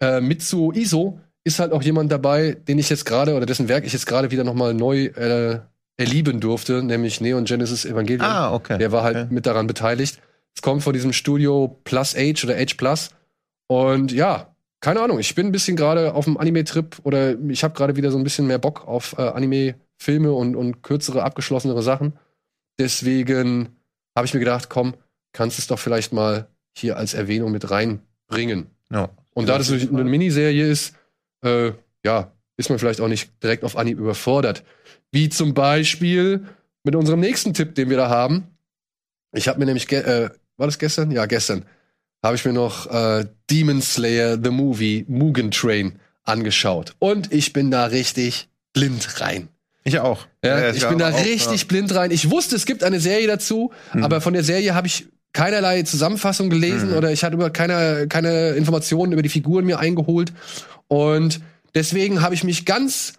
äh, 0.00 0.20
Mitsuo 0.20 0.70
Iso, 0.72 1.18
ist 1.44 1.58
halt 1.58 1.72
auch 1.72 1.82
jemand 1.82 2.12
dabei, 2.12 2.56
den 2.68 2.78
ich 2.78 2.88
jetzt 2.90 3.04
gerade 3.04 3.34
oder 3.34 3.46
dessen 3.46 3.68
Werk 3.68 3.84
ich 3.84 3.92
jetzt 3.92 4.06
gerade 4.06 4.30
wieder 4.30 4.44
nochmal 4.44 4.74
neu 4.74 5.06
äh, 5.06 5.58
erlieben 5.96 6.38
durfte, 6.40 6.82
nämlich 6.84 7.20
Neon 7.20 7.44
Genesis 7.46 7.84
Evangelion. 7.84 8.20
Ah, 8.24 8.52
okay. 8.52 8.78
Der 8.78 8.92
war 8.92 9.02
halt 9.02 9.16
Okay. 9.16 9.26
mit 9.30 9.46
daran 9.46 9.66
beteiligt. 9.66 10.20
Es 10.54 10.62
kommt 10.62 10.82
von 10.84 10.92
diesem 10.92 11.12
Studio 11.12 11.78
Plus 11.84 12.14
Age 12.14 12.44
oder 12.44 12.56
Age 12.56 12.76
Plus. 12.76 13.10
Und 13.66 14.12
ja, 14.12 14.54
keine 14.80 15.00
Ahnung, 15.00 15.18
ich 15.18 15.34
bin 15.34 15.46
ein 15.46 15.52
bisschen 15.52 15.76
gerade 15.76 16.14
auf 16.14 16.24
dem 16.24 16.36
Anime-Trip 16.36 16.98
oder 17.02 17.38
ich 17.38 17.64
habe 17.64 17.74
gerade 17.74 17.96
wieder 17.96 18.10
so 18.10 18.18
ein 18.18 18.24
bisschen 18.24 18.46
mehr 18.46 18.58
Bock 18.58 18.86
auf 18.86 19.16
äh, 19.18 19.22
Anime-Filme 19.22 20.32
und, 20.32 20.54
und 20.54 20.82
kürzere, 20.82 21.24
abgeschlossenere 21.24 21.82
Sachen. 21.82 22.12
Deswegen 22.78 23.76
habe 24.16 24.26
ich 24.26 24.34
mir 24.34 24.40
gedacht, 24.40 24.68
komm, 24.68 24.94
kannst 25.32 25.58
es 25.58 25.66
doch 25.66 25.78
vielleicht 25.78 26.12
mal 26.12 26.48
hier 26.76 26.96
als 26.96 27.14
Erwähnung 27.14 27.50
mit 27.50 27.70
reinbringen. 27.70 28.68
Ja. 28.92 29.10
Und 29.34 29.48
da 29.48 29.58
das 29.58 29.70
eine 29.70 29.88
eine 29.88 30.04
Miniserie 30.04 30.66
ist, 30.66 30.94
äh, 31.44 31.72
ja, 32.04 32.32
ist 32.56 32.70
man 32.70 32.78
vielleicht 32.78 33.00
auch 33.00 33.08
nicht 33.08 33.30
direkt 33.42 33.64
auf 33.64 33.76
Anhieb 33.76 33.98
überfordert. 33.98 34.64
Wie 35.10 35.28
zum 35.28 35.54
Beispiel 35.54 36.46
mit 36.84 36.94
unserem 36.94 37.20
nächsten 37.20 37.54
Tipp, 37.54 37.74
den 37.74 37.90
wir 37.90 37.96
da 37.96 38.08
haben. 38.08 38.48
Ich 39.32 39.48
habe 39.48 39.58
mir 39.58 39.66
nämlich, 39.66 39.90
äh, 39.92 40.30
war 40.56 40.66
das 40.66 40.78
gestern? 40.78 41.10
Ja, 41.10 41.26
gestern. 41.26 41.64
Habe 42.22 42.36
ich 42.36 42.44
mir 42.44 42.52
noch 42.52 42.86
äh, 42.92 43.26
Demon 43.50 43.80
Slayer, 43.80 44.38
The 44.42 44.50
Movie, 44.50 45.04
Mugen 45.08 45.50
Train 45.50 45.98
angeschaut. 46.24 46.94
Und 46.98 47.32
ich 47.32 47.52
bin 47.52 47.70
da 47.70 47.86
richtig 47.86 48.48
blind 48.72 49.20
rein. 49.20 49.48
Ich 49.84 50.00
auch. 50.00 50.26
Ja, 50.44 50.60
Ja, 50.60 50.70
ich 50.72 50.82
ja, 50.82 50.88
bin 50.90 50.98
da 50.98 51.10
auch, 51.10 51.24
richtig 51.24 51.68
blind 51.68 51.94
rein. 51.94 52.10
Ich 52.10 52.30
wusste, 52.30 52.56
es 52.56 52.66
gibt 52.66 52.82
eine 52.84 53.00
Serie 53.00 53.26
dazu, 53.26 53.72
Hm. 53.92 54.04
aber 54.04 54.20
von 54.20 54.34
der 54.34 54.44
Serie 54.44 54.74
habe 54.74 54.86
ich 54.88 55.06
keinerlei 55.32 55.82
Zusammenfassung 55.82 56.50
gelesen 56.50 56.90
Mhm. 56.90 56.96
oder 56.96 57.12
ich 57.12 57.22
hatte 57.22 57.34
über 57.36 57.50
keine, 57.50 58.06
keine 58.08 58.50
Informationen 58.50 59.12
über 59.12 59.22
die 59.22 59.28
Figuren 59.28 59.64
mir 59.64 59.78
eingeholt. 59.78 60.32
Und 60.88 61.40
deswegen 61.74 62.20
habe 62.22 62.34
ich 62.34 62.44
mich 62.44 62.64
ganz, 62.66 63.12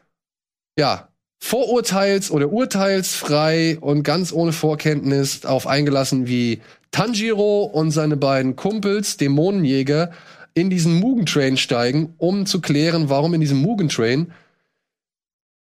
ja, 0.77 1.07
vorurteils- 1.41 2.31
oder 2.31 2.51
urteilsfrei 2.51 3.77
und 3.79 4.03
ganz 4.03 4.33
ohne 4.33 4.51
Vorkenntnis 4.51 5.45
auf 5.45 5.67
eingelassen, 5.67 6.27
wie 6.27 6.61
Tanjiro 6.91 7.63
und 7.63 7.91
seine 7.91 8.17
beiden 8.17 8.55
Kumpels, 8.55 9.17
Dämonenjäger, 9.17 10.11
in 10.53 10.69
diesen 10.69 10.99
Mugen 10.99 11.25
Train 11.25 11.57
steigen, 11.57 12.13
um 12.17 12.45
zu 12.45 12.61
klären, 12.61 13.09
warum 13.09 13.33
in 13.33 13.41
diesem 13.41 13.61
Mugen 13.61 13.89
Train 13.89 14.31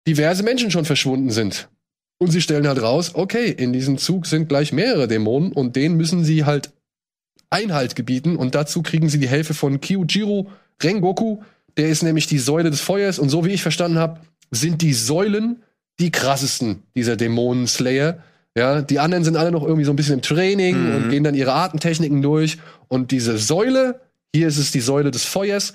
diverse 0.06 0.42
Menschen 0.42 0.70
schon 0.70 0.84
verschwunden 0.84 1.30
sind. 1.30 1.68
Und 2.18 2.30
sie 2.30 2.40
stellen 2.40 2.66
halt 2.66 2.82
raus, 2.82 3.12
okay, 3.14 3.50
in 3.50 3.72
diesem 3.72 3.98
Zug 3.98 4.26
sind 4.26 4.48
gleich 4.48 4.72
mehrere 4.72 5.08
Dämonen 5.08 5.52
und 5.52 5.76
denen 5.76 5.96
müssen 5.96 6.24
sie 6.24 6.44
halt 6.44 6.72
Einhalt 7.50 7.96
gebieten 7.96 8.36
und 8.36 8.54
dazu 8.54 8.82
kriegen 8.82 9.08
sie 9.08 9.18
die 9.18 9.28
Hilfe 9.28 9.54
von 9.54 9.80
Kyujiro 9.80 10.50
Rengoku, 10.82 11.38
der 11.76 11.88
ist 11.88 12.02
nämlich 12.02 12.26
die 12.26 12.38
Säule 12.38 12.70
des 12.70 12.80
Feuers 12.80 13.18
und 13.18 13.28
so 13.28 13.44
wie 13.44 13.50
ich 13.50 13.62
verstanden 13.62 13.98
habe, 13.98 14.20
sind 14.50 14.82
die 14.82 14.94
Säulen 14.94 15.62
die 15.98 16.10
krassesten 16.10 16.82
dieser 16.94 17.16
Dämonen-Slayer. 17.16 18.22
Ja, 18.60 18.82
die 18.82 18.98
anderen 18.98 19.24
sind 19.24 19.38
alle 19.38 19.52
noch 19.52 19.62
irgendwie 19.62 19.86
so 19.86 19.90
ein 19.90 19.96
bisschen 19.96 20.16
im 20.16 20.20
Training 20.20 20.94
und 20.94 21.08
gehen 21.08 21.24
dann 21.24 21.34
ihre 21.34 21.54
Artentechniken 21.54 22.20
durch 22.20 22.58
und 22.88 23.10
diese 23.10 23.38
Säule, 23.38 24.02
hier 24.34 24.48
ist 24.48 24.58
es 24.58 24.70
die 24.70 24.82
Säule 24.82 25.10
des 25.10 25.24
Feuers, 25.24 25.72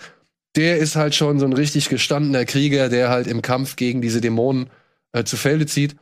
der 0.56 0.78
ist 0.78 0.96
halt 0.96 1.16
schon 1.16 1.40
so 1.40 1.48
ein 1.48 1.54
richtig 1.54 1.90
gestandener 1.90 2.46
Krieger, 2.46 2.90
der 2.90 3.10
halt 3.10 3.26
im 3.26 3.42
Kampf 3.42 3.76
gegen 3.76 4.04
diese 4.04 4.22
Dämonen 4.22 4.70
äh, 5.14 5.24
zu 5.24 5.36
Felde 5.36 5.66
zieht. 5.66 5.96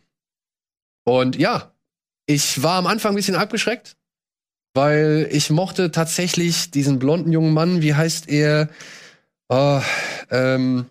Und 1.05 1.37
ja, 1.37 1.71
ich 2.25 2.61
war 2.61 2.79
am 2.79 2.87
Anfang 2.87 3.13
ein 3.13 3.15
bisschen 3.15 3.35
abgeschreckt, 3.35 3.95
weil 4.73 5.29
ich 5.31 5.49
mochte 5.51 5.89
tatsächlich 5.89 6.69
diesen 6.69 6.99
blonden 6.99 7.31
jungen 7.31 7.53
Mann, 7.53 7.81
wie 7.81 7.93
heißt 7.93 8.27
er? 8.27 8.67
Oh, 9.47 9.79
ähm, 10.29 10.87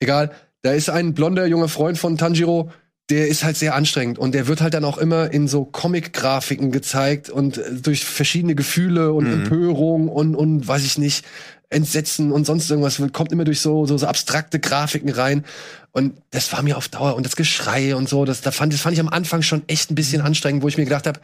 egal. 0.00 0.32
Da 0.60 0.72
ist 0.72 0.90
ein 0.90 1.14
blonder 1.14 1.46
junger 1.46 1.68
Freund 1.68 1.96
von 1.96 2.18
Tanjiro, 2.18 2.70
der 3.10 3.28
ist 3.28 3.42
halt 3.42 3.56
sehr 3.56 3.74
anstrengend 3.74 4.18
und 4.18 4.32
der 4.34 4.46
wird 4.48 4.60
halt 4.60 4.74
dann 4.74 4.84
auch 4.84 4.98
immer 4.98 5.32
in 5.32 5.48
so 5.48 5.64
Comic-Grafiken 5.64 6.70
gezeigt 6.70 7.30
und 7.30 7.58
äh, 7.58 7.74
durch 7.74 8.04
verschiedene 8.04 8.54
Gefühle 8.54 9.12
und 9.12 9.26
Empörung 9.26 10.08
und, 10.08 10.34
und 10.34 10.66
weiß 10.66 10.84
ich 10.84 10.98
nicht, 10.98 11.24
Entsetzen 11.70 12.32
und 12.32 12.46
sonst 12.46 12.70
irgendwas 12.70 13.00
kommt 13.12 13.30
immer 13.30 13.44
durch 13.44 13.60
so, 13.60 13.84
so, 13.84 13.98
so 13.98 14.06
abstrakte 14.06 14.58
Grafiken 14.58 15.10
rein. 15.10 15.44
Und 15.92 16.14
das 16.30 16.50
war 16.52 16.62
mir 16.62 16.76
auf 16.76 16.88
Dauer 16.88 17.14
und 17.14 17.26
das 17.26 17.36
Geschrei 17.36 17.94
und 17.94 18.08
so, 18.08 18.24
das, 18.24 18.40
da 18.40 18.52
fand, 18.52 18.72
das 18.72 18.80
fand 18.80 18.94
ich 18.94 19.00
am 19.00 19.08
Anfang 19.08 19.42
schon 19.42 19.62
echt 19.68 19.90
ein 19.90 19.94
bisschen 19.94 20.22
anstrengend, 20.22 20.62
wo 20.62 20.68
ich 20.68 20.78
mir 20.78 20.84
gedacht 20.84 21.06
habe, 21.06 21.20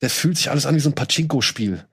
das 0.00 0.12
fühlt 0.12 0.36
sich 0.36 0.50
alles 0.50 0.66
an 0.66 0.74
wie 0.74 0.80
so 0.80 0.90
ein 0.90 0.94
Pachinko-Spiel. 0.94 1.84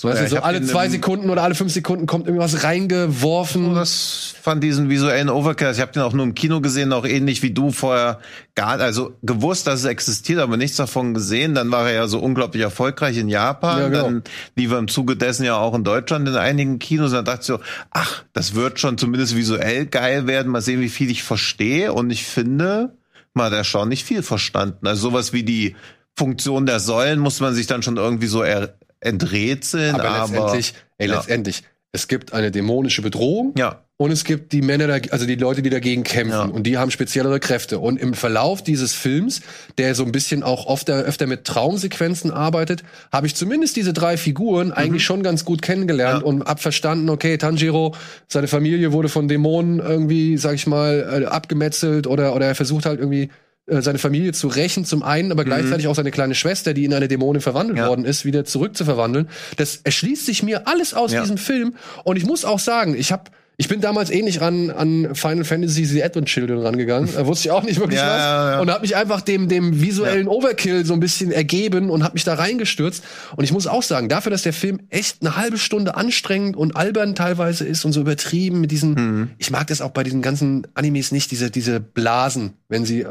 So, 0.00 0.06
weißt 0.06 0.18
Ja, 0.18 0.20
du, 0.20 0.26
ich 0.26 0.38
so 0.38 0.44
alle 0.44 0.62
zwei 0.62 0.88
Sekunden 0.88 1.28
oder 1.28 1.42
alle 1.42 1.56
fünf 1.56 1.72
Sekunden 1.72 2.06
kommt 2.06 2.28
irgendwas 2.28 2.62
reingeworfen. 2.62 3.74
Das 3.74 4.32
fand 4.40 4.62
diesen 4.62 4.88
visuellen 4.88 5.28
Overkill. 5.28 5.72
Ich 5.72 5.80
habe 5.80 5.90
den 5.90 6.02
auch 6.02 6.12
nur 6.12 6.24
im 6.24 6.36
Kino 6.36 6.60
gesehen, 6.60 6.92
auch 6.92 7.04
ähnlich 7.04 7.42
wie 7.42 7.50
du 7.50 7.72
vorher 7.72 8.20
gar, 8.54 8.78
also 8.78 9.16
gewusst, 9.24 9.66
dass 9.66 9.80
es 9.80 9.86
existiert, 9.86 10.38
aber 10.38 10.56
nichts 10.56 10.76
davon 10.76 11.14
gesehen. 11.14 11.56
Dann 11.56 11.72
war 11.72 11.88
er 11.88 11.94
ja 11.94 12.06
so 12.06 12.20
unglaublich 12.20 12.62
erfolgreich 12.62 13.16
in 13.16 13.28
Japan. 13.28 13.80
Ja, 13.80 13.88
genau. 13.88 14.02
Dann 14.04 14.22
lief 14.54 14.70
er 14.70 14.78
im 14.78 14.86
Zuge 14.86 15.16
dessen 15.16 15.42
ja 15.42 15.56
auch 15.56 15.74
in 15.74 15.82
Deutschland 15.82 16.28
in 16.28 16.36
einigen 16.36 16.78
Kinos. 16.78 17.10
Und 17.10 17.16
dann 17.16 17.24
dachte 17.24 17.40
ich 17.40 17.46
so, 17.48 17.58
ach, 17.90 18.22
das 18.34 18.54
wird 18.54 18.78
schon 18.78 18.98
zumindest 18.98 19.34
visuell 19.34 19.86
geil 19.86 20.28
werden. 20.28 20.52
Mal 20.52 20.62
sehen, 20.62 20.80
wie 20.80 20.90
viel 20.90 21.10
ich 21.10 21.24
verstehe. 21.24 21.92
Und 21.92 22.10
ich 22.10 22.24
finde, 22.24 22.96
man 23.34 23.46
hat 23.46 23.52
erstaunlich 23.52 24.04
viel 24.04 24.22
verstanden. 24.22 24.86
Also 24.86 25.10
sowas 25.10 25.32
wie 25.32 25.42
die 25.42 25.74
Funktion 26.16 26.66
der 26.66 26.78
Säulen 26.78 27.18
muss 27.18 27.40
man 27.40 27.52
sich 27.52 27.66
dann 27.66 27.82
schon 27.82 27.96
irgendwie 27.96 28.28
so 28.28 28.42
er 28.42 28.78
enträtseln. 29.00 29.94
aber, 29.94 30.08
Aber, 30.10 30.32
letztendlich, 30.32 30.74
ey, 30.98 31.08
ja. 31.08 31.14
letztendlich, 31.16 31.62
es 31.92 32.08
gibt 32.08 32.32
eine 32.32 32.50
dämonische 32.50 33.00
Bedrohung 33.00 33.54
ja. 33.56 33.82
und 33.96 34.10
es 34.10 34.24
gibt 34.24 34.52
die 34.52 34.60
Männer, 34.60 35.00
also 35.10 35.24
die 35.24 35.36
Leute, 35.36 35.62
die 35.62 35.70
dagegen 35.70 36.04
kämpfen 36.04 36.32
Ja. 36.32 36.42
und 36.42 36.64
die 36.64 36.76
haben 36.76 36.90
speziellere 36.90 37.40
Kräfte. 37.40 37.78
Und 37.78 37.98
im 37.98 38.12
Verlauf 38.12 38.62
dieses 38.62 38.92
Films, 38.92 39.40
der 39.78 39.94
so 39.94 40.04
ein 40.04 40.12
bisschen 40.12 40.42
auch 40.42 40.66
oft, 40.66 40.90
öfter 40.90 41.26
mit 41.26 41.44
Traumsequenzen 41.44 42.30
arbeitet, 42.30 42.82
habe 43.10 43.26
ich 43.26 43.34
zumindest 43.34 43.76
diese 43.76 43.94
drei 43.94 44.18
Figuren 44.18 44.70
eigentlich 44.70 45.02
schon 45.04 45.22
ganz 45.22 45.46
gut 45.46 45.62
kennengelernt 45.62 46.20
Mhm. 46.20 46.26
Ja. 46.26 46.28
und 46.28 46.44
hab 46.44 46.60
verstanden, 46.60 47.08
okay, 47.08 47.38
Tanjiro, 47.38 47.94
seine 48.28 48.48
Familie 48.48 48.92
wurde 48.92 49.08
von 49.08 49.26
Dämonen 49.26 49.78
irgendwie, 49.80 50.36
sag 50.36 50.56
ich 50.56 50.66
mal, 50.66 51.22
äh, 51.22 51.24
abgemetzelt 51.24 52.06
oder, 52.06 52.34
oder 52.36 52.46
er 52.46 52.54
versucht 52.54 52.84
halt 52.84 53.00
irgendwie 53.00 53.30
äh, 53.68 53.82
seine 53.82 53.98
Familie 53.98 54.32
zu 54.32 54.48
rächen 54.48 54.84
zum 54.84 55.02
einen, 55.02 55.30
aber 55.32 55.44
gleichzeitig 55.44 55.86
auch 55.88 55.94
seine 55.94 56.10
kleine 56.10 56.34
Schwester, 56.34 56.74
die 56.74 56.84
in 56.84 56.94
eine 56.94 57.08
Dämonin 57.08 57.40
verwandelt 57.42 57.76
Mhm. 57.76 57.82
Ja. 57.84 57.88
worden 57.88 58.04
ist, 58.04 58.24
wieder 58.24 58.44
zurückzuverwandeln. 58.44 59.28
Das 59.56 59.80
erschließt 59.84 60.26
sich 60.26 60.42
mir 60.42 60.66
alles 60.68 60.94
aus 60.94 61.12
Ja. 61.12 61.20
diesem 61.22 61.38
Film 61.38 61.74
und 62.04 62.16
ich 62.16 62.24
muss 62.26 62.44
auch 62.44 62.58
sagen, 62.58 62.94
ich 62.96 63.12
habe 63.12 63.24
ich 63.60 63.66
bin 63.66 63.80
damals 63.80 64.08
ähnlich 64.10 64.40
an, 64.40 64.70
an 64.70 65.16
Final 65.16 65.42
Fantasy 65.44 65.84
The 65.84 66.04
Advent 66.04 66.28
Children 66.28 66.60
rangegangen. 66.60 67.10
Da 67.12 67.26
wusste 67.26 67.48
ich 67.48 67.50
auch 67.50 67.64
nicht 67.64 67.80
wirklich 67.80 67.98
Ja, 67.98 68.06
was. 68.06 68.18
ja, 68.18 68.50
ja. 68.52 68.60
Und 68.60 68.70
habe 68.70 68.82
mich 68.82 68.94
einfach 68.94 69.20
dem, 69.20 69.48
dem 69.48 69.80
visuellen 69.80 70.28
Overkill 70.28 70.86
so 70.86 70.94
ein 70.94 71.00
bisschen 71.00 71.32
ergeben 71.32 71.90
und 71.90 72.04
habe 72.04 72.14
mich 72.14 72.22
da 72.22 72.34
reingestürzt. 72.34 73.02
Und 73.34 73.42
ich 73.42 73.50
muss 73.52 73.66
auch 73.66 73.82
sagen, 73.82 74.08
dafür, 74.08 74.30
dass 74.30 74.42
der 74.42 74.52
Film 74.52 74.82
echt 74.90 75.22
eine 75.22 75.36
halbe 75.36 75.58
Stunde 75.58 75.96
anstrengend 75.96 76.56
und 76.56 76.76
albern 76.76 77.16
teilweise 77.16 77.66
ist 77.66 77.84
und 77.84 77.92
so 77.92 78.00
übertrieben 78.00 78.60
mit 78.60 78.70
diesen, 78.70 78.94
Mhm. 78.94 79.30
ich 79.38 79.50
mag 79.50 79.66
das 79.66 79.80
auch 79.80 79.90
bei 79.90 80.04
diesen 80.04 80.22
ganzen 80.22 80.68
Animes 80.74 81.10
nicht, 81.10 81.32
diese, 81.32 81.50
diese 81.50 81.80
Blasen, 81.80 82.52
wenn 82.68 82.84
sie, 82.84 83.00
äh, 83.00 83.08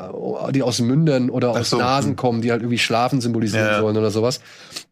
die 0.53 0.63
aus 0.63 0.79
Mündern 0.79 1.29
oder 1.29 1.49
aus 1.51 1.71
so, 1.71 1.77
Nasen 1.77 2.11
hm. 2.11 2.15
kommen, 2.15 2.41
die 2.41 2.51
halt 2.51 2.61
irgendwie 2.61 2.79
Schlafen 2.79 3.19
symbolisieren 3.19 3.81
sollen 3.81 3.97
oder 3.97 4.11
sowas. 4.11 4.39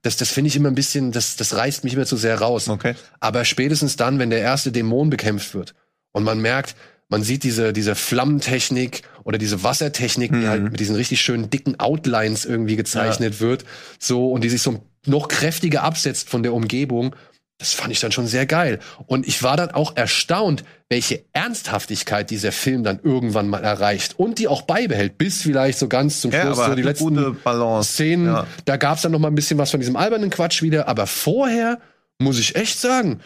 Das, 0.05 0.17
das 0.17 0.29
finde 0.29 0.49
ich 0.49 0.55
immer 0.55 0.69
ein 0.69 0.75
bisschen, 0.75 1.11
das, 1.11 1.35
das 1.35 1.55
reißt 1.55 1.83
mich 1.83 1.93
immer 1.95 2.05
zu 2.05 2.15
sehr 2.15 2.39
raus. 2.39 2.69
Okay. 2.69 2.93
Aber 3.19 3.43
spätestens 3.43 3.95
dann, 3.95 4.19
wenn 4.19 4.29
der 4.29 4.39
erste 4.39 4.71
Dämon 4.71 5.09
bekämpft 5.09 5.55
wird 5.55 5.73
und 6.11 6.23
man 6.23 6.39
merkt, 6.39 6.75
man 7.09 7.23
sieht 7.23 7.43
diese, 7.43 7.73
diese 7.73 7.95
Flammentechnik 7.95 9.03
oder 9.23 9.37
diese 9.37 9.63
Wassertechnik, 9.63 10.31
die 10.31 10.47
halt 10.47 10.63
mit 10.63 10.79
diesen 10.79 10.95
richtig 10.95 11.21
schönen 11.21 11.49
dicken 11.49 11.79
Outlines 11.79 12.45
irgendwie 12.45 12.75
gezeichnet 12.75 13.39
wird, 13.39 13.65
so, 13.99 14.31
und 14.31 14.43
die 14.43 14.49
sich 14.49 14.61
so 14.61 14.83
noch 15.05 15.27
kräftiger 15.27 15.83
absetzt 15.83 16.29
von 16.29 16.43
der 16.43 16.53
Umgebung. 16.53 17.15
Das 17.57 17.73
fand 17.73 17.91
ich 17.91 18.01
dann 18.01 18.11
schon 18.11 18.27
sehr 18.27 18.45
geil. 18.45 18.79
Und 19.07 19.25
ich 19.27 19.41
war 19.41 19.55
dann 19.55 19.71
auch 19.71 19.95
erstaunt, 19.95 20.65
welche 20.89 21.23
Ernsthaftigkeit 21.31 22.29
dieser 22.29 22.51
Film 22.51 22.83
dann 22.83 22.99
irgendwann 23.01 23.47
mal 23.47 23.63
erreicht 23.63 24.19
und 24.19 24.39
die 24.39 24.47
auch 24.49 24.63
beibehält, 24.63 25.17
bis 25.17 25.41
vielleicht 25.41 25.79
so 25.79 25.87
ganz 25.87 26.19
zum 26.19 26.31
Ja, 26.31 26.41
Schluss 26.41 26.59
aber 26.59 26.69
so 26.69 26.75
die 26.75 26.81
letzten. 26.81 27.37
Szenen. 27.83 28.27
Ja. 28.27 28.45
Da 28.65 28.77
gab's 28.77 29.03
dann 29.03 29.13
noch 29.13 29.19
mal 29.19 29.29
ein 29.29 29.35
bisschen 29.35 29.57
was 29.57 29.71
von 29.71 29.79
diesem 29.79 29.95
albernen 29.95 30.29
Quatsch 30.29 30.61
wieder. 30.61 30.89
Aber 30.89 31.07
vorher 31.07 31.79
muss 32.19 32.39
ich 32.39 32.55
echt 32.55 32.79
sagen, 32.79 33.21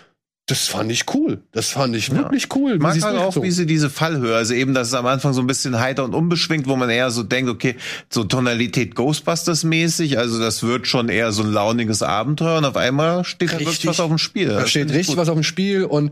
das 0.50 0.68
fand 0.68 0.92
ich 0.92 1.06
cool. 1.14 1.44
Das 1.52 1.70
fand 1.70 1.96
ich 1.96 2.12
wirklich 2.12 2.48
cool. 2.56 2.74
Ich 2.74 2.80
mag 2.80 2.94
halt 2.94 3.04
auch, 3.04 3.10
durchgezogen. 3.10 3.48
wie 3.48 3.52
sie 3.52 3.66
diese 3.68 3.90
Fallhöhe, 3.92 4.36
also 4.36 4.56
eben, 4.56 4.74
dass 4.74 4.88
es 4.88 4.94
am 4.96 5.06
Anfang 5.06 5.34
so 5.34 5.42
ein 5.42 5.48
bisschen 5.48 5.80
heiter 5.80 6.04
und 6.04 6.16
unbeschwingt, 6.16 6.68
wo 6.68 6.76
man 6.76 6.90
eher 6.90 7.12
so 7.12 7.22
denkt, 7.22 7.52
okay, 7.52 7.76
so 8.10 8.24
Tonalität 8.24 8.96
Ghostbusters-mäßig, 8.96 10.18
also 10.18 10.40
das 10.40 10.64
wird 10.64 10.88
schon 10.88 11.10
eher 11.10 11.32
so 11.32 11.44
ein 11.44 11.52
launiges 11.52 12.02
Abenteuer 12.02 12.58
und 12.58 12.66
auf 12.66 12.78
einmal 12.78 13.24
steht 13.26 13.50
da 13.50 13.54
wirklich 13.54 13.70
Richtig. 13.70 13.90
was 13.92 14.00
auf 14.00 14.10
dem 14.10 14.18
Spiel. 14.18 14.48
Da 14.48 14.66
steht 14.66 14.90
richtig 14.90 15.08
gut. 15.08 15.18
was 15.18 15.30
auf 15.30 15.36
dem 15.36 15.44
Spiel 15.44 15.84
und 15.84 16.12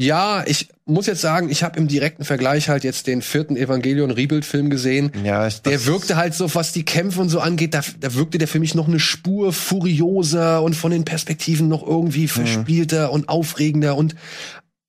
ja, 0.00 0.44
ich 0.46 0.68
muss 0.86 1.06
jetzt 1.06 1.20
sagen, 1.20 1.50
ich 1.50 1.62
habe 1.64 1.76
im 1.78 1.88
direkten 1.88 2.24
Vergleich 2.24 2.68
halt 2.68 2.84
jetzt 2.84 3.08
den 3.08 3.20
vierten 3.20 3.56
Evangelion 3.56 4.10
Rebuild-Film 4.12 4.70
gesehen. 4.70 5.10
Ja, 5.24 5.46
ich- 5.48 5.60
der 5.62 5.84
wirkte 5.86 6.16
halt 6.16 6.34
so, 6.34 6.54
was 6.54 6.72
die 6.72 6.84
Kämpfe 6.84 7.20
und 7.20 7.28
so 7.28 7.40
angeht, 7.40 7.74
da, 7.74 7.80
da 8.00 8.14
wirkte 8.14 8.38
der 8.38 8.46
für 8.48 8.60
mich 8.60 8.74
noch 8.76 8.86
eine 8.86 9.00
Spur 9.00 9.52
furioser 9.52 10.62
und 10.62 10.74
von 10.74 10.92
den 10.92 11.04
Perspektiven 11.04 11.66
noch 11.68 11.84
irgendwie 11.86 12.28
verspielter 12.28 13.10
und 13.12 13.28
aufregender 13.28 13.96
und 13.96 14.14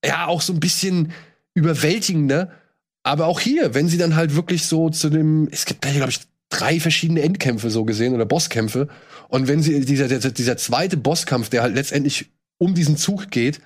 ja, 0.06 0.28
auch 0.28 0.42
so 0.42 0.54
ein 0.54 0.60
bisschen 0.60 1.12
überwältigender. 1.56 2.52
Aber 3.04 3.26
auch 3.28 3.40
hier, 3.40 3.74
wenn 3.74 3.88
sie 3.88 3.98
dann 3.98 4.16
halt 4.16 4.36
wirklich 4.36 4.66
so 4.66 4.90
zu 4.90 5.10
dem, 5.10 5.48
es 5.52 5.66
gibt 5.66 5.86
da, 5.86 5.90
glaube 5.92 6.12
ich, 6.12 6.20
drei 6.50 6.80
verschiedene 6.80 7.22
Endkämpfe 7.22 7.70
so 7.70 7.86
gesehen 7.86 8.14
oder 8.14 8.26
Bosskämpfe. 8.26 8.88
Und 9.28 9.48
wenn 9.48 9.62
sie, 9.62 9.86
dieser, 9.86 10.08
dieser, 10.08 10.32
dieser 10.32 10.58
zweite 10.58 10.98
Bosskampf, 10.98 11.50
der 11.50 11.62
halt 11.64 11.76
letztendlich 11.76 12.28
um 12.58 12.74
diesen 12.76 12.98
Zug 12.98 13.30
geht, 13.32 13.60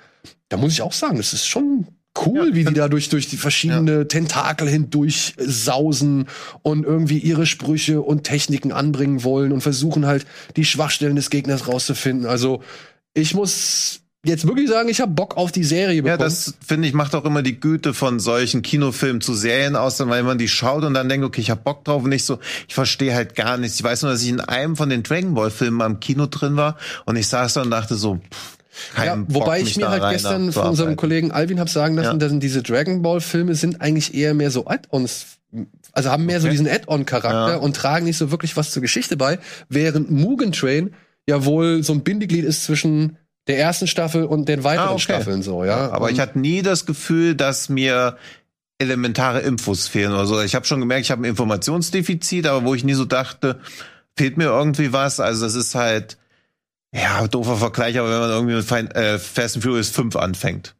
da 0.53 0.57
muss 0.57 0.73
ich 0.73 0.83
auch 0.83 0.93
sagen, 0.93 1.17
es 1.17 1.33
ist 1.33 1.47
schon 1.47 1.87
cool, 2.27 2.49
Ja, 2.49 2.53
wie 2.53 2.63
die 2.63 2.75
da 2.75 2.87
durch, 2.87 3.09
durch 3.09 3.27
die 3.27 3.37
verschiedene 3.37 4.07
Tentakel 4.07 4.69
hindurch 4.69 5.33
sausen 5.39 6.27
und 6.61 6.83
irgendwie 6.85 7.17
ihre 7.17 7.47
Sprüche 7.47 8.03
und 8.03 8.23
Techniken 8.23 8.71
anbringen 8.71 9.23
wollen 9.23 9.51
und 9.51 9.61
versuchen 9.61 10.05
halt 10.05 10.27
die 10.55 10.63
Schwachstellen 10.63 11.15
des 11.15 11.31
Gegners 11.31 11.67
rauszufinden. 11.67 12.27
Also 12.27 12.61
ich 13.15 13.33
muss 13.33 14.01
jetzt 14.23 14.45
wirklich 14.45 14.69
sagen, 14.69 14.89
ich 14.89 15.01
habe 15.01 15.11
Bock 15.11 15.37
auf 15.37 15.51
die 15.51 15.63
Serie 15.63 16.03
bekommen. 16.03 16.19
Ja, 16.19 16.23
das 16.23 16.53
finde 16.63 16.87
ich 16.87 16.93
macht 16.93 17.15
auch 17.15 17.25
immer 17.25 17.41
die 17.41 17.59
Güte 17.59 17.95
von 17.95 18.19
solchen 18.19 18.61
Kinofilmen 18.61 19.21
zu 19.21 19.33
Serien 19.33 19.75
aus, 19.75 19.97
dann, 19.97 20.09
weil 20.09 20.21
man 20.21 20.37
die 20.37 20.47
schaut 20.47 20.83
und 20.83 20.93
dann 20.93 21.09
denkt, 21.09 21.25
okay, 21.25 21.41
ich 21.41 21.49
hab 21.49 21.63
Bock 21.63 21.83
drauf 21.83 22.03
und 22.03 22.09
nicht 22.11 22.25
so, 22.25 22.37
ich 22.67 22.75
verstehe 22.75 23.15
halt 23.15 23.33
gar 23.33 23.57
nichts. 23.57 23.77
Ich 23.77 23.83
weiß 23.83 24.03
nur, 24.03 24.11
dass 24.11 24.21
ich 24.21 24.29
in 24.29 24.39
einem 24.39 24.75
von 24.75 24.89
den 24.89 25.01
Dragon 25.01 25.33
Ball 25.33 25.49
Filmen 25.49 25.81
am 25.81 25.99
Kino 25.99 26.27
drin 26.27 26.57
war 26.57 26.77
und 27.05 27.15
ich 27.15 27.27
saß 27.27 27.53
da 27.53 27.63
und 27.63 27.71
dachte 27.71 27.95
so, 27.95 28.17
pff, 28.17 28.57
Ja, 28.97 29.23
wobei 29.27 29.61
ich 29.61 29.77
mir 29.77 29.89
halt 29.89 30.03
gestern 30.11 30.51
von 30.51 30.67
unserem 30.67 30.95
Kollegen 30.95 31.31
Alvin 31.31 31.59
hab 31.59 31.69
sagen 31.69 31.95
lassen, 31.95 32.19
Ja. 32.19 32.27
dass 32.29 32.39
diese 32.39 32.63
Dragon 32.63 33.01
Ball 33.01 33.21
Filme 33.21 33.55
sind 33.55 33.81
eigentlich 33.81 34.13
eher 34.13 34.33
mehr 34.33 34.51
so 34.51 34.65
Add-ons, 34.67 35.25
also 35.91 36.09
haben 36.09 36.25
mehr 36.25 36.39
so 36.41 36.47
Okay. 36.47 36.51
diesen 36.53 36.67
Add-on-Charakter 36.67 37.51
Ja. 37.53 37.57
und 37.57 37.75
tragen 37.75 38.05
nicht 38.05 38.17
so 38.17 38.31
wirklich 38.31 38.57
was 38.57 38.71
zur 38.71 38.81
Geschichte 38.81 39.15
bei, 39.17 39.37
während 39.69 40.09
Mugen 40.11 40.51
Train 40.51 40.93
ja 41.27 41.45
wohl 41.45 41.83
so 41.83 41.93
ein 41.93 42.01
Bindeglied 42.01 42.43
ist 42.45 42.63
zwischen 42.63 43.17
der 43.47 43.59
ersten 43.59 43.87
Staffel 43.87 44.23
und 44.25 44.47
den 44.49 44.63
weiteren 44.63 44.87
Ah, 44.87 44.91
okay. 44.93 45.01
Staffeln 45.01 45.43
so, 45.43 45.63
ja. 45.65 45.91
Aber 45.91 46.05
Und- 46.05 46.13
ich 46.13 46.19
hatte 46.19 46.39
nie 46.39 46.61
das 46.61 46.85
Gefühl, 46.85 47.35
dass 47.35 47.69
mir 47.69 48.17
elementare 48.79 49.41
Infos 49.41 49.87
fehlen 49.87 50.11
oder 50.13 50.25
so. 50.25 50.41
Ich 50.41 50.55
habe 50.55 50.65
schon 50.65 50.79
gemerkt, 50.79 51.05
ich 51.05 51.11
habe 51.11 51.21
ein 51.21 51.25
Informationsdefizit, 51.25 52.47
aber 52.47 52.65
wo 52.65 52.73
ich 52.73 52.83
nie 52.83 52.93
so 52.95 53.05
dachte, 53.05 53.59
fehlt 54.17 54.37
mir 54.37 54.45
irgendwie 54.45 54.91
was. 54.93 55.19
Also 55.19 55.45
das 55.45 55.55
ist 55.55 55.75
halt, 55.75 56.17
ja, 56.93 57.27
doofer 57.27 57.57
Vergleich, 57.57 57.97
aber 57.99 58.11
wenn 58.11 58.19
man 58.19 58.29
irgendwie 58.29 58.55
mit 58.55 58.65
Fein- 58.65 58.91
äh, 58.91 59.17
Fast 59.19 59.55
and 59.55 59.63
Furious 59.63 59.89
5 59.89 60.15
anfängt. 60.15 60.75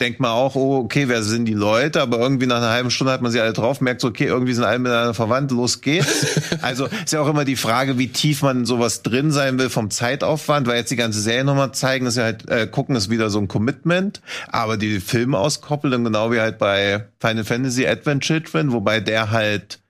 denkt 0.00 0.20
man 0.20 0.30
auch, 0.30 0.54
oh, 0.54 0.76
okay, 0.76 1.08
wer 1.08 1.24
sind 1.24 1.46
die 1.46 1.54
Leute? 1.54 2.00
Aber 2.00 2.20
irgendwie 2.20 2.46
nach 2.46 2.58
einer 2.58 2.70
halben 2.70 2.92
Stunde 2.92 3.12
hat 3.12 3.20
man 3.20 3.32
sie 3.32 3.40
alle 3.40 3.52
drauf, 3.52 3.80
merkt 3.80 4.00
so, 4.00 4.06
okay, 4.06 4.26
irgendwie 4.26 4.52
sind 4.52 4.62
alle 4.62 4.78
miteinander 4.78 5.12
verwandt, 5.12 5.50
los 5.50 5.80
geht's. 5.80 6.40
also 6.62 6.86
ist 6.86 7.12
ja 7.12 7.20
auch 7.20 7.28
immer 7.28 7.44
die 7.44 7.56
Frage, 7.56 7.98
wie 7.98 8.06
tief 8.06 8.42
man 8.42 8.64
sowas 8.64 9.02
drin 9.02 9.32
sein 9.32 9.58
will 9.58 9.70
vom 9.70 9.90
Zeitaufwand, 9.90 10.68
weil 10.68 10.76
jetzt 10.76 10.92
die 10.92 10.96
ganze 10.96 11.20
Serie 11.20 11.42
nochmal 11.42 11.72
zeigen, 11.72 12.06
ist 12.06 12.16
ja 12.16 12.22
halt, 12.22 12.48
äh, 12.48 12.68
gucken 12.68 12.94
ist 12.94 13.10
wieder 13.10 13.28
so 13.28 13.40
ein 13.40 13.48
Commitment, 13.48 14.22
aber 14.46 14.76
die 14.76 15.00
Filme 15.00 15.36
auskoppeln, 15.36 16.04
genau 16.04 16.30
wie 16.30 16.38
halt 16.38 16.58
bei 16.58 17.08
Final 17.18 17.42
Fantasy 17.42 17.84
Advent 17.84 18.22
Children, 18.22 18.70
wobei 18.70 19.00
der 19.00 19.32
halt 19.32 19.80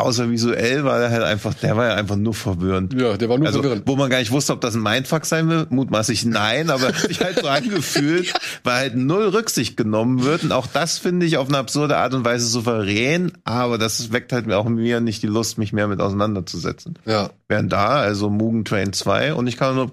außer 0.00 0.30
visuell 0.30 0.84
war 0.84 0.98
der 0.98 1.10
halt 1.10 1.22
einfach, 1.22 1.54
der 1.54 1.76
war 1.76 1.86
ja 1.88 1.94
einfach 1.94 2.16
nur 2.16 2.34
verwirrend. 2.34 2.94
Ja, 3.00 3.16
der 3.16 3.28
war 3.28 3.38
nur 3.38 3.46
Also, 3.46 3.60
verwirrend. 3.60 3.84
wo 3.86 3.96
man 3.96 4.10
gar 4.10 4.18
nicht 4.18 4.30
wusste, 4.30 4.52
ob 4.52 4.60
das 4.60 4.74
ein 4.74 4.82
Mindfuck 4.82 5.24
sein 5.26 5.48
will, 5.48 5.66
mutmaßlich 5.70 6.24
nein, 6.24 6.70
aber 6.70 6.88
hat 6.88 6.96
sich 6.98 7.20
halt 7.20 7.38
so 7.40 7.48
angefühlt, 7.48 8.32
weil 8.64 8.74
halt 8.74 8.96
null 8.96 9.28
Rücksicht 9.28 9.76
genommen 9.76 10.24
wird. 10.24 10.44
Und 10.44 10.52
auch 10.52 10.66
das 10.66 10.98
finde 10.98 11.26
ich 11.26 11.36
auf 11.36 11.48
eine 11.48 11.58
absurde 11.58 11.96
Art 11.96 12.14
und 12.14 12.24
Weise 12.24 12.46
souverän, 12.46 13.32
aber 13.44 13.78
das 13.78 14.12
weckt 14.12 14.32
halt 14.32 14.50
auch 14.52 14.68
mir 14.68 15.00
nicht 15.00 15.22
die 15.22 15.26
Lust, 15.28 15.58
mich 15.58 15.72
mehr 15.72 15.88
mit 15.88 16.00
auseinanderzusetzen. 16.00 16.98
Ja. 17.06 17.30
Während 17.48 17.72
da, 17.72 17.96
also 17.96 18.30
Mugen 18.30 18.64
Train 18.64 18.92
2 18.92 19.34
und 19.34 19.46
ich 19.46 19.56
kann 19.56 19.74
nur 19.74 19.92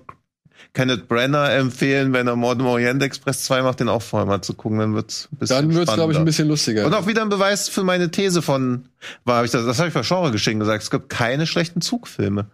Kenneth 0.77 1.07
Brenner 1.07 1.51
empfehlen, 1.53 2.13
wenn 2.13 2.27
er 2.27 2.35
Mord 2.35 2.59
im 2.59 2.67
Orient 2.67 3.01
Express 3.01 3.45
2 3.45 3.63
macht, 3.63 3.79
den 3.79 3.89
auch 3.89 4.03
vorher 4.03 4.27
mal 4.27 4.43
zu 4.43 4.53
gucken, 4.53 4.77
dann 4.77 4.93
wird's 4.93 5.27
ein 5.33 5.37
bisschen 5.39 5.57
Dann 5.57 5.73
wird's, 5.73 5.91
glaube 5.91 6.13
ich, 6.13 6.19
ein 6.19 6.25
bisschen 6.25 6.47
lustiger. 6.47 6.85
Und 6.85 6.93
auch 6.93 7.07
wieder 7.07 7.23
ein 7.23 7.29
Beweis 7.29 7.67
für 7.67 7.83
meine 7.83 8.11
These 8.11 8.43
von, 8.43 8.85
war 9.25 9.43
ich 9.43 9.49
das, 9.49 9.65
das 9.65 9.79
habe 9.79 9.87
ich 9.87 9.95
bei 9.95 10.03
Genre 10.03 10.31
geschehen 10.31 10.59
gesagt, 10.59 10.83
es 10.83 10.91
gibt 10.91 11.09
keine 11.09 11.47
schlechten 11.47 11.81
Zugfilme. 11.81 12.45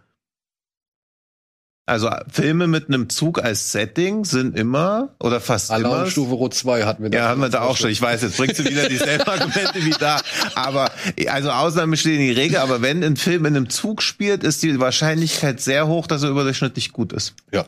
Also 1.84 2.08
Filme 2.32 2.66
mit 2.66 2.88
einem 2.88 3.10
Zug 3.10 3.44
als 3.44 3.72
Setting 3.72 4.24
sind 4.24 4.58
immer 4.58 5.10
oder 5.20 5.38
fast 5.38 5.68
immer. 5.68 5.90
Alarmstufe 5.90 6.32
Rot 6.32 6.54
2 6.54 6.84
hatten 6.84 7.02
wir 7.02 7.10
Ja, 7.10 7.28
haben 7.28 7.42
wir 7.42 7.50
da 7.50 7.60
auch 7.60 7.76
schon. 7.76 7.90
Ich 7.90 8.00
weiß, 8.00 8.22
jetzt 8.22 8.38
bringst 8.38 8.58
du 8.58 8.64
wieder 8.64 8.88
dieselben 8.88 9.24
Argumente 9.24 9.84
wie 9.84 9.90
da. 9.90 10.18
Aber, 10.54 10.90
also 11.26 11.50
Ausnahmen 11.50 11.98
stehen 11.98 12.20
die 12.20 12.32
Regel, 12.32 12.56
aber 12.56 12.80
wenn 12.80 13.04
ein 13.04 13.18
Film 13.18 13.44
in 13.44 13.54
einem 13.54 13.68
Zug 13.68 14.00
spielt, 14.00 14.44
ist 14.44 14.62
die 14.62 14.80
Wahrscheinlichkeit 14.80 15.60
sehr 15.60 15.86
hoch, 15.86 16.06
dass 16.06 16.22
er 16.22 16.30
überdurchschnittlich 16.30 16.90
gut 16.94 17.12
ist. 17.12 17.34
Ja. 17.52 17.66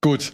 Gut. 0.00 0.32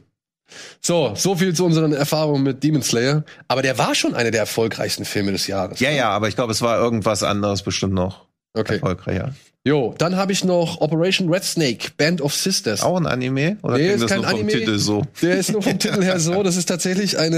So, 0.81 1.15
so 1.16 1.35
viel 1.36 1.55
zu 1.55 1.65
unseren 1.65 1.93
Erfahrungen 1.93 2.43
mit 2.43 2.62
Demon 2.62 2.82
Slayer. 2.82 3.24
Aber 3.49 3.62
der 3.62 3.78
war 3.78 3.95
schon 3.95 4.15
einer 4.15 4.31
der 4.31 4.41
erfolgreichsten 4.41 5.05
Filme 5.05 5.32
des 5.32 5.47
Jahres. 5.47 5.81
Ja, 5.81 5.91
ja, 5.91 6.11
aber 6.11 6.28
ich 6.28 6.36
glaube, 6.36 6.53
es 6.53 6.61
war 6.62 6.78
irgendwas 6.78 7.23
anderes 7.23 7.62
bestimmt 7.62 7.95
noch 7.95 8.27
Okay. 8.57 8.74
erfolgreicher. 8.74 9.35
Jo, 9.66 9.95
dann 9.97 10.15
habe 10.16 10.31
ich 10.31 10.45
noch 10.45 10.81
Operation 10.82 11.28
Red 11.32 11.43
Snake, 11.43 11.89
Band 11.97 12.20
of 12.20 12.35
Sisters. 12.35 12.82
Auch 12.82 12.99
ein 12.99 13.07
Anime? 13.07 13.57
Oder 13.62 13.78
Nee, 13.78 13.93
ist 13.95 14.03
das 14.03 14.11
kein 14.11 14.20
nur 14.20 14.28
vom 14.28 14.41
Anime. 14.41 14.53
Titel 14.53 14.78
so? 14.78 15.03
Der 15.23 15.39
ist 15.39 15.51
nur 15.51 15.62
vom 15.62 15.78
Titel 15.78 16.03
her 16.03 16.20
so. 16.20 16.43
Das 16.43 16.57
ist 16.57 16.66
tatsächlich 16.66 17.19
eine 17.19 17.36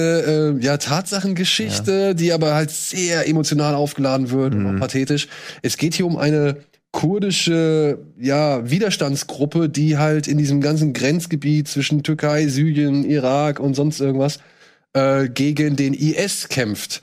äh, 0.59 0.63
ja, 0.63 0.77
Tatsachengeschichte, 0.77 2.15
die 2.17 2.33
aber 2.33 2.55
halt 2.55 2.71
sehr 2.73 3.29
emotional 3.29 3.75
aufgeladen 3.77 4.31
wird 4.31 4.55
und 4.55 4.67
auch 4.77 4.81
pathetisch. 4.81 5.29
Es 5.63 5.77
geht 5.77 5.95
hier 5.95 6.05
um 6.07 6.17
eine 6.17 6.57
kurdische 6.97 7.99
ja, 8.19 8.71
Widerstandsgruppe, 8.71 9.69
die 9.69 9.99
halt 9.99 10.27
in 10.27 10.39
diesem 10.39 10.63
ganzen 10.63 10.95
Grenzgebiet 10.95 11.69
zwischen 11.69 12.03
Türkei, 12.03 12.49
Syrien, 12.49 13.05
Irak 13.05 13.61
und 13.61 13.75
sonst 13.75 14.01
irgendwas 14.01 14.39
äh, 14.95 15.29
gegen 15.29 15.77
den 15.77 15.93
IS 15.93 16.49
kämpft. 16.49 17.03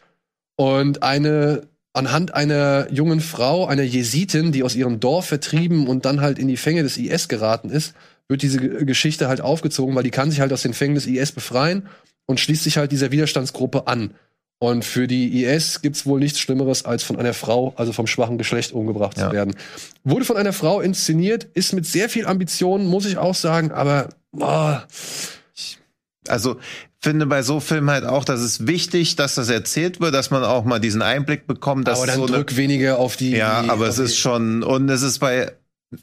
Und 0.56 1.04
eine 1.04 1.68
anhand 1.94 2.34
einer 2.34 2.88
jungen 2.92 3.20
Frau, 3.20 3.68
einer 3.68 3.84
Jesitin, 3.84 4.52
die 4.52 4.64
aus 4.64 4.76
ihrem 4.76 5.00
Dorf 5.00 5.28
vertrieben 5.28 5.86
und 5.86 6.06
dann 6.06 6.22
halt 6.22 6.40
in 6.40 6.48
die 6.48 6.58
Fänge 6.58 6.82
des 6.82 6.98
IS 6.98 7.28
geraten 7.28 7.70
ist, 7.70 7.94
wird 8.28 8.42
diese 8.42 8.58
Ge- 8.58 8.86
Geschichte 8.86 9.28
halt 9.28 9.42
aufgezogen, 9.42 9.94
weil 9.94 10.04
die 10.04 10.10
kann 10.10 10.32
sich 10.32 10.40
halt 10.40 10.52
aus 10.54 10.64
den 10.64 10.74
Fängen 10.74 10.96
des 10.96 11.06
IS 11.06 11.34
befreien 11.34 11.88
und 12.26 12.40
schließt 12.40 12.64
sich 12.64 12.78
halt 12.78 12.92
dieser 12.92 13.12
Widerstandsgruppe 13.12 13.86
an. 13.86 14.16
Und 14.64 14.86
für 14.86 15.08
die 15.08 15.44
IS 15.44 15.82
gibt's 15.82 16.06
wohl 16.06 16.22
nichts 16.22 16.40
Schlimmeres, 16.40 16.86
als 16.86 17.04
von 17.04 17.20
einer 17.20 17.34
Frau, 17.34 17.74
also 17.76 17.92
vom 17.92 18.08
schwachen 18.08 18.38
Geschlecht, 18.38 18.72
umgebracht 18.72 19.18
Ja. 19.18 19.28
zu 19.28 19.34
werden. 19.36 19.56
Wurde 20.06 20.24
von 20.24 20.38
einer 20.38 20.54
Frau 20.54 20.80
inszeniert, 20.80 21.44
ist 21.54 21.74
mit 21.74 21.86
sehr 21.86 22.08
viel 22.08 22.26
Ambition, 22.26 22.86
muss 22.86 23.06
ich 23.06 23.18
auch 23.18 23.36
sagen, 23.36 23.72
aber 23.74 24.08
boah, 24.32 24.88
Also 26.30 26.56
finde 27.02 27.26
bei 27.26 27.42
so 27.42 27.60
Filmen 27.60 27.90
halt 27.90 28.06
auch, 28.06 28.24
dass 28.24 28.40
es 28.40 28.66
wichtig, 28.66 29.18
dass 29.18 29.36
das 29.36 29.50
erzählt 29.50 30.00
wird, 30.00 30.14
dass 30.14 30.32
man 30.32 30.46
auch 30.46 30.64
mal 30.64 30.80
diesen 30.80 31.02
Einblick 31.02 31.46
bekommt, 31.46 31.86
dass 31.90 32.00
aber 32.00 32.08
dann 32.08 32.16
so 32.16 32.28
eine, 32.28 32.38
drück 32.38 32.56
weniger 32.56 32.98
auf 33.00 33.18
die. 33.18 33.32
ja, 33.32 33.66
aber 33.68 33.90
es 33.90 33.98
ist 34.00 34.18
schon 34.18 34.64
und 34.64 34.88
es 34.88 35.02
ist 35.02 35.20
bei 35.20 35.52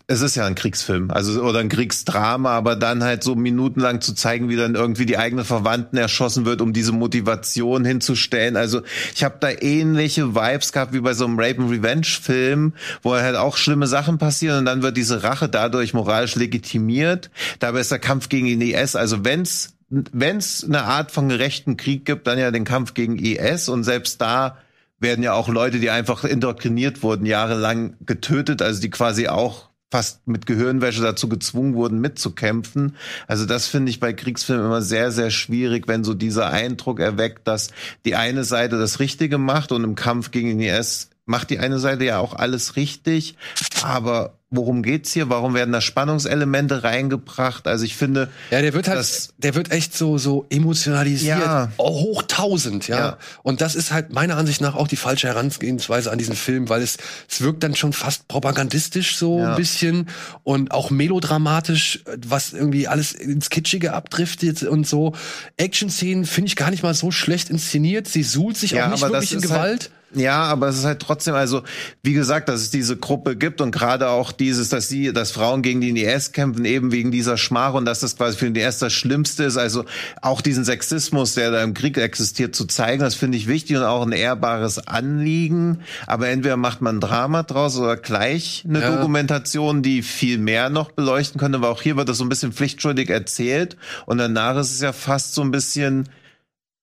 es 0.06 0.20
ist 0.20 0.34
ja 0.36 0.46
ein 0.46 0.54
Kriegsfilm, 0.54 1.10
also 1.10 1.42
oder 1.42 1.60
ein 1.60 1.68
Kriegsdrama, 1.68 2.50
aber 2.50 2.76
dann 2.76 3.02
halt 3.02 3.22
so 3.22 3.34
minutenlang 3.34 4.00
zu 4.00 4.14
zeigen, 4.14 4.48
wie 4.48 4.56
dann 4.56 4.74
irgendwie 4.74 5.06
die 5.06 5.18
eigene 5.18 5.44
Verwandten 5.44 5.96
erschossen 5.96 6.44
wird, 6.44 6.60
um 6.60 6.72
diese 6.72 6.92
Motivation 6.92 7.84
hinzustellen. 7.84 8.56
Also 8.56 8.82
ich 9.14 9.24
habe 9.24 9.36
da 9.40 9.50
ähnliche 9.50 10.34
Vibes 10.34 10.72
gehabt 10.72 10.92
wie 10.92 11.00
bei 11.00 11.14
so 11.14 11.24
einem 11.24 11.38
Rape 11.38 11.60
and 11.60 11.70
Revenge 11.70 12.06
Film, 12.06 12.74
wo 13.02 13.14
halt 13.14 13.36
auch 13.36 13.56
schlimme 13.56 13.86
Sachen 13.86 14.18
passieren 14.18 14.58
und 14.58 14.64
dann 14.64 14.82
wird 14.82 14.96
diese 14.96 15.22
Rache 15.22 15.48
dadurch 15.48 15.94
moralisch 15.94 16.36
legitimiert. 16.36 17.30
Dabei 17.58 17.80
ist 17.80 17.90
der 17.90 17.98
Kampf 17.98 18.28
gegen 18.28 18.46
den 18.46 18.60
IS, 18.60 18.96
also 18.96 19.24
wenn's 19.24 19.74
wenn's 19.90 20.64
eine 20.64 20.84
Art 20.84 21.10
von 21.10 21.28
gerechten 21.28 21.76
Krieg 21.76 22.04
gibt, 22.04 22.28
dann 22.28 22.38
ja 22.38 22.52
den 22.52 22.64
Kampf 22.64 22.94
gegen 22.94 23.18
IS 23.18 23.68
und 23.68 23.82
selbst 23.82 24.20
da 24.20 24.56
werden 25.00 25.24
ja 25.24 25.32
auch 25.32 25.48
Leute, 25.48 25.80
die 25.80 25.90
einfach 25.90 26.24
indoktriniert 26.24 27.02
wurden, 27.02 27.26
jahrelang 27.26 27.96
getötet, 28.04 28.62
also 28.62 28.80
die 28.80 28.90
quasi 28.90 29.28
auch 29.28 29.69
fast 29.90 30.26
mit 30.26 30.46
Gehirnwäsche 30.46 31.02
dazu 31.02 31.28
gezwungen 31.28 31.74
wurden, 31.74 32.00
mitzukämpfen. 32.00 32.96
Also 33.26 33.44
das 33.44 33.66
finde 33.66 33.90
ich 33.90 34.00
bei 34.00 34.12
Kriegsfilmen 34.12 34.66
immer 34.66 34.82
sehr, 34.82 35.10
sehr 35.10 35.30
schwierig, 35.30 35.88
wenn 35.88 36.04
so 36.04 36.14
dieser 36.14 36.50
Eindruck 36.50 37.00
erweckt, 37.00 37.48
dass 37.48 37.70
die 38.04 38.14
eine 38.14 38.44
Seite 38.44 38.78
das 38.78 39.00
Richtige 39.00 39.38
macht 39.38 39.72
und 39.72 39.84
im 39.84 39.96
Kampf 39.96 40.30
gegen 40.30 40.48
den 40.48 40.60
IS 40.60 41.10
macht 41.26 41.50
die 41.50 41.60
eine 41.60 41.78
Seite 41.78 42.04
ja 42.04 42.18
auch 42.18 42.34
alles 42.34 42.76
richtig. 42.76 43.36
Aber 43.82 44.39
worum 44.52 44.82
geht's 44.82 45.12
hier? 45.12 45.28
Warum 45.30 45.54
werden 45.54 45.70
da 45.72 45.80
Spannungselemente 45.80 46.82
reingebracht? 46.82 47.68
Also 47.68 47.84
ich 47.84 47.94
finde, 47.96 48.28
Ja, 48.50 48.60
der 48.60 48.74
wird 48.74 48.88
halt, 48.88 49.28
der 49.38 49.54
wird 49.54 49.70
echt 49.70 49.96
so, 49.96 50.18
so 50.18 50.46
emotionalisiert. 50.50 51.38
Ja. 51.38 51.70
Oh, 51.76 52.00
hoch 52.00 52.24
tausend, 52.26 52.88
ja. 52.88 52.98
Ja. 52.98 53.18
Und 53.44 53.60
das 53.60 53.76
ist 53.76 53.92
halt 53.92 54.12
meiner 54.12 54.36
Ansicht 54.36 54.60
nach 54.60 54.74
auch 54.74 54.88
die 54.88 54.96
falsche 54.96 55.28
Herangehensweise 55.28 56.10
an 56.10 56.18
diesen 56.18 56.34
Film, 56.34 56.68
weil 56.68 56.82
es, 56.82 56.96
es 57.28 57.40
wirkt 57.42 57.62
dann 57.62 57.76
schon 57.76 57.92
fast 57.92 58.26
propagandistisch 58.26 59.16
so 59.16 59.38
Ja. 59.38 59.50
ein 59.52 59.56
bisschen 59.56 60.08
und 60.42 60.72
auch 60.72 60.90
melodramatisch, 60.90 62.02
was 62.26 62.52
irgendwie 62.52 62.88
alles 62.88 63.12
ins 63.12 63.50
Kitschige 63.50 63.92
abdriftet 63.92 64.64
und 64.64 64.86
so. 64.86 65.14
Action-Szenen 65.58 66.24
finde 66.24 66.48
ich 66.48 66.56
gar 66.56 66.70
nicht 66.70 66.82
mal 66.82 66.94
so 66.94 67.12
schlecht 67.12 67.50
inszeniert. 67.50 68.08
Sie 68.08 68.24
suhlt 68.24 68.56
sich 68.56 68.80
auch 68.82 68.90
nicht 68.90 69.02
wirklich 69.02 69.32
in 69.32 69.38
ist 69.38 69.44
Gewalt. 69.44 69.60
Halt, 69.60 69.90
ja, 70.12 70.42
aber 70.42 70.68
es 70.68 70.78
ist 70.78 70.84
halt 70.84 71.00
trotzdem, 71.00 71.34
also 71.34 71.62
wie 72.02 72.14
gesagt, 72.14 72.48
dass 72.48 72.60
es 72.62 72.70
diese 72.70 72.96
Gruppe 72.96 73.36
gibt 73.36 73.60
und 73.60 73.70
gerade 73.70 74.08
auch 74.08 74.32
dieses, 74.32 74.68
dass 74.68 74.88
sie, 74.88 75.12
dass 75.12 75.30
Frauen 75.30 75.62
gegen 75.62 75.80
den 75.80 75.96
IS 75.96 76.32
kämpfen, 76.32 76.64
eben 76.64 76.90
wegen 76.90 77.10
dieser 77.12 77.36
Schmach 77.36 77.74
und 77.74 77.84
dass 77.84 78.00
das 78.00 78.16
quasi 78.16 78.36
für 78.36 78.50
den 78.50 78.56
IS 78.56 78.78
das 78.78 78.92
Schlimmste 78.92 79.44
ist. 79.44 79.56
Also 79.56 79.84
auch 80.20 80.40
diesen 80.40 80.64
Sexismus, 80.64 81.34
der 81.34 81.52
da 81.52 81.62
im 81.62 81.74
Krieg 81.74 81.96
existiert, 81.96 82.56
zu 82.56 82.66
zeigen, 82.66 83.00
das 83.00 83.14
finde 83.14 83.38
ich 83.38 83.46
wichtig 83.46 83.76
und 83.76 83.84
auch 83.84 84.04
ein 84.04 84.12
ehrbares 84.12 84.86
Anliegen. 84.86 85.80
Aber 86.06 86.28
entweder 86.28 86.56
macht 86.56 86.80
man 86.80 87.00
Drama 87.00 87.44
draus 87.44 87.76
oder 87.76 87.96
gleich 87.96 88.64
eine 88.68 88.80
Ja. 88.80 88.96
Dokumentation, 88.96 89.82
die 89.82 90.02
viel 90.02 90.38
mehr 90.38 90.70
noch 90.70 90.90
beleuchten 90.90 91.38
könnte. 91.40 91.58
Aber 91.58 91.68
auch 91.68 91.82
hier 91.82 91.96
wird 91.96 92.08
das 92.08 92.18
so 92.18 92.24
ein 92.24 92.28
bisschen 92.28 92.52
pflichtschuldig 92.52 93.10
erzählt 93.10 93.76
und 94.06 94.18
danach 94.18 94.56
ist 94.56 94.72
es 94.72 94.80
ja 94.80 94.92
fast 94.92 95.34
so 95.34 95.42
ein 95.42 95.52
bisschen, 95.52 96.08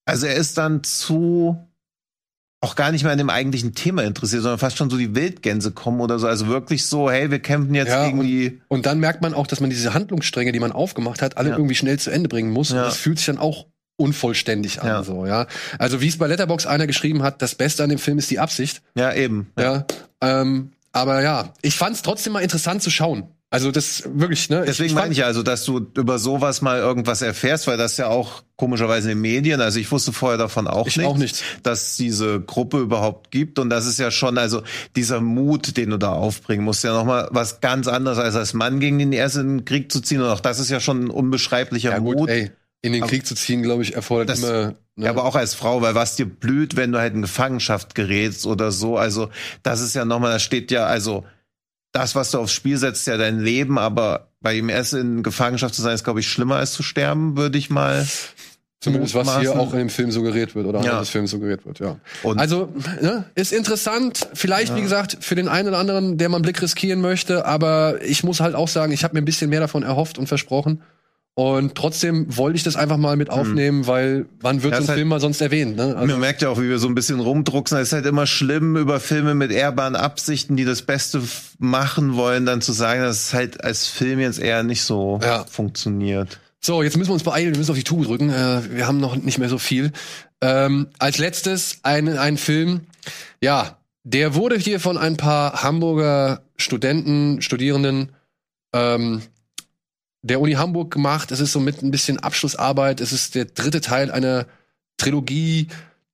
also 0.06 0.28
er 0.28 0.36
ist 0.36 0.58
dann 0.58 0.84
zu 0.84 1.58
auch 2.60 2.76
gar 2.76 2.92
nicht 2.92 3.04
mehr 3.04 3.12
an 3.12 3.20
dem 3.20 3.30
eigentlichen 3.30 3.76
Thema 3.76 4.04
interessiert, 4.04 4.42
sondern 4.42 4.58
fast 4.60 4.78
schon 4.78 4.90
so 4.90 4.98
die 4.98 5.14
Wildgänse 5.14 5.72
kommen 5.72 6.02
oder 6.02 6.18
so. 6.18 6.28
Also 6.28 6.48
wirklich 6.48 6.86
so, 6.88 7.10
hey, 7.12 7.30
wir 7.30 7.40
kämpfen 7.40 7.76
jetzt 7.76 7.90
Ja, 7.90 8.06
gegen 8.08 8.22
die. 8.22 8.62
Und 8.68 8.86
dann 8.88 9.00
merkt 9.00 9.22
man 9.22 9.34
auch, 9.36 9.46
dass 9.46 9.60
man 9.60 9.70
diese 9.70 9.94
Handlungsstränge, 9.94 10.52
die 10.52 10.60
man 10.60 10.72
aufgemacht 10.72 11.22
hat, 11.22 11.38
alle 11.38 11.50
Ja. 11.50 11.56
irgendwie 11.56 11.76
schnell 11.76 12.00
zu 12.00 12.10
Ende 12.10 12.30
bringen 12.30 12.50
muss. 12.52 12.70
Ja. 12.72 12.78
Und 12.78 12.86
das 12.86 12.98
fühlt 12.98 13.18
sich 13.20 13.28
dann 13.28 13.38
auch 13.38 13.68
unvollständig 14.00 14.82
an, 14.82 14.88
Ja. 14.88 15.04
so, 15.04 15.26
ja. 15.26 15.48
Also, 15.80 16.02
wie 16.02 16.08
es 16.08 16.18
bei 16.18 16.28
Letterbox 16.28 16.66
einer 16.66 16.88
geschrieben 16.88 17.24
hat, 17.24 17.42
das 17.42 17.56
Beste 17.56 17.84
an 17.84 17.90
dem 17.90 18.00
Film 18.00 18.18
ist 18.18 18.30
die 18.32 18.40
Absicht, 18.40 18.82
Ja, 18.96 19.14
eben. 19.14 19.52
ja. 19.60 19.86
Ähm, 20.22 20.72
aber 20.92 21.22
ja, 21.22 21.54
ich 21.62 21.76
fand 21.76 21.96
es 21.96 22.02
trotzdem 22.02 22.34
mal 22.34 22.40
interessant 22.42 22.82
zu 22.82 22.90
schauen. 22.90 23.28
Also, 23.50 23.72
das 23.72 24.04
wirklich, 24.14 24.50
ne? 24.50 24.64
Deswegen 24.68 24.94
meine 24.94 25.14
ich 25.14 25.20
ja, 25.20 25.26
also, 25.26 25.42
dass 25.42 25.64
du 25.64 25.88
über 25.96 26.20
sowas 26.20 26.62
mal 26.62 26.80
irgendwas 26.80 27.22
erfährst, 27.22 27.66
weil 27.68 27.78
das 27.78 27.96
ja 27.96 28.08
auch 28.08 28.44
komischerweise 28.58 29.10
in 29.10 29.18
den 29.18 29.22
Medien, 29.22 29.62
also 29.62 29.80
ich 29.80 29.90
wusste 29.90 30.12
vorher 30.12 30.38
davon 30.38 30.68
auch 30.68 30.86
Ich 30.88 30.98
nichts, 30.98 31.10
auch 31.14 31.18
nicht. 31.18 31.44
dass 31.64 31.96
diese 31.96 32.42
Gruppe 32.42 32.80
überhaupt 32.80 33.32
gibt 33.32 33.58
und 33.60 33.70
das 33.70 33.86
ist 33.86 34.00
ja 34.00 34.12
schon, 34.12 34.38
also 34.38 34.64
dieser 34.98 35.22
Mut, 35.22 35.78
den 35.78 35.92
du 35.92 35.98
da 35.98 36.12
aufbringen 36.12 36.66
musst, 36.66 36.84
ja 36.84 36.92
nochmal 36.94 37.30
was 37.32 37.62
ganz 37.62 37.88
anderes 37.88 38.18
als 38.18 38.36
als 38.36 38.54
Mann 38.54 38.82
gegen 38.82 39.00
den 39.00 39.14
ersten 39.14 39.64
Krieg 39.64 39.92
zu 39.94 40.02
ziehen 40.02 40.22
und 40.22 40.28
auch 40.28 40.42
das 40.42 40.60
ist 40.60 40.70
ja 40.70 40.80
schon 40.82 41.06
ein 41.06 41.10
unbeschreiblicher 41.10 41.92
Ja, 41.92 42.00
gut, 42.00 42.18
Mut. 42.18 42.30
ey, 42.30 42.52
in 42.82 42.92
den 42.94 43.06
Krieg 43.08 43.26
zu 43.26 43.34
ziehen, 43.36 43.62
glaube 43.64 43.82
ich, 43.84 43.96
erfordert 43.96 44.28
Das- 44.30 44.40
immer. 44.40 44.52
Ne? 44.98 45.06
Ja, 45.06 45.12
aber 45.12 45.24
auch 45.26 45.36
als 45.36 45.54
Frau, 45.54 45.82
weil 45.84 45.94
was 45.96 46.16
dir 46.16 46.26
blüht, 46.26 46.76
wenn 46.76 46.92
du 46.92 46.98
halt 47.00 47.14
in 47.14 47.22
Gefangenschaft 47.22 47.94
gerätst 47.96 48.48
oder 48.48 48.72
so. 48.72 48.98
Also, 48.98 49.30
das 49.62 49.80
ist 49.80 49.94
ja 49.94 50.04
nochmal, 50.06 50.32
da 50.32 50.40
steht 50.40 50.72
ja, 50.72 50.88
also, 50.88 51.24
das, 51.98 52.16
was 52.16 52.32
du 52.32 52.38
aufs 52.40 52.54
Spiel 52.54 52.78
setzt, 52.78 53.02
ist 53.02 53.08
ja 53.08 53.18
dein 53.18 53.40
Leben, 53.40 53.78
aber 53.80 54.28
bei 54.42 54.54
ihm 54.56 54.70
erst 54.70 54.94
in 54.94 55.24
Gefangenschaft 55.24 55.74
zu 55.76 55.82
sein, 55.82 55.96
ist, 55.96 56.04
glaube 56.04 56.20
ich, 56.20 56.28
schlimmer 56.28 56.58
als 56.58 56.74
zu 56.74 56.84
sterben, 56.84 57.36
würde 57.38 57.58
ich 57.58 57.70
mal. 57.70 58.06
Zumindest 58.80 59.16
was 59.16 59.40
hier 59.40 59.60
auch 59.60 59.74
in 59.74 59.80
dem 59.80 59.90
Film 59.90 60.12
suggeriert 60.12 60.54
wird 60.54 60.68
oder 60.68 60.82
Ja. 60.84 61.00
des 61.00 61.10
Films 61.10 61.32
suggeriert 61.32 61.66
wird, 61.66 61.80
ja. 61.80 61.98
Und- 62.22 62.40
also, 62.40 62.72
ne, 63.02 63.26
ist 63.34 63.52
interessant. 63.52 64.28
Vielleicht, 64.36 64.76
wie 64.76 64.82
gesagt, 64.84 65.18
für 65.22 65.34
den 65.34 65.48
einen 65.48 65.70
oder 65.70 65.80
anderen, 65.80 66.20
der 66.20 66.30
mal 66.30 66.38
einen 66.38 66.44
Blick 66.44 66.62
riskieren 66.62 67.02
möchte, 67.02 67.46
aber 67.46 68.00
ich 68.04 68.24
muss 68.24 68.40
halt 68.40 68.54
auch 68.54 68.68
sagen, 68.68 68.92
ich 68.92 69.04
habe 69.04 69.16
mir 69.16 69.22
ein 69.22 69.26
bisschen 69.26 69.50
mehr 69.50 69.62
davon 69.62 69.82
erhofft 69.82 70.20
und 70.20 70.28
versprochen. 70.28 70.84
Und 71.40 71.76
trotzdem 71.76 72.36
wollte 72.36 72.58
ich 72.58 72.64
das 72.64 72.76
einfach 72.76 72.98
mal 72.98 73.16
mit 73.16 73.30
aufnehmen, 73.30 73.86
weil 73.86 74.26
wann 74.42 74.64
wird 74.64 74.74
Ja, 74.74 74.80
so 74.80 74.86
ein 74.86 74.88
halt- 74.88 74.98
Film 74.98 75.08
mal 75.10 75.20
sonst 75.20 75.40
erwähnt? 75.40 75.76
Ne? 75.76 75.96
Also, 75.96 76.08
Man 76.12 76.20
merkt 76.20 76.42
ja 76.42 76.50
auch, 76.50 76.60
wie 76.60 76.68
wir 76.68 76.80
so 76.80 76.88
ein 76.88 76.96
bisschen 76.96 77.20
rumdrucksen. 77.20 77.78
Es 77.78 77.90
ist 77.90 77.94
halt 77.94 78.08
immer 78.08 78.26
schlimm, 78.26 78.76
über 78.76 79.00
Filme 79.00 79.36
mit 79.36 79.52
ehrbaren 79.52 79.96
Absichten, 79.96 80.56
die 80.56 80.66
das 80.66 80.82
Beste 80.82 81.22
machen 81.60 82.16
wollen, 82.16 82.48
dann 82.48 82.62
zu 82.62 82.72
sagen, 82.72 83.02
dass 83.02 83.28
es 83.28 83.34
halt 83.36 83.64
als 83.64 83.86
Film 83.86 84.20
jetzt 84.20 84.40
eher 84.40 84.64
nicht 84.64 84.82
so 84.82 85.20
Ja. 85.22 85.46
funktioniert. 85.46 86.40
So, 86.60 86.82
jetzt 86.82 86.98
müssen 86.98 87.12
wir 87.12 87.14
uns 87.14 87.22
beeilen, 87.24 87.52
wir 87.52 87.58
müssen 87.60 87.70
auf 87.70 87.78
die 87.78 87.84
Tube 87.84 88.06
drücken. 88.06 88.32
Äh, 88.32 88.62
wir 88.72 88.88
haben 88.88 89.00
noch 89.00 89.16
nicht 89.16 89.38
mehr 89.38 89.50
so 89.50 89.60
viel. 89.60 89.92
Ähm, 90.42 90.88
als 90.98 91.20
letztes 91.20 91.82
ein, 91.84 92.18
ein 92.18 92.38
Film, 92.38 92.82
ja, 93.42 93.78
der 94.04 94.34
wurde 94.34 94.58
hier 94.58 94.80
von 94.80 94.98
ein 94.98 95.18
paar 95.18 95.62
Hamburger 95.62 96.42
Studenten, 96.56 97.44
Studierenden 97.44 98.10
ähm, 98.74 99.22
der 100.28 100.42
Uni 100.42 100.54
Hamburg 100.54 100.92
gemacht. 100.92 101.32
Es 101.32 101.40
ist 101.40 101.52
so 101.52 101.60
mit 101.60 101.82
ein 101.82 101.92
bisschen 101.92 102.20
Abschlussarbeit. 102.20 103.02
Es 103.02 103.12
ist 103.12 103.36
der 103.36 103.46
dritte 103.46 103.82
Teil 103.82 104.12
einer 104.12 104.46
Trilogie. 104.98 105.68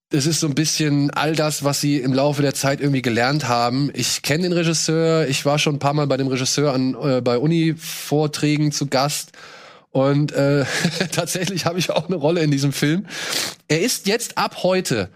Es 0.10 0.28
ist 0.28 0.40
so 0.40 0.48
ein 0.48 0.56
bisschen 0.56 1.10
all 1.12 1.36
das, 1.36 1.64
was 1.64 1.82
sie 1.82 1.98
im 1.98 2.14
Laufe 2.14 2.42
der 2.42 2.54
Zeit 2.54 2.82
irgendwie 2.82 3.02
gelernt 3.02 3.48
haben. 3.48 3.90
Ich 3.94 4.22
kenne 4.22 4.44
den 4.44 4.54
Regisseur. 4.54 5.28
Ich 5.28 5.46
war 5.46 5.58
schon 5.58 5.76
ein 5.76 5.80
paar 5.80 5.94
Mal 5.94 6.08
bei 6.08 6.18
dem 6.18 6.28
Regisseur 6.28 6.74
an, 6.74 6.96
äh, 7.02 7.22
bei 7.22 7.38
Uni-Vorträgen 7.38 8.72
zu 8.72 8.88
Gast. 8.88 9.32
Und 9.90 10.32
äh, 10.32 10.66
tatsächlich 11.12 11.66
habe 11.66 11.80
ich 11.80 11.90
auch 11.90 12.08
eine 12.08 12.16
Rolle 12.16 12.42
in 12.42 12.52
diesem 12.52 12.74
Film. 12.74 13.08
Er 13.68 13.82
ist 13.82 14.08
jetzt 14.08 14.38
ab 14.38 14.64
heute 14.64 15.10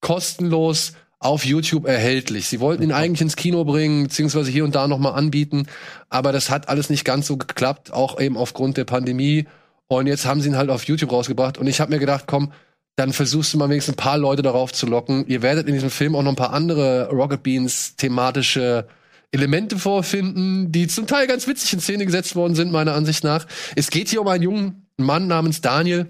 kostenlos 0.00 0.92
auf 1.20 1.44
YouTube 1.44 1.86
erhältlich. 1.86 2.48
Sie 2.48 2.60
wollten 2.60 2.82
ihn 2.82 2.92
eigentlich 2.92 3.20
ins 3.20 3.36
Kino 3.36 3.64
bringen, 3.64 4.04
beziehungsweise 4.04 4.50
hier 4.50 4.64
und 4.64 4.74
da 4.74 4.88
nochmal 4.88 5.12
anbieten, 5.12 5.66
aber 6.08 6.32
das 6.32 6.50
hat 6.50 6.68
alles 6.68 6.90
nicht 6.90 7.04
ganz 7.04 7.26
so 7.26 7.36
geklappt, 7.36 7.92
auch 7.92 8.18
eben 8.18 8.36
aufgrund 8.36 8.76
der 8.76 8.84
Pandemie. 8.84 9.46
Und 9.86 10.06
jetzt 10.06 10.24
haben 10.24 10.40
sie 10.40 10.48
ihn 10.48 10.56
halt 10.56 10.70
auf 10.70 10.84
YouTube 10.84 11.12
rausgebracht. 11.12 11.58
Und 11.58 11.66
ich 11.66 11.80
habe 11.80 11.92
mir 11.92 11.98
gedacht, 11.98 12.24
komm, 12.26 12.52
dann 12.96 13.12
versuchst 13.12 13.52
du 13.52 13.58
mal 13.58 13.68
wenigstens 13.68 13.94
ein 13.94 13.96
paar 13.96 14.18
Leute 14.18 14.42
darauf 14.42 14.72
zu 14.72 14.86
locken. 14.86 15.26
Ihr 15.26 15.42
werdet 15.42 15.66
in 15.66 15.74
diesem 15.74 15.90
Film 15.90 16.14
auch 16.14 16.22
noch 16.22 16.30
ein 16.30 16.36
paar 16.36 16.52
andere 16.52 17.10
Rocket 17.10 17.42
Beans 17.42 17.96
thematische 17.96 18.86
Elemente 19.32 19.78
vorfinden, 19.78 20.72
die 20.72 20.86
zum 20.86 21.06
Teil 21.06 21.26
ganz 21.26 21.46
witzig 21.46 21.72
in 21.72 21.80
Szene 21.80 22.06
gesetzt 22.06 22.34
worden 22.34 22.54
sind, 22.54 22.72
meiner 22.72 22.94
Ansicht 22.94 23.24
nach. 23.24 23.46
Es 23.76 23.90
geht 23.90 24.08
hier 24.08 24.20
um 24.20 24.28
einen 24.28 24.42
jungen 24.42 24.86
Mann 24.96 25.26
namens 25.26 25.60
Daniel, 25.60 26.06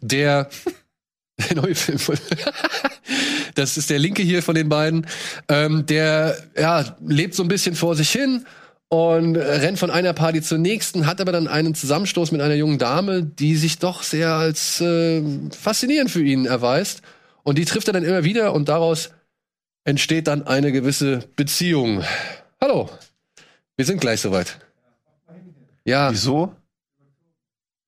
der 0.00 0.48
der 1.38 1.56
neue 1.56 1.74
Film 1.74 1.98
von 1.98 2.16
Das 3.54 3.76
ist 3.76 3.90
der 3.90 3.98
linke 3.98 4.22
hier 4.22 4.42
von 4.42 4.54
den 4.54 4.68
beiden. 4.68 5.06
Ähm, 5.48 5.86
der 5.86 6.36
ja, 6.58 6.96
lebt 7.06 7.34
so 7.34 7.42
ein 7.42 7.48
bisschen 7.48 7.74
vor 7.74 7.94
sich 7.94 8.10
hin 8.10 8.44
und 8.88 9.36
rennt 9.36 9.78
von 9.78 9.90
einer 9.90 10.12
Party 10.12 10.42
zur 10.42 10.58
nächsten, 10.58 11.06
hat 11.06 11.20
aber 11.20 11.32
dann 11.32 11.48
einen 11.48 11.74
Zusammenstoß 11.74 12.32
mit 12.32 12.40
einer 12.40 12.54
jungen 12.54 12.78
Dame, 12.78 13.22
die 13.24 13.56
sich 13.56 13.78
doch 13.78 14.02
sehr 14.02 14.34
als 14.34 14.80
äh, 14.80 15.22
faszinierend 15.50 16.10
für 16.10 16.22
ihn 16.22 16.46
erweist. 16.46 17.02
Und 17.42 17.58
die 17.58 17.64
trifft 17.64 17.88
er 17.88 17.92
dann 17.92 18.04
immer 18.04 18.24
wieder 18.24 18.54
und 18.54 18.68
daraus 18.68 19.10
entsteht 19.84 20.28
dann 20.28 20.46
eine 20.46 20.72
gewisse 20.72 21.24
Beziehung. 21.36 22.02
Hallo, 22.60 22.88
wir 23.76 23.84
sind 23.84 24.00
gleich 24.00 24.20
soweit. 24.20 24.58
Ja, 25.84 26.10
Wieso? 26.10 26.54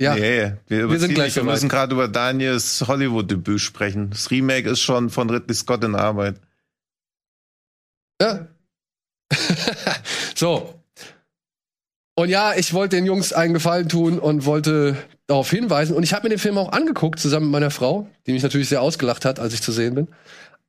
Ja. 0.01 0.15
Nee, 0.15 0.53
wir, 0.69 0.91
Wir 0.91 0.99
sind 0.99 1.15
gleich 1.15 1.35
Wir 1.35 1.43
soweit. 1.43 1.55
müssen 1.55 1.69
gerade 1.69 1.95
über 1.95 2.09
Daniels 2.09 2.85
Hollywood-Debüt 2.87 3.61
sprechen. 3.61 4.11
Das 4.11 4.31
Remake 4.31 4.69
ist 4.69 4.81
schon 4.81 5.11
von 5.11 5.31
Ridley 5.31 5.55
Scott 5.55 5.85
in 5.85 5.95
Arbeit. 5.95 6.41
Ja. 8.21 8.47
so. 10.35 10.75
Und 12.19 12.31
ja, 12.31 12.55
ich 12.55 12.73
wollte 12.73 12.97
den 12.97 13.05
Jungs 13.05 13.33
einen 13.33 13.53
Gefallen 13.55 13.89
tun 13.89 14.19
und 14.19 14.47
wollte 14.47 14.97
darauf 15.27 15.51
hinweisen. 15.51 15.95
Und 15.95 16.03
ich 16.03 16.15
habe 16.15 16.25
mir 16.25 16.31
den 16.31 16.39
Film 16.39 16.57
auch 16.57 16.73
angeguckt, 16.73 17.19
zusammen 17.19 17.47
mit 17.47 17.53
meiner 17.53 17.71
Frau, 17.71 18.09
die 18.27 18.33
mich 18.33 18.43
natürlich 18.43 18.69
sehr 18.69 18.81
ausgelacht 18.81 19.25
hat, 19.25 19.39
als 19.39 19.53
ich 19.53 19.61
zu 19.61 19.73
sehen 19.73 19.95
bin. 19.95 20.09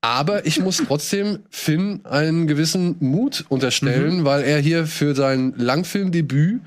Aber 0.01 0.45
ich 0.45 0.59
muss 0.59 0.77
trotzdem 0.85 1.39
Finn 1.49 2.01
einen 2.05 2.47
gewissen 2.47 2.97
Mut 2.99 3.45
unterstellen, 3.49 4.25
weil 4.25 4.43
er 4.43 4.59
hier 4.59 4.87
für 4.87 5.15
sein 5.15 5.53
Langfilmdebüt 5.57 6.61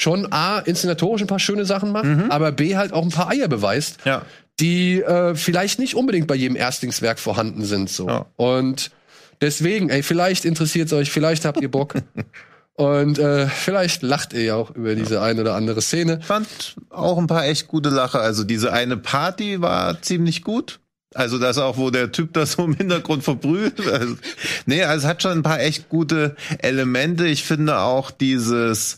schon 0.00 0.32
A, 0.32 0.60
inszenatorisch 0.60 1.20
ein 1.20 1.26
paar 1.26 1.38
schöne 1.38 1.64
Sachen 1.66 1.92
macht, 1.92 2.06
aber 2.30 2.52
B, 2.52 2.76
halt 2.76 2.92
auch 2.92 3.02
ein 3.02 3.10
paar 3.10 3.28
Eier 3.28 3.48
beweist 3.48 3.98
Ja. 4.06 4.22
die 4.58 5.02
äh, 5.02 5.34
vielleicht 5.34 5.78
nicht 5.78 5.94
unbedingt 5.94 6.26
bei 6.26 6.34
jedem 6.36 6.56
Erstlingswerk 6.56 7.18
vorhanden 7.18 7.64
sind. 7.64 7.90
So. 7.90 8.06
Ja. 8.08 8.26
Und 8.36 8.90
deswegen, 9.42 9.90
ey, 9.90 10.02
vielleicht 10.02 10.44
interessiert 10.46 10.90
euch, 10.94 11.10
vielleicht 11.10 11.44
habt 11.44 11.60
ihr 11.60 11.70
Bock. 11.70 11.94
Und 12.74 13.18
äh, 13.18 13.46
vielleicht 13.46 14.00
lacht 14.02 14.32
ihr 14.32 14.42
ja 14.42 14.54
auch 14.54 14.70
über 14.74 14.94
diese 14.94 15.20
eine 15.20 15.42
oder 15.42 15.54
andere 15.54 15.82
Szene. 15.82 16.16
Ich 16.20 16.26
fand 16.26 16.48
auch 16.88 17.18
ein 17.18 17.26
paar 17.26 17.44
echt 17.44 17.68
gute 17.68 17.90
Lacher. 17.90 18.22
Also 18.22 18.42
diese 18.42 18.72
eine 18.72 18.96
Party 18.96 19.60
war 19.60 20.00
ziemlich 20.00 20.42
gut. 20.42 20.80
Also 21.14 21.38
das 21.38 21.58
auch, 21.58 21.76
wo 21.76 21.90
der 21.90 22.10
Typ 22.10 22.32
das 22.32 22.52
so 22.52 22.64
im 22.64 22.74
Hintergrund 22.74 23.22
verbrüht. 23.22 23.74
Also, 23.92 24.16
nee, 24.64 24.82
also 24.82 25.04
es 25.04 25.10
hat 25.10 25.22
schon 25.22 25.32
ein 25.32 25.42
paar 25.42 25.60
echt 25.60 25.90
gute 25.90 26.36
Elemente. 26.58 27.26
Ich 27.26 27.44
finde 27.44 27.80
auch 27.80 28.10
dieses, 28.10 28.96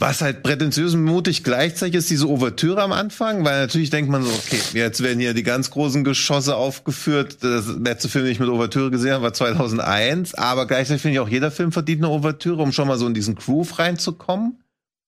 was 0.00 0.22
halt 0.22 0.42
prätentiös 0.42 0.94
und 0.94 1.04
mutig 1.04 1.44
gleichzeitig 1.44 1.94
ist, 1.94 2.08
diese 2.08 2.26
Ouvertüre 2.26 2.82
am 2.82 2.92
Anfang, 2.92 3.44
weil 3.44 3.60
natürlich 3.60 3.90
denkt 3.90 4.10
man 4.10 4.22
so, 4.22 4.30
okay, 4.30 4.58
jetzt 4.72 5.02
werden 5.02 5.20
hier 5.20 5.34
die 5.34 5.42
ganz 5.42 5.70
großen 5.70 6.04
Geschosse 6.04 6.56
aufgeführt. 6.56 7.44
Das 7.44 7.66
letzte 7.66 8.08
Film, 8.08 8.24
den 8.24 8.32
ich 8.32 8.40
mit 8.40 8.48
Ouvertüre 8.48 8.90
gesehen 8.90 9.12
habe, 9.12 9.24
war 9.24 9.34
2001. 9.34 10.34
Aber 10.34 10.66
gleichzeitig 10.66 11.02
finde 11.02 11.14
ich 11.14 11.20
auch, 11.20 11.28
jeder 11.28 11.50
Film 11.50 11.70
verdient 11.70 12.02
eine 12.02 12.12
Ouvertüre, 12.12 12.62
um 12.62 12.72
schon 12.72 12.88
mal 12.88 12.96
so 12.96 13.06
in 13.06 13.12
diesen 13.12 13.34
Groove 13.34 13.78
reinzukommen. 13.78 14.62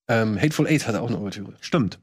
Ähm, 0.09 0.39
Hateful 0.39 0.67
Eight 0.67 0.87
hatte 0.87 1.01
auch 1.01 1.09
eine 1.09 1.19
Ouvertüre. 1.19 1.55
Stimmt. 1.61 1.99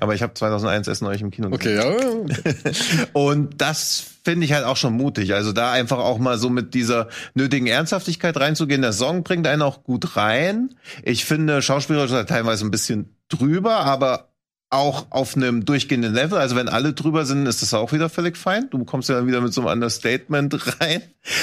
Aber 0.00 0.14
ich 0.14 0.22
habe 0.22 0.34
2001 0.34 0.88
erst 0.88 1.02
neulich 1.02 1.20
im 1.20 1.30
Kino 1.30 1.50
gesehen. 1.50 1.78
Okay, 1.78 2.54
ja. 2.64 3.02
Und 3.12 3.60
das 3.60 4.04
finde 4.24 4.46
ich 4.46 4.52
halt 4.52 4.64
auch 4.64 4.76
schon 4.76 4.94
mutig. 4.94 5.34
Also 5.34 5.52
da 5.52 5.72
einfach 5.72 5.98
auch 5.98 6.18
mal 6.18 6.38
so 6.38 6.48
mit 6.48 6.74
dieser 6.74 7.08
nötigen 7.34 7.66
Ernsthaftigkeit 7.66 8.36
reinzugehen. 8.36 8.82
Der 8.82 8.92
Song 8.92 9.22
bringt 9.22 9.46
einen 9.46 9.62
auch 9.62 9.84
gut 9.84 10.16
rein. 10.16 10.74
Ich 11.02 11.24
finde, 11.24 11.60
schauspielerisch 11.60 12.10
ist 12.10 12.16
er 12.16 12.26
teilweise 12.26 12.64
ein 12.64 12.70
bisschen 12.70 13.16
drüber, 13.28 13.76
aber 13.76 14.31
auch 14.72 15.06
auf 15.10 15.36
einem 15.36 15.64
durchgehenden 15.64 16.14
Level. 16.14 16.38
Also 16.38 16.56
wenn 16.56 16.68
alle 16.68 16.94
drüber 16.94 17.26
sind, 17.26 17.46
ist 17.46 17.60
das 17.60 17.74
auch 17.74 17.92
wieder 17.92 18.08
völlig 18.08 18.38
fein. 18.38 18.70
Du 18.70 18.82
kommst 18.84 19.08
ja 19.10 19.16
dann 19.16 19.26
wieder 19.26 19.42
mit 19.42 19.52
so 19.52 19.60
einem 19.60 19.70
Understatement 19.70 20.54
rein. 20.80 21.02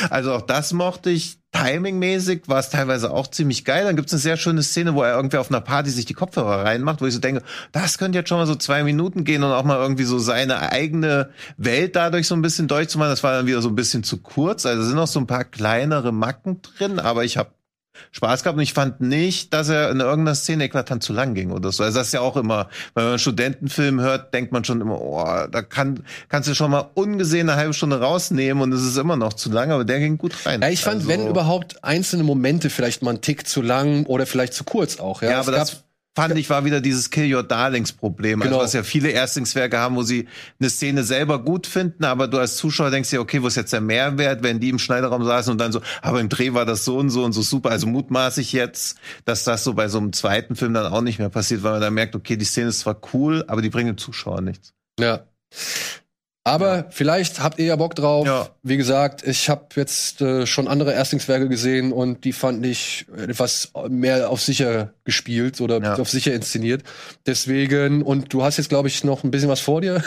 Also 0.10 0.34
auch 0.34 0.42
das 0.42 0.74
mochte 0.74 1.12
ich. 1.12 1.38
Timingmäßig 1.52 2.44
war 2.48 2.60
es 2.60 2.70
teilweise 2.70 3.12
auch 3.12 3.28
ziemlich 3.28 3.66
geil. 3.66 3.84
Dann 3.84 3.96
gibt 3.96 4.08
es 4.08 4.14
eine 4.14 4.20
sehr 4.20 4.38
schöne 4.38 4.62
Szene, 4.62 4.94
wo 4.94 5.02
er 5.02 5.16
irgendwie 5.16 5.38
auf 5.38 5.50
einer 5.50 5.62
Party 5.62 5.90
sich 5.90 6.06
die 6.06 6.14
Kopfhörer 6.14 6.64
reinmacht, 6.64 7.02
wo 7.02 7.08
ich 7.08 7.14
so 7.14 7.20
denke, 7.20 7.42
das 7.72 7.98
könnte 7.98 8.20
jetzt 8.20 8.30
schon 8.30 8.38
mal 8.38 8.46
so 8.46 8.56
zwei 8.56 8.84
Minuten 8.84 9.24
gehen 9.24 9.42
und 9.42 9.52
auch 9.52 9.64
mal 9.64 9.80
irgendwie 9.80 10.04
so 10.04 10.20
seine 10.20 10.72
eigene 10.72 11.30
Welt 11.58 11.96
dadurch 11.96 12.28
so 12.28 12.36
ein 12.36 12.44
bisschen 12.44 12.68
durchzumachen. 12.68 13.12
Das 13.12 13.24
war 13.24 13.34
dann 13.34 13.48
wieder 13.48 13.64
so 13.64 13.70
ein 13.70 13.76
bisschen 13.76 14.04
zu 14.04 14.18
kurz. 14.18 14.68
Also 14.68 14.84
sind 14.84 14.96
noch 14.96 15.08
so 15.08 15.20
ein 15.20 15.28
paar 15.28 15.44
kleinere 15.44 16.12
Macken 16.12 16.62
drin, 16.62 17.00
aber 17.00 17.24
ich 17.24 17.38
habe 17.38 17.50
Spaß 18.12 18.44
gehabt 18.44 18.58
und 18.58 18.64
ich 18.64 18.74
fand 18.74 19.02
nicht, 19.02 19.54
dass 19.54 19.70
er 19.70 19.90
in 19.92 20.00
irgendeiner 20.00 20.36
Szene 20.36 20.66
eklatant 20.66 21.04
zu 21.04 21.14
lang 21.14 21.34
ging 21.34 21.52
oder 21.52 21.72
so. 21.72 21.84
Also 21.84 21.98
das 22.00 22.08
ist 22.08 22.14
ja 22.14 22.22
auch 22.22 22.38
immer, 22.38 22.68
wenn 22.94 23.04
man 23.04 23.10
einen 23.14 23.20
Studentenfilm 23.20 24.00
hört, 24.02 24.34
denkt 24.34 24.52
man 24.52 24.64
schon 24.64 24.82
immer, 24.82 25.00
oh, 25.02 25.24
da 25.52 25.62
kann, 25.62 26.04
kannst 26.30 26.50
du 26.50 26.54
schon 26.56 26.72
mal 26.72 26.90
ungesehen 26.94 27.50
eine 27.50 27.58
halbe 27.60 27.74
Stunde 27.74 28.00
rausnehmen 28.00 28.62
und 28.64 28.74
es 28.74 28.84
ist 28.84 28.98
immer 28.98 29.16
noch 29.16 29.34
zu 29.34 29.52
lang, 29.52 29.72
aber 29.72 29.86
der 29.86 30.00
ging 30.00 30.18
gut 30.18 30.34
rein. 30.46 30.62
ja, 30.62 30.70
ich 30.70 30.82
fand, 30.82 30.98
Also- 30.98 31.08
wenn 31.10 31.28
überhaupt 31.28 31.84
einzelne 31.84 32.24
Momente 32.24 32.70
vielleicht 32.70 33.02
mal 33.02 33.12
einen 33.12 33.22
Tick 33.22 33.48
zu 33.48 33.62
lang 33.62 34.06
oder 34.06 34.26
vielleicht 34.26 34.54
zu 34.54 34.64
kurz 34.64 35.00
auch. 35.00 35.22
Ja, 35.22 35.32
Ja, 35.32 35.42
Es 35.42 35.48
aber 35.48 35.58
gab- 35.58 35.68
das 35.68 35.84
fand 36.16 36.38
ich 36.38 36.50
war 36.50 36.66
wieder 36.66 36.82
dieses 36.82 37.10
Kill 37.10 37.34
Your 37.34 37.44
Darlings 37.44 37.92
Problem, 37.94 38.40
Genau. 38.42 38.56
also 38.56 38.64
was 38.66 38.74
ja 38.74 38.84
viele 38.84 39.10
Erstlingswerke 39.10 39.78
haben, 39.78 39.96
wo 39.96 40.04
sie 40.04 40.28
eine 40.60 40.70
Szene 40.70 41.04
selber 41.04 41.44
gut 41.44 41.66
finden, 41.68 42.04
aber 42.04 42.28
du 42.28 42.38
als 42.38 42.58
Zuschauer 42.58 42.92
denkst 42.92 43.10
dir, 43.10 43.22
okay, 43.22 43.42
wo 43.42 43.48
ist 43.48 43.56
jetzt 43.56 43.72
der 43.74 43.82
Mehrwert, 43.82 44.44
wenn 44.44 44.60
die 44.60 44.70
im 44.70 44.80
Schneiderraum 44.80 45.24
saßen 45.24 45.52
und 45.52 45.60
dann 45.60 45.72
so, 45.72 45.82
aber 46.02 46.20
im 46.20 46.28
Dreh 46.30 46.54
war 46.54 46.66
das 46.66 46.84
so 46.84 46.98
und 46.98 47.10
so 47.10 47.24
und 47.24 47.34
so 47.34 47.42
super, 47.42 47.70
also 47.72 47.88
mutmaße 47.88 48.42
ich 48.42 48.52
jetzt, 48.52 48.98
dass 49.26 49.44
das 49.44 49.64
so 49.64 49.74
bei 49.74 49.88
so 49.88 49.98
einem 49.98 50.12
zweiten 50.12 50.56
Film 50.56 50.74
dann 50.74 50.92
auch 50.92 51.02
nicht 51.02 51.20
mehr 51.20 51.30
passiert, 51.30 51.64
weil 51.64 51.74
man 51.74 51.82
dann 51.82 51.94
merkt, 51.94 52.16
okay, 52.16 52.36
die 52.36 52.46
Szene 52.46 52.70
ist 52.70 52.82
zwar 52.82 53.00
cool, 53.14 53.46
aber 53.48 53.62
die 53.62 53.70
bringen 53.70 53.88
dem 53.88 53.98
Zuschauer 53.98 54.42
nichts. 54.42 54.74
Ja. 55.00 55.22
Aber 56.50 56.86
vielleicht 56.90 57.42
habt 57.42 57.60
ihr 57.60 57.66
ja 57.66 57.76
Bock 57.76 57.96
drauf. 57.96 58.26
Ja. 58.26 58.50
Wie 58.64 58.78
gesagt, 58.78 59.26
ich 59.26 59.50
habe 59.50 59.68
jetzt 59.76 60.22
äh, 60.22 60.46
schon 60.46 60.68
andere 60.68 60.94
Erstlingswerke 60.94 61.48
gesehen 61.48 61.92
und 61.94 62.24
die 62.26 62.34
fand 62.34 62.66
ich 62.66 63.06
etwas 63.16 63.72
mehr 63.90 64.30
auf 64.30 64.42
sicher 64.42 64.94
gespielt 65.04 65.62
oder 65.62 65.82
Ja. 65.82 65.96
auf 65.96 66.10
sicher 66.10 66.34
inszeniert. 66.34 66.84
Deswegen, 67.26 68.02
und 68.02 68.34
du 68.34 68.44
hast 68.44 68.58
jetzt, 68.58 68.70
glaube 68.70 68.88
ich, 68.88 69.04
noch 69.04 69.24
ein 69.24 69.32
bisschen 69.32 69.50
was 69.50 69.60
vor 69.60 69.82
dir. 69.82 70.04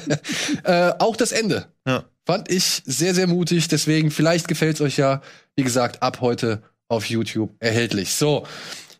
äh, 0.64 0.92
auch 0.98 1.16
das 1.16 1.32
Ende 1.32 1.66
Ja. 1.86 2.04
fand 2.26 2.50
ich 2.50 2.82
sehr, 2.86 3.14
sehr 3.14 3.26
mutig. 3.26 3.68
Deswegen, 3.68 4.10
vielleicht 4.10 4.48
gefällt's 4.48 4.80
euch 4.80 4.96
ja. 4.96 5.20
Wie 5.56 5.64
gesagt, 5.64 6.02
ab 6.02 6.20
heute 6.20 6.62
auf 6.88 7.06
YouTube 7.06 7.50
erhältlich. 7.60 8.14
So, 8.14 8.46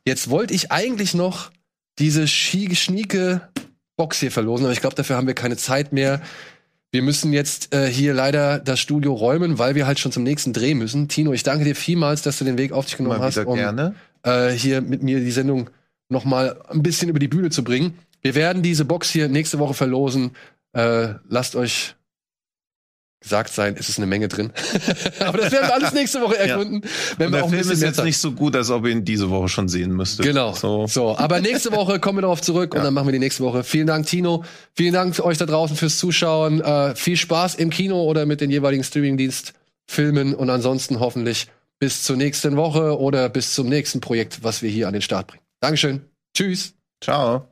jetzt 0.07 0.31
wollte 0.31 0.55
ich 0.55 0.73
eigentlich 0.73 1.15
noch 1.15 1.51
diese 1.99 2.27
schnieke 2.27 3.49
Box 3.97 4.21
hier 4.21 4.33
verlosen, 4.33 4.65
aber 4.67 4.73
ich 4.73 4.81
glaube, 4.81 4.97
dafür 4.97 5.17
haben 5.17 5.27
wir 5.27 5.35
keine 5.35 5.57
Zeit 5.57 5.93
mehr. 5.93 6.23
Wir 6.93 7.01
müssen 7.03 7.33
jetzt 7.33 7.75
äh, 7.75 7.87
hier 7.87 8.13
leider 8.13 8.59
das 8.59 8.79
Studio 8.79 9.15
räumen, 9.15 9.59
weil 9.59 9.75
wir 9.75 9.87
halt 9.87 9.99
schon 9.99 10.13
zum 10.13 10.23
nächsten 10.25 10.53
Dreh 10.53 10.75
müssen. 10.75 11.09
Tino, 11.09 11.33
ich 11.33 11.43
danke 11.43 11.65
dir 11.65 11.75
vielmals, 11.75 12.21
dass 12.21 12.39
du 12.39 12.45
den 12.45 12.59
Weg 12.59 12.73
auf 12.73 12.85
dich 12.85 12.99
genommen 12.99 13.19
hast, 13.21 13.39
um 13.39 13.57
gerne. 13.57 13.95
äh, 14.25 14.51
hier 14.51 14.83
mit 14.83 15.03
mir 15.03 15.21
die 15.21 15.31
Sendung 15.31 15.71
noch 16.11 16.27
mal 16.27 16.61
ein 16.69 16.83
bisschen 16.83 17.09
über 17.09 17.19
die 17.19 17.29
Bühne 17.29 17.49
zu 17.49 17.65
bringen. 17.65 17.95
Wir 18.21 18.35
werden 18.35 18.63
diese 18.63 18.85
Box 18.85 19.11
hier 19.11 19.29
nächste 19.29 19.59
Woche 19.59 19.73
verlosen. 19.73 20.33
Äh, 20.75 21.15
lasst 21.29 21.57
euch 21.57 21.97
gesagt 23.23 23.53
sein, 23.53 23.77
es 23.79 23.89
ist 23.89 23.99
eine 23.99 24.07
Menge 24.07 24.29
drin. 24.29 24.53
Aber 25.21 25.39
das 25.39 25.53
werden 25.53 25.69
wir 25.69 25.75
alles 25.75 25.93
nächste 25.93 26.21
Woche 26.21 26.39
erkunden, 26.39 26.83
wenn 27.19 27.29
Und 27.29 27.33
wir 27.33 27.41
der 27.41 27.49
Film 27.49 27.71
ist 27.71 27.83
jetzt 27.83 28.05
nicht 28.05 28.19
so 28.19 28.33
gut, 28.33 28.55
als 28.57 28.71
ob 28.71 28.85
ihr 28.85 28.93
ihn 28.93 29.05
diese 29.05 29.31
Woche 29.31 29.49
schon 29.49 29.69
sehen 29.69 29.93
müsstet. 29.93 30.27
Genau. 30.27 30.53
So. 30.53 30.87
So. 30.87 31.17
aber 31.17 31.41
nächste 31.41 31.73
Woche 31.73 32.01
kommen 32.01 32.19
wir 32.19 32.23
darauf 32.23 32.43
zurück 32.43 32.73
und 32.75 32.79
Ja. 32.79 32.85
dann 32.85 32.95
machen 32.95 33.07
wir 33.09 33.13
die 33.13 33.19
nächste 33.19 33.43
Woche. 33.45 33.65
Vielen 33.65 33.87
Dank, 33.87 34.07
Tino. 34.07 34.45
Vielen 34.75 34.93
Dank 34.95 35.19
euch 35.21 35.39
da 35.39 35.47
draußen 35.47 35.77
fürs 35.77 35.99
Zuschauen. 35.99 36.61
Äh, 36.61 36.95
viel 36.97 37.17
Spaß 37.17 37.55
im 37.55 37.71
Kino 37.71 38.03
oder 38.03 38.27
mit 38.27 38.41
den 38.41 38.51
jeweiligen 38.51 38.85
Streamingdienst-Filmen 38.85 40.35
und 40.35 40.51
ansonsten 40.51 41.01
hoffentlich 41.01 41.47
bis 41.79 42.03
zur 42.05 42.17
nächsten 42.17 42.57
Woche 42.57 42.99
oder 42.99 43.29
bis 43.29 43.55
zum 43.55 43.69
nächsten 43.69 44.01
Projekt, 44.01 44.43
was 44.43 44.63
wir 44.63 44.71
hier 44.71 44.87
an 44.87 44.93
den 44.93 45.03
Start 45.03 45.27
bringen. 45.27 45.43
Dankeschön. 45.61 46.03
Tschüss. 46.37 46.75
Ciao. 47.03 47.52